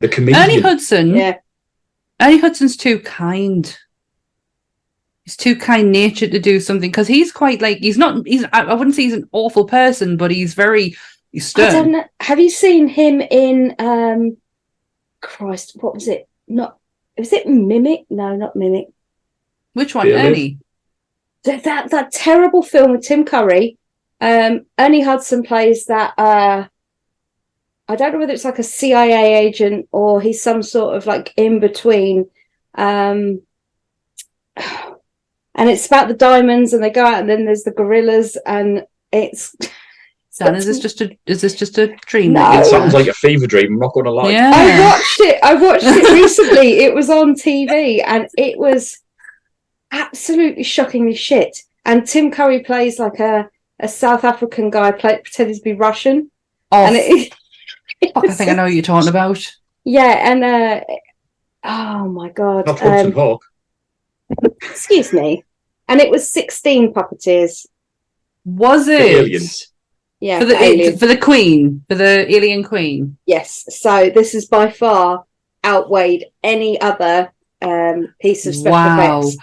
the 0.01 0.09
comedian. 0.09 0.43
ernie 0.43 0.61
hudson 0.61 1.17
yeah. 1.17 1.37
Ernie 2.21 2.39
Hudson's 2.39 2.77
too 2.77 3.01
kind. 3.01 3.77
He's 5.25 5.37
too 5.37 5.57
kind 5.57 5.91
natured 5.91 6.33
to 6.33 6.39
do 6.39 6.61
something 6.61 6.91
because 6.91 7.09
he's 7.09 7.33
quite 7.33 7.63
like 7.63 7.79
he's 7.79 7.97
not. 7.97 8.27
He's 8.27 8.45
I, 8.53 8.63
I 8.63 8.75
wouldn't 8.75 8.95
say 8.95 9.05
he's 9.05 9.15
an 9.15 9.29
awful 9.33 9.65
person, 9.65 10.17
but 10.17 10.31
he's 10.31 10.55
very 10.55 10.95
he's 11.33 11.55
I 11.57 11.61
don't 11.63 11.71
stern. 11.71 11.93
know. 11.93 12.05
Have 12.21 12.41
you 12.41 12.51
seen 12.51 12.89
him 12.89 13.21
in? 13.21 13.75
um 13.79 14.37
Christ, 15.21 15.77
what 15.81 15.95
was 15.95 16.09
it? 16.09 16.29
Not 16.49 16.79
was 17.19 17.33
it 17.33 17.47
Mimic? 17.47 18.07
No, 18.11 18.35
not 18.37 18.57
Mimic. 18.57 18.87
Which 19.75 19.95
one, 19.95 20.07
Really? 20.07 20.19
Ernie? 20.29 20.59
That 21.45 21.65
that, 21.65 21.91
that 21.91 22.13
terrible 22.13 22.63
film 22.63 22.93
with 22.93 23.03
Tim 23.03 23.25
Curry. 23.25 23.79
Um, 24.21 24.67
Ernie 24.79 25.03
Hudson 25.03 25.43
plays 25.43 25.87
that. 25.87 26.15
uh 26.19 26.67
I 27.89 27.97
don't 27.97 28.13
know 28.13 28.19
whether 28.19 28.33
it's 28.33 28.45
like 28.45 28.61
a 28.61 28.63
CIA 28.63 29.35
agent 29.35 29.89
or 29.91 30.21
he's 30.21 30.41
some 30.43 30.63
sort 30.63 30.97
of 30.97 31.07
like 31.07 31.35
in 31.37 31.59
between. 31.59 32.31
Um, 32.77 33.43
and 34.57 35.69
it's 35.69 35.87
about 35.87 36.07
the 36.09 36.15
diamonds, 36.15 36.73
and 36.73 36.83
they 36.83 36.91
go 36.91 37.05
out, 37.05 37.21
and 37.21 37.29
then 37.29 37.45
there's 37.45 37.65
the 37.65 37.73
gorillas, 37.73 38.37
and 38.47 38.87
it's. 39.13 39.57
Dan, 40.39 40.55
is 40.55 40.65
this 40.65 40.79
just 40.79 41.01
a 41.01 41.17
is 41.27 41.41
this 41.41 41.55
just 41.55 41.77
a 41.79 41.89
dream? 42.07 42.35
No. 42.35 42.41
that 42.41 42.65
it 42.65 42.71
sounds 42.71 42.95
like 42.95 43.09
a 43.09 43.13
fever 43.13 43.47
dream. 43.47 43.75
I'm 43.75 43.79
not 43.79 43.93
going 43.93 44.05
to 44.05 44.13
lie. 44.13 44.31
yeah. 44.31 44.53
I 44.55 44.81
watched 44.81 45.21
it. 45.21 45.39
I 45.43 45.55
watched 45.55 45.85
it 45.85 46.13
recently. 46.23 46.79
It 46.79 46.95
was 46.95 47.11
on 47.11 47.35
TV, 47.35 48.03
and 48.07 48.29
it 48.39 48.57
was 48.59 48.99
absolutely 49.91 50.63
shockingly 50.63 51.15
shit. 51.15 51.59
And 51.85 52.07
Tim 52.07 52.31
Curry 52.31 52.61
plays 52.61 52.99
like 52.99 53.19
a, 53.19 53.51
a 53.81 53.89
South 53.89 54.23
African 54.25 54.71
guy, 54.71 54.93
play, 54.93 55.21
pretending 55.23 55.57
to 55.57 55.63
be 55.63 55.73
Russian, 55.73 56.31
oh, 56.71 56.85
and 56.87 56.97
it, 56.99 57.35
fuck, 58.15 58.29
I 58.29 58.33
think 58.33 58.51
I 58.51 58.55
know 58.55 58.65
what 58.65 58.73
you're 58.73 58.83
talking 58.83 59.09
about. 59.09 59.45
yeah, 59.85 60.31
and 60.31 60.45
uh, 60.45 60.81
oh 61.65 62.09
my 62.09 62.29
god, 62.31 62.67
Not 62.67 62.79
Hudson 62.79 63.07
um, 63.07 63.13
Hawk. 63.13 63.45
excuse 64.63 65.13
me, 65.13 65.43
and 65.89 66.01
it 66.01 66.09
was 66.11 66.31
sixteen 66.31 66.95
puppeteers. 66.95 67.67
Was 68.45 68.87
it 68.87 69.01
aliens. 69.01 69.70
Yeah, 70.21 70.39
for 70.39 70.45
the 70.45 70.55
for 70.57 70.63
aliens. 70.63 71.01
for 71.01 71.07
the 71.07 71.17
Queen 71.17 71.85
for 71.89 71.95
the 71.95 72.31
Alien 72.35 72.63
Queen? 72.63 73.17
yes. 73.27 73.65
So 73.71 74.11
this 74.15 74.35
is 74.35 74.47
by 74.47 74.71
far 74.71 75.25
outweighed 75.65 76.27
any 76.43 76.81
other 76.81 77.33
um, 77.63 78.15
piece 78.21 78.47
of 78.47 78.55
special 78.55 78.73
Wow. 78.73 79.21
effects. 79.21 79.37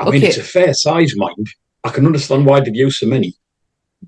I 0.00 0.04
mean, 0.10 0.14
Okay. 0.16 0.26
it's 0.28 0.38
a 0.38 0.42
fair 0.42 0.74
size, 0.74 1.14
mind. 1.16 1.46
I 1.84 1.90
can 1.90 2.04
understand 2.06 2.46
why 2.46 2.60
they've 2.60 2.74
used 2.74 2.98
so 2.98 3.06
many. 3.06 3.34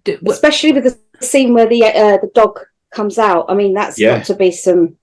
D- 0.04 0.14
w- 0.16 0.32
especially 0.32 0.72
with 0.72 0.84
the 0.84 0.98
scene 1.24 1.54
where 1.54 1.66
the 1.68 1.84
uh, 1.84 2.16
the 2.18 2.30
dog 2.34 2.58
comes 2.90 3.18
out. 3.18 3.46
I 3.48 3.54
mean, 3.54 3.72
that's 3.74 3.98
Yeah. 3.98 4.16
got 4.18 4.26
to 4.26 4.34
be 4.34 4.50
some. 4.50 4.96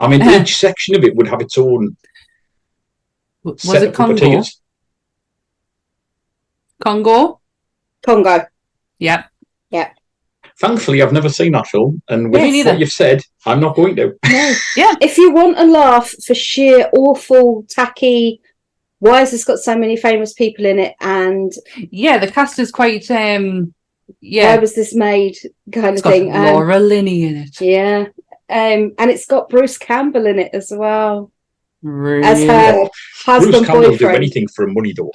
I 0.00 0.08
mean, 0.08 0.22
Uh-huh. 0.22 0.40
each 0.40 0.56
section 0.56 0.96
of 0.96 1.04
it 1.04 1.14
would 1.16 1.28
have 1.28 1.40
its 1.40 1.56
own 1.58 1.96
was 3.44 3.60
set 3.62 3.82
it 3.82 3.88
of 3.90 3.94
Congo? 3.94 4.14
puppeteers. 4.16 4.56
Congo? 6.82 7.40
Congo. 8.02 8.46
Yeah. 8.98 9.24
Thankfully, 10.60 11.00
I've 11.02 11.12
never 11.12 11.28
seen 11.30 11.52
that 11.52 11.66
film, 11.68 12.02
and 12.08 12.30
with 12.30 12.42
Me 12.42 12.50
neither. 12.50 12.70
what 12.72 12.80
you've 12.80 12.92
said, 12.92 13.22
I'm 13.46 13.60
not 13.60 13.74
going 13.76 13.96
to. 13.96 14.14
No. 14.28 14.54
Yeah. 14.76 14.94
If 15.00 15.16
you 15.18 15.32
want 15.32 15.58
a 15.58 15.64
laugh 15.64 16.10
for 16.26 16.34
sheer 16.34 16.90
awful, 16.94 17.64
tacky, 17.68 18.40
why 18.98 19.20
has 19.20 19.30
this 19.30 19.44
got 19.44 19.58
so 19.58 19.74
many 19.76 19.96
famous 19.96 20.34
people 20.34 20.66
in 20.66 20.78
it? 20.78 20.94
And 21.00 21.50
Yeah, 21.90 22.18
the 22.18 22.30
cast 22.30 22.58
is 22.58 22.70
quite 22.70 23.10
um 23.10 23.74
why 24.06 24.14
yeah. 24.20 24.56
was 24.58 24.74
this 24.74 24.94
made? 24.94 25.36
Kind 25.72 25.94
It's 25.96 26.00
of 26.00 26.04
got 26.04 26.10
thing. 26.10 26.34
Um, 26.34 26.44
Laura 26.44 26.78
Linney 26.78 27.24
in 27.24 27.36
it. 27.36 27.60
yeah. 27.60 28.06
Um, 28.50 28.92
and 28.98 29.10
it's 29.10 29.26
got 29.26 29.48
Bruce 29.48 29.78
Campbell 29.78 30.26
in 30.26 30.38
it 30.40 30.50
as 30.52 30.72
well 30.74 31.30
Really? 31.82 32.24
as 32.26 32.42
her 32.42 32.72
Bruce 32.80 32.90
husband 33.24 33.66
Campbell 33.66 33.90
will 33.90 33.96
do 33.96 34.08
anything 34.08 34.48
for 34.48 34.66
money, 34.66 34.92
though. 34.92 35.12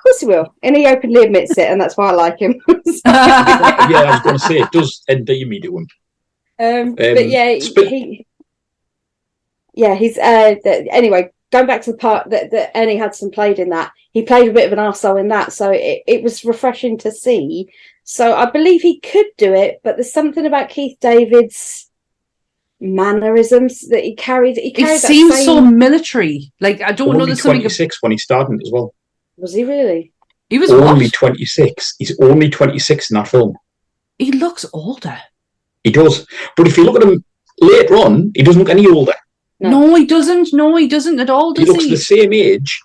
Of 0.00 0.04
course 0.04 0.20
he 0.20 0.26
will, 0.26 0.54
and 0.62 0.74
he 0.74 0.86
openly 0.86 1.22
admits 1.24 1.58
it, 1.58 1.68
and 1.70 1.78
that's 1.78 1.94
why 1.94 2.08
I 2.08 2.12
like 2.12 2.38
him. 2.38 2.54
yeah, 2.68 2.80
I 3.04 4.10
was 4.12 4.22
going 4.22 4.38
to 4.38 4.44
say 4.46 4.54
it 4.56 4.70
does 4.72 5.02
endear 5.10 5.46
me 5.46 5.60
to 5.60 5.76
him. 5.76 5.86
Um, 6.58 6.94
but 6.94 7.28
yeah, 7.28 7.58
sp- 7.60 7.84
he, 7.86 8.26
yeah, 9.74 9.94
he's 9.94 10.16
uh. 10.16 10.54
th- 10.64 10.88
anyway, 10.90 11.30
going 11.52 11.66
back 11.66 11.82
to 11.82 11.92
the 11.92 11.98
part 11.98 12.30
that, 12.30 12.50
that 12.50 12.70
Ernie 12.74 12.96
Hudson 12.96 13.30
played 13.30 13.58
in 13.58 13.68
that, 13.70 13.92
he 14.12 14.22
played 14.22 14.48
a 14.48 14.54
bit 14.54 14.72
of 14.72 14.78
an 14.78 14.82
arsehole 14.82 15.20
in 15.20 15.28
that, 15.28 15.52
so 15.52 15.70
it, 15.70 16.02
it 16.06 16.22
was 16.22 16.46
refreshing 16.46 16.96
to 16.98 17.12
see. 17.12 17.70
So 18.04 18.34
I 18.34 18.50
believe 18.50 18.80
he 18.80 19.00
could 19.00 19.26
do 19.36 19.52
it, 19.52 19.82
but 19.84 19.96
there's 19.96 20.14
something 20.14 20.46
about 20.46 20.70
Keith 20.70 20.96
David's 21.00 21.90
mannerisms 22.80 23.86
that 23.88 24.02
he 24.02 24.14
carried. 24.14 24.56
He 24.56 24.68
It 24.68 24.76
carried 24.76 25.00
that 25.02 25.06
seems 25.06 25.34
same- 25.34 25.44
so 25.44 25.60
military. 25.60 26.52
Like 26.58 26.80
I 26.80 26.92
don't 26.92 27.08
know. 27.08 27.14
Only 27.20 27.26
There's 27.26 27.42
something. 27.42 27.60
26 27.60 28.02
when 28.02 28.12
he 28.12 28.18
started 28.18 28.60
as 28.62 28.70
well. 28.72 28.94
Was 29.40 29.54
he 29.54 29.64
really? 29.64 30.12
He 30.48 30.58
was 30.58 30.70
Only 30.70 31.06
what? 31.06 31.12
26. 31.12 31.94
He's 31.98 32.20
only 32.20 32.50
26 32.50 33.10
in 33.10 33.14
that 33.14 33.28
film. 33.28 33.56
He 34.18 34.32
looks 34.32 34.66
older. 34.72 35.18
He 35.84 35.90
does. 35.90 36.26
But 36.56 36.66
if 36.66 36.76
you 36.76 36.84
look 36.84 36.96
at 36.96 37.08
him 37.08 37.24
later 37.60 37.94
on, 37.96 38.32
he 38.34 38.42
doesn't 38.42 38.60
look 38.60 38.70
any 38.70 38.86
older. 38.86 39.14
No. 39.60 39.70
No. 39.70 39.94
he 39.94 40.06
doesn't. 40.06 40.52
No, 40.52 40.76
he 40.76 40.88
doesn't 40.88 41.20
at 41.20 41.30
all. 41.30 41.54
He 41.54 41.64
looks 41.64 41.84
he? 41.84 41.90
the 41.90 41.96
same 41.96 42.32
age 42.32 42.80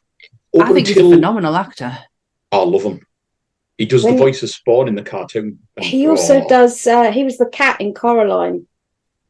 I 0.61 0.73
think 0.73 0.88
he's 0.88 0.98
a 0.98 1.10
phenomenal 1.10 1.56
actor. 1.56 1.98
I 2.52 2.57
love 2.57 2.84
him. 2.84 3.06
He 3.77 3.86
does 3.86 4.03
When- 4.03 4.15
the 4.15 4.23
voice 4.23 4.41
of 4.44 4.49
Spawn 4.49 4.88
in 4.88 4.95
the 4.95 5.03
cartoon. 5.03 5.60
And- 5.76 5.86
He 5.86 6.07
also 6.07 6.41
oh, 6.41 6.48
does. 6.48 6.86
Uh, 6.88 7.11
he 7.11 7.23
was 7.23 7.38
the 7.38 7.48
cat 7.48 7.82
in 7.82 7.94
Coraline. 7.94 8.68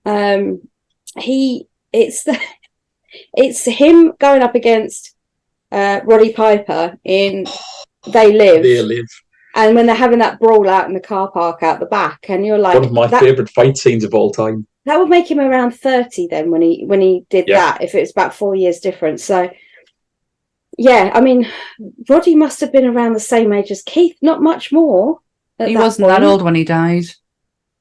Um, 0.06 0.68
he 1.18 1.68
it's 1.91 2.23
the 2.23 2.39
it's 3.35 3.65
him 3.65 4.14
going 4.19 4.43
up 4.43 4.53
against 4.53 5.15
uh, 5.76 5.99
Roddy 6.06 6.31
Piper 6.34 6.97
in 7.03 7.45
They 8.07 8.31
Live, 8.34 8.64
They 8.64 8.81
live. 8.81 9.06
and 9.56 9.76
when 9.76 9.85
they're 9.85 9.95
having 9.95 10.19
that 10.19 10.39
brawl 10.39 10.68
out 10.69 10.88
in 10.88 10.93
the 10.93 10.99
car 10.99 11.30
park 11.31 11.61
out 11.64 11.80
the 11.80 11.85
back, 11.85 12.26
and 12.30 12.45
you're 12.45 12.57
like, 12.57 12.76
One 12.76 12.85
of 12.85 12.91
my 12.91 13.07
that, 13.07 13.19
favourite 13.22 13.49
fight 13.52 13.77
scenes 13.77 14.03
of 14.03 14.14
all 14.14 14.31
time. 14.31 14.65
that 14.85 14.97
would 14.99 15.10
make 15.10 15.30
him 15.30 15.39
around 15.39 15.72
thirty 15.72 16.27
then 16.27 16.49
when 16.52 16.61
he 16.61 16.84
when 16.85 17.02
he 17.02 17.26
did 17.30 17.45
Yeah. 17.47 17.57
that. 17.60 17.84
If 17.84 17.93
it 17.95 17.99
was 18.02 18.11
about 18.11 18.34
four 18.34 18.56
years 18.56 18.80
difference, 18.80 19.23
so. 19.23 19.49
Yeah, 20.77 21.11
I 21.14 21.22
mean, 21.22 21.47
Roddy 22.10 22.35
must 22.35 22.60
have 22.60 22.73
been 22.73 22.85
around 22.85 23.14
the 23.14 23.19
same 23.22 23.53
age 23.53 23.72
as 23.72 23.81
Keith, 23.81 24.18
not 24.22 24.41
much 24.41 24.73
more. 24.73 25.19
He 25.57 25.73
that 25.73 25.80
wasn't 25.80 26.10
that 26.10 26.22
old 26.23 26.41
when 26.41 26.56
he 26.56 26.65
died. 26.65 27.06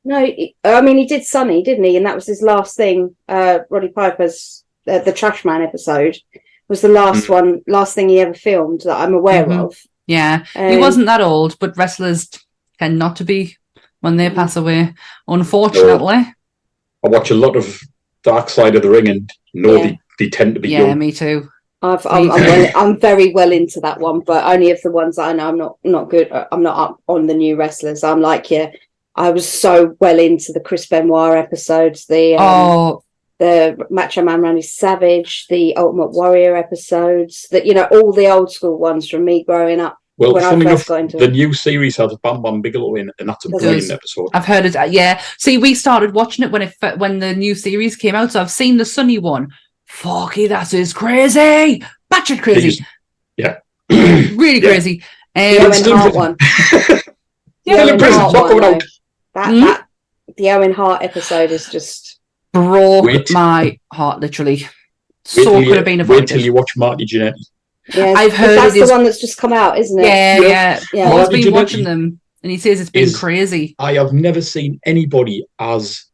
No, 0.04 0.24
he- 0.24 0.54
I 0.62 0.80
mean 0.80 0.96
he 0.98 1.06
did 1.06 1.24
Sunny, 1.24 1.62
didn't 1.64 1.82
he? 1.84 1.96
And 1.96 2.06
that 2.06 2.14
was 2.14 2.26
his 2.26 2.40
last 2.40 2.76
thing. 2.76 3.16
Uh, 3.28 3.60
Roddy 3.68 3.88
Piper's 3.88 4.64
uh, 4.86 5.00
the 5.00 5.12
Trash 5.12 5.44
Man 5.44 5.60
episode 5.62 6.16
was 6.68 6.80
the 6.80 6.88
last 6.88 7.26
Hmm. 7.26 7.32
one, 7.32 7.62
last 7.66 7.94
thing 7.94 8.08
he 8.08 8.20
ever 8.20 8.34
filmed 8.34 8.82
that 8.82 9.00
I'm 9.00 9.14
aware 9.14 9.44
Mhm. 9.46 9.64
of. 9.64 9.76
Yeah, 10.06 10.44
he 10.54 10.74
Um, 10.74 10.80
wasn't 10.80 11.06
that 11.06 11.20
old, 11.20 11.56
but 11.58 11.76
wrestlers 11.76 12.28
tend 12.78 12.98
not 12.98 13.16
to 13.16 13.24
be 13.24 13.56
when 14.00 14.14
Mm. 14.14 14.18
they 14.18 14.30
pass 14.30 14.56
away. 14.56 14.94
Unfortunately. 15.28 16.26
I 17.04 17.08
watch 17.08 17.30
a 17.30 17.34
lot 17.34 17.56
of 17.56 17.80
Dark 18.22 18.48
Side 18.50 18.76
of 18.76 18.82
the 18.82 18.90
Ring 18.90 19.08
and 19.08 19.30
know 19.52 19.76
Yeah. 19.76 19.82
they, 19.84 19.98
they 20.18 20.28
tend 20.30 20.54
to 20.54 20.60
be 20.60 20.70
Yeah, 20.70 20.88
young. 20.88 20.98
me 20.98 21.12
too. 21.12 21.48
I've, 21.82 22.06
I'm, 22.06 22.30
I'm, 22.30 22.40
well, 22.40 22.70
I'm 22.74 22.98
very 22.98 23.30
well 23.34 23.52
into 23.52 23.78
that 23.80 24.00
one, 24.00 24.20
but 24.20 24.42
only 24.44 24.70
of 24.70 24.80
the 24.80 24.90
ones 24.90 25.16
that 25.16 25.28
I 25.28 25.32
know. 25.34 25.48
I'm 25.48 25.58
not 25.58 25.76
not 25.84 26.08
good. 26.08 26.32
uh, 26.32 26.46
I'm 26.50 26.62
not 26.62 26.78
up 26.78 26.98
on 27.08 27.26
the 27.26 27.34
new 27.34 27.56
wrestlers. 27.56 28.02
I'm 28.02 28.22
like, 28.22 28.50
yeah, 28.50 28.70
I 29.14 29.28
was 29.30 29.46
so 29.46 29.94
well 30.00 30.18
into 30.18 30.52
the 30.54 30.60
Chris 30.60 30.86
Benoit 30.86 31.36
episodes, 31.36 32.06
the 32.06 32.36
um, 32.36 32.42
oh, 32.42 33.03
the 33.44 33.86
Macho 33.90 34.22
Man 34.22 34.40
Randy 34.42 34.62
Savage, 34.62 35.46
the 35.48 35.76
Ultimate 35.76 36.10
Warrior 36.12 36.56
episodes, 36.56 37.46
that 37.50 37.66
you 37.66 37.74
know 37.74 37.84
all 37.90 38.12
the 38.12 38.28
old 38.30 38.50
school 38.52 38.78
ones 38.78 39.08
from 39.08 39.24
me 39.24 39.44
growing 39.44 39.80
up. 39.80 39.98
Well, 40.16 40.32
when 40.34 40.44
I 40.44 40.50
funny 40.50 40.64
first 40.64 40.72
enough, 40.72 40.86
got 40.86 41.00
into 41.00 41.16
the 41.16 41.24
it. 41.24 41.32
new 41.32 41.52
series 41.52 41.96
has 41.96 42.12
a 42.12 42.16
Bam 42.18 42.40
Bam 42.42 42.62
Bigelow 42.62 42.94
in 42.94 43.08
it, 43.08 43.14
and 43.18 43.28
that's 43.28 43.44
a 43.46 43.48
Does. 43.48 43.62
brilliant 43.62 43.90
episode. 43.90 44.28
I've 44.32 44.44
heard 44.46 44.64
it. 44.64 44.74
Yeah. 44.90 45.20
See, 45.38 45.58
we 45.58 45.74
started 45.74 46.14
watching 46.14 46.44
it 46.44 46.52
when 46.52 46.62
it 46.62 46.74
when 46.98 47.18
the 47.18 47.34
new 47.34 47.54
series 47.54 47.96
came 47.96 48.14
out, 48.14 48.32
so 48.32 48.40
I've 48.40 48.50
seen 48.50 48.76
the 48.76 48.84
Sunny 48.84 49.18
one. 49.18 49.48
Fucky, 49.90 50.48
that 50.48 50.72
is 50.74 50.92
crazy. 50.92 51.82
Batshit 52.12 52.42
crazy. 52.42 52.68
just- 52.70 52.82
yeah. 53.36 53.58
really 53.90 54.60
Yeah. 54.60 54.68
crazy. 54.68 55.02
The 55.34 55.58
Um, 55.58 55.72
Owen 55.72 55.98
Hart 55.98 56.14
one. 56.14 56.36
Yeah, 57.64 57.86
The 57.86 57.98
Still 57.98 58.12
Owen 58.14 58.34
Hart 58.34 58.54
one, 58.54 58.64
out. 58.64 58.82
That, 59.34 59.46
Hmm? 59.48 59.60
that 59.60 59.86
the 60.36 60.50
Owen 60.50 60.72
Hart 60.72 61.02
episode 61.02 61.50
is 61.50 61.68
just 61.70 62.13
broke 62.54 63.04
Wait. 63.04 63.30
my 63.32 63.78
heart, 63.92 64.20
literally. 64.20 64.56
Wait 64.56 64.68
So 65.26 65.44
could 65.44 65.66
you- 65.66 65.74
have 65.74 65.84
been 65.84 66.00
avoided. 66.00 66.08
Wait 66.08 66.16
avoided. 66.30 66.34
till 66.34 66.44
you 66.44 66.52
watch 66.54 66.72
Marty 66.76 67.04
Jannetty. 67.04 67.44
yeah. 67.94 68.14
I've 68.16 68.32
heard 68.32 68.56
that's 68.58 68.74
it 68.74 68.82
is- 68.82 68.88
the 68.88 68.94
one 68.94 69.04
that's 69.04 69.20
just 69.20 69.36
come 69.36 69.52
out, 69.52 69.78
isn't 69.78 69.98
it? 69.98 70.06
Yeah, 70.06 70.40
Yeah. 70.40 70.48
yeah. 70.48 70.80
Yeah. 70.94 71.10
Paul's 71.10 71.20
Marty 71.28 71.42
been 71.42 71.52
Jannetty 71.52 71.56
watching 71.56 71.84
them, 71.84 72.20
and 72.42 72.50
he 72.52 72.56
says 72.58 72.80
it's 72.80 72.90
been 72.90 73.04
is- 73.04 73.16
crazy. 73.16 73.74
I 73.78 73.92
have 73.94 74.12
never 74.14 74.40
seen 74.40 74.80
anybody 74.86 75.44
as 75.58 76.04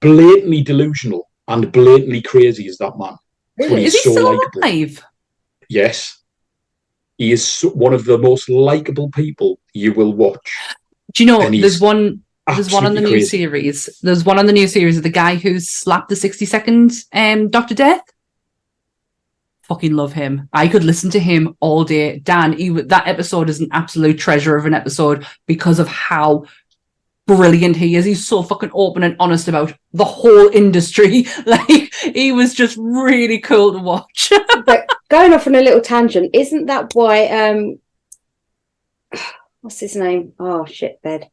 blatantly 0.00 0.62
delusional 0.62 1.28
and 1.48 1.70
blatantly 1.72 2.22
crazy 2.22 2.66
as 2.68 2.76
that 2.78 2.98
man. 2.98 3.16
That's 3.56 3.70
why 3.70 3.78
Is 3.78 3.94
he 3.94 4.00
so 4.00 4.10
still 4.12 4.24
likable. 4.36 4.60
alive? 4.62 5.04
Yes. 5.68 6.18
He 7.18 7.32
is 7.32 7.60
one 7.62 7.94
of 7.94 8.04
the 8.04 8.18
most 8.18 8.48
likable 8.50 9.08
people 9.10 9.58
you 9.72 9.92
will 9.94 10.12
watch. 10.12 10.48
Do 11.14 11.24
you 11.24 11.26
know 11.26 11.40
And 11.40 11.54
he's 11.54 11.62
there's 11.62 11.80
one 11.80 12.22
there's 12.46 12.72
one 12.72 12.86
on 12.86 12.94
the 12.94 13.00
Absolutely 13.00 13.10
new 13.10 13.10
crazy. 13.10 13.38
series. 13.38 13.98
There's 14.02 14.24
one 14.24 14.38
on 14.38 14.46
the 14.46 14.52
new 14.52 14.68
series 14.68 14.96
of 14.96 15.02
the 15.02 15.08
guy 15.08 15.34
who 15.34 15.58
slapped 15.58 16.08
the 16.08 16.16
60 16.16 16.46
second 16.46 16.92
um 17.12 17.48
Doctor 17.48 17.74
Death. 17.74 18.02
Fucking 19.62 19.94
love 19.94 20.12
him. 20.12 20.48
I 20.52 20.68
could 20.68 20.84
listen 20.84 21.10
to 21.10 21.18
him 21.18 21.56
all 21.58 21.82
day. 21.82 22.20
Dan, 22.20 22.52
he, 22.52 22.68
that 22.68 23.08
episode 23.08 23.48
is 23.48 23.60
an 23.60 23.68
absolute 23.72 24.16
treasure 24.16 24.56
of 24.56 24.64
an 24.64 24.74
episode 24.74 25.26
because 25.46 25.80
of 25.80 25.88
how 25.88 26.44
brilliant 27.26 27.74
he 27.74 27.96
is. 27.96 28.04
He's 28.04 28.24
so 28.24 28.44
fucking 28.44 28.70
open 28.72 29.02
and 29.02 29.16
honest 29.18 29.48
about 29.48 29.74
the 29.92 30.04
whole 30.04 30.48
industry. 30.50 31.26
like 31.46 31.92
he 31.94 32.30
was 32.30 32.54
just 32.54 32.76
really 32.78 33.40
cool 33.40 33.72
to 33.72 33.80
watch. 33.80 34.32
but 34.64 34.88
going 35.08 35.32
off 35.32 35.48
on 35.48 35.56
a 35.56 35.60
little 35.60 35.80
tangent, 35.80 36.30
isn't 36.32 36.66
that 36.66 36.94
why 36.94 37.26
um 37.26 37.80
what's 39.62 39.80
his 39.80 39.96
name? 39.96 40.32
Oh 40.38 40.64
shit 40.64 41.02
bed. 41.02 41.28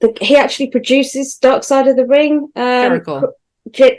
The, 0.00 0.16
he 0.20 0.36
actually 0.36 0.70
produces 0.70 1.36
Dark 1.36 1.64
Side 1.64 1.86
of 1.88 1.96
the 1.96 2.06
Ring. 2.06 2.48
Um, 2.54 2.62
Jericho. 2.64 3.32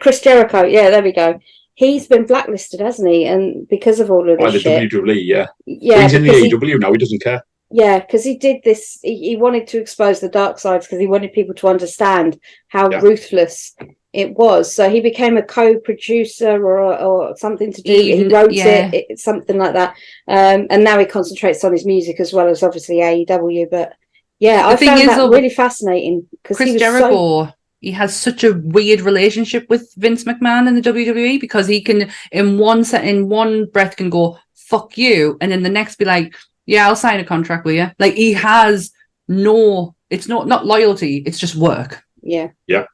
Chris 0.01 0.21
Jericho, 0.21 0.63
yeah, 0.63 0.89
there 0.89 1.03
we 1.03 1.11
go. 1.11 1.39
He's 1.75 2.07
been 2.07 2.25
blacklisted, 2.25 2.79
hasn't 2.79 3.09
he? 3.09 3.25
And 3.25 3.67
because 3.67 3.99
of 3.99 4.09
all 4.09 4.29
of 4.29 4.39
By 4.39 4.51
this 4.51 4.63
the 4.63 4.79
shit, 4.79 4.91
WWE, 4.91 5.21
yeah. 5.25 5.47
yeah, 5.65 6.03
he's 6.03 6.13
in 6.13 6.23
the 6.23 6.29
because 6.29 6.43
he- 6.43 6.51
AEW 6.53 6.79
now, 6.79 6.91
he 6.91 6.97
doesn't 6.97 7.21
care. 7.21 7.43
Yeah, 7.69 7.99
because 7.99 8.23
he 8.23 8.37
did 8.37 8.61
this. 8.63 8.97
He, 9.03 9.29
he 9.29 9.35
wanted 9.35 9.67
to 9.67 9.77
expose 9.79 10.19
the 10.21 10.29
dark 10.29 10.57
sides 10.57 10.85
because 10.87 10.99
he 10.99 11.05
wanted 11.07 11.33
people 11.33 11.53
to 11.55 11.67
understand 11.67 12.39
how 12.69 12.89
Yeah. 12.89 13.01
ruthless 13.01 13.75
it 14.13 14.33
was. 14.35 14.73
So 14.73 14.89
he 14.89 15.01
became 15.01 15.35
a 15.35 15.43
co-producer 15.43 16.65
or 16.65 16.97
or 16.97 17.35
something 17.37 17.73
to 17.73 17.81
do. 17.81 17.91
He- 17.91 18.15
He, 18.15 18.27
wrote 18.29 18.53
yeah. 18.53 18.89
it, 18.93 19.05
it, 19.09 19.19
something 19.19 19.57
like 19.57 19.73
that. 19.73 19.95
Um, 20.29 20.67
and 20.69 20.83
now 20.83 20.97
he 20.97 21.05
concentrates 21.05 21.63
on 21.65 21.73
his 21.73 21.85
music 21.85 22.19
as 22.21 22.31
well 22.33 22.47
as 22.47 22.63
obviously 22.63 22.97
AEW. 23.01 23.69
But 23.69 23.93
yeah, 24.39 24.63
The 24.63 24.67
I 24.69 24.75
thing 24.75 24.87
found 24.89 25.01
is, 25.01 25.07
that 25.07 25.17
though, 25.17 25.29
really 25.29 25.49
fascinating 25.49 26.27
because 26.31 26.57
he 26.57 26.63
Chris 26.65 26.73
was 26.73 26.81
so 26.81 26.99
Jericho, 26.99 27.53
he 27.81 27.91
has 27.91 28.15
such 28.15 28.43
a 28.43 28.53
weird 28.53 29.01
relationship 29.01 29.67
with 29.69 29.91
Vince 29.97 30.23
McMahon 30.23 30.67
in 30.67 30.75
the 30.75 30.81
WWE 30.81 31.39
because 31.39 31.67
he 31.67 31.81
can, 31.81 32.11
in 32.31 32.57
one 32.57 32.83
set, 32.83 33.05
in 33.05 33.29
one 33.29 33.65
breath, 33.65 33.95
can 33.95 34.09
go 34.09 34.37
"fuck 34.53 34.97
you," 34.97 35.37
and 35.41 35.51
then 35.51 35.63
the 35.63 35.69
next 35.69 35.95
be 35.97 36.05
like, 36.05 36.35
"Yeah, 36.65 36.87
I'll 36.87 36.95
sign 36.95 37.19
a 37.19 37.25
contract 37.25 37.65
with 37.65 37.75
you." 37.75 37.91
Like 37.99 38.13
he 38.13 38.33
has 38.33 38.91
no, 39.27 39.95
it's 40.09 40.27
not 40.27 40.47
not 40.47 40.65
loyalty, 40.65 41.23
it's 41.25 41.39
just 41.39 41.55
work. 41.55 42.03
yeah. 42.21 42.49
Yeah, 42.67 42.85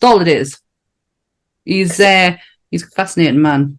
that's 0.00 0.12
all 0.12 0.20
it 0.20 0.28
is. 0.28 0.60
He's 1.64 1.98
uh, 1.98 2.36
he's 2.70 2.84
a 2.84 2.90
fascinating 2.90 3.42
man. 3.42 3.78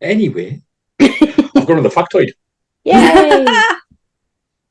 Anyway, 0.00 0.62
I've 1.00 1.52
got 1.54 1.70
another 1.70 1.88
factoid. 1.88 2.32
Yay! 2.84 3.46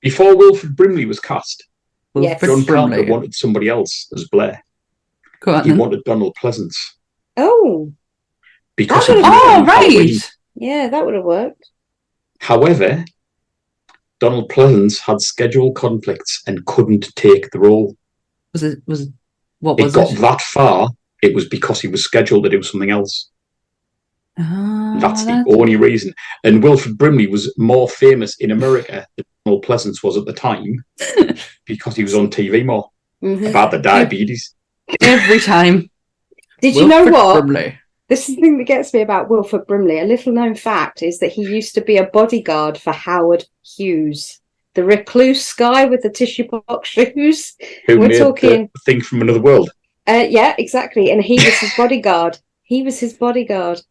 Before 0.09 0.35
Wilford 0.37 0.75
Brimley 0.75 1.05
was 1.05 1.19
cast, 1.19 1.63
Yes. 2.15 2.39
John 2.41 2.63
Carpenter 2.65 2.95
Brimley. 2.97 3.11
wanted 3.11 3.33
somebody 3.35 3.67
else 3.67 4.07
as 4.15 4.23
Blair. 4.29 4.63
Go 5.41 5.53
on 5.55 5.63
He 5.63 5.69
then. 5.69 5.77
wanted 5.77 6.03
Donald 6.05 6.35
Pleasence 6.41 6.75
oh, 7.35 7.91
because 8.75 9.05
That 9.07 9.17
was 9.17 9.25
Oh 9.25 9.59
on 9.59 9.65
Halloween. 9.65 9.97
right. 10.17 10.31
yeah, 10.55 10.87
that 10.89 11.05
would 11.05 11.13
have 11.15 11.23
worked. 11.25 11.69
However, 12.39 13.03
Donald 14.19 14.49
Pleasence 14.49 14.99
had 14.99 15.19
schedule 15.21 15.71
conflicts 15.73 16.41
and 16.47 16.65
couldn't 16.65 17.13
take 17.15 17.51
the 17.51 17.59
role. 17.59 17.95
Was 18.53 18.63
it 18.63 18.79
was 18.87 19.01
it, 19.01 19.09
what 19.59 19.79
It 19.79 19.83
was 19.83 19.93
got 19.95 20.11
it? 20.11 20.19
that 20.19 20.41
far, 20.41 20.89
it 21.21 21.35
was 21.35 21.47
because 21.49 21.81
he 21.81 21.87
was 21.87 22.03
scheduled 22.03 22.45
to 22.45 22.49
do 22.49 22.63
something 22.63 22.89
else. 22.91 23.29
Ah, 24.39 24.97
That's 24.99 25.25
the 25.25 25.43
only 25.49 25.75
reason. 25.75 26.13
And 26.43 26.61
Wilford 26.63 26.97
Brimley 26.97 27.27
was 27.27 27.53
more 27.57 27.89
famous 27.89 28.37
in 28.37 28.51
America 28.51 29.07
than 29.15 29.25
Donald 29.45 29.65
Pleasence 29.65 30.03
was 30.03 30.15
at 30.17 30.25
the 30.25 30.33
time 30.33 30.83
because 31.65 31.95
he 31.95 32.03
was 32.03 32.13
on 32.15 32.29
TV 32.29 32.63
more 32.65 32.89
Mhm. 33.23 33.49
about 33.49 33.71
the 33.71 33.79
diabetes. 33.79 34.53
every 35.01 35.39
time. 35.39 35.89
Did 36.61 36.75
you 36.75 36.87
know 36.87 37.05
what? 37.05 37.41
Brimley. 37.41 37.77
This 38.09 38.29
is 38.29 38.35
the 38.35 38.41
thing 38.41 38.57
that 38.59 38.63
gets 38.65 38.93
me 38.93 39.01
about 39.01 39.29
Wilford 39.29 39.67
Brimley. 39.67 39.99
A 39.99 40.05
little 40.05 40.31
known 40.31 40.55
fact 40.55 41.01
is 41.03 41.19
that 41.19 41.33
he 41.33 41.41
used 41.41 41.73
to 41.75 41.81
be 41.81 41.97
a 41.97 42.05
bodyguard 42.05 42.77
for 42.77 42.93
Howard 42.93 43.43
Hughes, 43.65 44.39
the 44.75 44.83
recluse 44.85 45.51
guy 45.53 45.85
with 45.85 46.03
the 46.03 46.09
tissue 46.09 46.47
box 46.47 46.89
shoes. 46.95 47.55
Who 47.87 47.99
We're 47.99 48.07
made 48.09 48.17
talking- 48.19 48.69
the 48.73 48.79
thing 48.85 49.01
from 49.01 49.21
another 49.21 49.41
world? 49.41 49.71
Uh, 50.07 50.25
yeah, 50.29 50.55
exactly. 50.57 51.11
And 51.11 51.21
he 51.21 51.33
was 51.35 51.55
his 51.59 51.73
bodyguard. 51.75 52.37
He 52.63 52.81
was 52.83 52.97
his 52.99 53.13
bodyguard. 53.13 53.81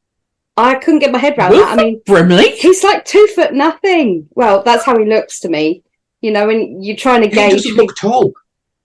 I 0.56 0.76
couldn't 0.76 1.00
get 1.00 1.12
my 1.12 1.18
head 1.18 1.36
around 1.38 1.52
that. 1.52 1.78
I 1.78 1.82
mean, 1.82 2.00
Brimley? 2.06 2.50
he's 2.52 2.82
like 2.82 3.04
two 3.04 3.26
foot 3.34 3.52
nothing. 3.52 4.28
Well, 4.34 4.62
that's 4.62 4.84
how 4.84 4.98
he 4.98 5.04
looks 5.04 5.40
to 5.40 5.48
me. 5.50 5.82
You 6.22 6.30
know, 6.30 6.46
when 6.46 6.82
you're 6.82 6.96
trying 6.96 7.22
to 7.22 7.28
He 7.28 7.34
gauge. 7.34 7.52
doesn't 7.62 7.74
look 7.76 7.94
tall. 7.96 8.32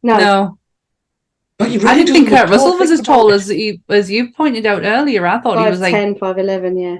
no, 0.03 0.17
No. 0.17 0.57
No, 1.59 1.65
he 1.67 1.75
I 1.85 1.93
didn't 1.95 2.13
think 2.13 2.27
Kurt 2.29 2.49
look 2.49 2.59
Russell 2.59 2.77
was 2.79 2.89
as 2.91 3.01
tall 3.01 3.31
as 3.31 3.47
he, 3.47 3.81
as 3.87 4.09
you 4.09 4.33
pointed 4.33 4.65
out 4.65 4.83
earlier. 4.83 5.27
I 5.27 5.39
thought 5.39 5.63
he 5.63 5.69
was 5.69 5.79
like 5.79 5.93
5'10", 5.93 6.17
5'11", 6.17 6.81
yeah. 6.81 6.97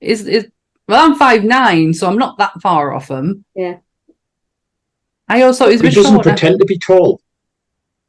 is 0.00 0.26
is 0.26 0.46
well, 0.86 1.04
I'm 1.04 1.18
five 1.18 1.42
nine, 1.44 1.92
so 1.92 2.06
I'm 2.08 2.16
not 2.16 2.38
that 2.38 2.52
far 2.62 2.94
off 2.94 3.08
him. 3.10 3.44
Yeah. 3.56 3.78
I 5.28 5.42
also 5.42 5.64
thought 5.64 5.70
he 5.72 5.76
was 5.76 5.80
it. 5.82 5.84
a 5.84 5.88
He 5.88 5.90
bit 5.90 5.94
doesn't 5.96 6.14
shorter. 6.14 6.30
pretend 6.30 6.60
to 6.60 6.64
be 6.64 6.78
tall. 6.78 7.20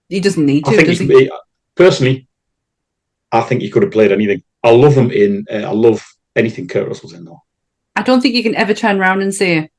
He 0.07 0.19
doesn't 0.21 0.45
need 0.45 0.65
I 0.67 0.71
to, 0.71 0.75
think 0.77 0.87
does 0.89 0.99
he, 0.99 1.07
he? 1.07 1.19
he- 1.25 1.31
personally, 1.75 2.27
I 3.31 3.41
think 3.41 3.61
he 3.61 3.69
could 3.69 3.83
have 3.83 3.91
played 3.91 4.11
anything. 4.11 4.43
I 4.63 4.71
love 4.71 4.93
him 4.97 5.11
in. 5.11 5.45
Uh, 5.51 5.55
I 5.67 5.71
love 5.71 6.05
anything 6.35 6.67
Kurt 6.67 6.87
Russell's 6.87 7.13
in 7.13 7.25
though. 7.25 7.41
I 7.95 8.01
don't 8.03 8.21
think 8.21 8.35
you 8.35 8.43
can 8.43 8.55
ever 8.55 8.73
turn 8.73 8.99
around 8.99 9.21
and 9.21 9.33
say 9.33 9.69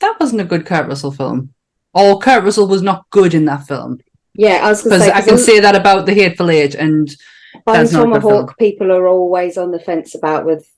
that 0.00 0.16
wasn't 0.20 0.40
a 0.40 0.44
good 0.44 0.66
Kurt 0.66 0.88
Russell 0.88 1.12
film, 1.12 1.54
or 1.94 2.18
Kurt 2.18 2.44
Russell 2.44 2.68
was 2.68 2.82
not 2.82 3.08
good 3.10 3.34
in 3.34 3.44
that 3.46 3.66
film. 3.66 3.98
Yeah, 4.34 4.60
I 4.64 4.68
was 4.70 4.82
Because 4.82 5.02
say, 5.02 5.10
I 5.10 5.14
'cause 5.20 5.24
can 5.24 5.34
a- 5.34 5.38
say 5.38 5.60
that 5.60 5.74
about 5.74 6.06
The 6.06 6.14
Hateful 6.14 6.50
Eight, 6.50 6.74
and 6.74 7.08
Bone 7.64 7.74
That's 7.76 7.92
not 7.92 8.02
a 8.02 8.10
good 8.12 8.20
film. 8.20 8.32
Tomahawk 8.32 8.58
people 8.58 8.92
are 8.92 9.06
always 9.08 9.58
on 9.58 9.70
the 9.72 9.80
fence 9.80 10.14
about 10.14 10.44
with, 10.46 10.68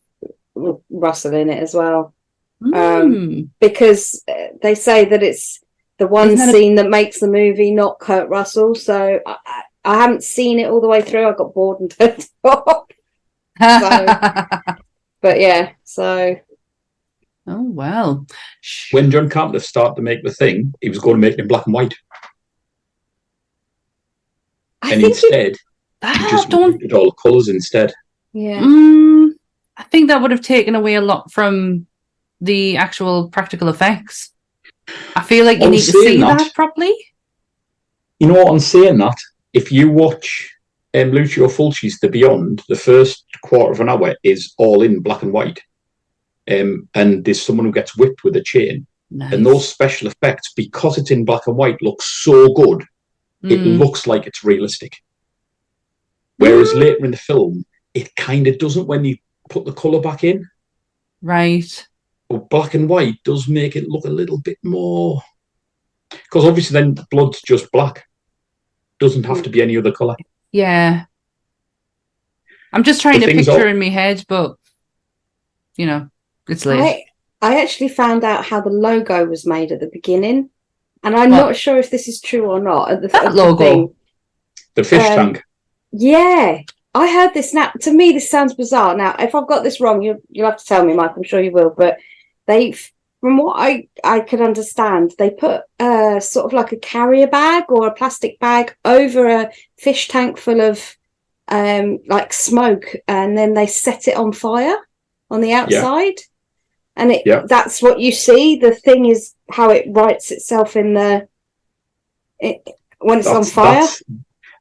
with 0.55 0.77
Russell 0.91 1.35
in 1.35 1.51
it 1.51 1.62
as 1.62 1.75
well 1.75 2.15
mm, 2.62 3.49
because 3.61 4.23
uh, 4.29 4.49
they 4.62 4.75
say 4.75 5.05
that 5.07 5.23
it's 5.23 5.61
the 5.99 6.07
one 6.07 6.29
Isn't 6.29 6.39
that 6.47 6.49
a- 6.55 6.59
scene 6.59 6.75
that 6.77 6.89
makes 6.89 7.21
the 7.21 7.29
movie 7.29 7.73
not 7.73 7.99
Kurt 7.99 8.29
Russell. 8.31 8.75
So 8.75 9.21
I, 9.27 9.37
I- 9.47 9.62
I 9.83 9.97
haven't 9.97 10.23
seen 10.23 10.59
it 10.59 10.69
all 10.71 10.81
the 10.83 10.89
way 10.89 11.01
through. 11.03 11.27
I 11.27 11.33
got 11.33 11.55
bored 11.55 11.81
and 11.81 11.91
turned 11.99 12.19
it 12.19 12.29
off. 13.61 14.77
But 15.23 15.39
yeah, 15.39 15.73
so 15.85 16.37
oh 17.47 17.62
well. 17.62 18.27
When 18.93 19.11
John 19.11 19.28
Carpenter 19.28 19.61
started 19.61 19.97
to 19.97 20.03
make 20.03 20.23
the 20.23 20.32
thing, 20.32 20.73
he 20.81 20.89
was 20.89 20.99
going 20.99 21.16
to 21.16 21.20
make 21.20 21.35
it 21.35 21.41
in 21.41 21.47
black 21.49 21.66
and 21.66 21.74
white, 21.74 21.95
I 24.82 24.93
and 24.95 25.03
think 25.03 25.12
it, 25.12 25.23
instead, 25.23 25.53
he 25.53 26.27
I 26.27 26.31
just 26.31 26.49
don't. 26.49 26.81
did 26.81 26.93
all 26.95 27.07
the 27.11 27.16
colours 27.23 27.49
instead. 27.49 27.93
yeah. 28.32 28.61
Mm, 28.62 29.32
I 29.77 29.82
think 29.85 30.09
that 30.09 30.20
would 30.23 30.31
have 30.31 30.41
taken 30.41 30.74
away 30.74 30.95
a 30.95 31.01
lot 31.03 31.31
from 31.31 31.87
the 32.41 32.77
actual 32.78 33.28
practical 33.28 33.69
effects. 33.69 34.31
I 35.15 35.23
feel 35.23 35.45
like 35.45 35.59
you 35.59 35.65
On 35.66 35.70
need 35.70 35.81
to 35.82 35.93
see 35.93 36.16
that- 36.19 36.39
that 36.39 36.55
properly. 36.55 36.95
You 38.19 38.28
know 38.28 38.35
what? 38.43 38.49
On 38.49 38.61
saying 38.61 38.99
that, 38.99 39.16
if 39.53 39.70
you 39.73 39.91
watch 39.91 40.51
um, 40.95 41.11
Lucio 41.11 41.47
Fulci's 41.49 41.99
The 42.01 42.09
Beyond, 42.09 42.62
the 42.69 42.74
first 42.77 43.24
quarter 43.43 43.73
of 43.73 43.81
an 43.81 43.89
hour 43.89 44.15
is 44.23 44.55
all 44.59 44.83
in 44.83 45.01
black 45.01 45.23
and 45.23 45.33
white, 45.33 45.61
um, 46.51 46.89
and 46.95 47.25
there's 47.25 47.43
someone 47.43 47.67
who 47.67 47.73
gets 47.73 47.97
whipped 47.97 48.25
with 48.25 48.37
a 48.37 48.43
chain, 48.43 48.87
Nice. 49.11 49.33
and 49.33 49.45
those 49.45 49.69
special 49.69 50.09
effects, 50.09 50.53
because 50.55 50.99
it's 50.99 51.11
in 51.11 51.25
black 51.25 51.47
and 51.47 51.57
white, 51.57 51.81
look 51.83 52.01
so 52.03 52.53
good. 52.55 52.85
It 53.43 53.61
Mm. 53.61 53.79
looks 53.79 54.07
like 54.07 54.27
it's 54.27 54.45
realistic. 54.45 54.97
Whereas 56.37 56.71
Mm. 56.73 56.81
later 56.81 57.05
in 57.05 57.11
the 57.11 57.17
film, 57.17 57.65
it 57.95 58.15
kind 58.17 58.47
of 58.47 58.59
doesn't 58.59 58.87
when 58.87 59.05
you 59.05 59.17
put 59.49 59.65
the 59.65 59.73
colour 59.73 60.01
back 60.01 60.25
in. 60.25 60.47
right. 61.23 61.87
But 62.31 62.49
black 62.49 62.75
and 62.75 62.89
white 62.89 63.17
does 63.25 63.49
make 63.49 63.75
it 63.77 63.89
look 63.89 64.05
a 64.05 64.11
little 64.11 64.39
bit 64.39 64.57
more. 64.62 65.21
Because 66.11 66.45
obviously, 66.45 66.75
then 66.75 66.95
the 66.95 67.07
blood's 67.11 67.43
just 67.43 67.71
black. 67.73 68.07
Doesn't 69.01 69.25
have 69.25 69.43
to 69.43 69.51
be 69.51 69.61
any 69.61 69.77
other 69.77 69.91
colour. 69.93 70.17
Yeah. 70.53 71.05
I'm 72.72 72.84
just 72.84 73.01
trying 73.02 73.20
to 73.20 73.26
picture 73.26 73.51
all- 73.52 73.66
in 73.66 73.78
my 73.78 73.88
head, 73.88 74.24
but 74.28 74.56
you 75.76 75.86
know, 75.86 76.09
it's 76.48 76.66
late. 76.66 76.80
I 76.80 77.05
I 77.42 77.62
actually 77.62 77.88
found 77.88 78.22
out 78.24 78.44
how 78.44 78.60
the 78.60 78.70
logo 78.70 79.24
was 79.26 79.47
made 79.47 79.72
at 79.72 79.80
the 79.80 79.88
beginning, 79.92 80.51
and 81.02 81.16
I'm 81.16 81.30
What? 81.30 81.36
not 81.38 81.56
sure 81.56 81.78
if 81.78 81.90
this 81.90 82.06
is 82.09 82.20
true 82.20 82.47
or 82.51 82.60
not. 82.60 82.90
At 82.90 83.02
the, 83.02 83.09
That 83.09 83.24
at 83.26 83.32
the 83.32 83.36
logo? 83.44 83.56
thing. 83.64 83.94
The 84.74 84.84
fish 84.84 85.02
Um, 85.10 85.16
tank. 85.34 85.42
Yeah, 85.92 86.59
I 86.94 87.12
heard 87.12 87.32
this 87.34 87.52
now. 87.55 87.72
To 87.80 87.92
me, 87.92 88.12
this 88.12 88.30
sounds 88.30 88.55
bizarre. 88.55 88.94
Now, 88.97 89.16
if 89.18 89.34
I've 89.34 89.48
got 89.48 89.62
this 89.64 89.80
wrong, 89.80 90.02
you 90.02 90.22
you'll 90.30 90.51
have 90.51 90.59
to 90.59 90.64
tell 90.64 90.84
me, 90.84 90.94
Mike. 90.94 91.12
I'm 91.16 91.22
sure 91.24 91.40
you 91.40 91.51
will. 91.52 91.70
But 91.76 91.97
they, 92.47 92.72
from 93.20 93.38
what 93.38 93.55
I 93.59 93.88
I 94.05 94.20
could 94.20 94.40
understand, 94.42 95.14
they 95.18 95.30
put 95.30 95.62
uh 95.80 96.20
sort 96.20 96.47
of 96.47 96.52
like 96.52 96.72
a 96.72 96.76
carrier 96.76 97.26
bag 97.26 97.64
or 97.70 97.86
a 97.86 97.94
plastic 97.94 98.38
bag 98.38 98.76
over 98.84 99.26
a 99.26 99.51
fish 99.78 100.09
tank 100.09 100.36
full 100.38 100.60
of 100.60 100.97
um 101.51 101.98
like 102.06 102.32
smoke, 102.32 102.94
and 103.09 103.36
then 103.36 103.55
they 103.55 103.66
set 103.66 104.09
it 104.09 104.16
on 104.16 104.32
fire 104.32 104.77
on 105.31 105.40
the 105.40 105.52
outside. 105.52 106.14
And 106.97 107.12
it 107.12 107.22
Yeah. 107.27 107.43
that's 107.47 107.81
what 107.82 108.01
you 108.01 108.12
see. 108.12 108.56
The 108.56 108.74
thing 108.74 109.06
is 109.06 109.35
how 109.51 109.70
it 109.70 109.86
writes 109.89 110.31
itself 110.31 110.77
in 110.77 110.94
the 110.94 111.28
it, 112.39 112.62
when 112.98 113.18
it's 113.18 113.28
on 113.28 113.43
That's- 113.43 113.52
fire. 113.52 113.86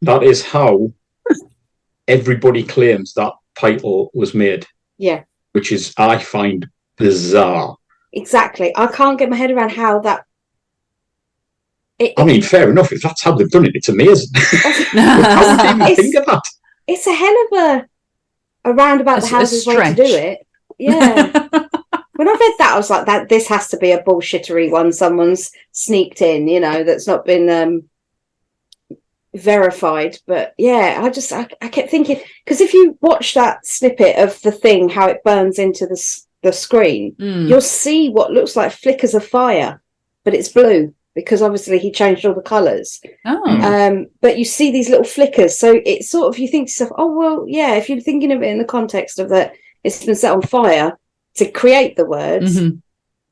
that's- 0.02 0.42
how 0.42 0.92
everybody 2.08 2.64
claims 2.64 3.14
that 3.14 3.34
title 3.58 4.10
was 4.14 4.34
made, 4.34 4.66
Yeah. 4.98 5.24
which 5.52 5.72
is, 5.72 5.94
I 5.98 6.18
find, 6.18 6.68
bizarre. 6.98 7.78
Exactly. 8.14 8.74
I 8.76 8.88
can't 8.88 9.20
get 9.20 9.30
my 9.30 9.36
head 9.36 9.52
around 9.52 9.72
how 9.72 10.00
that. 10.00 10.26
It, 12.00 12.14
I 12.18 12.24
mean, 12.24 12.42
fair 12.42 12.70
enough. 12.70 12.92
If 12.94 13.02
that's 13.02 13.22
how 13.24 13.34
they've 13.36 13.50
done 13.50 13.66
it, 13.66 13.76
it's 13.76 13.90
amazing. 13.90 14.30
How 14.94 15.58
would 15.58 15.80
you 15.80 15.86
even 15.86 15.96
think 15.96 16.16
of 16.16 16.26
that? 16.28 16.42
It's 16.90 17.08
a 17.08 17.14
hell 17.14 17.36
of 17.52 17.60
a 17.60 18.70
a 18.70 18.74
roundabout 18.74 19.22
the 19.22 19.28
houses 19.28 19.66
way 19.66 19.76
to 19.76 19.94
do 19.96 20.04
it. 20.04 20.46
Yeah. 20.78 21.32
when 22.16 22.28
I 22.28 22.32
read 22.32 22.56
that, 22.60 22.72
I 22.74 22.78
was 22.78 22.90
like, 22.90 23.06
"That 23.06 23.30
this 23.30 23.48
has 23.48 23.70
to 23.70 23.78
be 23.78 23.92
a 23.92 24.04
bullshittery 24.04 24.70
one. 24.72 24.92
Someone's 24.92 25.52
sneaked 25.72 26.22
in, 26.22 26.48
you 26.48 26.60
know, 26.60 26.84
that's 26.84 27.08
not 27.08 27.26
been 27.26 27.50
um 27.50 27.90
verified." 29.34 30.18
But 30.26 30.54
yeah, 30.58 31.00
I 31.02 31.10
just 31.10 31.32
I, 31.32 31.48
I 31.62 31.70
kept 31.70 31.90
thinking 31.90 32.20
because 32.44 32.62
if 32.62 32.74
you 32.74 32.98
watch 33.02 33.34
that 33.34 33.66
snippet 33.66 34.18
of 34.18 34.42
the 34.42 34.52
thing, 34.52 34.90
how 34.90 35.08
it 35.08 35.24
burns 35.24 35.60
into 35.60 35.86
the 35.86 36.00
the 36.42 36.54
screen, 36.54 37.16
Mm. 37.20 37.50
you'll 37.50 37.62
see 37.62 38.10
what 38.10 38.32
looks 38.32 38.56
like 38.56 38.72
flickers 38.72 39.14
of 39.14 39.26
fire, 39.26 39.82
but 40.24 40.34
it's 40.34 40.50
blue 40.50 40.94
because 41.16 41.42
obviously 41.42 41.80
he 41.80 41.92
changed 41.92 42.26
all 42.26 42.34
the 42.34 42.42
colours. 42.42 43.02
Oh. 43.26 43.44
Um, 43.62 44.08
but 44.22 44.38
you 44.38 44.46
see 44.46 44.72
these 44.72 44.90
little 44.90 45.04
flickers, 45.06 45.58
so 45.58 45.82
it's 45.86 46.10
sort 46.10 46.28
of 46.34 46.40
you 46.40 46.48
think 46.48 46.68
to 46.68 46.72
yourself, 46.72 46.92
oh 46.98 47.12
well, 47.18 47.46
yeah. 47.48 47.76
If 47.76 47.90
you're 47.90 48.00
thinking 48.00 48.32
of 48.32 48.42
it 48.42 48.50
in 48.50 48.58
the 48.58 48.66
context 48.66 49.20
of 49.20 49.30
that, 49.30 49.54
it's 49.84 50.06
been 50.06 50.16
set 50.16 50.32
on 50.34 50.42
fire 50.42 50.98
to 51.36 51.52
create 51.52 51.96
the 51.96 52.06
words, 52.06 52.60
Mhm. 52.60 52.82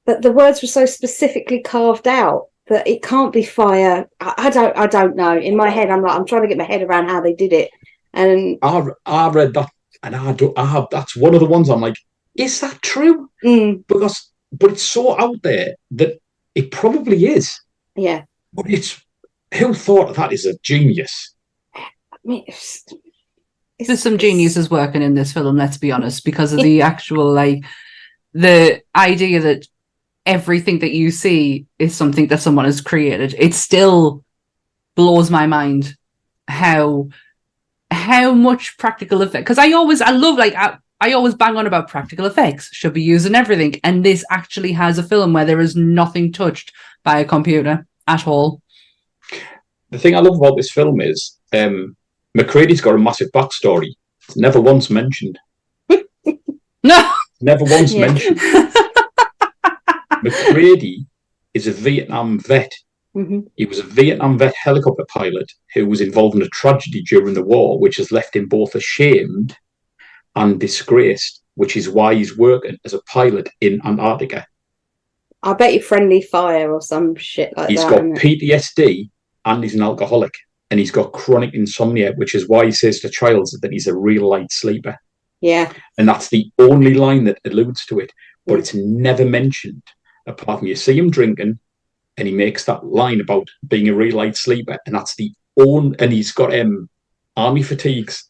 but 0.06 0.22
the 0.22 0.32
words 0.32 0.62
were 0.62 0.68
so 0.68 0.86
specifically 0.86 1.62
carved 1.62 2.08
out 2.08 2.48
that 2.68 2.88
it 2.88 3.02
can't 3.04 3.32
be 3.34 3.44
fire. 3.44 4.10
I, 4.20 4.34
I 4.38 4.50
don't, 4.50 4.78
I 4.78 4.88
don't 4.88 5.16
know. 5.16 5.38
In 5.38 5.56
my 5.56 5.70
head, 5.70 5.90
I'm 5.90 6.02
like, 6.02 6.18
I'm 6.18 6.26
trying 6.26 6.42
to 6.44 6.48
get 6.48 6.58
my 6.58 6.64
head 6.66 6.82
around 6.84 7.10
how 7.10 7.22
they 7.22 7.34
did 7.34 7.54
it, 7.54 7.70
and 8.14 8.58
I, 8.62 8.84
I 9.06 9.30
read 9.30 9.54
that, 9.54 9.70
and 10.04 10.16
I 10.16 10.34
do. 10.34 10.54
I 10.58 10.66
have. 10.66 10.88
That's 10.92 11.16
one 11.16 11.34
of 11.34 11.40
the 11.40 11.46
ones 11.46 11.70
I'm 11.70 11.82
like, 11.82 11.98
is 12.36 12.60
that 12.62 12.82
true? 12.82 13.30
mm, 13.44 13.86
Because, 13.88 14.32
but 14.52 14.72
it's 14.72 14.84
so 14.84 15.20
out 15.20 15.42
there 15.44 15.76
that 15.92 16.20
it 16.56 16.72
probably 16.72 17.26
is. 17.28 17.60
Yeah. 17.98 18.24
But 18.54 18.70
it's 18.70 19.02
who 19.54 19.74
thought 19.74 20.16
that 20.16 20.32
is 20.34 20.46
a 20.46 20.58
genius. 20.60 21.34
I 21.76 21.90
mean, 22.24 22.44
it's, 22.48 22.84
it's- 22.88 23.88
There's 23.88 24.02
some 24.02 24.18
geniuses 24.18 24.70
working 24.70 25.02
in 25.02 25.14
this 25.14 25.34
film, 25.34 25.58
let's 25.58 25.78
be 25.78 25.92
honest, 25.92 26.24
because 26.26 26.54
of 26.54 26.62
the 26.62 26.82
actual 26.82 27.32
like 27.34 27.64
the 28.34 28.82
idea 28.96 29.40
that 29.42 29.68
everything 30.26 30.80
that 30.80 30.92
you 30.92 31.10
see 31.12 31.66
is 31.80 31.96
something 31.96 32.28
that 32.28 32.42
someone 32.42 32.66
has 32.66 32.82
created. 32.82 33.36
It 33.38 33.54
still 33.54 34.24
blows 34.96 35.30
my 35.30 35.46
mind 35.48 35.96
how 36.48 37.10
how 37.92 38.34
much 38.34 38.78
practical 38.78 39.22
effect 39.22 39.46
because 39.46 39.58
I 39.58 39.72
always 39.74 40.02
I 40.02 40.12
love 40.12 40.38
like 40.38 40.56
I, 40.56 40.78
I 41.00 41.14
always 41.14 41.36
bang 41.36 41.56
on 41.58 41.68
about 41.68 41.90
practical 41.90 42.26
effects 42.26 42.70
should 42.74 42.94
be 42.94 43.04
used 43.04 43.28
in 43.28 43.36
everything 43.36 43.76
and 43.84 44.04
this 44.04 44.26
actually 44.32 44.72
has 44.74 44.98
a 44.98 45.04
film 45.04 45.34
where 45.34 45.46
there 45.46 45.60
is 45.60 45.76
nothing 45.76 46.32
touched 46.34 46.72
by 47.04 47.20
a 47.20 47.26
computer 47.26 47.86
at 48.08 48.26
all. 48.28 48.62
The 49.92 50.00
thing 50.00 50.16
I 50.16 50.20
love 50.20 50.38
about 50.38 50.58
this 50.58 50.72
film 50.72 51.00
is 51.00 51.38
um, 51.54 51.96
MacReady's 52.36 52.82
got 52.82 52.96
a 52.96 52.98
massive 52.98 53.32
backstory. 53.32 53.92
It's 54.28 54.38
never 54.38 54.60
once 54.60 54.90
mentioned. 54.90 55.38
No. 56.84 57.12
Never 57.42 57.66
once 57.66 57.92
Yeah. 57.94 58.08
mentioned. 58.08 58.40
MacReady 60.24 61.06
is 61.54 61.68
a 61.68 61.72
Vietnam 61.72 62.40
vet. 62.40 62.72
hmm 63.14 63.42
He 63.56 63.66
was 63.66 63.80
a 63.80 63.84
Vietnam 63.84 64.38
vet 64.38 64.56
helicopter 64.56 65.06
pilot 65.10 65.52
who 65.74 65.86
was 65.88 66.02
involved 66.02 66.36
in 66.36 66.42
a 66.44 66.48
tragedy 66.50 67.02
during 67.04 67.34
the 67.34 67.44
war, 67.44 67.78
which 67.80 67.98
has 67.98 68.12
left 68.12 68.36
him 68.36 68.48
both 68.48 68.74
ashamed 68.76 69.58
and 70.38 70.60
disgraced, 70.60 71.42
which 71.56 71.76
is 71.76 71.90
why 71.90 72.14
he's 72.14 72.38
working 72.38 72.78
as 72.86 72.94
a 72.94 73.02
pilot 73.04 73.50
in 73.60 73.82
Antarctica. 73.84 74.46
I 75.44 75.54
bet 75.54 75.74
you 75.74 75.82
friendly 75.82 76.22
fire 76.22 76.72
or 76.72 76.82
some 76.82 77.16
shit 77.16 77.56
like 77.58 77.70
He's 77.70 77.84
that. 77.84 78.04
He's 78.04 78.14
got? 78.14 78.22
PTSD 78.22 79.10
and 79.46 79.64
he's 79.64 79.76
an 79.76 79.82
alcoholic, 79.82 80.34
and 80.70 80.80
he's 80.80 80.92
got 80.92 81.14
chronic 81.14 81.54
insomnia, 81.54 82.14
which 82.18 82.36
is 82.36 82.48
why 82.48 82.66
he 82.66 82.72
says 82.72 83.00
to 83.00 83.10
Childs 83.10 83.58
that 83.62 83.72
he's 83.72 83.88
a 83.88 83.96
real 83.98 84.30
light 84.30 84.52
sleeper. 84.52 84.96
yeah, 85.42 85.72
And 85.98 86.08
that's 86.08 86.30
the 86.30 86.52
only 86.60 86.94
line 86.96 87.24
that 87.26 87.40
alludes 87.46 87.86
to 87.88 88.00
it, 88.00 88.12
but 88.46 88.56
Mm. 88.56 88.60
it's 88.60 88.74
never 88.76 89.26
mentioned. 89.26 89.84
Apart 90.28 90.60
from 90.60 90.68
you 90.68 90.76
see 90.76 90.98
him 90.98 91.10
drinking, 91.10 91.60
and 92.18 92.28
he 92.28 92.34
makes 92.34 92.66
that 92.66 92.84
line 92.86 93.22
about 93.22 93.48
being 93.68 93.88
a 93.88 93.94
real 93.94 94.16
light 94.18 94.36
sleeper, 94.36 94.78
and 94.86 94.94
that's 94.96 95.16
the 95.16 95.32
only. 95.58 95.96
And 96.00 96.12
he's 96.12 96.32
got 96.32 96.54
um 96.60 96.90
army 97.36 97.64
fatigues. 97.64 98.30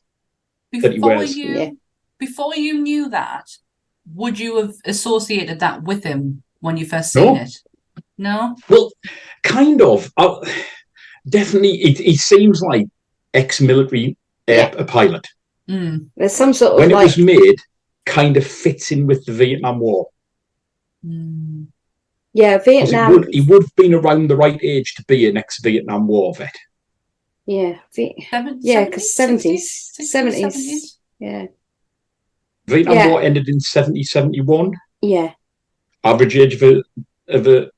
that 0.82 0.92
he 0.94 1.00
wears. 1.00 1.36
you, 1.36 1.50
Yeah. 1.58 1.70
Before 2.18 2.56
you 2.56 2.82
knew 2.82 3.10
that, 3.10 3.46
would 4.14 4.40
you 4.40 4.58
have 4.58 4.74
associated 4.86 5.60
that 5.60 5.84
with 5.84 6.04
him 6.04 6.44
when 6.60 6.78
you 6.78 6.86
first 6.86 7.14
seen 7.14 7.34
No. 7.36 7.42
it? 7.42 7.52
No. 8.18 8.56
Well, 8.70 8.92
kind 9.44 9.82
of. 9.82 10.12
Uh, 10.18 10.40
definitely, 11.30 11.82
it, 11.84 11.98
he 12.00 12.16
seems 12.18 12.62
like 12.62 12.86
ex-military 13.34 14.18
uh, 14.48 14.54
Yeah. 14.54 14.72
a 14.78 14.86
pilot. 14.86 15.28
Mm. 15.70 16.08
there's 16.16 16.32
some 16.34 16.54
sort 16.54 16.74
of 16.74 16.80
When 16.80 16.92
it 16.92 16.96
was 16.96 17.18
made, 17.18 17.58
kind 18.06 18.38
of 18.38 18.48
fits 18.48 18.92
in 18.94 19.06
with 19.06 19.26
the 19.26 19.34
Vietnam 19.34 19.80
War. 19.80 20.08
Mm. 21.06 21.68
yeah 22.34 22.58
'Cause 22.58 22.66
He 22.66 22.72
Vietnam. 22.80 23.12
would, 23.12 23.28
he 23.34 23.42
would 23.42 23.64
have 23.64 23.76
been 23.76 23.94
around 23.94 24.28
the 24.30 24.38
right 24.38 24.60
age 24.64 24.96
to 24.96 25.04
be 25.06 25.28
an 25.30 25.36
ex-Vietnam 25.38 26.08
War 26.08 26.34
vet. 26.34 26.56
Yeah, 27.46 27.80
Vi- 27.96 28.28
Seven, 28.30 28.60
Yeah, 28.62 28.90
'cause 28.90 29.14
70s, 29.14 29.92
70s, 30.00 30.40
70s, 30.56 30.98
yeah, 31.20 31.46
Vietnam 32.68 32.96
Yeah. 32.96 33.08
War 33.10 33.22
ended 33.22 33.48
in 33.50 33.60
70, 33.60 34.04
71. 34.04 34.74
yeah. 35.02 35.32
Average 36.04 36.38
age 36.38 36.54
of 36.56 36.64
a, 36.64 36.84
of 37.30 37.48
a 37.48 37.72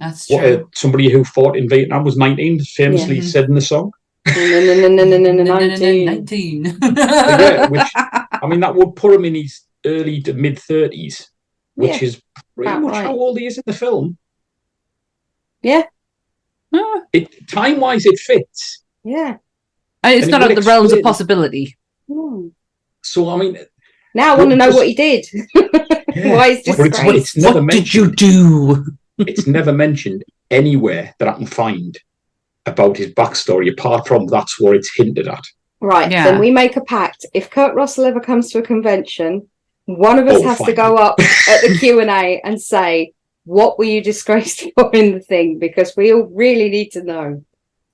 That's 0.00 0.30
what, 0.30 0.40
true. 0.40 0.54
uh, 0.54 0.62
somebody 0.74 1.10
who 1.10 1.24
fought 1.24 1.56
in 1.56 1.68
Vietnam 1.68 2.04
was 2.04 2.16
19, 2.16 2.60
famously 2.60 3.16
Yeah. 3.16 3.22
said 3.22 3.44
in 3.48 3.54
the 3.54 3.60
song. 3.60 3.92
No, 4.26 4.34
no, 4.34 4.74
no, 4.74 4.88
no, 4.88 5.04
no, 5.04 5.18
no, 5.18 5.32
no, 5.32 5.42
no, 5.44 5.58
19. 5.58 6.04
19. 6.06 6.64
yeah, 6.96 7.68
which 7.72 7.82
I 7.94 8.46
mean, 8.46 8.60
that 8.60 8.74
would 8.74 8.96
put 8.96 9.14
him 9.14 9.24
in 9.24 9.34
his 9.34 9.62
early 9.84 10.20
to 10.22 10.32
mid 10.34 10.56
30s, 10.56 11.28
which 11.74 11.90
Yeah, 12.02 12.08
is 12.08 12.22
pretty 12.54 12.70
about 12.70 12.82
much 12.82 12.92
right. 12.92 13.04
how 13.06 13.12
old 13.14 13.38
he 13.38 13.46
is 13.46 13.56
in 13.58 13.62
the 13.66 13.72
film. 13.72 14.16
Ah, 16.74 17.00
It 17.12 17.48
time 17.48 17.80
wise, 17.80 18.04
it 18.06 18.18
fits. 18.18 18.82
Yeah. 19.04 19.36
and 20.02 20.14
it's 20.14 20.24
And 20.24 20.28
it 20.28 20.30
not 20.32 20.42
out 20.42 20.48
would 20.48 20.58
of 20.58 20.64
the 20.64 20.68
realms 20.68 20.92
of 20.92 21.02
possibility. 21.02 21.76
Hmm. 22.10 22.48
So 23.02 23.30
I 23.30 23.36
mean, 23.36 23.58
Now 24.16 24.34
I 24.34 24.38
want 24.38 24.50
to 24.50 24.56
know 24.56 24.66
just- 24.66 24.78
what 24.78 24.86
he 24.88 24.94
did. 24.94 25.26
yeah, 26.14 26.34
Why 26.34 26.48
is 26.48 26.62
but 26.66 26.78
it's, 26.78 26.98
disgraced? 26.98 27.36
it's 27.36 27.36
never 27.36 27.60
What 27.62 27.70
did 27.72 27.92
you 27.94 28.10
do? 28.10 28.86
it's 29.18 29.46
never 29.46 29.72
mentioned 29.72 30.24
anywhere 30.50 31.14
that 31.18 31.28
I 31.28 31.32
can 31.34 31.46
find 31.46 31.96
about 32.66 32.96
his 32.96 33.12
backstory, 33.12 33.70
apart 33.70 34.08
from 34.08 34.26
that's 34.26 34.60
what 34.60 34.74
it's 34.76 34.90
hinted 34.96 35.28
at. 35.28 35.44
Right, 35.80 36.10
Yeah. 36.10 36.24
then 36.24 36.40
we 36.40 36.50
make 36.50 36.76
a 36.76 36.80
pact. 36.80 37.26
If 37.34 37.50
Kurt 37.50 37.74
Russell 37.74 38.04
ever 38.06 38.20
comes 38.20 38.50
to 38.50 38.58
a 38.58 38.62
convention, 38.62 39.48
one 39.84 40.18
of 40.18 40.26
us 40.26 40.40
Oh, 40.40 40.48
has 40.48 40.58
to 40.62 40.72
go 40.72 40.96
up 40.96 41.18
at 41.48 41.60
the 41.62 41.76
Q 41.78 42.00
and 42.00 42.10
A 42.10 42.40
and 42.44 42.60
say, 42.60 43.12
"What 43.44 43.78
were 43.78 43.84
you 43.84 44.02
disgraced 44.02 44.64
for 44.74 44.90
in 44.94 45.12
the 45.12 45.20
thing?" 45.20 45.58
Because 45.58 45.94
we 45.96 46.12
all 46.12 46.24
really 46.24 46.68
need 46.70 46.90
to 46.92 47.02
know. 47.04 47.44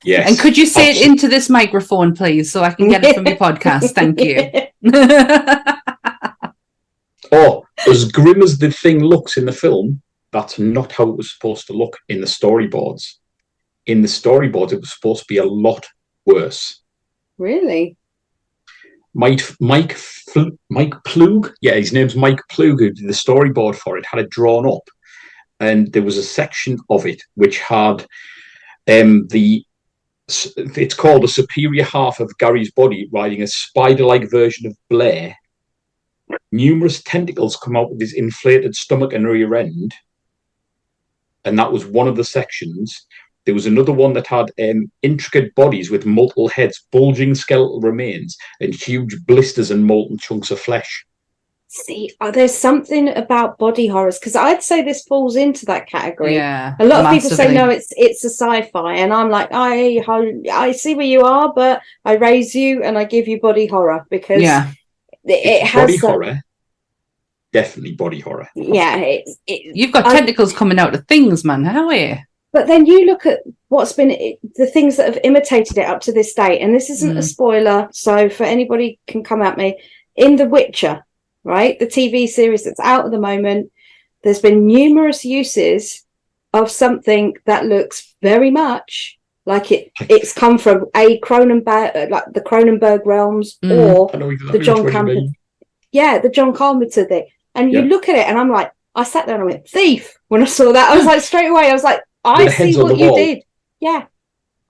Yes. 0.04 0.28
And 0.28 0.38
could 0.38 0.56
you 0.56 0.66
say 0.66 0.90
it 0.90 1.06
into 1.06 1.28
this 1.28 1.48
microphone, 1.50 2.14
please, 2.14 2.50
so 2.50 2.62
I 2.64 2.70
can 2.70 2.88
get 2.88 3.04
it 3.04 3.14
from 3.14 3.26
your 3.26 3.36
podcast? 3.36 3.90
Thank 3.94 4.20
you. 4.20 5.62
Oh, 7.32 7.64
as 7.88 8.10
grim 8.12 8.42
as 8.42 8.58
the 8.58 8.70
thing 8.70 9.02
looks 9.02 9.36
in 9.36 9.46
the 9.46 9.52
film, 9.52 10.02
that's 10.32 10.58
not 10.58 10.92
how 10.92 11.08
it 11.08 11.16
was 11.16 11.32
supposed 11.32 11.66
to 11.66 11.72
look 11.72 11.98
in 12.08 12.20
the 12.20 12.26
storyboards. 12.26 13.04
In 13.86 14.02
the 14.02 14.08
storyboards, 14.08 14.72
it 14.72 14.80
was 14.80 14.94
supposed 14.94 15.22
to 15.22 15.26
be 15.28 15.38
a 15.38 15.44
lot 15.44 15.84
worse. 16.26 16.82
really? 17.38 17.96
Mike 19.14 19.42
Mike 19.60 19.98
Mike 20.70 20.94
Ploog, 21.06 21.52
yeah, 21.60 21.74
his 21.74 21.92
name's 21.92 22.16
Mike 22.16 22.40
Ploog, 22.50 22.78
who 22.78 22.90
did 22.92 23.06
the 23.06 23.12
storyboard 23.12 23.76
for 23.76 23.98
it, 23.98 24.06
had 24.10 24.20
it 24.20 24.30
drawn 24.30 24.66
up, 24.66 24.88
and 25.60 25.92
there 25.92 26.02
was 26.02 26.16
a 26.16 26.22
section 26.22 26.78
of 26.88 27.04
it 27.06 27.20
which 27.34 27.58
had 27.58 28.06
um 28.88 29.26
the 29.28 29.64
it's 30.54 30.94
called 30.94 31.22
the 31.22 31.28
superior 31.28 31.84
half 31.84 32.20
of 32.20 32.36
Garry's 32.38 32.72
body 32.72 33.08
riding 33.12 33.42
a 33.42 33.46
spider-like 33.46 34.30
version 34.30 34.66
of 34.66 34.76
Blair. 34.88 35.36
Numerous 36.50 37.02
tentacles 37.02 37.56
come 37.56 37.76
out 37.76 37.90
of 37.90 38.00
his 38.00 38.14
inflated 38.14 38.74
stomach 38.74 39.12
and 39.12 39.26
rear 39.26 39.54
end, 39.54 39.94
and 41.44 41.58
that 41.58 41.72
was 41.72 41.86
one 41.86 42.08
of 42.08 42.16
the 42.16 42.24
sections. 42.24 43.06
There 43.44 43.54
was 43.54 43.66
another 43.66 43.92
one 43.92 44.12
that 44.12 44.28
had 44.28 44.52
um, 44.62 44.90
intricate 45.02 45.54
bodies 45.54 45.90
with 45.90 46.06
multiple 46.06 46.48
heads, 46.48 46.86
bulging 46.92 47.34
skeletal 47.34 47.80
remains, 47.80 48.36
and 48.60 48.72
huge 48.74 49.16
blisters 49.26 49.70
and 49.70 49.84
molten 49.84 50.18
chunks 50.18 50.50
of 50.50 50.60
flesh. 50.60 51.04
See, 51.74 52.10
uh, 52.20 52.30
there's 52.30 52.54
something 52.54 53.08
about 53.16 53.56
body 53.56 53.86
horrors 53.86 54.18
because 54.18 54.36
I'd 54.36 54.62
say 54.62 54.82
this 54.82 55.04
falls 55.04 55.36
into 55.36 55.64
that 55.66 55.88
category. 55.88 56.34
yeah. 56.34 56.74
A 56.78 56.84
lot 56.84 57.06
of 57.06 57.10
people 57.10 57.30
say 57.30 57.54
no, 57.54 57.70
it's 57.70 57.88
it's 57.96 58.22
a 58.24 58.28
sci-fi, 58.28 58.96
and 58.96 59.10
I'm 59.10 59.30
like, 59.30 59.48
I 59.52 60.04
I 60.52 60.72
see 60.72 60.94
where 60.94 61.06
you 61.06 61.22
are, 61.22 61.50
but 61.54 61.80
I 62.04 62.16
raise 62.16 62.54
you 62.54 62.82
and 62.82 62.98
I 62.98 63.04
give 63.04 63.26
you 63.26 63.40
body 63.40 63.66
horror 63.66 64.04
because 64.10 64.42
Yeah. 64.42 64.70
It, 65.24 65.32
it 65.46 65.62
has 65.66 65.82
body 65.82 65.98
some- 65.98 66.10
horror, 66.10 66.42
definitely 67.52 67.92
body 67.94 68.20
horror. 68.20 68.48
Yeah, 68.54 68.96
it's 68.96 69.36
it, 69.46 69.74
You've 69.76 69.92
got 69.92 70.06
I- 70.06 70.14
tentacles 70.16 70.52
coming 70.52 70.78
out 70.78 70.94
of 70.94 71.06
things, 71.06 71.44
man. 71.44 71.64
How 71.64 71.86
are 71.88 71.94
you? 71.94 72.16
But 72.52 72.66
then 72.66 72.84
you 72.84 73.06
look 73.06 73.24
at 73.24 73.40
what's 73.68 73.94
been 73.94 74.10
the 74.56 74.66
things 74.66 74.96
that 74.98 75.06
have 75.06 75.18
imitated 75.24 75.78
it 75.78 75.86
up 75.86 76.02
to 76.02 76.12
this 76.12 76.34
day, 76.34 76.58
and 76.60 76.74
this 76.74 76.90
isn't 76.90 77.16
a 77.16 77.20
Mm. 77.20 77.24
spoiler. 77.24 77.88
So 77.92 78.28
for 78.28 78.44
anybody 78.44 78.98
can 79.06 79.24
come 79.24 79.40
at 79.40 79.56
me 79.56 79.78
in 80.16 80.36
The 80.36 80.46
Witcher, 80.46 81.02
right? 81.44 81.78
The 81.78 81.86
TV 81.86 82.26
series 82.28 82.64
that's 82.64 82.80
out 82.80 83.06
at 83.06 83.10
the 83.10 83.18
moment. 83.20 83.72
There's 84.22 84.40
been 84.40 84.66
numerous 84.66 85.24
uses 85.24 86.04
of 86.52 86.70
something 86.70 87.34
that 87.46 87.64
looks 87.64 88.14
very 88.20 88.50
much 88.50 89.18
like 89.44 89.72
it. 89.72 89.90
It's 90.08 90.32
come 90.32 90.58
from 90.58 90.86
a 90.94 91.18
Cronenberg, 91.20 92.10
like 92.10 92.24
the 92.32 92.40
Cronenberg 92.40 93.04
realms, 93.04 93.58
Mm. 93.62 93.94
or 93.96 94.32
exactly 94.32 94.58
the 94.58 94.64
John 94.64 94.84
which 94.84 94.92
Carpenter. 94.92 95.32
yeah, 95.90 96.18
the 96.18 96.28
John 96.30 96.52
Carpenter 96.54 97.04
thing. 97.04 97.26
And 97.54 97.72
you 97.72 97.80
Yeah. 97.80 97.86
look 97.86 98.08
at 98.08 98.16
it, 98.16 98.26
and 98.28 98.38
I'm 98.38 98.50
like, 98.50 98.70
I 98.94 99.04
sat 99.04 99.26
there 99.26 99.34
and 99.34 99.42
I 99.42 99.46
went, 99.46 99.68
thief. 99.68 100.16
When 100.28 100.42
I 100.42 100.46
saw 100.46 100.72
that, 100.72 100.90
I 100.90 100.96
was 100.96 101.06
like, 101.06 101.20
straight 101.22 101.48
away, 101.48 101.68
I 101.70 101.72
was 101.72 101.82
like, 101.84 102.00
I 102.24 102.44
With 102.44 102.46
the 102.46 102.52
heads 102.52 102.76
see 102.76 102.82
what 102.82 102.98
you 102.98 103.06
wall. 103.08 103.16
did. 103.16 103.42
Yeah. 103.80 104.04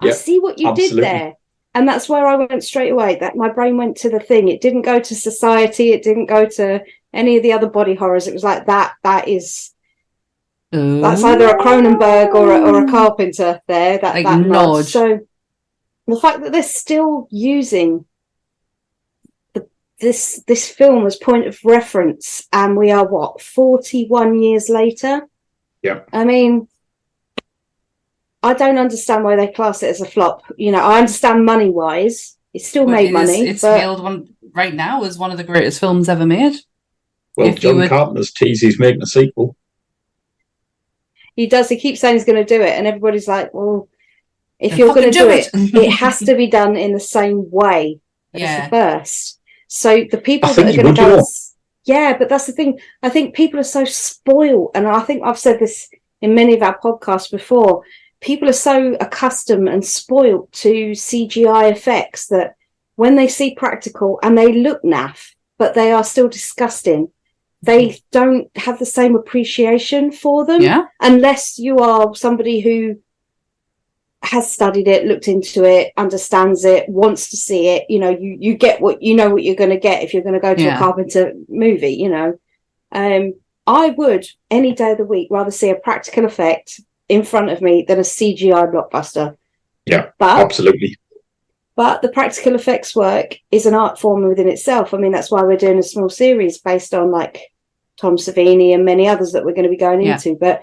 I 0.01 0.11
see 0.11 0.39
what 0.41 0.59
you 0.59 0.69
absolutely. 0.69 0.97
did 0.97 1.05
there. 1.05 1.35
And 1.75 1.87
that's 1.89 2.09
where 2.09 2.27
I 2.27 2.35
went 2.37 2.65
straight 2.65 2.91
away. 2.93 3.17
That 3.21 3.37
my 3.37 3.49
brain 3.49 3.77
went 3.77 3.97
to 3.99 4.11
the 4.11 4.19
thing. 4.21 4.49
It 4.49 4.61
didn't 4.61 4.83
go 4.83 4.99
to 5.01 5.15
society. 5.15 5.93
It 5.93 6.03
didn't 6.03 6.27
go 6.27 6.45
to 6.47 6.83
any 7.15 7.37
of 7.37 7.43
the 7.43 7.53
other 7.53 7.69
body 7.69 7.95
horrors. 7.95 8.27
It 8.27 8.35
was 8.35 8.43
like 8.45 8.67
that. 8.67 8.95
That 9.05 9.29
is 9.29 9.73
that's 10.73 11.23
either 11.23 11.49
a 11.49 11.59
Cronenberg 11.59 12.35
or 12.35 12.51
a, 12.53 12.61
or 12.61 12.83
a 12.83 12.87
mm. 12.87 12.91
Carpenter 12.91 13.61
there. 13.67 13.99
That 13.99 14.15
Like 14.15 14.25
that 14.25 14.41
nod. 14.41 14.49
nod. 14.49 14.85
So 14.87 15.21
the 16.07 16.17
fact 16.17 16.43
that 16.43 16.53
they're 16.53 16.63
still 16.63 17.29
using 17.31 18.07
the, 19.53 19.69
this 20.01 20.43
this 20.47 20.69
film 20.71 21.07
as 21.07 21.17
point 21.17 21.47
of 21.47 21.59
reference, 21.65 22.47
and 22.53 22.77
we 22.77 22.91
are 22.91 23.07
what 23.07 23.43
forty 23.43 24.07
one 24.09 24.41
years 24.43 24.69
later. 24.71 25.29
Yeah. 25.83 26.01
I 26.13 26.25
mean, 26.25 26.69
I 28.43 28.55
don't 28.55 28.79
understand 28.79 29.25
why 29.25 29.37
they 29.37 29.49
class 29.49 29.83
it 29.83 29.89
as 29.91 30.01
a 30.01 30.07
flop. 30.07 30.43
You 30.57 30.73
know, 30.73 30.81
I 30.81 30.99
understand 31.01 31.45
money 31.45 31.69
wise, 31.69 32.39
it 32.55 32.63
still 32.63 32.87
But 32.87 32.93
made 32.93 33.05
it 33.05 33.09
is- 33.09 33.13
money, 33.13 33.49
it's 33.49 33.61
but 33.63 33.79
hailed 33.79 34.03
one 34.03 34.29
right 34.55 34.73
now 34.75 35.05
as 35.05 35.19
one 35.19 35.33
of 35.33 35.37
the 35.37 35.45
greatest 35.45 35.81
films 35.81 36.09
ever 36.09 36.25
made. 36.25 36.55
Well, 37.37 37.49
If 37.49 37.61
John 37.61 37.77
would- 37.77 37.89
Carpenter's 37.91 38.33
teased 38.33 38.63
he's 38.63 38.79
making 38.79 39.03
a 39.03 39.07
sequel. 39.07 39.57
He 41.35 41.47
does. 41.47 41.69
He 41.69 41.79
keeps 41.79 42.01
saying 42.01 42.15
he's 42.17 42.25
going 42.25 42.45
to 42.45 42.57
do 42.57 42.63
it, 42.63 42.71
and 42.71 42.87
everybody's 42.87 43.29
like, 43.29 43.53
"Well, 43.55 43.89
if 44.59 44.77
you're 44.79 44.95
going 44.95 45.11
to 45.11 45.19
do 45.19 45.25
do 45.27 45.31
it." 45.31 45.51
it, 45.53 45.75
it 45.85 45.91
has 45.91 46.19
to 46.21 46.35
be 46.35 46.47
done 46.49 46.77
in 46.77 46.93
the 46.93 47.01
same 47.01 47.51
way 47.51 48.01
as 48.35 48.41
Yeah. 48.41 48.65
the 48.65 48.71
first. 48.71 49.41
So 49.69 50.05
the 50.11 50.19
people 50.19 50.51
I 50.51 50.53
that 50.55 50.61
are 50.61 50.65
going 50.65 50.77
to 50.77 50.83
would, 50.91 50.99
you 50.99 51.05
go, 51.05 51.09
know. 51.17 51.19
s- 51.19 51.55
yeah, 51.85 52.17
but 52.19 52.29
that's 52.29 52.47
the 52.47 52.53
thing. 52.53 52.79
I 53.03 53.09
think 53.09 53.35
people 53.35 53.59
are 53.59 53.65
so 53.65 53.85
spoiled, 53.85 54.71
and 54.75 54.87
I 54.87 55.01
think 55.01 55.23
I've 55.25 55.39
said 55.39 55.59
this 55.59 55.89
in 56.21 56.35
many 56.35 56.55
of 56.55 56.63
our 56.63 56.79
podcasts 56.79 57.31
before. 57.31 57.83
People 58.21 58.49
are 58.49 58.53
so 58.53 58.97
accustomed 59.01 59.69
and 59.69 59.85
spoiled 59.85 60.53
to 60.53 60.93
CGI 60.93 61.73
effects 61.73 62.29
that 62.29 62.55
when 62.95 63.17
they 63.17 63.27
see 63.27 63.55
practical 63.57 64.21
and 64.23 64.39
they 64.39 64.53
look 64.53 64.81
naff, 64.85 65.33
but 65.59 65.75
they 65.75 65.91
are 65.91 66.05
still 66.05 66.29
disgusting. 66.29 67.09
They 67.63 68.01
don't 68.11 68.51
have 68.57 68.79
the 68.79 68.87
same 68.87 69.15
appreciation 69.15 70.11
for 70.11 70.45
them 70.45 70.63
Yeah. 70.63 70.87
unless 71.01 71.59
you 71.59 71.79
are 71.79 72.15
somebody 72.15 72.61
who 72.61 72.97
has 74.23 74.51
studied 74.51 74.87
it, 74.89 75.05
looked 75.07 75.27
into 75.29 75.65
it, 75.65 75.93
understands 75.97 76.65
it, 76.65 76.89
wants 76.89 77.31
to 77.31 77.37
see 77.37 77.69
it. 77.69 77.85
You 77.89 77.99
know, 77.99 78.11
you 78.11 78.37
you 78.39 78.55
get 78.55 78.81
what 78.81 79.03
you 79.03 79.15
know 79.15 79.31
what 79.31 79.43
you're 79.43 79.57
going 79.57 79.71
to 79.71 79.79
get 79.79 80.03
if 80.03 80.15
you're 80.15 80.23
going 80.23 80.35
to 80.35 80.41
go 80.41 80.55
to 80.55 80.63
Yeah. 80.63 80.77
a 80.77 80.79
Carpenter 80.79 81.33
movie. 81.49 81.95
You 81.95 82.09
know, 82.09 82.39
um, 82.93 83.35
I 83.67 83.91
would 83.91 84.27
any 84.51 84.75
day 84.75 84.93
of 84.93 84.99
the 84.99 85.05
week 85.05 85.29
rather 85.31 85.51
see 85.51 85.71
a 85.71 85.75
practical 85.77 86.25
effect 86.25 86.81
in 87.09 87.23
front 87.25 87.51
of 87.51 87.61
me 87.61 87.85
than 87.87 87.99
a 87.99 88.03
CGI 88.05 88.67
blockbuster. 88.73 89.37
Yeah, 89.87 90.11
but 90.19 90.39
Absolutely. 90.41 90.97
but 91.75 92.03
the 92.03 92.09
practical 92.09 92.55
effects 92.55 92.95
work 92.95 93.37
is 93.51 93.67
an 93.67 93.75
art 93.75 93.99
form 93.99 94.27
within 94.29 94.49
itself. 94.49 94.95
I 94.95 94.99
mean, 94.99 95.13
that's 95.13 95.31
why 95.31 95.43
we're 95.43 95.57
doing 95.57 95.79
a 95.79 95.83
small 95.83 96.09
series 96.09 96.59
based 96.59 96.95
on 96.95 97.11
like 97.11 97.52
Tom 98.03 98.17
Savini 98.17 98.75
and 98.75 98.85
many 98.85 99.09
others 99.09 99.33
that 99.33 99.45
we're 99.45 99.55
going 99.55 99.63
to 99.71 99.71
be 99.71 99.77
going 99.79 100.03
Yeah. 100.03 100.15
into. 100.15 100.35
But 100.35 100.61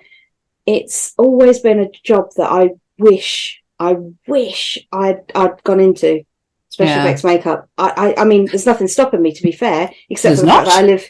it's 0.65 1.13
always 1.17 1.59
been 1.59 1.79
a 1.79 1.89
job 2.03 2.25
that 2.37 2.51
I 2.51 2.71
wish, 2.99 3.61
I 3.79 3.95
wish 4.27 4.77
I'd 4.91 5.21
I'd 5.33 5.63
gone 5.63 5.79
into 5.79 6.23
special 6.69 6.95
Yeah. 6.95 7.03
effects 7.05 7.23
makeup. 7.23 7.67
I, 7.77 8.13
I 8.17 8.21
I 8.21 8.25
mean, 8.25 8.45
there's 8.45 8.65
nothing 8.67 8.87
stopping 8.89 9.21
me 9.23 9.31
to 9.33 9.41
be 9.41 9.51
fair, 9.53 9.89
except 10.09 10.29
There's 10.35 10.39
for 10.41 10.45
the 10.45 10.51
fact 10.51 10.67
that 10.67 10.83
I 10.83 10.85
live. 10.85 11.05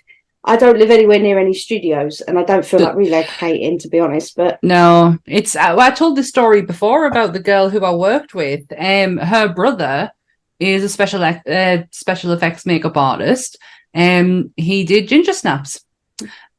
I 0.45 0.55
don't 0.55 0.79
live 0.79 0.89
anywhere 0.89 1.19
near 1.19 1.37
any 1.37 1.53
studios, 1.53 2.21
and 2.21 2.39
I 2.39 2.43
don't 2.43 2.63
feel 2.65 2.79
The- 2.79 2.85
like 2.85 2.95
relocating, 2.95 3.77
to 3.81 3.89
be 3.89 3.99
honest. 3.99 4.37
But 4.37 4.59
No, 4.63 5.17
it's. 5.25 5.53
Uh, 5.55 5.75
I 5.77 5.89
told 5.91 6.15
this 6.15 6.29
story 6.29 6.61
before 6.61 7.05
about 7.07 7.33
the 7.33 7.41
girl 7.51 7.69
who 7.69 7.83
I 7.83 7.93
worked 7.93 8.33
with. 8.33 8.61
Um, 8.77 9.17
her 9.17 9.49
brother 9.49 10.11
is 10.59 10.81
a 10.83 10.89
special 10.89 11.23
ec- 11.23 11.43
uh, 11.49 11.79
special 11.91 12.31
effects 12.31 12.65
makeup 12.65 12.95
artist. 12.95 13.57
Um, 13.93 14.53
he 14.55 14.85
did 14.85 15.09
ginger 15.09 15.33
snaps, 15.33 15.81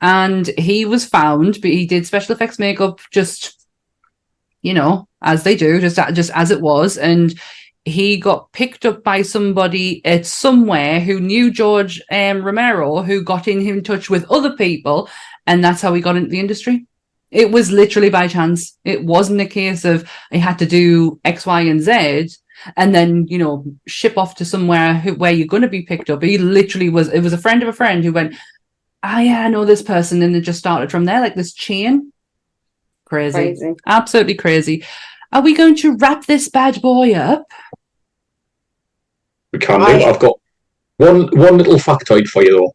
and 0.01 0.47
he 0.59 0.85
was 0.85 1.05
found. 1.05 1.61
But 1.61 1.71
he 1.71 1.87
did 1.87 2.07
special 2.07 2.35
effects 2.35 2.59
makeup 2.59 3.01
just, 3.13 3.67
you 4.63 4.75
know, 4.75 5.09
as 5.23 5.43
they 5.43 5.57
do, 5.57 5.81
just 5.81 5.99
just 6.15 6.31
as 6.35 6.51
it 6.51 6.61
was, 6.61 6.97
and 6.97 7.35
he 7.85 8.19
got 8.19 8.53
picked 8.53 8.85
up 8.85 9.03
by 9.03 9.23
somebody 9.23 10.05
at 10.05 10.27
somewhere 10.27 11.01
who 11.01 11.19
knew 11.19 11.51
George 11.51 12.01
um, 12.11 12.43
Romero, 12.43 13.03
who 13.03 13.23
got 13.23 13.49
in, 13.49 13.67
in 13.67 13.83
touch 13.83 14.11
with 14.11 14.31
other 14.31 14.55
people, 14.57 15.09
and 15.47 15.65
that's 15.65 15.81
how 15.81 15.95
he 15.95 16.03
got 16.03 16.17
into 16.17 16.31
the 16.31 16.41
industry. 16.41 16.87
It 17.31 17.51
was 17.51 17.71
literally 17.71 18.11
by 18.11 18.29
chance. 18.29 18.77
It 18.85 19.05
wasn't 19.05 19.41
a 19.41 19.47
case 19.47 19.85
of 19.85 20.09
I 20.33 20.39
had 20.39 20.59
to 20.59 20.67
do 20.67 21.21
X, 21.25 21.47
Y, 21.47 21.61
and 21.63 21.81
Z, 21.81 22.29
and 22.77 22.95
then 22.95 23.27
you 23.29 23.39
know 23.39 23.65
ship 23.87 24.19
off 24.19 24.35
to 24.37 24.45
somewhere 24.45 24.95
who, 24.95 25.15
where 25.15 25.33
you're 25.33 25.47
going 25.47 25.63
to 25.63 25.69
be 25.69 25.83
picked 25.83 26.11
up. 26.11 26.23
He 26.23 26.39
literally 26.39 26.91
was. 26.91 27.09
It 27.09 27.21
was 27.21 27.33
a 27.33 27.39
friend 27.39 27.63
of 27.63 27.69
a 27.69 27.73
friend 27.73 28.05
who 28.05 28.13
went, 28.13 28.35
"Ah, 29.03 29.21
yeah, 29.21 29.45
I 29.45 29.49
know 29.49 29.65
this 29.65 29.83
person," 29.83 30.23
and 30.23 30.35
it 30.37 30.43
just 30.43 30.59
started 30.59 30.91
from 30.91 31.05
there, 31.05 31.21
like 31.21 31.35
this 31.35 31.53
chain. 31.53 32.13
Crazy, 33.05 33.33
crazy. 33.39 33.75
absolutely 33.87 34.35
crazy. 34.35 34.85
Are 35.33 35.43
we 35.43 35.55
going 35.55 35.77
to 35.77 35.97
wrap 35.97 36.27
this 36.27 36.49
bad 36.49 36.81
boy 36.81 37.15
up? 37.15 37.47
We 39.53 39.59
can 39.59 39.81
do. 39.81 39.87
I- 39.87 40.11
I've 40.11 40.21
got 40.21 40.39
one 40.99 41.29
one 41.37 41.59
little 41.59 41.77
factoid 41.77 42.29
for 42.29 42.43
you 42.43 42.59
though. 42.59 42.75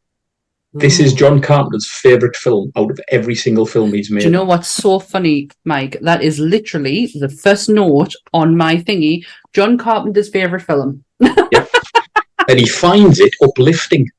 This 0.77 0.99
is 0.99 1.13
John 1.13 1.39
Carpenter's 1.41 1.89
favourite 1.89 2.35
film 2.35 2.69
out 2.75 2.91
of 2.91 2.99
every 3.07 3.33
single 3.33 3.65
film 3.65 3.93
he's 3.93 4.11
made. 4.11 4.21
Do 4.21 4.25
you 4.25 4.31
know 4.31 4.43
what's 4.43 4.67
so 4.67 4.99
funny, 4.99 5.49
Mike? 5.63 5.97
That 6.01 6.21
is 6.21 6.37
literally 6.37 7.09
the 7.15 7.29
first 7.29 7.69
note 7.69 8.11
on 8.33 8.57
my 8.57 8.75
thingy. 8.75 9.25
John 9.53 9.77
Carpenter's 9.77 10.27
favorite 10.27 10.63
film. 10.63 11.05
and 11.21 12.59
he 12.59 12.67
finds 12.67 13.21
it 13.21 13.33
uplifting 13.41 14.09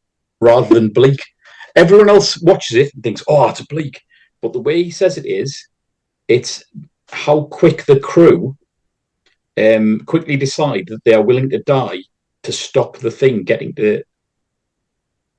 rather 0.40 0.74
than 0.74 0.88
bleak. 0.88 1.20
Everyone 1.76 2.08
else 2.08 2.40
watches 2.40 2.76
it 2.76 2.94
and 2.94 3.02
thinks, 3.02 3.22
"Oh, 3.28 3.48
it's 3.48 3.60
bleak," 3.60 4.00
but 4.40 4.54
the 4.54 4.60
way 4.60 4.82
he 4.82 4.90
says 4.90 5.18
it 5.18 5.26
is, 5.26 5.68
it's 6.26 6.64
how 7.10 7.42
quick 7.44 7.84
the 7.84 8.00
crew 8.00 8.56
um, 9.58 10.00
quickly 10.00 10.36
decide 10.36 10.86
that 10.88 11.04
they 11.04 11.12
are 11.14 11.22
willing 11.22 11.50
to 11.50 11.62
die 11.62 11.98
to 12.42 12.52
stop 12.52 12.98
the 12.98 13.10
thing 13.10 13.44
getting 13.44 13.74
to 13.74 14.02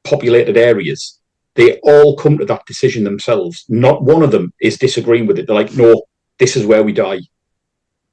populated 0.03 0.57
areas. 0.57 1.19
They 1.55 1.79
all 1.79 2.15
come 2.15 2.37
to 2.37 2.45
that 2.45 2.65
decision 2.67 3.03
themselves. 3.03 3.65
Not 3.67 4.03
one 4.03 4.21
of 4.21 4.31
them 4.31 4.53
is 4.61 4.77
disagreeing 4.77 5.25
with 5.25 5.39
it. 5.39 5.47
They're 5.47 5.55
like, 5.55 5.73
"No, 5.73 6.03
this 6.37 6.55
is 6.55 6.67
where 6.67 6.83
we 6.83 6.93
die. 6.93 7.21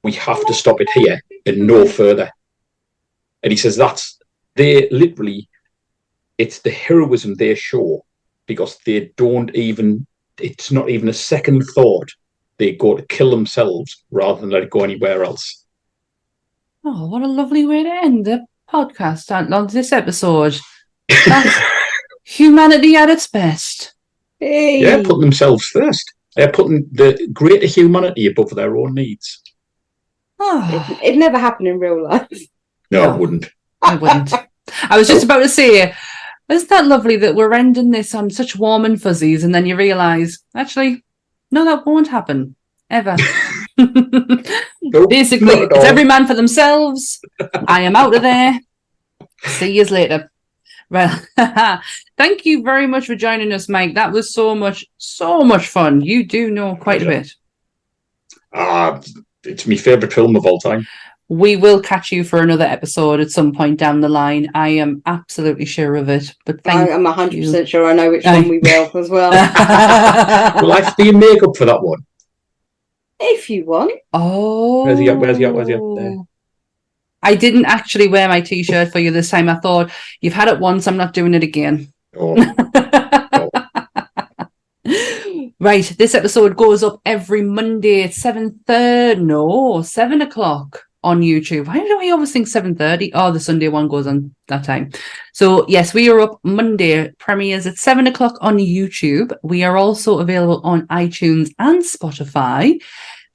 We 0.03 0.13
have 0.13 0.43
to 0.45 0.53
stop 0.53 0.81
it 0.81 0.89
here 0.95 1.21
and 1.45 1.67
no 1.67 1.87
further." 1.87 2.31
And 3.43 3.51
he 3.51 3.57
says 3.57 3.75
that's 3.75 4.17
they 4.55 4.89
literally 4.89 5.47
it's 6.37 6.59
the 6.59 6.71
heroism 6.71 7.35
they 7.35 7.55
show 7.55 8.05
because 8.47 8.77
they 8.85 9.11
don't 9.17 9.53
even 9.55 10.05
it's 10.39 10.71
not 10.71 10.89
even 10.89 11.07
a 11.09 11.13
second 11.13 11.61
thought 11.75 12.09
they 12.57 12.73
go 12.73 12.95
to 12.95 13.05
kill 13.07 13.29
themselves 13.31 14.03
rather 14.11 14.41
than 14.41 14.49
let 14.49 14.63
it 14.63 14.69
go 14.69 14.83
anywhere 14.83 15.23
else 15.23 15.63
Oh, 16.87 17.07
what 17.07 17.23
a 17.23 17.27
lovely 17.27 17.65
way 17.65 17.81
to 17.83 17.89
end 17.89 18.25
the 18.25 18.45
podcast 18.69 19.35
on 19.35 19.51
on 19.53 19.65
this 19.67 19.91
episode. 19.91 20.55
That's 21.25 21.57
humanity 22.23 22.95
at 22.95 23.09
its 23.09 23.27
best. 23.27 23.93
Hey. 24.39 24.81
yeah 24.81 24.97
putting 24.97 25.21
themselves 25.21 25.65
first 25.67 26.13
they're 26.35 26.51
putting 26.51 26.87
the 26.91 27.27
greater 27.33 27.65
humanity 27.67 28.27
above 28.27 28.49
their 28.51 28.75
own 28.77 28.93
needs 28.93 29.41
Oh, 30.37 30.97
It, 31.01 31.13
it 31.13 31.17
never 31.17 31.39
happened 31.39 31.69
in 31.69 31.79
real 31.79 32.03
life. 32.03 32.27
no, 32.91 33.03
No. 33.05 33.09
i 33.13 33.17
wouldn't 33.17 33.49
I 33.81 33.95
wouldn't. 33.95 34.33
I 34.89 34.97
was 34.97 35.07
just 35.07 35.23
about 35.27 35.39
to 35.39 35.49
say, 35.49 35.93
isn't 36.49 36.69
that 36.69 36.85
lovely 36.85 37.15
that 37.17 37.35
we're 37.35 37.53
ending 37.53 37.91
this 37.91 38.13
on 38.13 38.29
such 38.29 38.55
warm 38.55 38.85
and 38.85 39.01
fuzzies, 39.01 39.43
and 39.43 39.53
then 39.53 39.65
you 39.65 39.75
realise, 39.75 40.39
actually, 40.55 41.03
no, 41.51 41.65
that 41.65 41.85
won't 41.85 42.07
happen 42.07 42.55
ever. 42.89 43.15
Nope, 44.81 45.09
Basically, 45.09 45.53
it's 45.53 45.83
every 45.83 46.03
man 46.03 46.27
for 46.27 46.35
themselves. 46.35 47.19
I 47.67 47.81
am 47.81 47.95
out 47.95 48.15
of 48.15 48.21
there. 48.21 48.59
See 49.43 49.75
you 49.75 49.83
later. 49.85 50.31
Well, 50.89 51.19
thank 52.17 52.45
you 52.45 52.61
very 52.61 52.85
much 52.85 53.07
for 53.07 53.15
joining 53.15 53.51
us, 53.51 53.67
Mike. 53.67 53.95
That 53.95 54.11
was 54.11 54.31
so 54.33 54.53
much, 54.53 54.85
so 54.97 55.43
much 55.43 55.67
fun. 55.67 56.01
You 56.01 56.25
do 56.25 56.51
know 56.51 56.75
quite 56.75 57.01
a 57.01 57.05
bit. 57.05 57.31
ah 58.53 59.01
it's 59.43 59.67
my 59.67 59.75
favorite 59.75 60.13
film 60.13 60.35
of 60.35 60.45
all 60.45 60.59
time 60.59 60.87
We 61.27 61.55
will 61.55 61.81
catch 61.81 62.11
you 62.11 62.23
for 62.23 62.41
another 62.41 62.65
episode 62.65 63.19
at 63.19 63.31
some 63.31 63.51
point 63.51 63.79
down 63.79 64.01
the 64.01 64.09
line. 64.09 64.51
I 64.53 64.69
am 64.69 65.01
absolutely 65.05 65.65
sure 65.65 65.95
of 65.95 66.07
it. 66.07 66.35
But 66.45 66.59
I, 66.65 66.85
thank 66.85 66.91
I'm 66.91 67.03
100% 67.03 67.33
you. 67.33 67.65
sure 67.65 67.85
I 67.85 67.93
know 67.93 68.11
which 68.11 68.25
one 68.25 68.47
we 68.47 68.59
will 68.59 68.91
as 68.95 69.09
well. 69.09 69.31
well 70.61 70.71
i 70.71 70.81
have 70.81 70.95
to 70.95 71.11
make 71.13 71.41
up 71.41 71.57
for 71.57 71.65
that 71.65 71.81
one 71.81 72.05
if 73.19 73.49
you 73.49 73.65
want. 73.65 73.91
Oh. 74.13 74.85
Where's 74.85 74.99
he 74.99 75.09
at? 75.09 75.17
Where's 75.17 75.37
he 75.37 75.45
at? 75.45 75.53
Where's 75.53 75.67
he 75.67 75.73
at? 75.73 75.79
There. 75.79 76.17
I 77.21 77.35
didn't 77.35 77.65
actually 77.65 78.07
wear 78.07 78.27
my 78.27 78.41
t 78.41 78.63
shirt 78.63 78.91
for 78.91 78.99
you 78.99 79.11
this 79.11 79.29
time. 79.29 79.49
I 79.49 79.55
thought, 79.55 79.91
you've 80.21 80.33
had 80.33 80.47
it 80.47 80.59
once, 80.59 80.87
I'm 80.87 80.97
not 80.97 81.13
doing 81.13 81.33
it 81.33 81.43
again. 81.43 81.91
oh, 82.17 82.35
oh. 84.85 85.51
right. 85.59 85.95
This 85.97 86.13
episode 86.13 86.55
goes 86.55 86.83
up 86.83 87.01
every 87.05 87.41
Monday 87.41 88.03
at 88.03 88.11
7.30. 88.11 89.21
No, 89.21 89.81
7 89.81 90.21
o'clock 90.21 90.84
on 91.05 91.21
YouTube. 91.21 91.67
Why 91.67 91.79
do 91.79 91.99
I 92.01 92.09
always 92.09 92.31
think 92.33 92.47
7.30? 92.47 93.11
Oh, 93.13 93.31
the 93.31 93.39
Sunday 93.39 93.67
one 93.69 93.87
goes 93.87 94.07
on 94.07 94.33
that 94.47 94.63
time. 94.65 94.91
So, 95.33 95.65
yes, 95.69 95.93
we 95.93 96.09
are 96.09 96.19
up 96.19 96.39
Monday. 96.43 97.11
Premieres 97.19 97.65
at 97.67 97.77
7 97.77 98.07
o'clock 98.07 98.37
on 98.41 98.57
YouTube. 98.57 99.33
We 99.43 99.63
are 99.63 99.77
also 99.77 100.19
available 100.19 100.61
on 100.63 100.87
iTunes 100.87 101.51
and 101.59 101.81
Spotify. 101.83 102.81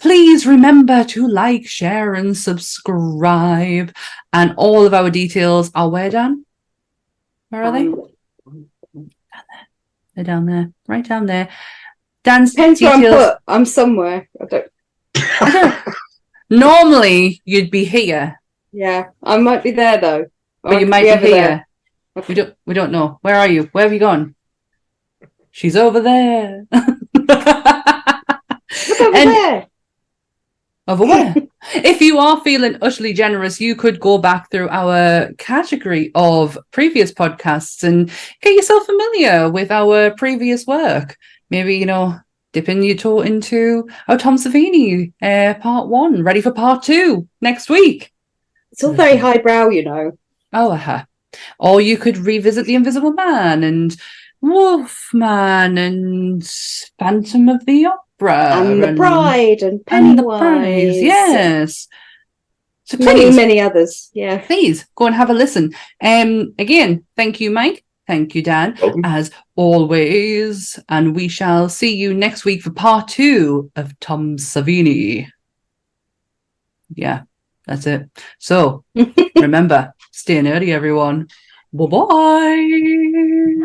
Please 0.01 0.47
remember 0.47 1.05
to 1.05 1.29
like, 1.29 1.67
share, 1.67 2.15
and 2.15 2.37
subscribe. 2.37 3.93
And 4.33 4.55
all 4.57 4.85
of 4.87 4.93
our 4.95 5.11
details 5.11 5.71
are 5.75 5.89
where, 5.89 6.11
Dan? 6.11 6.45
Where 7.51 7.63
are 7.65 7.73
they? 7.73 7.87
Um, 7.89 9.11
They're 10.15 10.25
down 10.25 10.47
there, 10.47 10.73
right 10.89 11.07
down 11.07 11.27
there. 11.27 11.49
Dan's 12.25 12.53
depends 12.55 12.81
where 12.83 12.93
I'm 12.93 13.01
details. 13.01 13.25
put. 13.27 13.39
I'm 13.49 13.65
somewhere. 13.65 14.29
I 14.41 14.45
don't, 14.45 14.67
I 15.41 15.51
don't- 15.85 15.95
Normally, 16.51 17.41
you'd 17.45 17.71
be 17.71 17.85
here, 17.85 18.41
yeah, 18.73 19.11
I 19.23 19.37
might 19.39 19.63
be 19.63 19.71
there 19.71 19.99
though. 19.99 20.27
Or 20.63 20.71
I 20.71 20.75
but 20.75 20.81
you 20.81 20.87
might 20.87 21.03
be 21.03 21.07
there. 21.31 21.47
here. 21.47 21.67
We 22.29 22.35
don't. 22.35 22.55
We 22.67 22.75
don't 22.75 22.93
know. 22.93 23.19
Where 23.23 23.37
are 23.37 23.49
you? 23.49 23.65
Where 23.73 23.85
have 23.85 23.93
you 23.93 23.99
gone? 24.01 24.35
She's 25.53 25.77
over 25.77 26.01
there. 26.01 26.67
Look 26.73 26.89
over 29.01 29.17
And- 29.17 29.31
there. 29.31 29.67
Over 30.89 31.05
where? 31.05 31.35
if 31.75 32.01
you 32.01 32.19
are 32.19 32.41
feeling 32.41 32.77
utterly 32.83 33.13
generous, 33.13 33.61
you 33.61 33.77
could 33.77 34.01
go 34.01 34.19
back 34.19 34.51
through 34.51 34.69
our 34.71 35.31
category 35.39 36.11
of 36.17 36.59
previous 36.73 37.13
podcasts 37.13 37.85
and 37.85 38.11
get 38.43 38.55
yourself 38.55 38.87
familiar 38.87 39.49
with 39.51 39.71
our 39.71 40.11
previous 40.17 40.67
work. 40.67 41.17
Maybe, 41.49 41.77
you 41.77 41.87
know, 41.87 42.19
dipping 42.53 42.83
your 42.83 42.97
toe 42.97 43.21
into 43.21 43.89
our 44.09 44.17
Tom 44.17 44.37
Savini 44.37 45.13
uh, 45.23 45.55
part 45.61 45.89
one, 45.89 46.23
ready 46.23 46.41
for 46.41 46.53
part 46.53 46.83
two 46.83 47.29
next 47.41 47.69
week. 47.69 48.13
It's 48.73 48.85
all 48.85 48.93
very 48.93 49.17
highbrow, 49.17 49.69
you 49.69 49.85
know. 49.85 50.13
Oh, 50.53 50.73
uh-huh. 50.73 51.05
Or 51.59 51.81
you 51.81 51.97
could 51.97 52.19
revisit 52.19 52.67
The 52.67 52.75
Invisible 52.75 53.13
Man 53.13 53.63
and 53.63 53.97
Wolfman 54.41 55.79
and 55.79 56.45
Phantom 56.99 57.49
of 57.49 57.67
the 57.67 57.87
Opera 57.87 58.55
and 58.55 58.83
the 58.83 58.93
Bride 58.93 59.63
and 59.63 59.81
and 59.89 60.19
the 60.19 60.23
Pennywise. 60.23 61.03
Yes. 61.03 61.89
So 62.85 62.99
Many, 62.99 63.21
please, 63.21 63.37
many 63.37 63.61
others. 63.61 64.11
Yeah. 64.15 64.39
please 64.39 64.87
go 64.97 65.07
and 65.07 65.15
have 65.15 65.31
a 65.31 65.35
listen. 65.35 65.73
Um, 66.03 66.55
again, 66.59 67.05
thank 67.17 67.41
you, 67.41 67.51
Mike. 67.51 67.85
Thank 68.11 68.35
you, 68.35 68.43
Dan, 68.43 68.77
Welcome. 68.83 69.05
as 69.05 69.31
always. 69.55 70.81
And 70.89 71.15
we 71.15 71.29
shall 71.29 71.69
see 71.69 71.95
you 71.95 72.13
next 72.13 72.45
week 72.45 72.61
for 72.61 72.73
part 72.73 73.07
two 73.07 73.71
of 73.77 73.97
Tom 74.01 74.37
Savini. 74.37 75.29
Yeah, 76.93 77.23
that's 77.69 77.87
it. 77.87 78.11
So 78.41 78.83
remember, 79.37 79.95
stay 80.11 80.41
nerdy, 80.41 80.71
everyone. 80.71 81.29
Bye 81.73 81.87
bye. 81.87 83.57